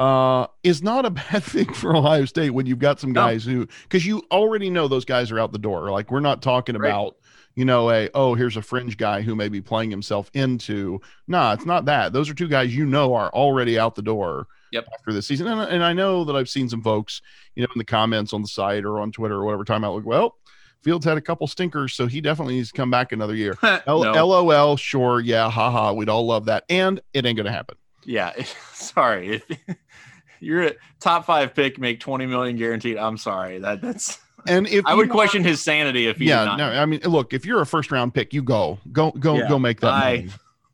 uh 0.00 0.46
is 0.64 0.82
not 0.82 1.04
a 1.04 1.10
bad 1.22 1.42
thing 1.44 1.72
for 1.72 1.94
ohio 1.94 2.24
state 2.24 2.50
when 2.50 2.66
you've 2.66 2.78
got 2.78 2.98
some 2.98 3.12
No. 3.12 3.20
guys 3.20 3.44
who 3.44 3.66
because 3.82 4.04
you 4.06 4.22
already 4.32 4.70
know 4.70 4.88
those 4.88 5.04
guys 5.04 5.30
are 5.30 5.38
out 5.38 5.52
the 5.52 5.58
door 5.58 5.90
like 5.90 6.10
we're 6.10 6.20
not 6.20 6.40
talking 6.42 6.76
Right. 6.76 6.88
about 6.88 7.16
you 7.54 7.64
know 7.64 7.90
a 7.90 8.08
oh 8.14 8.34
here's 8.34 8.56
a 8.56 8.62
fringe 8.62 8.96
guy 8.96 9.20
who 9.20 9.34
may 9.36 9.48
be 9.48 9.60
playing 9.60 9.90
himself 9.90 10.30
into 10.32 11.00
nah 11.28 11.52
it's 11.52 11.66
not 11.66 11.84
that 11.84 12.12
those 12.14 12.30
are 12.30 12.34
two 12.34 12.48
guys 12.48 12.74
you 12.74 12.86
know 12.86 13.12
are 13.14 13.28
already 13.30 13.78
out 13.78 13.94
the 13.94 14.02
door 14.02 14.46
Yep. 14.72 14.86
after 14.94 15.12
this 15.12 15.26
season 15.26 15.48
and, 15.48 15.60
and 15.60 15.84
i 15.84 15.92
know 15.92 16.24
that 16.24 16.34
i've 16.36 16.48
seen 16.48 16.68
some 16.68 16.80
folks 16.80 17.20
you 17.56 17.62
know 17.62 17.68
in 17.74 17.78
the 17.78 17.84
comments 17.84 18.32
on 18.32 18.40
the 18.42 18.48
site 18.48 18.84
or 18.84 19.00
on 19.00 19.12
twitter 19.12 19.34
or 19.34 19.44
whatever 19.44 19.64
time 19.64 19.84
out 19.84 19.96
like 19.96 20.06
well 20.06 20.36
fields 20.82 21.04
had 21.04 21.18
a 21.18 21.20
couple 21.20 21.46
stinkers 21.46 21.92
so 21.92 22.06
he 22.06 22.20
definitely 22.22 22.54
needs 22.54 22.68
to 22.70 22.74
come 22.76 22.90
back 22.90 23.12
another 23.12 23.34
year 23.34 23.58
L- 23.86 24.02
No. 24.04 24.26
lol 24.26 24.76
sure 24.78 25.20
yeah 25.20 25.50
haha 25.50 25.92
we'd 25.92 26.08
all 26.08 26.24
love 26.26 26.46
that 26.46 26.64
and 26.70 27.00
it 27.12 27.26
ain't 27.26 27.36
gonna 27.36 27.52
happen 27.52 27.76
Yeah, 28.04 28.32
sorry. 28.72 29.36
If 29.36 29.44
you're 30.40 30.62
a 30.64 30.72
top 31.00 31.26
five 31.26 31.54
pick, 31.54 31.78
make 31.78 32.00
20 32.00 32.26
million 32.26 32.56
guaranteed. 32.56 32.96
I'm 32.96 33.16
sorry. 33.18 33.58
That 33.58 33.80
that's 33.80 34.18
And 34.46 34.66
if 34.68 34.86
I 34.86 34.94
would 34.94 35.10
question 35.10 35.44
his 35.44 35.60
sanity 35.62 36.06
if 36.06 36.16
he 36.16 36.24
yeah, 36.24 36.44
not. 36.46 36.56
no, 36.58 36.70
I 36.70 36.86
mean, 36.86 37.00
look, 37.04 37.34
if 37.34 37.44
you're 37.44 37.60
a 37.60 37.66
first 37.66 37.90
round 37.92 38.14
pick, 38.14 38.32
you 38.32 38.42
go, 38.42 38.78
go, 38.90 39.10
go, 39.10 39.36
Yeah, 39.36 39.48
go 39.48 39.58
make 39.58 39.80
that. 39.80 39.92
I- 39.92 40.16
money. 40.16 40.28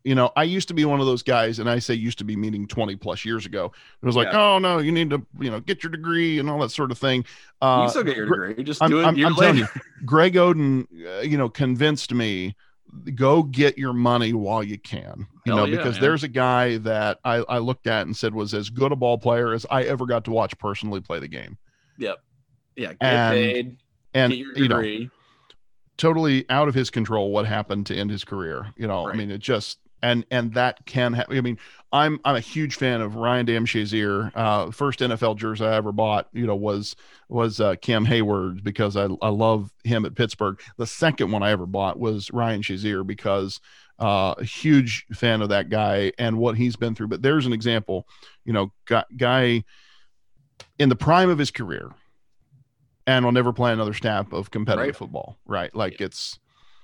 You 0.04 0.14
know, 0.14 0.30
I 0.36 0.44
used 0.44 0.68
to 0.68 0.74
be 0.74 0.84
one 0.84 1.00
of 1.00 1.06
those 1.06 1.24
guys, 1.24 1.58
and 1.58 1.68
I 1.68 1.80
say 1.80 1.94
used 1.94 2.18
to 2.18 2.24
be 2.24 2.36
meaning 2.36 2.68
20 2.68 2.94
plus 2.94 3.24
years 3.24 3.44
ago. 3.44 3.72
It 4.00 4.06
was 4.06 4.14
like, 4.14 4.28
Yeah. 4.32 4.40
oh 4.54 4.58
no, 4.60 4.78
you 4.78 4.92
need 4.92 5.10
to, 5.10 5.20
you 5.40 5.50
know, 5.50 5.58
get 5.58 5.82
your 5.82 5.90
degree 5.90 6.38
and 6.38 6.48
all 6.48 6.60
that 6.60 6.70
sort 6.70 6.92
of 6.92 6.98
thing. 6.98 7.22
you 7.22 7.24
Uh, 7.60 7.80
can 7.80 7.90
still 7.90 8.04
get 8.04 8.16
your 8.16 8.26
Gre- 8.26 8.46
degree. 8.50 8.62
Just 8.62 8.80
I'm, 8.80 8.88
do 8.90 9.00
it. 9.00 9.04
I'm, 9.04 9.16
I'm 9.26 9.34
telling 9.34 9.56
you, 9.56 9.66
Greg 10.04 10.34
Oden, 10.34 10.86
uh, 11.04 11.22
you 11.22 11.36
know, 11.36 11.48
convinced 11.48 12.14
me 12.14 12.54
go 13.14 13.42
get 13.42 13.76
your 13.78 13.92
money 13.92 14.32
while 14.32 14.62
you 14.62 14.78
can, 14.78 15.26
you 15.44 15.52
Hell 15.52 15.56
know, 15.58 15.64
yeah, 15.64 15.76
because 15.76 15.94
man. 15.96 16.02
there's 16.02 16.22
a 16.24 16.28
guy 16.28 16.78
that 16.78 17.18
I, 17.24 17.36
I 17.48 17.58
looked 17.58 17.86
at 17.86 18.06
and 18.06 18.16
said 18.16 18.34
was 18.34 18.54
as 18.54 18.70
good 18.70 18.92
a 18.92 18.96
ball 18.96 19.18
player 19.18 19.52
as 19.52 19.66
I 19.70 19.82
ever 19.84 20.06
got 20.06 20.24
to 20.26 20.30
watch 20.30 20.56
personally 20.58 21.00
play 21.00 21.18
the 21.18 21.28
game. 21.28 21.58
Yep. 21.98 22.16
Yeah. 22.76 22.88
Get 22.88 22.96
And- 23.02 23.34
paid. 23.34 23.76
And, 24.14 24.32
get 24.32 24.38
your 24.38 24.56
you 24.58 24.68
know, 24.68 25.08
totally 25.98 26.44
out 26.50 26.68
of 26.68 26.74
his 26.74 26.90
control 26.90 27.30
what 27.30 27.46
happened 27.46 27.86
to 27.86 27.94
end 27.96 28.10
his 28.10 28.24
career 28.24 28.72
you 28.76 28.86
know 28.86 29.06
Right. 29.06 29.14
i 29.14 29.18
mean 29.18 29.30
it 29.30 29.38
just 29.38 29.78
and 30.02 30.24
and 30.30 30.52
that 30.54 30.84
can 30.86 31.12
happen 31.14 31.36
i 31.36 31.40
mean 31.40 31.58
i'm 31.96 32.20
i'm 32.24 32.36
a 32.36 32.40
huge 32.40 32.76
fan 32.76 33.00
of 33.00 33.16
ryan 33.16 33.46
dam 33.46 33.64
shazier 33.66 34.30
uh 34.34 34.70
first 34.70 35.00
nfl 35.00 35.36
jersey 35.36 35.64
i 35.64 35.74
ever 35.74 35.92
bought 35.92 36.28
you 36.32 36.46
know 36.46 36.54
was 36.54 36.94
was 37.28 37.60
uh 37.60 37.74
cam 37.76 38.04
heyward 38.06 38.62
because 38.62 38.96
i 38.96 39.08
i 39.22 39.28
love 39.28 39.72
him 39.84 40.04
at 40.04 40.14
pittsburgh 40.14 40.60
the 40.76 40.86
second 40.86 41.30
one 41.32 41.42
i 41.42 41.50
ever 41.50 41.66
bought 41.66 41.98
was 41.98 42.30
ryan 42.32 42.62
shazier 42.62 43.06
because 43.06 43.60
uh 43.98 44.34
a 44.38 44.44
huge 44.44 45.06
fan 45.12 45.40
of 45.42 45.48
that 45.48 45.68
guy 45.70 46.12
and 46.18 46.36
what 46.38 46.56
he's 46.56 46.76
been 46.76 46.94
through 46.94 47.08
but 47.08 47.22
there's 47.22 47.46
an 47.46 47.52
example 47.52 48.06
you 48.44 48.52
know 48.52 48.70
guy, 48.86 49.04
guy 49.16 49.64
in 50.78 50.88
the 50.88 50.96
prime 50.96 51.30
of 51.30 51.38
his 51.38 51.50
career 51.50 51.90
and 53.06 53.24
will 53.24 53.32
never 53.32 53.52
play 53.52 53.72
another 53.72 53.94
snap 53.94 54.32
of 54.32 54.50
competitive 54.50 54.86
Right. 54.86 54.96
football 54.96 55.38
right 55.46 55.74
like 55.74 56.00
it's 56.00 56.38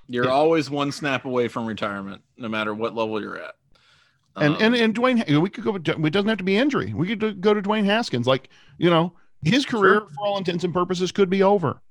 You're 0.07 0.25
Yeah. 0.25 0.31
always 0.31 0.69
one 0.69 0.91
snap 0.91 1.25
away 1.25 1.47
from 1.47 1.65
retirement, 1.65 2.21
no 2.37 2.49
matter 2.49 2.73
what 2.73 2.93
level 2.95 3.21
you're 3.21 3.37
at. 3.37 3.55
And 4.35 4.55
Um, 4.55 4.61
and 4.61 4.75
and 4.75 4.95
Dwayne, 4.95 5.39
we 5.41 5.49
could 5.49 5.63
go. 5.63 5.75
It 5.75 5.83
doesn't 5.83 6.27
have 6.29 6.37
to 6.39 6.43
be 6.43 6.57
injury. 6.57 6.93
We 6.93 7.07
could 7.07 7.41
go 7.41 7.53
to 7.53 7.61
Dwayne 7.61 7.85
Haskins. 7.85 8.25
Like 8.27 8.49
you 8.77 8.89
know, 8.89 9.13
his 9.43 9.65
career, 9.65 9.99
Sure. 9.99 10.07
for 10.09 10.25
all 10.25 10.37
intents 10.37 10.63
and 10.63 10.73
purposes, 10.73 11.11
could 11.11 11.29
be 11.29 11.43
over. 11.43 11.81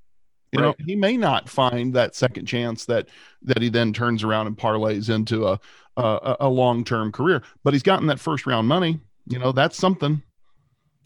You 0.52 0.60
know, 0.60 0.74
he 0.84 0.94
may 0.96 1.16
not 1.16 1.48
find 1.48 1.94
that 1.94 2.14
second 2.14 2.44
chance 2.46 2.84
that 2.84 3.08
that 3.42 3.62
he 3.62 3.68
then 3.70 3.92
turns 3.94 4.22
around 4.22 4.48
and 4.48 4.56
parlays 4.58 5.08
into 5.08 5.46
a 5.48 5.58
a, 5.96 6.36
a 6.40 6.48
long 6.48 6.84
term 6.84 7.10
career. 7.12 7.42
But 7.64 7.72
he's 7.74 7.82
gotten 7.82 8.06
that 8.08 8.20
first 8.20 8.44
round 8.46 8.68
money. 8.68 9.00
You 9.26 9.38
know, 9.38 9.52
that's 9.52 9.76
something. 9.78 10.22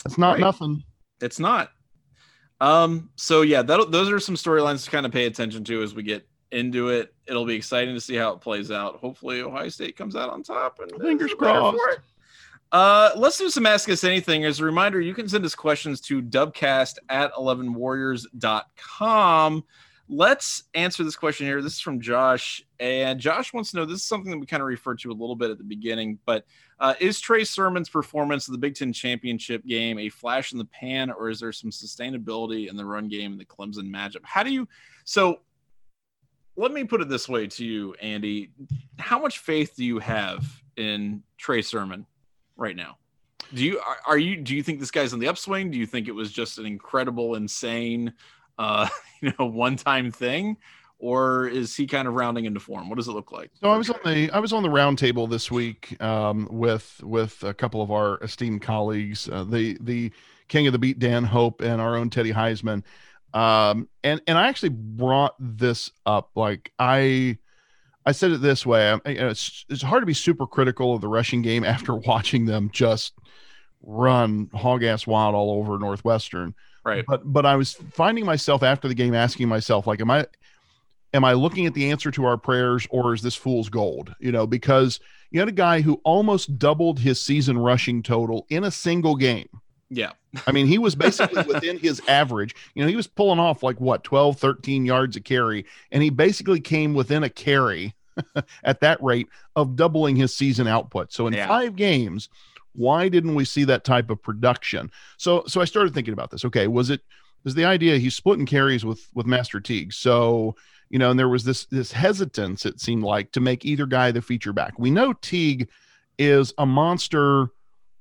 That's 0.04 0.18
not 0.18 0.32
Right. 0.32 0.40
nothing. 0.40 0.82
it's 1.20 1.38
not. 1.38 1.70
Um. 2.60 3.10
So 3.16 3.42
yeah, 3.42 3.62
that 3.62 3.90
those 3.92 4.10
are 4.10 4.18
some 4.18 4.34
storylines 4.34 4.84
to 4.84 4.90
kind 4.90 5.04
of 5.06 5.12
pay 5.12 5.26
attention 5.26 5.62
to 5.64 5.82
as 5.82 5.94
we 5.94 6.02
get 6.02 6.26
into 6.56 6.88
it. 6.88 7.14
It'll 7.26 7.44
be 7.44 7.54
exciting 7.54 7.94
to 7.94 8.00
see 8.00 8.16
how 8.16 8.32
it 8.32 8.40
plays 8.40 8.70
out. 8.70 8.96
Hopefully, 8.96 9.42
Ohio 9.42 9.68
State 9.68 9.94
comes 9.96 10.16
out 10.16 10.30
on 10.30 10.42
top. 10.42 10.80
And 10.80 10.90
Fingers 11.00 11.34
crossed. 11.34 11.76
for 11.76 11.90
it. 11.90 11.98
Uh, 12.72 13.10
let's 13.14 13.38
do 13.38 13.48
some 13.48 13.66
Ask 13.66 13.88
Us 13.88 14.02
Anything. 14.02 14.44
As 14.44 14.58
a 14.60 14.64
reminder, 14.64 15.00
you 15.00 15.14
can 15.14 15.28
send 15.28 15.44
us 15.44 15.54
questions 15.54 16.00
to 16.02 16.20
dubcast 16.20 16.96
at 17.08 17.32
11warriors.com. 17.34 19.64
Let's 20.08 20.62
answer 20.74 21.02
this 21.02 21.16
question 21.16 21.46
here. 21.46 21.60
This 21.60 21.74
is 21.74 21.80
from 21.80 22.00
Josh. 22.00 22.62
And 22.78 23.18
Josh 23.18 23.52
wants 23.52 23.72
to 23.72 23.76
know 23.76 23.84
this 23.84 24.00
is 24.00 24.04
something 24.04 24.30
that 24.30 24.38
we 24.38 24.46
kind 24.46 24.62
of 24.62 24.68
referred 24.68 25.00
to 25.00 25.10
a 25.10 25.12
little 25.12 25.34
bit 25.34 25.50
at 25.50 25.58
the 25.58 25.64
beginning, 25.64 26.18
but 26.26 26.44
uh, 26.78 26.94
is 27.00 27.20
Trey 27.20 27.42
Sermon's 27.42 27.88
performance 27.88 28.46
of 28.46 28.52
the 28.52 28.58
Big 28.58 28.74
Ten 28.74 28.92
championship 28.92 29.64
game 29.64 29.98
a 29.98 30.08
flash 30.08 30.52
in 30.52 30.58
the 30.58 30.64
pan, 30.66 31.10
or 31.10 31.28
is 31.28 31.40
there 31.40 31.52
some 31.52 31.70
sustainability 31.70 32.68
in 32.68 32.76
the 32.76 32.84
run 32.84 33.08
game 33.08 33.32
and 33.32 33.40
the 33.40 33.44
Clemson 33.44 33.90
matchup? 33.90 34.22
How 34.22 34.42
do 34.42 34.52
you 34.52 34.68
so? 35.04 35.40
Let 36.56 36.72
me 36.72 36.84
put 36.84 37.02
it 37.02 37.08
this 37.08 37.28
way 37.28 37.46
to 37.48 37.64
you, 37.64 37.94
Andy. 38.00 38.50
How 38.98 39.18
much 39.18 39.40
faith 39.40 39.74
do 39.76 39.84
you 39.84 39.98
have 39.98 40.44
in 40.76 41.22
Trey 41.36 41.62
Sermon 41.62 42.06
right 42.56 42.74
now? 42.74 42.96
Do 43.54 43.64
you 43.64 43.78
are, 43.78 43.98
are 44.06 44.18
you 44.18 44.36
do 44.36 44.56
you 44.56 44.62
think 44.62 44.80
this 44.80 44.90
guy's 44.90 45.12
on 45.12 45.18
the 45.18 45.28
upswing? 45.28 45.70
Do 45.70 45.78
you 45.78 45.86
think 45.86 46.08
it 46.08 46.14
was 46.14 46.32
just 46.32 46.58
an 46.58 46.66
incredible, 46.66 47.34
insane, 47.34 48.14
uh, 48.58 48.88
you 49.20 49.32
know, 49.38 49.46
one 49.46 49.76
time 49.76 50.10
thing, 50.10 50.56
or 50.98 51.46
is 51.46 51.76
he 51.76 51.86
kind 51.86 52.08
of 52.08 52.14
rounding 52.14 52.46
into 52.46 52.58
form? 52.58 52.88
What 52.88 52.96
does 52.96 53.08
it 53.08 53.12
look 53.12 53.32
like? 53.32 53.50
So 53.60 53.70
I 53.70 53.76
was 53.76 53.90
on 53.90 54.00
the 54.04 54.30
I 54.30 54.38
was 54.38 54.52
on 54.52 54.62
the 54.62 54.70
round 54.70 54.98
table 54.98 55.26
this 55.26 55.50
week 55.50 56.00
um, 56.02 56.48
with 56.50 57.00
with 57.04 57.42
a 57.44 57.54
couple 57.54 57.82
of 57.82 57.90
our 57.90 58.18
esteemed 58.22 58.62
colleagues, 58.62 59.28
uh, 59.28 59.44
the 59.44 59.76
the 59.80 60.10
king 60.48 60.66
of 60.66 60.72
the 60.72 60.78
beat 60.78 60.98
Dan 60.98 61.24
Hope 61.24 61.60
and 61.60 61.80
our 61.80 61.96
own 61.96 62.10
Teddy 62.10 62.32
Heisman, 62.32 62.82
um, 63.36 63.88
and 64.02 64.22
and 64.26 64.38
I 64.38 64.48
actually 64.48 64.70
brought 64.70 65.34
this 65.38 65.90
up. 66.06 66.30
Like 66.34 66.72
I 66.78 67.36
I 68.06 68.12
said 68.12 68.30
it 68.30 68.40
this 68.40 68.64
way: 68.64 68.98
I, 69.04 69.08
you 69.10 69.20
know, 69.20 69.28
it's 69.28 69.66
it's 69.68 69.82
hard 69.82 70.00
to 70.00 70.06
be 70.06 70.14
super 70.14 70.46
critical 70.46 70.94
of 70.94 71.02
the 71.02 71.08
rushing 71.08 71.42
game 71.42 71.62
after 71.74 71.94
watching 71.94 72.46
them 72.46 72.70
just 72.72 73.12
run 73.82 74.48
hog 74.54 74.82
ass 74.82 75.06
wild 75.06 75.34
all 75.34 75.58
over 75.58 75.78
Northwestern 75.78 76.54
right. 76.82 77.04
but 77.06 77.20
but 77.30 77.44
I 77.44 77.56
was 77.56 77.74
finding 77.92 78.24
myself 78.24 78.62
after 78.62 78.88
the 78.88 78.94
game 78.94 79.14
asking 79.14 79.48
myself 79.48 79.86
like 79.86 80.00
am 80.00 80.10
I 80.10 80.26
am 81.12 81.24
I 81.24 81.34
looking 81.34 81.66
at 81.66 81.74
the 81.74 81.90
answer 81.90 82.10
to 82.10 82.24
our 82.24 82.38
prayers 82.38 82.88
or 82.90 83.14
is 83.14 83.22
this 83.22 83.36
fool's 83.36 83.68
gold 83.68 84.12
you 84.18 84.32
know 84.32 84.44
because 84.44 84.98
you 85.30 85.38
had 85.38 85.48
a 85.48 85.52
guy 85.52 85.82
who 85.82 86.00
almost 86.04 86.58
doubled 86.58 86.98
his 86.98 87.20
season 87.20 87.58
rushing 87.58 88.02
total 88.02 88.46
in 88.48 88.64
a 88.64 88.70
single 88.72 89.14
game 89.14 89.48
Yeah. 89.90 90.12
I 90.46 90.52
mean, 90.52 90.66
he 90.66 90.78
was 90.78 90.94
basically 90.94 91.42
within 91.52 91.78
his 91.78 92.00
average. 92.08 92.54
You 92.74 92.82
know, 92.82 92.88
he 92.88 92.96
was 92.96 93.06
pulling 93.06 93.38
off 93.38 93.62
like 93.62 93.80
what, 93.80 94.04
12, 94.04 94.38
13 94.38 94.84
yards 94.84 95.16
a 95.16 95.20
carry, 95.20 95.64
and 95.90 96.02
he 96.02 96.10
basically 96.10 96.60
came 96.60 96.94
within 96.94 97.22
a 97.24 97.30
carry 97.30 97.94
at 98.64 98.80
that 98.80 99.02
rate 99.02 99.28
of 99.54 99.76
doubling 99.76 100.16
his 100.16 100.34
season 100.34 100.66
output. 100.66 101.12
So 101.12 101.26
in 101.26 101.34
Yeah. 101.34 101.48
five 101.48 101.76
games, 101.76 102.28
why 102.74 103.08
didn't 103.08 103.34
we 103.34 103.44
see 103.44 103.64
that 103.64 103.84
type 103.84 104.10
of 104.10 104.22
production? 104.22 104.90
So 105.16 105.44
so 105.46 105.60
I 105.60 105.64
started 105.64 105.94
thinking 105.94 106.12
about 106.12 106.30
this. 106.30 106.44
Okay, 106.44 106.66
was 106.66 106.90
it 106.90 107.00
was 107.44 107.54
the 107.54 107.64
idea 107.64 107.96
he's 107.98 108.14
splitting 108.16 108.44
carries 108.46 108.84
with 108.84 109.06
with 109.14 109.24
Master 109.26 109.60
Teague. 109.60 109.92
So, 109.92 110.56
you 110.90 110.98
know, 110.98 111.10
and 111.10 111.18
there 111.18 111.28
was 111.28 111.44
this 111.44 111.64
this 111.66 111.92
hesitance 111.92 112.66
it 112.66 112.80
seemed 112.80 113.02
like 113.02 113.32
to 113.32 113.40
make 113.40 113.64
either 113.64 113.86
guy 113.86 114.10
the 114.10 114.20
feature 114.20 114.52
back. 114.52 114.78
We 114.78 114.90
know 114.90 115.12
Teague 115.14 115.68
is 116.18 116.52
a 116.58 116.66
monster 116.66 117.48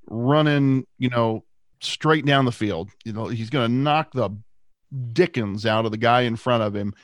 running, 0.08 0.86
you 0.98 1.08
know, 1.08 1.44
straight 1.80 2.24
down 2.24 2.44
the 2.44 2.52
field. 2.52 2.90
You 3.04 3.12
know, 3.12 3.26
he's 3.26 3.50
going 3.50 3.66
to 3.66 3.72
knock 3.72 4.12
the 4.12 4.30
dickens 5.12 5.66
out 5.66 5.84
of 5.84 5.90
the 5.90 5.98
guy 5.98 6.22
in 6.22 6.36
front 6.36 6.62
of 6.62 6.74
him, 6.74 6.94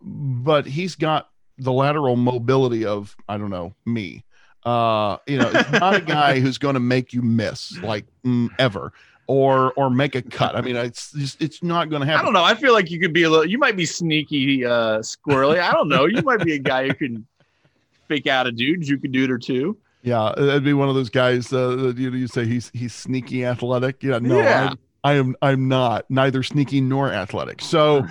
but 0.00 0.66
he's 0.66 0.94
got 0.94 1.30
the 1.58 1.72
lateral 1.72 2.16
mobility 2.16 2.84
of 2.84 3.16
I 3.28 3.38
don't 3.38 3.50
know 3.50 3.74
me. 3.84 4.24
Uh, 4.64 5.16
you 5.26 5.38
know, 5.38 5.50
it's 5.52 5.70
not 5.72 5.96
a 5.96 6.00
guy 6.00 6.38
who's 6.40 6.58
going 6.58 6.74
to 6.74 6.80
make 6.80 7.12
you 7.12 7.20
miss 7.20 7.78
like 7.82 8.06
mm, 8.24 8.48
ever 8.58 8.92
or 9.26 9.72
or 9.72 9.90
make 9.90 10.14
a 10.14 10.22
cut. 10.22 10.56
I 10.56 10.60
mean, 10.60 10.76
it's 10.76 11.12
just 11.12 11.42
it's 11.42 11.62
not 11.62 11.90
going 11.90 12.00
to 12.00 12.06
happen. 12.06 12.20
I 12.20 12.24
don't 12.24 12.32
know. 12.32 12.44
I 12.44 12.54
feel 12.54 12.72
like 12.72 12.90
you 12.90 13.00
could 13.00 13.12
be 13.12 13.24
a 13.24 13.30
little. 13.30 13.46
You 13.46 13.58
might 13.58 13.76
be 13.76 13.86
sneaky, 13.86 14.64
uh, 14.64 14.98
squirrely. 14.98 15.60
I 15.60 15.72
don't 15.72 15.88
know. 15.88 16.06
You 16.06 16.22
might 16.22 16.44
be 16.44 16.54
a 16.54 16.58
guy 16.58 16.88
who 16.88 16.94
can 16.94 17.26
fake 18.08 18.26
out 18.26 18.46
a 18.46 18.52
dude. 18.52 18.86
You 18.86 18.98
could 18.98 19.12
do 19.12 19.24
it 19.24 19.30
or 19.30 19.38
two. 19.38 19.76
Yeah, 20.02 20.32
that'd 20.36 20.64
be 20.64 20.72
one 20.72 20.88
of 20.88 20.94
those 20.94 21.10
guys. 21.10 21.52
Uh, 21.52 21.76
that 21.76 21.98
you, 21.98 22.10
you 22.12 22.26
say 22.26 22.44
he's 22.44 22.70
he's 22.74 22.92
sneaky 22.92 23.44
athletic. 23.44 24.02
Yeah, 24.02 24.18
no, 24.18 24.38
Yeah. 24.38 24.74
I, 25.04 25.12
I 25.12 25.14
am 25.14 25.36
I'm 25.42 25.68
not 25.68 26.10
neither 26.10 26.42
sneaky 26.42 26.80
nor 26.80 27.12
athletic. 27.12 27.60
So, 27.60 28.06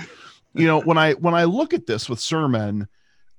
you 0.53 0.67
know, 0.67 0.81
when 0.81 0.97
I 0.97 1.13
when 1.13 1.33
I 1.33 1.45
look 1.45 1.73
at 1.73 1.87
this 1.87 2.09
with 2.09 2.19
Sermon, 2.19 2.87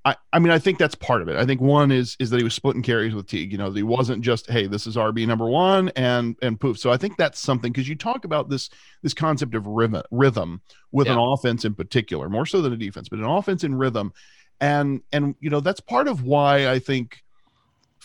I 0.04 0.16
I 0.32 0.38
mean 0.38 0.52
I 0.52 0.58
think 0.58 0.78
that's 0.78 0.94
part 0.94 1.22
of 1.22 1.28
it. 1.28 1.36
I 1.36 1.46
think 1.46 1.60
one 1.60 1.90
is 1.90 2.16
is 2.18 2.30
that 2.30 2.38
he 2.38 2.44
was 2.44 2.54
splitting 2.54 2.82
carries 2.82 3.14
with 3.14 3.26
Teague. 3.26 3.52
You 3.52 3.58
know, 3.58 3.70
that 3.70 3.76
he 3.76 3.82
wasn't 3.82 4.22
just 4.22 4.50
hey 4.50 4.66
this 4.66 4.86
is 4.86 4.96
RB 4.96 5.26
number 5.26 5.46
one 5.48 5.90
and 5.96 6.36
and 6.42 6.60
poof. 6.60 6.78
So 6.78 6.90
I 6.90 6.96
think 6.96 7.16
that's 7.16 7.38
something 7.38 7.72
because 7.72 7.88
you 7.88 7.94
talk 7.94 8.24
about 8.24 8.48
this 8.48 8.68
this 9.02 9.14
concept 9.14 9.54
of 9.54 9.66
rhythm 9.66 10.02
rhythm 10.10 10.60
with 10.90 11.08
an 11.08 11.18
offense 11.18 11.64
in 11.64 11.74
particular, 11.74 12.28
more 12.28 12.46
so 12.46 12.60
than 12.60 12.72
a 12.72 12.76
defense, 12.76 13.08
but 13.08 13.18
an 13.18 13.24
offense 13.24 13.64
in 13.64 13.74
rhythm, 13.74 14.12
and 14.60 15.02
and 15.12 15.34
you 15.40 15.48
know 15.50 15.60
that's 15.60 15.80
part 15.80 16.06
of 16.06 16.22
why 16.22 16.68
I 16.70 16.78
think. 16.78 17.22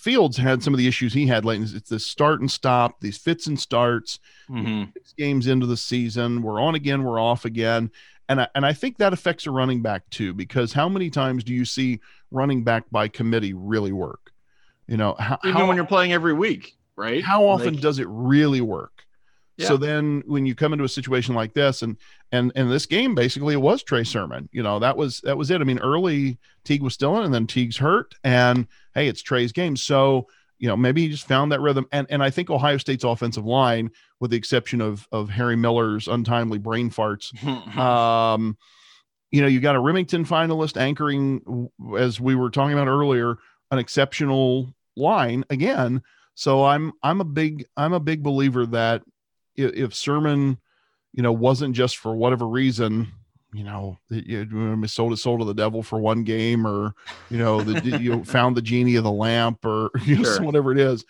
Fields 0.08 0.38
had 0.38 0.64
some 0.64 0.74
of 0.74 0.78
the 0.78 0.88
issues 0.88 1.12
he 1.14 1.28
had 1.28 1.44
late. 1.44 1.60
It's 1.62 1.90
this 1.90 2.06
start 2.06 2.40
and 2.40 2.50
stop, 2.50 3.02
these 3.02 3.18
fits 3.18 3.48
and 3.48 3.60
starts. 3.60 4.20
Mhm. 4.50 4.94
Six 4.94 5.14
games 5.18 5.48
into 5.48 5.66
the 5.66 5.76
season, 5.76 6.42
we're 6.42 6.62
on 6.62 6.76
again, 6.76 7.04
we're 7.04 7.20
off 7.20 7.44
again, 7.44 7.92
and 8.30 8.40
I, 8.40 8.48
and 8.56 8.66
I 8.66 8.72
think 8.72 9.00
that 9.00 9.12
affects 9.12 9.48
a 9.48 9.52
running 9.52 9.82
back 9.82 10.10
too. 10.10 10.34
Because 10.34 10.72
how 10.72 10.88
many 10.88 11.10
times 11.10 11.44
do 11.44 11.54
you 11.54 11.66
see 11.66 12.00
running 12.32 12.64
back 12.64 12.86
by 12.90 13.10
committee 13.10 13.54
really 13.54 13.92
work? 13.92 14.32
You 14.88 14.96
know, 14.96 15.14
how, 15.20 15.40
Even 15.44 15.58
how, 15.60 15.68
when 15.68 15.76
you're 15.76 15.86
playing 15.86 16.14
every 16.14 16.32
week, 16.34 16.78
right? 16.96 17.22
how 17.22 17.46
often 17.46 17.74
Like, 17.74 17.82
does 17.82 18.00
it 18.00 18.08
really 18.10 18.62
work? 18.62 19.04
Yeah. 19.58 19.68
So 19.68 19.78
then 19.78 20.24
when 20.28 20.46
you 20.46 20.54
come 20.54 20.72
into 20.72 20.86
a 20.86 20.90
situation 20.90 21.34
like 21.34 21.54
this 21.54 21.82
and 21.82 21.98
and 22.32 22.52
and 22.56 22.72
this 22.72 22.86
game 22.86 23.16
basically 23.16 23.54
it 23.56 23.62
was 23.62 23.82
Trey 23.84 24.04
Sermon. 24.04 24.48
You 24.52 24.62
know, 24.64 24.80
that 24.80 24.96
was 24.96 25.20
that 25.22 25.38
was 25.38 25.50
it. 25.50 25.62
I 25.62 25.64
mean, 25.64 25.80
early 25.80 26.38
Teague 26.64 26.84
was 26.84 26.94
still 26.94 27.18
in 27.18 27.24
and 27.24 27.34
then 27.34 27.48
Teague's 27.48 27.78
hurt 27.78 28.16
and 28.24 28.68
hey, 28.94 29.08
it's 29.08 29.22
Trey's 29.22 29.52
game. 29.52 29.76
So, 29.76 30.28
you 30.60 30.68
know, 30.68 30.78
maybe 30.78 31.02
he 31.02 31.10
just 31.10 31.28
found 31.28 31.52
that 31.52 31.62
rhythm. 31.62 31.88
And 31.92 32.06
and 32.10 32.22
I 32.24 32.30
think 32.30 32.50
Ohio 32.50 32.78
State's 32.78 33.04
offensive 33.04 33.46
line, 33.46 33.90
with 34.20 34.32
the 34.32 34.38
exception 34.38 34.80
of 34.80 35.08
of 35.12 35.30
Harry 35.30 35.56
Miller's 35.56 36.08
untimely 36.08 36.60
brain 36.60 36.92
farts, 36.92 37.34
um, 37.78 38.58
you 39.32 39.42
know, 39.42 39.48
you 39.48 39.60
got 39.60 39.76
a 39.76 39.80
Rimington 39.80 40.26
finalist 40.26 40.80
anchoring, 40.80 41.70
as 41.98 42.20
we 42.20 42.36
were 42.36 42.50
talking 42.50 42.74
about 42.74 42.88
earlier, 42.88 43.38
an 43.72 43.80
exceptional 43.80 44.74
line 44.96 45.44
again. 45.50 46.02
So 46.36 46.64
I'm 46.64 46.94
I'm 47.04 47.22
a 47.22 47.26
big 47.26 47.66
I'm 47.76 47.94
a 47.94 48.00
big 48.00 48.24
believer 48.24 48.66
that 48.68 49.04
if, 49.58 49.74
if 49.74 49.94
Sermon, 49.96 50.60
you 51.14 51.24
know, 51.24 51.34
wasn't 51.34 51.76
just 51.76 51.98
for 51.98 52.16
whatever 52.16 52.48
reason, 52.48 53.12
you 53.54 53.64
know, 53.64 53.98
that 54.10 54.26
you 54.28 54.88
sold 54.88 55.12
his 55.12 55.22
soul 55.22 55.40
to 55.40 55.46
the 55.46 55.54
devil 55.54 55.82
for 55.84 56.00
one 56.00 56.24
game, 56.24 56.66
or 56.66 56.94
you 57.30 57.38
know, 57.38 57.62
the, 57.62 57.98
you 57.98 58.24
found 58.26 58.56
the 58.56 58.62
genie 58.62 58.96
of 58.96 59.04
the 59.04 59.12
lamp, 59.12 59.66
or 59.66 59.90
you 60.06 60.18
know, 60.18 60.24
Sure. 60.24 60.44
whatever 60.44 60.72
it 60.72 60.80
is. 60.80 61.04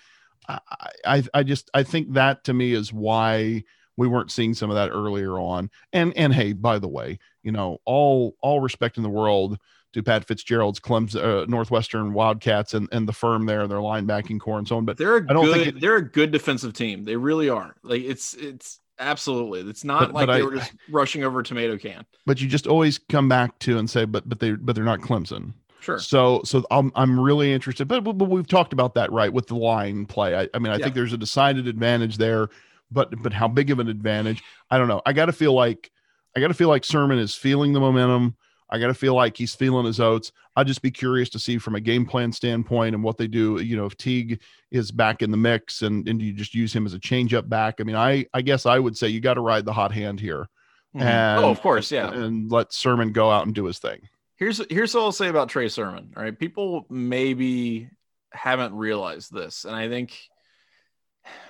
I, 0.48 0.60
I 1.06 1.24
I 1.34 1.44
just 1.44 1.70
I 1.74 1.84
think 1.84 2.14
that 2.14 2.46
to 2.46 2.54
me 2.54 2.74
is 2.74 2.94
why 2.94 3.64
we 3.98 4.08
weren't 4.08 4.32
seeing 4.32 4.54
some 4.54 4.70
of 4.70 4.76
that 4.76 4.92
earlier 4.92 5.38
on. 5.40 5.70
And 5.92 6.16
and 6.16 6.34
hey, 6.34 6.54
by 6.54 6.80
the 6.80 6.88
way, 6.88 7.20
you 7.44 7.52
know, 7.52 7.80
all 7.86 8.36
all 8.42 8.62
respect 8.62 8.98
in 8.98 9.04
the 9.04 9.10
world 9.10 9.58
to 9.94 10.04
Pat 10.04 10.26
Fitzgerald's 10.26 10.80
Clemson, 10.80 11.24
uh, 11.24 11.46
Northwestern 11.48 12.14
Wildcats, 12.14 12.74
and 12.74 12.88
and 12.92 13.08
the 13.08 13.14
firm 13.14 13.46
there, 13.46 13.68
their 13.68 13.78
linebacking 13.80 14.40
corps 14.40 14.58
and 14.60 14.68
so 14.68 14.78
on. 14.78 14.86
But 14.86 14.98
they're 14.98 15.18
a 15.18 15.24
I 15.30 15.34
don't 15.34 15.46
good. 15.46 15.54
think 15.56 15.68
it- 15.68 15.82
they're 15.82 15.96
a 15.98 16.10
good 16.10 16.32
defensive 16.32 16.74
team. 16.74 17.04
They 17.04 17.16
really 17.16 17.50
are. 17.50 17.76
Like 17.84 18.02
it's 18.04 18.34
it's 18.34 18.80
absolutely. 19.00 19.62
It's 19.70 19.84
not 19.84 20.00
But- 20.00 20.14
like 20.14 20.28
but 20.28 20.34
they 20.36 20.42
I- 20.42 20.46
were 20.46 20.56
just 20.56 20.74
rushing 20.90 21.24
over 21.24 21.40
a 21.40 21.44
tomato 21.44 21.78
can. 21.78 22.06
but 22.26 22.42
you 22.42 22.48
just 22.48 22.68
always 22.68 22.98
come 22.98 23.30
back 23.30 23.58
to 23.60 23.78
and 23.78 23.90
say, 23.90 24.06
but 24.06 24.28
but 24.28 24.40
they 24.40 24.52
but 24.52 24.76
they're 24.76 24.84
not 24.84 25.00
Clemson. 25.00 25.54
Sure. 25.80 26.00
So 26.00 26.42
so 26.44 26.66
I'm 26.70 26.92
I'm 26.96 27.18
really 27.20 27.54
interested, 27.54 27.88
but, 27.88 28.04
but 28.04 28.14
but 28.14 28.26
we've 28.30 28.48
talked 28.48 28.74
about 28.74 28.94
that 28.96 29.12
right 29.12 29.32
with 29.32 29.48
the 29.48 29.56
line 29.56 30.06
play. 30.06 30.36
I, 30.36 30.50
I 30.54 30.60
mean, 30.60 30.74
I 30.74 30.78
Yeah. 30.78 30.84
think 30.86 30.96
there's 30.96 31.14
a 31.14 31.18
decided 31.18 31.66
advantage 31.68 32.18
there, 32.18 32.50
but 32.92 33.14
but 33.24 33.32
how 33.32 33.48
big 33.48 33.70
of 33.72 33.80
an 33.80 33.88
advantage? 33.88 34.44
I 34.70 34.78
don't 34.78 34.90
know. 34.90 35.02
I 35.06 35.14
got 35.14 35.28
to 35.28 35.32
feel 35.34 35.54
like 35.54 35.90
I 36.36 36.42
got 36.42 36.50
to 36.50 36.54
feel 36.54 36.68
like 36.68 36.84
Sermon 36.84 37.18
is 37.20 37.34
feeling 37.36 37.72
the 37.72 37.80
momentum. 37.80 38.36
I 38.70 38.80
got 38.80 38.88
to 38.88 38.94
feel 38.94 39.14
like 39.16 39.38
he's 39.38 39.56
feeling 39.56 39.86
his 39.86 40.00
oats. 40.00 40.32
I'd 40.56 40.68
just 40.68 40.82
be 40.82 40.92
curious 40.92 41.30
to 41.30 41.40
see 41.40 41.58
from 41.58 41.76
a 41.76 41.80
game 41.80 42.06
plan 42.06 42.32
standpoint 42.32 42.96
and 42.96 43.04
what 43.04 43.18
they 43.18 43.28
do. 43.28 43.60
You 43.62 43.78
know, 43.78 43.86
if 43.86 43.96
Teague 43.96 44.42
is 44.72 44.92
back 44.92 45.22
in 45.22 45.32
the 45.32 45.38
mix 45.38 45.82
and 45.84 46.08
and 46.08 46.22
you 46.22 46.34
just 46.34 46.54
use 46.54 46.74
him 46.74 46.86
as 46.86 46.94
a 46.94 47.00
change 47.00 47.34
up 47.34 47.48
back. 47.48 47.76
I 47.80 47.84
mean, 47.84 47.96
I 47.96 48.26
I 48.34 48.42
guess 48.42 48.66
I 48.66 48.78
would 48.80 48.98
say 48.98 49.08
you 49.08 49.20
got 49.22 49.36
to 49.36 49.42
ride 49.42 49.66
the 49.66 49.74
hot 49.74 49.92
hand 49.94 50.20
here 50.20 50.48
Mhm. 50.96 51.02
and 51.02 51.46
oh, 51.46 51.50
of 51.50 51.62
course, 51.62 51.92
yeah. 51.92 52.12
and 52.12 52.52
let 52.52 52.74
Sermon 52.74 53.12
go 53.12 53.30
out 53.32 53.46
and 53.46 53.54
do 53.56 53.66
his 53.66 53.80
thing. 53.80 54.08
Here's 54.36 54.62
here's 54.70 54.94
what 54.94 55.02
I'll 55.02 55.12
say 55.12 55.30
about 55.30 55.50
Trey 55.50 55.68
Sermon. 55.68 56.14
All 56.16 56.24
right, 56.24 56.38
people 56.38 56.86
maybe 56.90 57.90
haven't 58.32 58.74
realized 58.76 59.34
this, 59.34 59.66
and 59.66 59.76
I 59.76 59.88
think, 59.90 60.18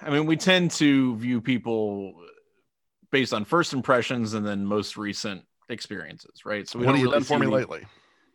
I 0.01 0.09
mean, 0.09 0.25
we 0.25 0.37
tend 0.37 0.71
to 0.71 1.15
view 1.17 1.41
people 1.41 2.13
based 3.11 3.33
on 3.33 3.45
first 3.45 3.73
impressions 3.73 4.33
and 4.33 4.45
then 4.45 4.65
most 4.65 4.97
recent 4.97 5.43
experiences, 5.69 6.45
right? 6.45 6.67
So 6.67 6.79
we 6.79 6.85
what 6.85 6.93
don't 6.93 6.95
have 6.95 7.03
you 7.03 7.11
really 7.11 7.19
done 7.19 7.23
for 7.23 7.39
me 7.39 7.45
see- 7.47 7.51
lately? 7.51 7.85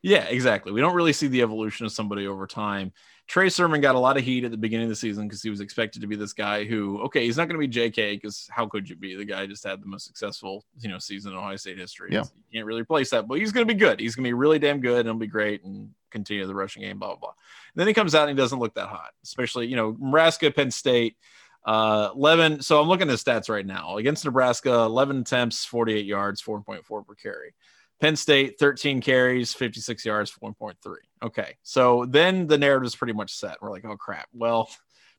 Yeah, 0.02 0.24
exactly. 0.24 0.72
We 0.72 0.80
don't 0.80 0.94
really 0.94 1.12
see 1.12 1.28
the 1.28 1.42
evolution 1.42 1.86
of 1.86 1.92
somebody 1.92 2.26
over 2.26 2.46
time. 2.48 2.92
Trey 3.28 3.48
Sermon 3.48 3.80
got 3.80 3.94
a 3.94 3.98
lot 4.00 4.16
of 4.16 4.24
heat 4.24 4.44
at 4.44 4.50
the 4.50 4.56
beginning 4.56 4.86
of 4.86 4.90
the 4.90 4.96
season 4.96 5.28
because 5.28 5.42
he 5.42 5.48
was 5.48 5.60
expected 5.60 6.02
to 6.02 6.08
be 6.08 6.16
this 6.16 6.32
guy 6.32 6.64
who, 6.64 7.00
okay, 7.02 7.24
he's 7.24 7.36
not 7.36 7.48
going 7.48 7.60
to 7.60 7.66
be 7.66 7.72
JK 7.72 8.16
because 8.16 8.48
how 8.50 8.66
could 8.66 8.90
you 8.90 8.96
be? 8.96 9.14
The 9.14 9.24
guy 9.24 9.46
just 9.46 9.62
had 9.62 9.80
the 9.80 9.86
most 9.86 10.04
successful, 10.04 10.64
you 10.80 10.88
know, 10.88 10.98
season 10.98 11.32
in 11.32 11.38
Ohio 11.38 11.54
State 11.54 11.78
history. 11.78 12.10
Yeah. 12.10 12.24
You 12.50 12.58
can't 12.58 12.66
really 12.66 12.82
replace 12.82 13.10
that, 13.10 13.28
but 13.28 13.38
he's 13.38 13.52
going 13.52 13.66
to 13.66 13.72
be 13.72 13.78
good. 13.78 14.00
He's 14.00 14.16
going 14.16 14.24
to 14.24 14.28
be 14.28 14.34
really 14.34 14.58
damn 14.58 14.80
good 14.80 15.00
and 15.00 15.08
it'll 15.08 15.20
be 15.20 15.28
great 15.28 15.62
and 15.62 15.90
continue 16.10 16.46
the 16.46 16.54
rushing 16.54 16.82
game, 16.82 16.98
blah, 16.98 17.10
blah, 17.10 17.16
blah. 17.16 17.30
And 17.30 17.80
then 17.80 17.86
he 17.86 17.94
comes 17.94 18.14
out 18.14 18.28
and 18.28 18.36
he 18.36 18.42
doesn't 18.42 18.58
look 18.58 18.74
that 18.74 18.88
hot, 18.88 19.12
especially, 19.22 19.68
you 19.68 19.76
know, 19.76 19.96
Nebraska, 19.98 20.50
Penn 20.50 20.72
State, 20.72 21.16
uh, 21.64 22.10
11. 22.14 22.62
So 22.62 22.80
I'm 22.80 22.88
looking 22.88 23.10
at 23.10 23.18
stats 23.18 23.48
right 23.48 23.66
now 23.66 23.98
against 23.98 24.24
Nebraska, 24.24 24.72
11 24.72 25.20
attempts, 25.20 25.64
48 25.64 26.04
yards, 26.04 26.42
4.4 26.42 27.06
per 27.06 27.14
carry. 27.14 27.54
Penn 28.00 28.16
State, 28.16 28.58
13 28.58 29.00
carries, 29.00 29.54
56 29.54 30.04
yards, 30.04 30.32
1.3. 30.42 30.74
Okay. 31.22 31.56
So 31.62 32.04
then 32.06 32.48
the 32.48 32.58
narrative 32.58 32.86
is 32.86 32.96
pretty 32.96 33.12
much 33.12 33.32
set. 33.32 33.58
We're 33.62 33.70
like, 33.70 33.84
oh 33.84 33.96
crap. 33.96 34.28
Well, 34.32 34.68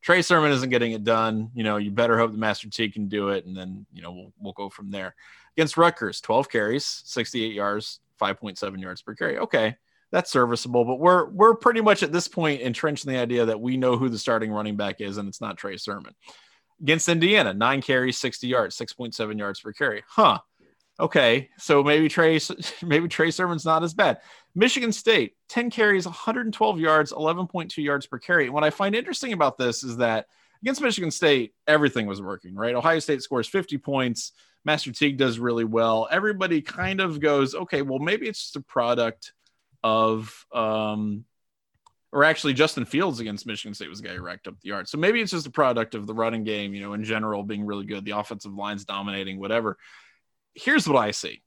Trey 0.01 0.21
Sermon 0.21 0.51
isn't 0.51 0.69
getting 0.69 0.91
it 0.91 1.05
done. 1.05 1.49
You 1.53 1.63
know, 1.63 1.77
you 1.77 1.89
better 1.89 2.17
hope 2.17 2.33
the 2.33 2.37
Master 2.37 2.69
Teague 2.69 2.93
can 2.93 3.07
do 3.07 3.29
it. 3.29 3.45
And 3.45 3.55
then, 3.55 3.85
you 3.93 4.01
know, 4.01 4.11
we'll, 4.11 4.33
we'll 4.37 4.53
go 4.53 4.69
from 4.69 4.91
there. 4.91 5.15
Against 5.55 5.77
Rutgers, 5.77 6.19
12 6.19 6.49
carries, 6.49 6.85
68 7.05 7.53
yards, 7.53 8.01
5.7 8.21 8.81
yards 8.81 9.01
per 9.01 9.15
carry. 9.15 9.37
Okay. 9.37 9.77
That's 10.13 10.31
serviceable, 10.31 10.85
but 10.85 10.99
we're 10.99 11.29
we're 11.29 11.55
pretty 11.55 11.81
much 11.81 12.03
at 12.03 12.13
this 12.13 12.29
point 12.29 12.61
entrenched 12.61 13.05
in 13.05 13.11
the 13.11 13.19
idea 13.19 13.47
that 13.47 13.59
we 13.59 13.75
know 13.75 13.97
who 13.97 14.07
the 14.07 14.17
starting 14.17 14.51
running 14.51 14.77
back 14.77 15.01
is, 15.01 15.17
and 15.17 15.27
it's 15.27 15.41
not 15.41 15.57
Trey 15.57 15.75
Sermon. 15.75 16.13
Against 16.81 17.09
Indiana, 17.09 17.53
nine 17.53 17.81
carries, 17.81 18.17
60 18.17 18.47
yards, 18.47 18.77
6.7 18.77 19.37
yards 19.37 19.59
per 19.59 19.73
carry. 19.73 20.03
Huh 20.07 20.39
okay, 20.99 21.49
so 21.57 21.83
maybe 21.83 22.07
Trey 22.09 22.39
maybe 22.81 23.07
Trey 23.07 23.31
Sermon's 23.31 23.65
not 23.65 23.83
as 23.83 23.93
bad. 23.93 24.19
Michigan 24.55 24.91
State, 24.91 25.35
10 25.49 25.69
carries, 25.69 26.05
112 26.05 26.79
yards, 26.79 27.11
11.2 27.11 27.83
yards 27.83 28.05
per 28.05 28.19
carry. 28.19 28.45
And 28.45 28.53
what 28.53 28.63
I 28.63 28.69
find 28.69 28.95
interesting 28.95 29.33
about 29.33 29.57
this 29.57 29.83
is 29.83 29.97
that 29.97 30.27
against 30.61 30.81
Michigan 30.81 31.11
State, 31.11 31.53
everything 31.67 32.05
was 32.05 32.21
working, 32.21 32.55
right? 32.55 32.75
Ohio 32.75 32.99
State 32.99 33.21
scores 33.21 33.47
50 33.47 33.77
points. 33.79 34.33
Master 34.65 34.93
Teague 34.93 35.17
does 35.17 35.39
really 35.39 35.65
well. 35.65 36.07
Everybody 36.09 36.61
kind 36.61 37.01
of 37.01 37.19
goes, 37.19 37.53
okay, 37.53 37.81
well, 37.81 37.99
maybe 37.99 38.29
it's 38.29 38.41
just 38.41 38.55
a 38.55 38.61
product 38.61 39.33
of 39.83 40.45
um 40.53 41.25
or 42.13 42.23
actually 42.23 42.53
Justin 42.53 42.85
Fields 42.85 43.19
against 43.19 43.47
Michigan 43.47 43.73
State 43.73 43.89
was 43.89 43.99
the 43.99 44.07
guy 44.07 44.15
who 44.15 44.21
racked 44.21 44.47
up 44.47 44.53
the 44.61 44.69
yards. 44.69 44.91
So 44.91 44.99
maybe 44.99 45.19
it's 45.19 45.31
just 45.31 45.47
a 45.47 45.51
product 45.51 45.95
of 45.95 46.05
the 46.05 46.13
running 46.13 46.43
game, 46.43 46.75
you 46.75 46.81
know, 46.81 46.93
in 46.93 47.03
general 47.03 47.41
being 47.41 47.65
really 47.65 47.87
good, 47.87 48.05
the 48.05 48.11
offensive 48.11 48.53
lines 48.53 48.85
dominating, 48.85 49.39
whatever. 49.39 49.77
Here's 50.53 50.87
what 50.87 50.97
I 50.97 51.09
see. 51.09 51.41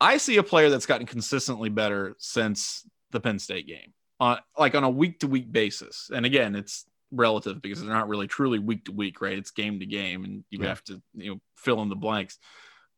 I 0.00 0.16
see 0.16 0.36
a 0.36 0.42
player 0.42 0.68
that's 0.68 0.86
gotten 0.86 1.06
consistently 1.06 1.68
better 1.68 2.16
since 2.18 2.84
the 3.12 3.20
Penn 3.20 3.38
State 3.38 3.68
game, 3.68 3.92
on 4.18 4.38
like 4.58 4.74
on 4.74 4.82
a 4.82 4.90
week 4.90 5.20
to 5.20 5.28
week 5.28 5.50
basis. 5.50 6.10
And 6.12 6.26
again, 6.26 6.56
it's 6.56 6.84
relative 7.12 7.62
because 7.62 7.80
they're 7.80 7.88
not 7.88 8.08
really 8.08 8.26
truly 8.26 8.58
week 8.58 8.86
to 8.86 8.92
week, 8.92 9.20
right? 9.20 9.38
It's 9.38 9.52
game 9.52 9.78
to 9.78 9.86
game, 9.86 10.24
and 10.24 10.44
you 10.50 10.58
yeah. 10.60 10.68
have 10.68 10.82
to 10.84 11.00
you 11.14 11.30
know 11.30 11.40
fill 11.56 11.80
in 11.82 11.88
the 11.88 11.96
blanks. 11.96 12.38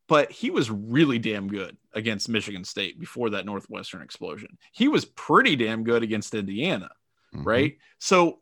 But 0.08 0.30
he 0.30 0.50
was 0.50 0.70
really 0.70 1.18
damn 1.18 1.48
good 1.48 1.76
against 1.92 2.28
Michigan 2.28 2.64
State 2.64 3.00
before 3.00 3.30
that 3.30 3.46
Northwestern 3.46 4.02
explosion. 4.02 4.56
He 4.72 4.88
was 4.88 5.04
pretty 5.04 5.56
damn 5.56 5.82
good 5.82 6.02
against 6.02 6.34
Indiana, 6.34 6.90
mm-hmm. 7.34 7.46
right? 7.46 7.76
So 7.98 8.40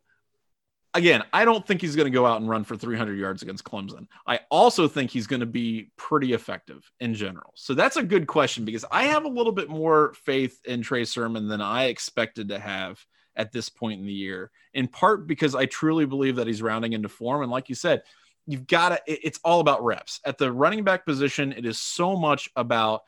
again, 0.95 1.25
I 1.33 1.45
don't 1.45 1.67
think 1.67 1.81
he's 1.81 1.97
going 1.97 2.11
to 2.11 2.17
go 2.17 2.25
out 2.25 2.41
and 2.41 2.49
run 2.49 2.65
for 2.65 2.77
300 2.77 3.19
yards 3.19 3.43
against 3.43 3.65
Clemson. 3.65 4.07
I 4.27 4.41
also 4.51 4.89
think 4.89 5.11
he's 5.11 5.27
going 5.27 5.41
to 5.41 5.47
be 5.47 5.91
pretty 5.97 6.33
effective 6.33 6.91
in 7.01 7.15
general. 7.15 7.53
So 7.57 7.75
that's 7.75 7.97
a 7.97 8.03
good 8.03 8.27
question 8.27 8.65
because 8.65 8.85
I 8.91 9.05
have 9.05 9.25
a 9.25 9.29
little 9.29 9.53
bit 9.53 9.69
more 9.69 10.15
faith 10.25 10.61
in 10.65 10.83
Trey 10.83 11.05
Sermon 11.05 11.49
than 11.49 11.61
I 11.61 11.87
expected 11.87 12.49
to 12.49 12.59
have 12.59 13.05
at 13.37 13.51
this 13.51 13.69
point 13.69 14.01
in 14.01 14.07
the 14.07 14.12
year, 14.12 14.53
in 14.73 14.87
part 14.87 15.27
because 15.27 15.57
I 15.57 15.67
truly 15.67 16.07
believe 16.07 16.37
that 16.37 16.47
he's 16.47 16.62
rounding 16.62 16.93
into 16.93 17.09
form. 17.09 17.43
And 17.43 17.51
like 17.51 17.69
you 17.69 17.75
said, 17.75 18.03
you've 18.47 18.66
got 18.66 18.90
to, 18.90 19.01
it's 19.07 19.40
all 19.45 19.61
about 19.61 19.84
reps. 19.84 20.20
At 20.24 20.38
the 20.38 20.53
running 20.53 20.84
back 20.84 21.05
position, 21.05 21.53
it 21.53 21.64
is 21.64 21.80
so 21.80 22.16
much 22.16 22.51
about 22.57 23.03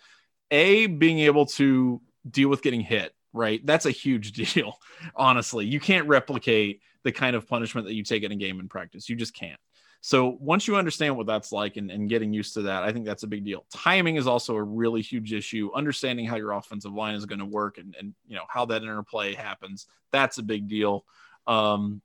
A, 0.50 0.86
being 0.86 1.20
able 1.20 1.46
to 1.46 2.00
deal 2.28 2.48
with 2.48 2.62
getting 2.62 2.80
hit, 2.80 3.14
right? 3.32 3.64
That's 3.64 3.86
a 3.86 3.90
huge 3.90 4.32
deal, 4.54 4.78
honestly. 5.14 5.66
You 5.66 5.80
can't 5.80 6.08
replicate 6.08 6.80
the 7.04 7.12
kind 7.12 7.36
of 7.36 7.48
punishment 7.48 7.86
that 7.86 7.94
you 7.94 8.02
take 8.02 8.22
in 8.22 8.32
a 8.32 8.36
game 8.36 8.60
in 8.60 8.68
practice. 8.68 9.08
You 9.08 9.16
just 9.16 9.34
can't. 9.34 9.60
So 10.00 10.36
once 10.40 10.68
you 10.68 10.76
understand 10.76 11.16
what 11.16 11.26
that's 11.26 11.50
like 11.50 11.76
and, 11.76 11.90
and 11.90 12.08
getting 12.08 12.32
used 12.32 12.54
to 12.54 12.62
that, 12.62 12.84
I 12.84 12.92
think 12.92 13.06
that's 13.06 13.24
a 13.24 13.26
big 13.26 13.44
deal. 13.44 13.66
Timing 13.74 14.16
is 14.16 14.26
also 14.26 14.54
a 14.54 14.62
really 14.62 15.02
huge 15.02 15.32
issue. 15.32 15.70
Understanding 15.74 16.26
how 16.26 16.36
your 16.36 16.52
offensive 16.52 16.92
line 16.92 17.14
is 17.14 17.26
going 17.26 17.40
to 17.40 17.44
work 17.44 17.78
and, 17.78 17.96
and 17.98 18.14
you 18.28 18.36
know 18.36 18.44
how 18.48 18.66
that 18.66 18.82
interplay 18.82 19.34
happens, 19.34 19.86
that's 20.12 20.38
a 20.38 20.44
big 20.44 20.68
deal. 20.68 21.04
Um, 21.46 22.02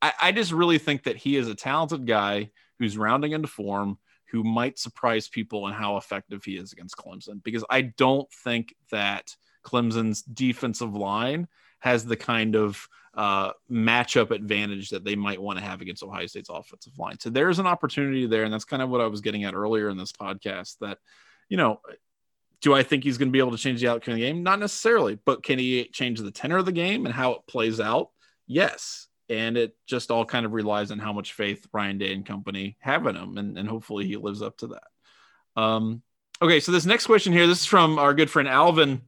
I, 0.00 0.12
I 0.22 0.32
just 0.32 0.52
really 0.52 0.78
think 0.78 1.04
that 1.04 1.16
he 1.16 1.36
is 1.36 1.48
a 1.48 1.54
talented 1.54 2.06
guy 2.06 2.50
who's 2.80 2.98
rounding 2.98 3.32
into 3.32 3.46
form, 3.46 3.98
who 4.30 4.42
might 4.42 4.78
surprise 4.78 5.28
people 5.28 5.68
in 5.68 5.74
how 5.74 5.98
effective 5.98 6.42
he 6.42 6.56
is 6.56 6.72
against 6.72 6.96
Clemson. 6.96 7.42
Because 7.44 7.64
I 7.70 7.82
don't 7.82 8.28
think 8.42 8.74
that 8.90 9.36
Clemson's 9.64 10.22
defensive 10.22 10.94
line 10.94 11.46
has 11.80 12.04
the 12.04 12.16
kind 12.16 12.56
of 12.56 12.88
uh, 13.14 13.52
matchup 13.70 14.30
advantage 14.30 14.90
that 14.90 15.04
they 15.04 15.14
might 15.14 15.40
want 15.40 15.58
to 15.58 15.64
have 15.64 15.80
against 15.80 16.02
Ohio 16.02 16.26
State's 16.26 16.48
offensive 16.48 16.98
line. 16.98 17.18
So 17.20 17.28
there's 17.28 17.58
an 17.58 17.66
opportunity 17.66 18.26
there. 18.26 18.44
And 18.44 18.52
that's 18.52 18.64
kind 18.64 18.82
of 18.82 18.88
what 18.88 19.00
I 19.00 19.06
was 19.06 19.20
getting 19.20 19.44
at 19.44 19.54
earlier 19.54 19.90
in 19.90 19.98
this 19.98 20.12
podcast 20.12 20.78
that, 20.80 20.98
you 21.48 21.56
know, 21.56 21.80
do 22.62 22.74
I 22.74 22.82
think 22.82 23.04
he's 23.04 23.18
going 23.18 23.28
to 23.28 23.32
be 23.32 23.38
able 23.40 23.50
to 23.52 23.58
change 23.58 23.80
the 23.80 23.88
outcome 23.88 24.12
of 24.12 24.20
the 24.20 24.26
game? 24.26 24.42
Not 24.42 24.58
necessarily, 24.58 25.18
but 25.24 25.42
can 25.42 25.58
he 25.58 25.84
change 25.92 26.20
the 26.20 26.30
tenor 26.30 26.58
of 26.58 26.66
the 26.66 26.72
game 26.72 27.04
and 27.04 27.14
how 27.14 27.32
it 27.32 27.46
plays 27.46 27.78
out? 27.78 28.08
Yes. 28.46 29.08
And 29.30 29.56
it 29.56 29.76
just 29.86 30.10
all 30.10 30.26
kind 30.26 30.44
of 30.44 30.52
relies 30.52 30.90
on 30.90 30.98
how 30.98 31.12
much 31.12 31.32
faith 31.32 31.66
Ryan 31.72 31.98
Day 31.98 32.12
and 32.12 32.26
company 32.26 32.76
have 32.80 33.06
in 33.06 33.16
him. 33.16 33.38
And, 33.38 33.56
and 33.56 33.68
hopefully 33.68 34.06
he 34.06 34.16
lives 34.16 34.42
up 34.42 34.58
to 34.58 34.66
that. 34.68 35.60
Um, 35.60 36.02
okay. 36.42 36.60
So 36.60 36.72
this 36.72 36.84
next 36.84 37.06
question 37.06 37.32
here, 37.32 37.46
this 37.46 37.60
is 37.60 37.66
from 37.66 37.98
our 37.98 38.12
good 38.12 38.30
friend 38.30 38.48
Alvin 38.48 39.02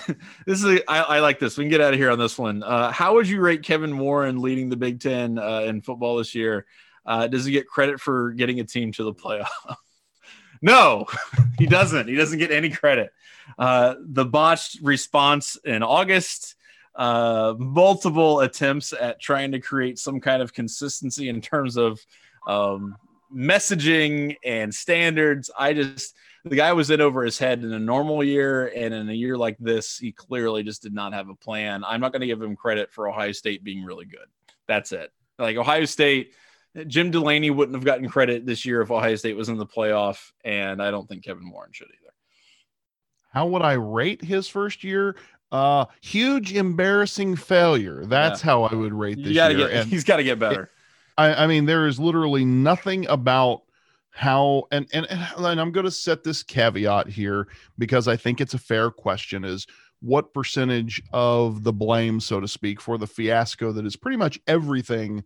this 0.46 0.62
is 0.62 0.64
a, 0.64 0.90
I, 0.90 1.16
I 1.16 1.20
like 1.20 1.38
this. 1.38 1.56
We 1.56 1.64
can 1.64 1.70
get 1.70 1.80
out 1.80 1.92
of 1.92 1.98
here 1.98 2.10
on 2.10 2.18
this 2.18 2.38
one. 2.38 2.62
Uh, 2.62 2.90
how 2.90 3.14
would 3.14 3.28
you 3.28 3.40
rate 3.40 3.62
Kevin 3.62 3.98
Warren 3.98 4.40
leading 4.40 4.68
the 4.68 4.76
Big 4.76 5.00
Ten 5.00 5.38
uh, 5.38 5.60
in 5.60 5.82
football 5.82 6.16
this 6.16 6.34
year? 6.34 6.66
Uh, 7.06 7.26
does 7.26 7.44
he 7.44 7.52
get 7.52 7.66
credit 7.66 8.00
for 8.00 8.32
getting 8.32 8.60
a 8.60 8.64
team 8.64 8.92
to 8.92 9.04
the 9.04 9.14
playoff? 9.14 9.48
no, 10.62 11.06
he 11.58 11.66
doesn't. 11.66 12.08
He 12.08 12.14
doesn't 12.14 12.38
get 12.38 12.50
any 12.50 12.70
credit. 12.70 13.12
Uh, 13.58 13.94
the 14.00 14.24
botched 14.24 14.80
response 14.80 15.56
in 15.64 15.82
August, 15.82 16.54
uh, 16.96 17.54
multiple 17.58 18.40
attempts 18.40 18.92
at 18.92 19.20
trying 19.20 19.52
to 19.52 19.60
create 19.60 19.98
some 19.98 20.20
kind 20.20 20.42
of 20.42 20.52
consistency 20.52 21.28
in 21.28 21.40
terms 21.40 21.76
of 21.76 22.00
um, 22.46 22.96
messaging 23.34 24.36
and 24.44 24.74
standards. 24.74 25.50
I 25.58 25.72
just 25.72 26.14
the 26.44 26.56
guy 26.56 26.72
was 26.74 26.90
in 26.90 27.00
over 27.00 27.24
his 27.24 27.38
head 27.38 27.64
in 27.64 27.72
a 27.72 27.78
normal 27.78 28.22
year, 28.22 28.66
and 28.66 28.92
in 28.92 29.08
a 29.08 29.14
year 29.14 29.36
like 29.36 29.56
this, 29.58 29.96
he 29.96 30.12
clearly 30.12 30.62
just 30.62 30.82
did 30.82 30.92
not 30.92 31.14
have 31.14 31.30
a 31.30 31.34
plan. 31.34 31.82
I'm 31.84 32.00
not 32.00 32.12
going 32.12 32.20
to 32.20 32.26
give 32.26 32.42
him 32.42 32.54
credit 32.54 32.92
for 32.92 33.08
Ohio 33.08 33.32
State 33.32 33.64
being 33.64 33.82
really 33.82 34.04
good. 34.04 34.26
That's 34.68 34.92
it. 34.92 35.10
Like 35.38 35.56
Ohio 35.56 35.86
State, 35.86 36.34
Jim 36.86 37.10
Delaney 37.10 37.50
wouldn't 37.50 37.76
have 37.76 37.84
gotten 37.84 38.08
credit 38.08 38.44
this 38.44 38.64
year 38.64 38.82
if 38.82 38.90
Ohio 38.90 39.16
State 39.16 39.36
was 39.36 39.48
in 39.48 39.56
the 39.56 39.66
playoff, 39.66 40.32
and 40.44 40.82
I 40.82 40.90
don't 40.90 41.08
think 41.08 41.24
Kevin 41.24 41.50
Warren 41.50 41.72
should 41.72 41.88
either. 41.88 42.12
How 43.32 43.46
would 43.46 43.62
I 43.62 43.72
rate 43.72 44.22
his 44.22 44.46
first 44.46 44.84
year? 44.84 45.16
Uh, 45.54 45.86
huge 46.00 46.52
embarrassing 46.52 47.36
failure. 47.36 48.04
That's 48.06 48.42
yeah. 48.42 48.50
how 48.50 48.62
I 48.64 48.74
would 48.74 48.92
rate 48.92 49.18
this 49.18 49.28
year. 49.28 49.54
Get, 49.54 49.70
and 49.70 49.88
he's 49.90 50.02
got 50.02 50.16
to 50.16 50.24
get 50.24 50.40
better. 50.40 50.68
I, 51.16 51.44
I 51.44 51.46
mean, 51.46 51.64
there 51.64 51.86
is 51.86 52.00
literally 52.00 52.44
nothing 52.44 53.06
about 53.06 53.62
how 54.10 54.64
and 54.70 54.86
and, 54.92 55.06
and 55.10 55.60
i'm 55.60 55.72
going 55.72 55.84
to 55.84 55.90
set 55.90 56.22
this 56.22 56.44
caveat 56.44 57.08
here 57.08 57.48
because 57.78 58.06
i 58.06 58.16
think 58.16 58.40
it's 58.40 58.54
a 58.54 58.58
fair 58.58 58.88
question 58.88 59.44
is 59.44 59.66
what 60.02 60.32
percentage 60.32 61.02
of 61.12 61.64
the 61.64 61.72
blame 61.72 62.20
so 62.20 62.38
to 62.38 62.46
speak 62.46 62.80
for 62.80 62.96
the 62.96 63.08
fiasco 63.08 63.72
that 63.72 63.84
is 63.84 63.96
pretty 63.96 64.16
much 64.16 64.38
everything 64.46 65.24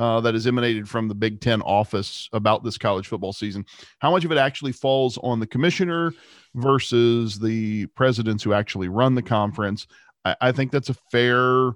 uh, 0.00 0.20
that 0.20 0.34
has 0.34 0.46
emanated 0.46 0.88
from 0.88 1.08
the 1.08 1.14
big 1.14 1.40
ten 1.40 1.62
office 1.62 2.28
about 2.32 2.64
this 2.64 2.78
college 2.78 3.06
football 3.06 3.32
season 3.32 3.64
how 3.98 4.10
much 4.10 4.24
of 4.24 4.32
it 4.32 4.38
actually 4.38 4.72
falls 4.72 5.18
on 5.18 5.40
the 5.40 5.46
commissioner 5.46 6.12
versus 6.54 7.38
the 7.38 7.86
presidents 7.86 8.42
who 8.42 8.52
actually 8.52 8.88
run 8.88 9.14
the 9.14 9.22
conference 9.22 9.86
I, 10.24 10.36
I 10.40 10.52
think 10.52 10.72
that's 10.72 10.88
a 10.88 10.94
fair 11.12 11.72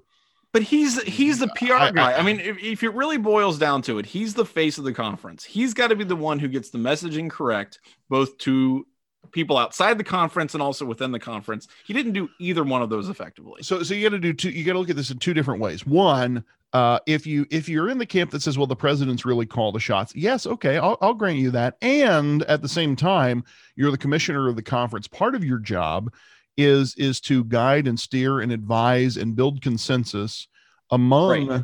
but 0.55 0.63
he's 0.63 1.01
he's 1.03 1.39
the 1.39 1.49
PR 1.49 1.73
I, 1.73 1.91
guy. 1.91 2.11
I, 2.13 2.19
I 2.19 2.21
mean, 2.21 2.39
if, 2.39 2.57
if, 2.63 2.81
it 2.81 2.93
really 2.93 3.17
boils 3.17 3.59
down 3.59 3.81
to 3.81 3.99
it, 3.99 4.05
he's 4.05 4.33
the 4.33 4.45
face 4.45 4.77
of 4.77 4.85
the 4.85 4.93
conference. 4.93 5.43
He's 5.43 5.73
got 5.73 5.87
to 5.87 5.97
be 5.97 6.05
the 6.05 6.15
one 6.15 6.39
who 6.39 6.47
gets 6.47 6.69
the 6.69 6.77
messaging 6.77 7.29
correct, 7.29 7.81
both 8.07 8.37
to 8.37 8.87
people 9.33 9.57
outside 9.57 9.97
the 9.97 10.03
conference 10.05 10.53
and 10.53 10.63
also 10.63 10.85
within 10.85 11.11
the 11.11 11.19
conference. 11.19 11.67
He 11.85 11.93
didn't 11.93 12.13
do 12.13 12.29
either 12.39 12.63
one 12.63 12.81
of 12.81 12.89
those 12.89 13.09
effectively. 13.09 13.63
So, 13.63 13.83
so 13.83 13.93
you 13.93 14.03
got 14.03 14.15
to 14.15 14.19
do 14.19 14.31
two. 14.31 14.49
You 14.49 14.63
got 14.63 14.73
to 14.73 14.79
look 14.79 14.89
at 14.89 14.95
this 14.95 15.11
in 15.11 15.19
two 15.19 15.33
different 15.33 15.59
ways. 15.59 15.85
One, 15.85 16.45
uh, 16.75 16.99
if 17.05 17.25
you 17.25 17.45
if 17.51 17.69
you're 17.69 17.89
in 17.89 17.97
the 17.97 18.05
camp 18.05 18.31
that 18.31 18.41
says, 18.41 18.57
well, 18.57 18.67
the 18.67 18.75
president's 18.75 19.23
really 19.23 19.45
call 19.45 19.71
the 19.71 19.79
shots. 19.79 20.13
Yes, 20.13 20.45
okay, 20.45 20.77
I'll, 20.77 20.97
I'll 20.99 21.13
grant 21.13 21.37
you 21.37 21.51
that. 21.51 21.77
And 21.81 22.43
at 22.43 22.61
the 22.61 22.67
same 22.67 22.97
time, 22.97 23.45
you're 23.77 23.91
the 23.91 23.97
commissioner 23.97 24.49
of 24.49 24.57
the 24.57 24.61
conference. 24.61 25.07
Part 25.07 25.35
of 25.35 25.43
your 25.45 25.57
job 25.57 26.13
is 26.57 26.93
is 26.97 27.21
to 27.21 27.45
guide 27.45 27.87
and 27.87 27.97
steer 27.97 28.41
and 28.41 28.51
advise 28.51 29.15
and 29.15 29.37
build 29.37 29.61
consensus 29.61 30.49
among 30.91 31.47
right. 31.47 31.63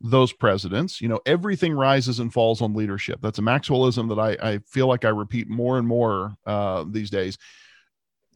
those 0.00 0.32
presidents 0.32 0.98
you 0.98 1.08
know 1.08 1.20
everything 1.26 1.74
rises 1.74 2.20
and 2.20 2.32
falls 2.32 2.62
on 2.62 2.72
leadership 2.72 3.18
that's 3.20 3.38
a 3.38 3.42
maxwellism 3.42 4.08
that 4.08 4.18
i, 4.18 4.52
I 4.52 4.58
feel 4.60 4.86
like 4.86 5.04
i 5.04 5.10
repeat 5.10 5.50
more 5.50 5.76
and 5.76 5.86
more 5.86 6.36
uh, 6.46 6.86
these 6.88 7.10
days 7.10 7.36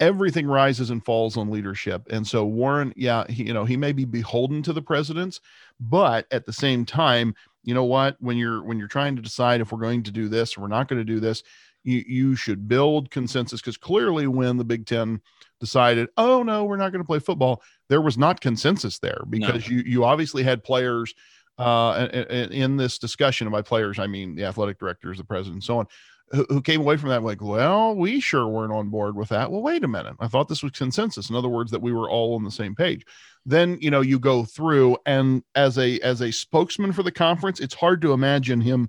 everything 0.00 0.46
rises 0.46 0.90
and 0.90 1.04
falls 1.04 1.36
on 1.36 1.50
leadership 1.50 2.06
and 2.10 2.26
so 2.26 2.44
warren 2.44 2.92
yeah 2.96 3.24
he, 3.28 3.44
you 3.44 3.54
know 3.54 3.64
he 3.64 3.76
may 3.76 3.92
be 3.92 4.04
beholden 4.04 4.62
to 4.62 4.72
the 4.72 4.82
presidents 4.82 5.40
but 5.78 6.26
at 6.32 6.46
the 6.46 6.52
same 6.52 6.84
time 6.84 7.34
you 7.62 7.72
know 7.72 7.84
what 7.84 8.16
when 8.18 8.36
you're 8.36 8.62
when 8.64 8.78
you're 8.78 8.88
trying 8.88 9.14
to 9.14 9.22
decide 9.22 9.60
if 9.60 9.70
we're 9.70 9.78
going 9.78 10.02
to 10.02 10.10
do 10.10 10.28
this 10.28 10.56
or 10.56 10.62
we're 10.62 10.68
not 10.68 10.88
going 10.88 10.98
to 10.98 11.04
do 11.04 11.20
this 11.20 11.42
you, 11.84 12.02
you 12.06 12.36
should 12.36 12.66
build 12.66 13.10
consensus 13.10 13.60
because 13.60 13.76
clearly 13.76 14.26
when 14.26 14.56
the 14.56 14.64
Big 14.64 14.86
Ten 14.86 15.20
decided, 15.60 16.08
oh 16.16 16.42
no, 16.42 16.64
we're 16.64 16.76
not 16.76 16.90
going 16.90 17.02
to 17.02 17.06
play 17.06 17.18
football, 17.18 17.62
there 17.88 18.00
was 18.00 18.18
not 18.18 18.40
consensus 18.40 18.98
there 18.98 19.22
because 19.28 19.68
no. 19.68 19.76
you 19.76 19.82
you 19.86 20.04
obviously 20.04 20.42
had 20.42 20.64
players 20.64 21.14
uh, 21.58 22.08
in, 22.12 22.52
in 22.52 22.76
this 22.76 22.98
discussion. 22.98 23.46
And 23.46 23.52
by 23.52 23.62
players, 23.62 23.98
I 23.98 24.06
mean 24.06 24.34
the 24.34 24.44
athletic 24.44 24.78
directors, 24.78 25.18
the 25.18 25.24
president, 25.24 25.56
and 25.56 25.64
so 25.64 25.78
on, 25.78 25.86
who, 26.30 26.46
who 26.48 26.62
came 26.62 26.80
away 26.80 26.96
from 26.96 27.10
that 27.10 27.22
like, 27.22 27.42
well, 27.42 27.94
we 27.94 28.20
sure 28.20 28.48
weren't 28.48 28.72
on 28.72 28.88
board 28.88 29.16
with 29.16 29.28
that. 29.28 29.50
Well, 29.50 29.62
wait 29.62 29.84
a 29.84 29.88
minute, 29.88 30.16
I 30.20 30.28
thought 30.28 30.48
this 30.48 30.62
was 30.62 30.72
consensus. 30.72 31.30
In 31.30 31.36
other 31.36 31.48
words, 31.48 31.70
that 31.70 31.82
we 31.82 31.92
were 31.92 32.08
all 32.08 32.34
on 32.34 32.44
the 32.44 32.50
same 32.50 32.74
page. 32.74 33.04
Then 33.46 33.78
you 33.80 33.90
know 33.90 34.00
you 34.00 34.18
go 34.18 34.44
through, 34.44 34.96
and 35.04 35.42
as 35.54 35.78
a 35.78 36.00
as 36.00 36.22
a 36.22 36.32
spokesman 36.32 36.92
for 36.92 37.02
the 37.02 37.12
conference, 37.12 37.60
it's 37.60 37.74
hard 37.74 38.00
to 38.02 38.12
imagine 38.12 38.60
him 38.60 38.88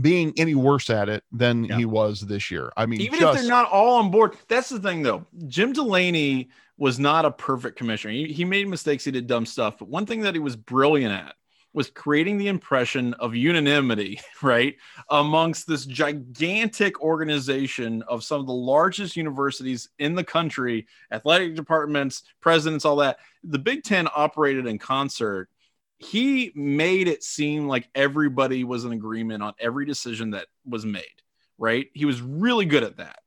being 0.00 0.32
any 0.36 0.54
worse 0.54 0.88
at 0.88 1.08
it 1.08 1.24
than 1.32 1.64
yeah. 1.64 1.76
he 1.76 1.84
was 1.84 2.20
this 2.20 2.50
year. 2.50 2.72
I 2.76 2.86
mean, 2.86 3.00
even 3.00 3.20
just, 3.20 3.34
if 3.34 3.40
they're 3.42 3.50
not 3.50 3.70
all 3.70 3.96
on 3.96 4.10
board, 4.10 4.36
that's 4.48 4.68
the 4.68 4.78
thing 4.78 5.02
though. 5.02 5.26
Jim 5.48 5.72
Delaney 5.72 6.48
was 6.78 6.98
not 6.98 7.26
a 7.26 7.30
perfect 7.30 7.76
commissioner. 7.76 8.14
He, 8.14 8.32
he 8.32 8.44
made 8.44 8.66
mistakes, 8.66 9.04
he 9.04 9.10
did 9.10 9.26
dumb 9.26 9.44
stuff, 9.44 9.78
but 9.78 9.88
one 9.88 10.06
thing 10.06 10.22
that 10.22 10.34
he 10.34 10.40
was 10.40 10.56
brilliant 10.56 11.12
at 11.12 11.34
was 11.72 11.90
creating 11.90 12.36
the 12.36 12.48
impression 12.48 13.14
of 13.14 13.34
unanimity, 13.34 14.20
right, 14.42 14.76
amongst 15.08 15.66
this 15.66 15.86
gigantic 15.86 17.00
organization 17.00 18.02
of 18.08 18.24
some 18.24 18.40
of 18.40 18.46
the 18.46 18.52
largest 18.52 19.16
universities 19.16 19.88
in 19.98 20.14
the 20.14 20.24
country, 20.24 20.86
athletic 21.12 21.54
departments, 21.54 22.24
presidents, 22.40 22.84
all 22.84 22.96
that. 22.96 23.18
The 23.44 23.58
Big 23.58 23.84
Ten 23.84 24.08
operated 24.14 24.66
in 24.66 24.78
concert 24.78 25.48
he 26.00 26.50
made 26.54 27.08
it 27.08 27.22
seem 27.22 27.68
like 27.68 27.88
everybody 27.94 28.64
was 28.64 28.86
in 28.86 28.92
agreement 28.92 29.42
on 29.42 29.52
every 29.60 29.84
decision 29.84 30.30
that 30.30 30.46
was 30.64 30.86
made, 30.86 31.04
right? 31.58 31.88
He 31.92 32.06
was 32.06 32.22
really 32.22 32.64
good 32.64 32.82
at 32.82 32.96
that. 32.96 33.18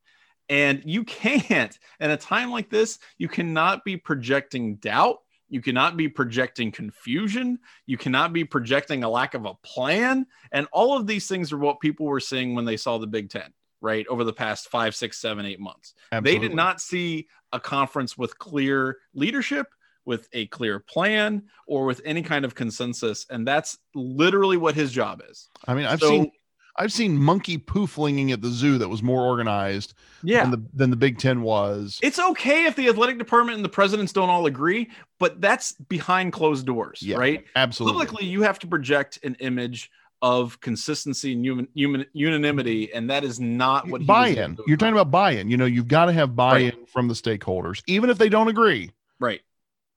And 0.50 0.82
you 0.84 1.04
can't, 1.04 1.78
in 2.00 2.10
a 2.10 2.18
time 2.18 2.50
like 2.50 2.72
this, 2.72 2.98
you 3.20 3.28
cannot 3.28 3.86
be 3.86 3.96
projecting 3.96 4.76
doubt. 4.78 5.20
You 5.54 5.62
cannot 5.62 5.98
be 5.98 6.10
projecting 6.10 6.72
confusion. 6.72 7.60
You 7.86 7.96
cannot 7.96 8.34
be 8.34 8.44
projecting 8.44 9.04
a 9.04 9.10
lack 9.10 9.36
of 9.36 9.46
a 9.46 9.54
plan. 9.54 10.26
And 10.52 10.68
all 10.72 10.98
of 10.98 11.06
these 11.06 11.28
things 11.28 11.54
are 11.54 11.60
what 11.60 11.80
people 11.80 12.08
were 12.08 12.20
seeing 12.20 12.56
when 12.56 12.66
they 12.66 12.76
saw 12.76 12.98
the 12.98 13.06
Big 13.06 13.30
Ten, 13.30 13.54
right? 13.80 14.04
Over 14.08 14.24
the 14.24 14.34
past 14.34 14.70
five, 14.70 14.96
six, 14.96 15.20
seven, 15.20 15.46
eight 15.46 15.60
months. 15.60 15.94
Absolutely. 16.12 16.40
They 16.40 16.48
did 16.48 16.56
not 16.56 16.82
see 16.82 17.28
a 17.52 17.60
conference 17.60 18.18
with 18.18 18.40
clear 18.40 18.98
leadership 19.14 19.68
with 20.06 20.28
a 20.34 20.48
clear 20.48 20.80
plan 20.80 21.44
or 21.68 21.86
with 21.86 22.02
any 22.04 22.24
kind 22.24 22.46
of 22.46 22.56
consensus 22.56 23.26
and 23.30 23.48
that's 23.48 23.78
literally 23.96 24.58
what 24.58 24.76
his 24.76 24.92
job 24.92 25.22
is 25.30 25.48
i 25.66 25.74
mean 25.74 25.86
i've 25.86 26.02
so, 26.02 26.10
seen 26.10 26.32
i've 26.78 26.92
seen 26.92 27.18
monkey 27.18 27.58
poo 27.58 27.88
flinging 27.88 28.32
at 28.32 28.42
the 28.42 28.50
zoo 28.50 28.78
that 28.78 28.90
was 28.90 29.04
more 29.04 29.26
organized 29.26 29.94
yeah 30.24 30.44
than 30.44 30.52
the, 30.52 30.64
than 30.74 30.90
the 30.90 30.96
big 30.96 31.18
ten 31.18 31.42
was 31.42 32.00
it's 32.02 32.20
okay 32.20 32.66
if 32.66 32.76
the 32.76 32.88
athletic 32.88 33.18
department 33.18 33.56
and 33.56 33.66
the 33.66 33.70
presidents 33.70 34.12
don't 34.14 34.30
all 34.30 34.46
agree 34.46 34.90
but 35.20 35.40
that's 35.42 35.74
behind 35.74 36.34
closed 36.34 36.66
doors 36.66 37.02
yeah, 37.02 37.18
right 37.18 37.46
absolutely 37.56 38.06
publicly 38.06 38.26
you 38.26 38.42
have 38.42 38.60
to 38.60 38.68
project 38.68 39.20
an 39.24 39.36
image 39.40 39.92
of 40.22 40.62
consistency 40.62 41.34
and 41.34 41.44
human, 41.44 41.68
human 41.74 42.06
unanimity, 42.14 42.94
and 42.94 43.10
that 43.10 43.26
is 43.26 43.42
not 43.42 43.86
what 43.90 44.06
buy-in. 44.06 44.58
You're 44.66 44.78
talking 44.78 44.94
about 44.94 45.12
buy-in. 45.12 45.50
You 45.52 45.58
know, 45.58 45.66
you've 45.66 45.90
got 45.90 46.06
to 46.06 46.14
have 46.14 46.34
buy-in 46.34 46.78
right. 46.78 46.90
from 46.90 47.10
the 47.10 47.14
stakeholders, 47.14 47.84
even 47.88 48.10
if 48.10 48.18
they 48.18 48.30
don't 48.30 48.48
agree. 48.48 48.92
Right 49.20 49.42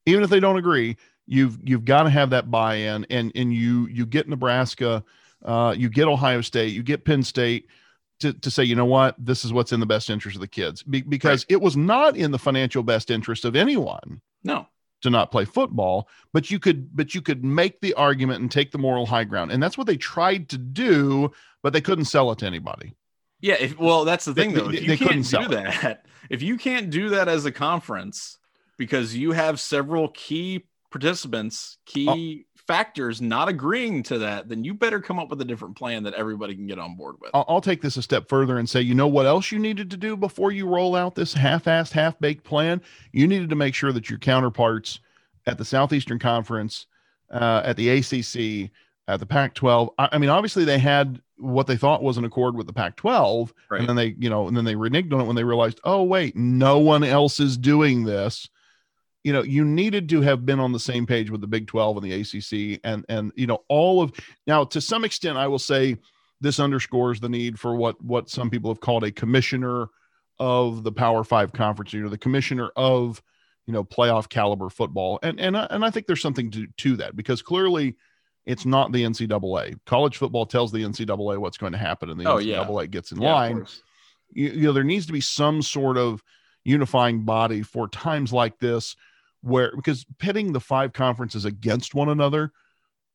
even 0.06 0.22
if 0.22 0.30
they 0.30 0.40
don't 0.40 0.56
agree, 0.56 0.96
you've 1.26 1.58
you've 1.62 1.84
got 1.84 2.04
to 2.04 2.10
have 2.10 2.30
that 2.30 2.50
buy-in, 2.50 3.04
and 3.10 3.32
and 3.34 3.52
you 3.52 3.88
you 3.88 4.06
get 4.06 4.28
Nebraska, 4.28 5.04
uh, 5.44 5.74
you 5.76 5.88
get 5.88 6.08
Ohio 6.08 6.40
State, 6.40 6.72
you 6.72 6.82
get 6.82 7.04
Penn 7.04 7.22
State. 7.22 7.68
To, 8.20 8.32
to 8.32 8.50
say, 8.50 8.64
you 8.64 8.74
know 8.74 8.86
what, 8.86 9.14
this 9.18 9.44
is 9.44 9.52
what's 9.52 9.72
in 9.72 9.80
the 9.80 9.84
best 9.84 10.08
interest 10.08 10.36
of 10.36 10.40
the 10.40 10.48
kids 10.48 10.82
Be- 10.82 11.02
because 11.02 11.44
right. 11.44 11.52
it 11.52 11.60
was 11.60 11.76
not 11.76 12.16
in 12.16 12.30
the 12.30 12.38
financial 12.38 12.82
best 12.82 13.10
interest 13.10 13.44
of 13.44 13.54
anyone. 13.54 14.22
No, 14.42 14.68
to 15.02 15.10
not 15.10 15.30
play 15.30 15.44
football 15.44 16.08
but 16.32 16.50
you 16.50 16.58
could 16.58 16.96
but 16.96 17.14
you 17.14 17.20
could 17.20 17.44
make 17.44 17.78
the 17.82 17.92
argument 17.92 18.40
and 18.40 18.50
take 18.50 18.72
the 18.72 18.78
moral 18.78 19.04
high 19.04 19.24
ground 19.24 19.52
and 19.52 19.62
that's 19.62 19.76
what 19.76 19.86
they 19.86 19.98
tried 19.98 20.48
to 20.48 20.56
do 20.56 21.30
but 21.62 21.74
they 21.74 21.80
couldn't 21.82 22.06
sell 22.06 22.32
it 22.32 22.38
to 22.38 22.46
anybody 22.46 22.94
yeah 23.42 23.56
if, 23.60 23.78
well 23.78 24.06
that's 24.06 24.24
the 24.24 24.32
thing 24.32 24.54
they, 24.54 24.60
though 24.60 24.70
if 24.70 24.82
you 24.82 24.96
can't 24.96 25.28
do 25.28 25.48
that 25.48 26.06
if 26.30 26.40
you 26.40 26.56
can't 26.56 26.88
do 26.88 27.10
that 27.10 27.28
as 27.28 27.44
a 27.44 27.52
conference 27.52 28.38
because 28.76 29.14
you 29.16 29.32
have 29.32 29.60
several 29.60 30.08
key 30.08 30.64
participants, 30.90 31.78
key 31.86 32.45
oh. 32.45 32.45
Factors 32.66 33.22
not 33.22 33.48
agreeing 33.48 34.02
to 34.04 34.18
that, 34.18 34.48
then 34.48 34.64
you 34.64 34.74
better 34.74 35.00
come 35.00 35.18
up 35.18 35.28
with 35.28 35.40
a 35.40 35.44
different 35.44 35.76
plan 35.76 36.02
that 36.02 36.14
everybody 36.14 36.54
can 36.54 36.66
get 36.66 36.78
on 36.78 36.96
board 36.96 37.16
with. 37.20 37.30
I'll, 37.34 37.44
I'll 37.48 37.60
take 37.60 37.80
this 37.80 37.96
a 37.96 38.02
step 38.02 38.28
further 38.28 38.58
and 38.58 38.68
say, 38.68 38.80
you 38.80 38.94
know 38.94 39.06
what 39.06 39.26
else 39.26 39.52
you 39.52 39.58
needed 39.58 39.90
to 39.90 39.96
do 39.96 40.16
before 40.16 40.52
you 40.52 40.66
roll 40.66 40.96
out 40.96 41.14
this 41.14 41.32
half-assed, 41.32 41.92
half-baked 41.92 42.44
plan? 42.44 42.80
You 43.12 43.26
needed 43.26 43.50
to 43.50 43.56
make 43.56 43.74
sure 43.74 43.92
that 43.92 44.10
your 44.10 44.18
counterparts 44.18 45.00
at 45.46 45.58
the 45.58 45.64
Southeastern 45.64 46.18
Conference, 46.18 46.86
uh, 47.30 47.62
at 47.64 47.76
the 47.76 47.88
ACC, 47.90 48.70
at 49.08 49.20
the 49.20 49.26
Pac-12. 49.26 49.90
I, 49.98 50.08
I, 50.12 50.18
mean, 50.18 50.30
obviously 50.30 50.64
they 50.64 50.78
had 50.78 51.20
what 51.38 51.66
they 51.66 51.76
thought 51.76 52.02
was 52.02 52.16
an 52.16 52.24
accord 52.24 52.56
with 52.56 52.66
the 52.66 52.72
Pac-12, 52.72 53.52
right. 53.70 53.80
and 53.80 53.88
then 53.88 53.96
they, 53.96 54.16
you 54.18 54.28
know, 54.28 54.48
and 54.48 54.56
then 54.56 54.64
they 54.64 54.74
reneged 54.74 55.12
on 55.12 55.20
it 55.20 55.26
when 55.26 55.36
they 55.36 55.44
realized, 55.44 55.80
oh 55.84 56.02
wait, 56.02 56.34
no 56.34 56.78
one 56.78 57.04
else 57.04 57.38
is 57.38 57.56
doing 57.56 58.04
this 58.04 58.48
you 59.26 59.32
know 59.32 59.42
you 59.42 59.64
needed 59.64 60.08
to 60.08 60.20
have 60.20 60.46
been 60.46 60.60
on 60.60 60.70
the 60.70 60.78
same 60.78 61.04
page 61.04 61.30
with 61.30 61.40
the 61.40 61.48
Big 61.48 61.66
12 61.66 61.96
and 61.96 62.06
the 62.06 62.20
ACC 62.20 62.80
and 62.84 63.04
and 63.08 63.32
you 63.34 63.48
know 63.48 63.64
all 63.68 64.00
of 64.00 64.12
now 64.46 64.62
to 64.62 64.80
some 64.80 65.04
extent 65.04 65.36
I 65.36 65.48
will 65.48 65.58
say 65.58 65.96
this 66.40 66.60
underscores 66.60 67.18
the 67.18 67.28
need 67.28 67.58
for 67.58 67.74
what 67.74 68.00
what 68.00 68.30
some 68.30 68.50
people 68.50 68.70
have 68.70 68.78
called 68.78 69.02
a 69.02 69.10
commissioner 69.10 69.88
of 70.38 70.84
the 70.84 70.92
Power 70.92 71.24
5 71.24 71.52
conference 71.52 71.92
you 71.92 72.02
know 72.02 72.08
the 72.08 72.16
commissioner 72.16 72.70
of 72.76 73.20
you 73.66 73.72
know 73.72 73.82
playoff 73.82 74.28
caliber 74.28 74.70
football 74.70 75.18
and 75.24 75.40
and 75.40 75.56
and 75.56 75.84
I 75.84 75.90
think 75.90 76.06
there's 76.06 76.22
something 76.22 76.48
to 76.52 76.68
to 76.76 76.96
that 76.98 77.16
because 77.16 77.42
clearly 77.42 77.96
it's 78.44 78.64
not 78.64 78.92
the 78.92 79.02
NCAA. 79.02 79.76
College 79.86 80.18
football 80.18 80.46
tells 80.46 80.70
the 80.70 80.84
NCAA 80.84 81.38
what's 81.38 81.58
going 81.58 81.72
to 81.72 81.78
happen, 81.78 82.10
and 82.10 82.20
the 82.20 82.30
oh, 82.30 82.36
NCAA 82.36 82.82
yeah. 82.82 82.86
gets 82.86 83.10
in 83.10 83.20
yeah, 83.20 83.34
line. 83.34 83.66
You, 84.32 84.50
you 84.50 84.62
know, 84.62 84.72
there 84.72 84.84
needs 84.84 85.06
to 85.06 85.12
be 85.12 85.20
some 85.20 85.62
sort 85.62 85.98
of 85.98 86.22
unifying 86.62 87.22
body 87.22 87.62
for 87.62 87.88
times 87.88 88.32
like 88.32 88.60
this 88.60 88.94
where 89.42 89.72
because 89.74 90.04
pitting 90.18 90.52
the 90.52 90.60
five 90.60 90.92
conferences 90.92 91.44
against 91.44 91.94
one 91.94 92.08
another 92.08 92.52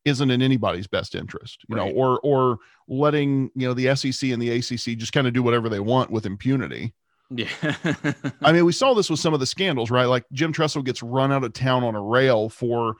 isn't 0.04 0.30
in 0.30 0.42
anybody's 0.42 0.86
best 0.86 1.14
interest, 1.14 1.64
you 1.68 1.76
right. 1.76 1.86
know, 1.86 1.94
or 1.94 2.20
or 2.20 2.58
letting 2.88 3.50
you 3.54 3.66
know 3.66 3.74
the 3.74 3.94
SEC 3.94 4.30
and 4.30 4.42
the 4.42 4.50
ACC 4.50 4.98
just 4.98 5.12
kind 5.12 5.26
of 5.26 5.32
do 5.32 5.42
whatever 5.42 5.68
they 5.68 5.80
want 5.80 6.10
with 6.10 6.26
impunity. 6.26 6.94
Yeah, 7.30 7.48
I 8.42 8.52
mean, 8.52 8.64
we 8.64 8.72
saw 8.72 8.94
this 8.94 9.08
with 9.08 9.20
some 9.20 9.34
of 9.34 9.40
the 9.40 9.46
scandals, 9.46 9.90
right? 9.90 10.04
Like 10.04 10.24
Jim 10.32 10.52
Tressel 10.52 10.82
gets 10.82 11.02
run 11.02 11.32
out 11.32 11.44
of 11.44 11.52
town 11.52 11.84
on 11.84 11.94
a 11.94 12.02
rail 12.02 12.48
for 12.48 12.96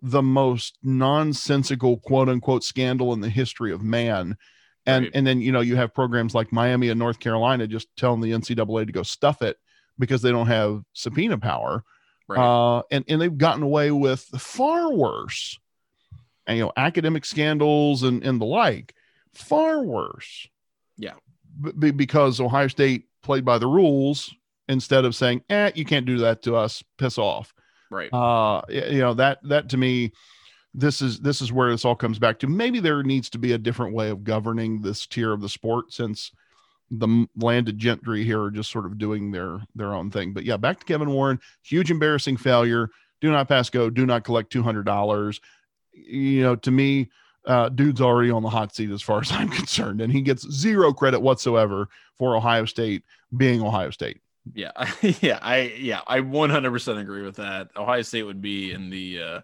the 0.00 0.22
most 0.22 0.78
nonsensical 0.82 1.98
quote 1.98 2.28
unquote 2.28 2.62
scandal 2.62 3.12
in 3.12 3.20
the 3.20 3.28
history 3.30 3.72
of 3.72 3.82
man. 3.82 4.36
And 4.86 5.04
right. 5.04 5.12
and 5.14 5.26
then 5.26 5.40
you 5.40 5.50
know 5.50 5.60
you 5.60 5.76
have 5.76 5.94
programs 5.94 6.34
like 6.34 6.52
Miami 6.52 6.90
and 6.90 6.98
North 6.98 7.18
Carolina 7.18 7.66
just 7.66 7.88
telling 7.96 8.20
the 8.20 8.32
NCAA 8.32 8.86
to 8.86 8.92
go 8.92 9.02
stuff 9.02 9.42
it 9.42 9.56
because 9.98 10.22
they 10.22 10.30
don't 10.30 10.46
have 10.46 10.82
subpoena 10.92 11.38
power. 11.38 11.84
Right. 12.28 12.38
Uh, 12.38 12.82
and, 12.90 13.04
and 13.08 13.20
they've 13.20 13.36
gotten 13.36 13.62
away 13.62 13.90
with 13.90 14.22
far 14.38 14.92
worse, 14.92 15.58
and, 16.46 16.58
you 16.58 16.64
know, 16.64 16.72
academic 16.76 17.24
scandals 17.24 18.02
and, 18.02 18.22
and 18.22 18.40
the 18.40 18.46
like, 18.46 18.94
far 19.34 19.82
worse. 19.82 20.48
Yeah. 20.96 21.14
B- 21.78 21.90
because 21.90 22.40
Ohio 22.40 22.68
State 22.68 23.04
played 23.22 23.44
by 23.44 23.58
the 23.58 23.66
rules 23.66 24.34
instead 24.68 25.04
of 25.04 25.14
saying, 25.14 25.42
eh, 25.50 25.70
you 25.74 25.84
can't 25.84 26.06
do 26.06 26.18
that 26.18 26.42
to 26.42 26.56
us, 26.56 26.82
piss 26.98 27.18
off. 27.18 27.52
Right. 27.90 28.12
Uh, 28.12 28.62
you 28.68 28.98
know, 28.98 29.14
that, 29.14 29.38
that 29.44 29.68
to 29.70 29.76
me, 29.76 30.12
this 30.76 31.00
is 31.00 31.20
this 31.20 31.40
is 31.40 31.52
where 31.52 31.70
this 31.70 31.84
all 31.84 31.94
comes 31.94 32.18
back 32.18 32.40
to 32.40 32.48
maybe 32.48 32.80
there 32.80 33.04
needs 33.04 33.30
to 33.30 33.38
be 33.38 33.52
a 33.52 33.58
different 33.58 33.94
way 33.94 34.10
of 34.10 34.24
governing 34.24 34.82
this 34.82 35.06
tier 35.06 35.32
of 35.32 35.40
the 35.40 35.48
sport 35.48 35.92
since 35.92 36.32
the 36.98 37.26
landed 37.36 37.78
gentry 37.78 38.24
here 38.24 38.42
are 38.42 38.50
just 38.50 38.70
sort 38.70 38.86
of 38.86 38.98
doing 38.98 39.30
their 39.30 39.60
their 39.74 39.94
own 39.94 40.10
thing. 40.10 40.32
But 40.32 40.44
yeah, 40.44 40.56
back 40.56 40.80
to 40.80 40.84
Kevin 40.84 41.10
Warren. 41.10 41.40
Huge 41.62 41.90
embarrassing 41.90 42.36
failure. 42.36 42.90
Do 43.20 43.30
not 43.30 43.48
pass 43.48 43.70
go. 43.70 43.90
Do 43.90 44.06
not 44.06 44.24
collect 44.24 44.50
two 44.50 44.62
hundred 44.62 44.84
dollars. 44.84 45.40
You 45.92 46.42
know, 46.42 46.56
to 46.56 46.70
me, 46.70 47.10
uh, 47.46 47.68
dude's 47.68 48.00
already 48.00 48.30
on 48.30 48.42
the 48.42 48.48
hot 48.50 48.74
seat 48.74 48.90
as 48.90 49.02
far 49.02 49.20
as 49.22 49.32
I'm 49.32 49.48
concerned, 49.48 50.00
and 50.00 50.12
he 50.12 50.20
gets 50.20 50.50
zero 50.50 50.92
credit 50.92 51.20
whatsoever 51.20 51.88
for 52.16 52.36
Ohio 52.36 52.64
State 52.64 53.02
being 53.36 53.62
Ohio 53.62 53.90
State. 53.90 54.20
Yeah, 54.52 54.72
yeah, 55.20 55.38
I 55.40 55.74
yeah, 55.78 56.00
I 56.06 56.20
100% 56.20 57.00
agree 57.00 57.22
with 57.22 57.36
that. 57.36 57.70
Ohio 57.76 58.02
State 58.02 58.24
would 58.24 58.42
be 58.42 58.72
in 58.72 58.90
the 58.90 59.22
uh, 59.22 59.40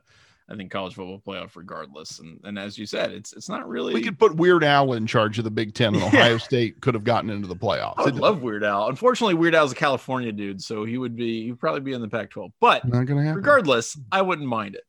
I 0.51 0.57
think 0.57 0.73
college 0.73 0.95
football 0.95 1.23
playoff 1.25 1.55
regardless. 1.55 2.19
And 2.19 2.41
and 2.45 2.59
as 2.59 2.77
you 2.77 2.85
said, 2.85 3.13
it's 3.13 3.33
it's 3.33 3.49
not 3.49 3.69
really. 3.69 3.95
We 3.95 4.03
could 4.03 4.19
put 4.19 4.35
Weird 4.35 4.65
Al 4.65 4.95
in 4.95 5.07
charge 5.07 5.39
of 5.39 5.45
the 5.45 5.51
Big 5.51 5.75
Ten, 5.75 5.95
and 5.95 6.03
Ohio 6.03 6.39
State 6.39 6.81
could 6.81 6.95
have 6.95 7.05
gotten 7.05 7.31
into 7.31 7.47
the 7.47 7.57
playoffs. 7.57 7.99
I 7.99 8.11
love 8.11 8.43
Weird 8.43 8.65
Al. 8.65 8.89
Unfortunately, 8.89 9.35
Weird 9.35 9.55
Al's 9.55 9.73
a 9.73 9.77
California 9.77 10.33
dude, 10.33 10.61
so 10.61 10.85
he 10.85 10.99
would 10.99 11.15
be 11.15 11.45
he'd 11.45 11.61
probably 11.61 11.81
be 11.81 11.93
in 11.93 12.01
the 12.01 12.09
Pac-12. 12.09 12.53
But 12.61 12.87
not 12.87 13.07
gonna 13.07 13.23
happen. 13.23 13.37
regardless, 13.37 13.97
I 14.11 14.23
wouldn't 14.23 14.49
mind 14.49 14.75
it. 14.75 14.85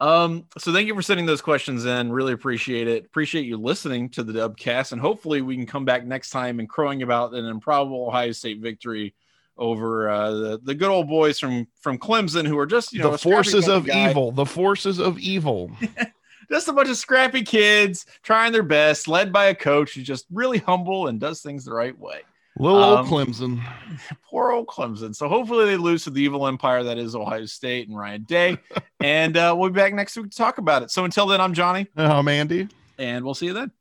Um, 0.00 0.46
so 0.58 0.72
thank 0.72 0.88
you 0.88 0.94
for 0.94 1.02
sending 1.02 1.26
those 1.26 1.40
questions 1.40 1.84
in. 1.84 2.10
Really 2.10 2.32
appreciate 2.32 2.88
it. 2.88 3.04
Appreciate 3.04 3.46
you 3.46 3.56
listening 3.56 4.10
to 4.10 4.24
the 4.24 4.32
Dubcast, 4.32 4.92
and 4.92 5.00
hopefully 5.00 5.40
we 5.40 5.54
can 5.56 5.66
come 5.66 5.84
back 5.84 6.04
next 6.04 6.30
time 6.30 6.58
and 6.58 6.68
crowing 6.68 7.02
about 7.02 7.34
an 7.34 7.44
improbable 7.44 8.08
Ohio 8.08 8.32
State 8.32 8.60
victory 8.60 9.14
over 9.56 10.08
uh, 10.08 10.30
the, 10.30 10.60
the 10.62 10.74
good 10.74 10.88
old 10.88 11.08
boys 11.08 11.38
from 11.38 11.66
from 11.80 11.98
Clemson 11.98 12.46
who 12.46 12.58
are 12.58 12.66
just 12.66 12.92
you 12.92 13.00
know 13.00 13.12
the 13.12 13.18
forces 13.18 13.68
of 13.68 13.86
guy. 13.86 14.10
evil, 14.10 14.32
the 14.32 14.46
forces 14.46 14.98
of 14.98 15.18
evil. 15.18 15.70
just 16.50 16.68
a 16.68 16.72
bunch 16.72 16.88
of 16.88 16.96
scrappy 16.96 17.42
kids 17.42 18.06
trying 18.22 18.52
their 18.52 18.62
best, 18.62 19.08
led 19.08 19.32
by 19.32 19.46
a 19.46 19.54
coach 19.54 19.94
who's 19.94 20.04
just 20.04 20.26
really 20.32 20.58
humble 20.58 21.08
and 21.08 21.20
does 21.20 21.40
things 21.40 21.64
the 21.64 21.72
right 21.72 21.98
way. 21.98 22.20
Little 22.58 22.82
um, 22.82 22.98
old 22.98 23.06
Clemson. 23.08 23.60
Poor 24.24 24.52
old 24.52 24.68
Clemson. 24.68 25.14
So 25.14 25.28
hopefully 25.28 25.64
they 25.66 25.76
lose 25.76 26.04
to 26.04 26.10
the 26.10 26.22
evil 26.22 26.46
empire 26.46 26.84
that 26.84 26.98
is 26.98 27.16
Ohio 27.16 27.46
State 27.46 27.88
and 27.88 27.98
Ryan 27.98 28.22
Day. 28.22 28.58
and 29.00 29.36
uh, 29.36 29.54
we'll 29.56 29.70
be 29.70 29.74
back 29.74 29.92
next 29.92 30.16
week 30.16 30.30
to 30.30 30.36
talk 30.36 30.58
about 30.58 30.82
it. 30.82 30.90
So 30.90 31.04
until 31.04 31.26
then, 31.26 31.40
I'm 31.40 31.52
Johnny. 31.54 31.88
I'm 31.96 32.28
Andy. 32.28 32.68
And 32.96 33.24
we'll 33.24 33.34
see 33.34 33.46
you 33.46 33.54
then. 33.54 33.72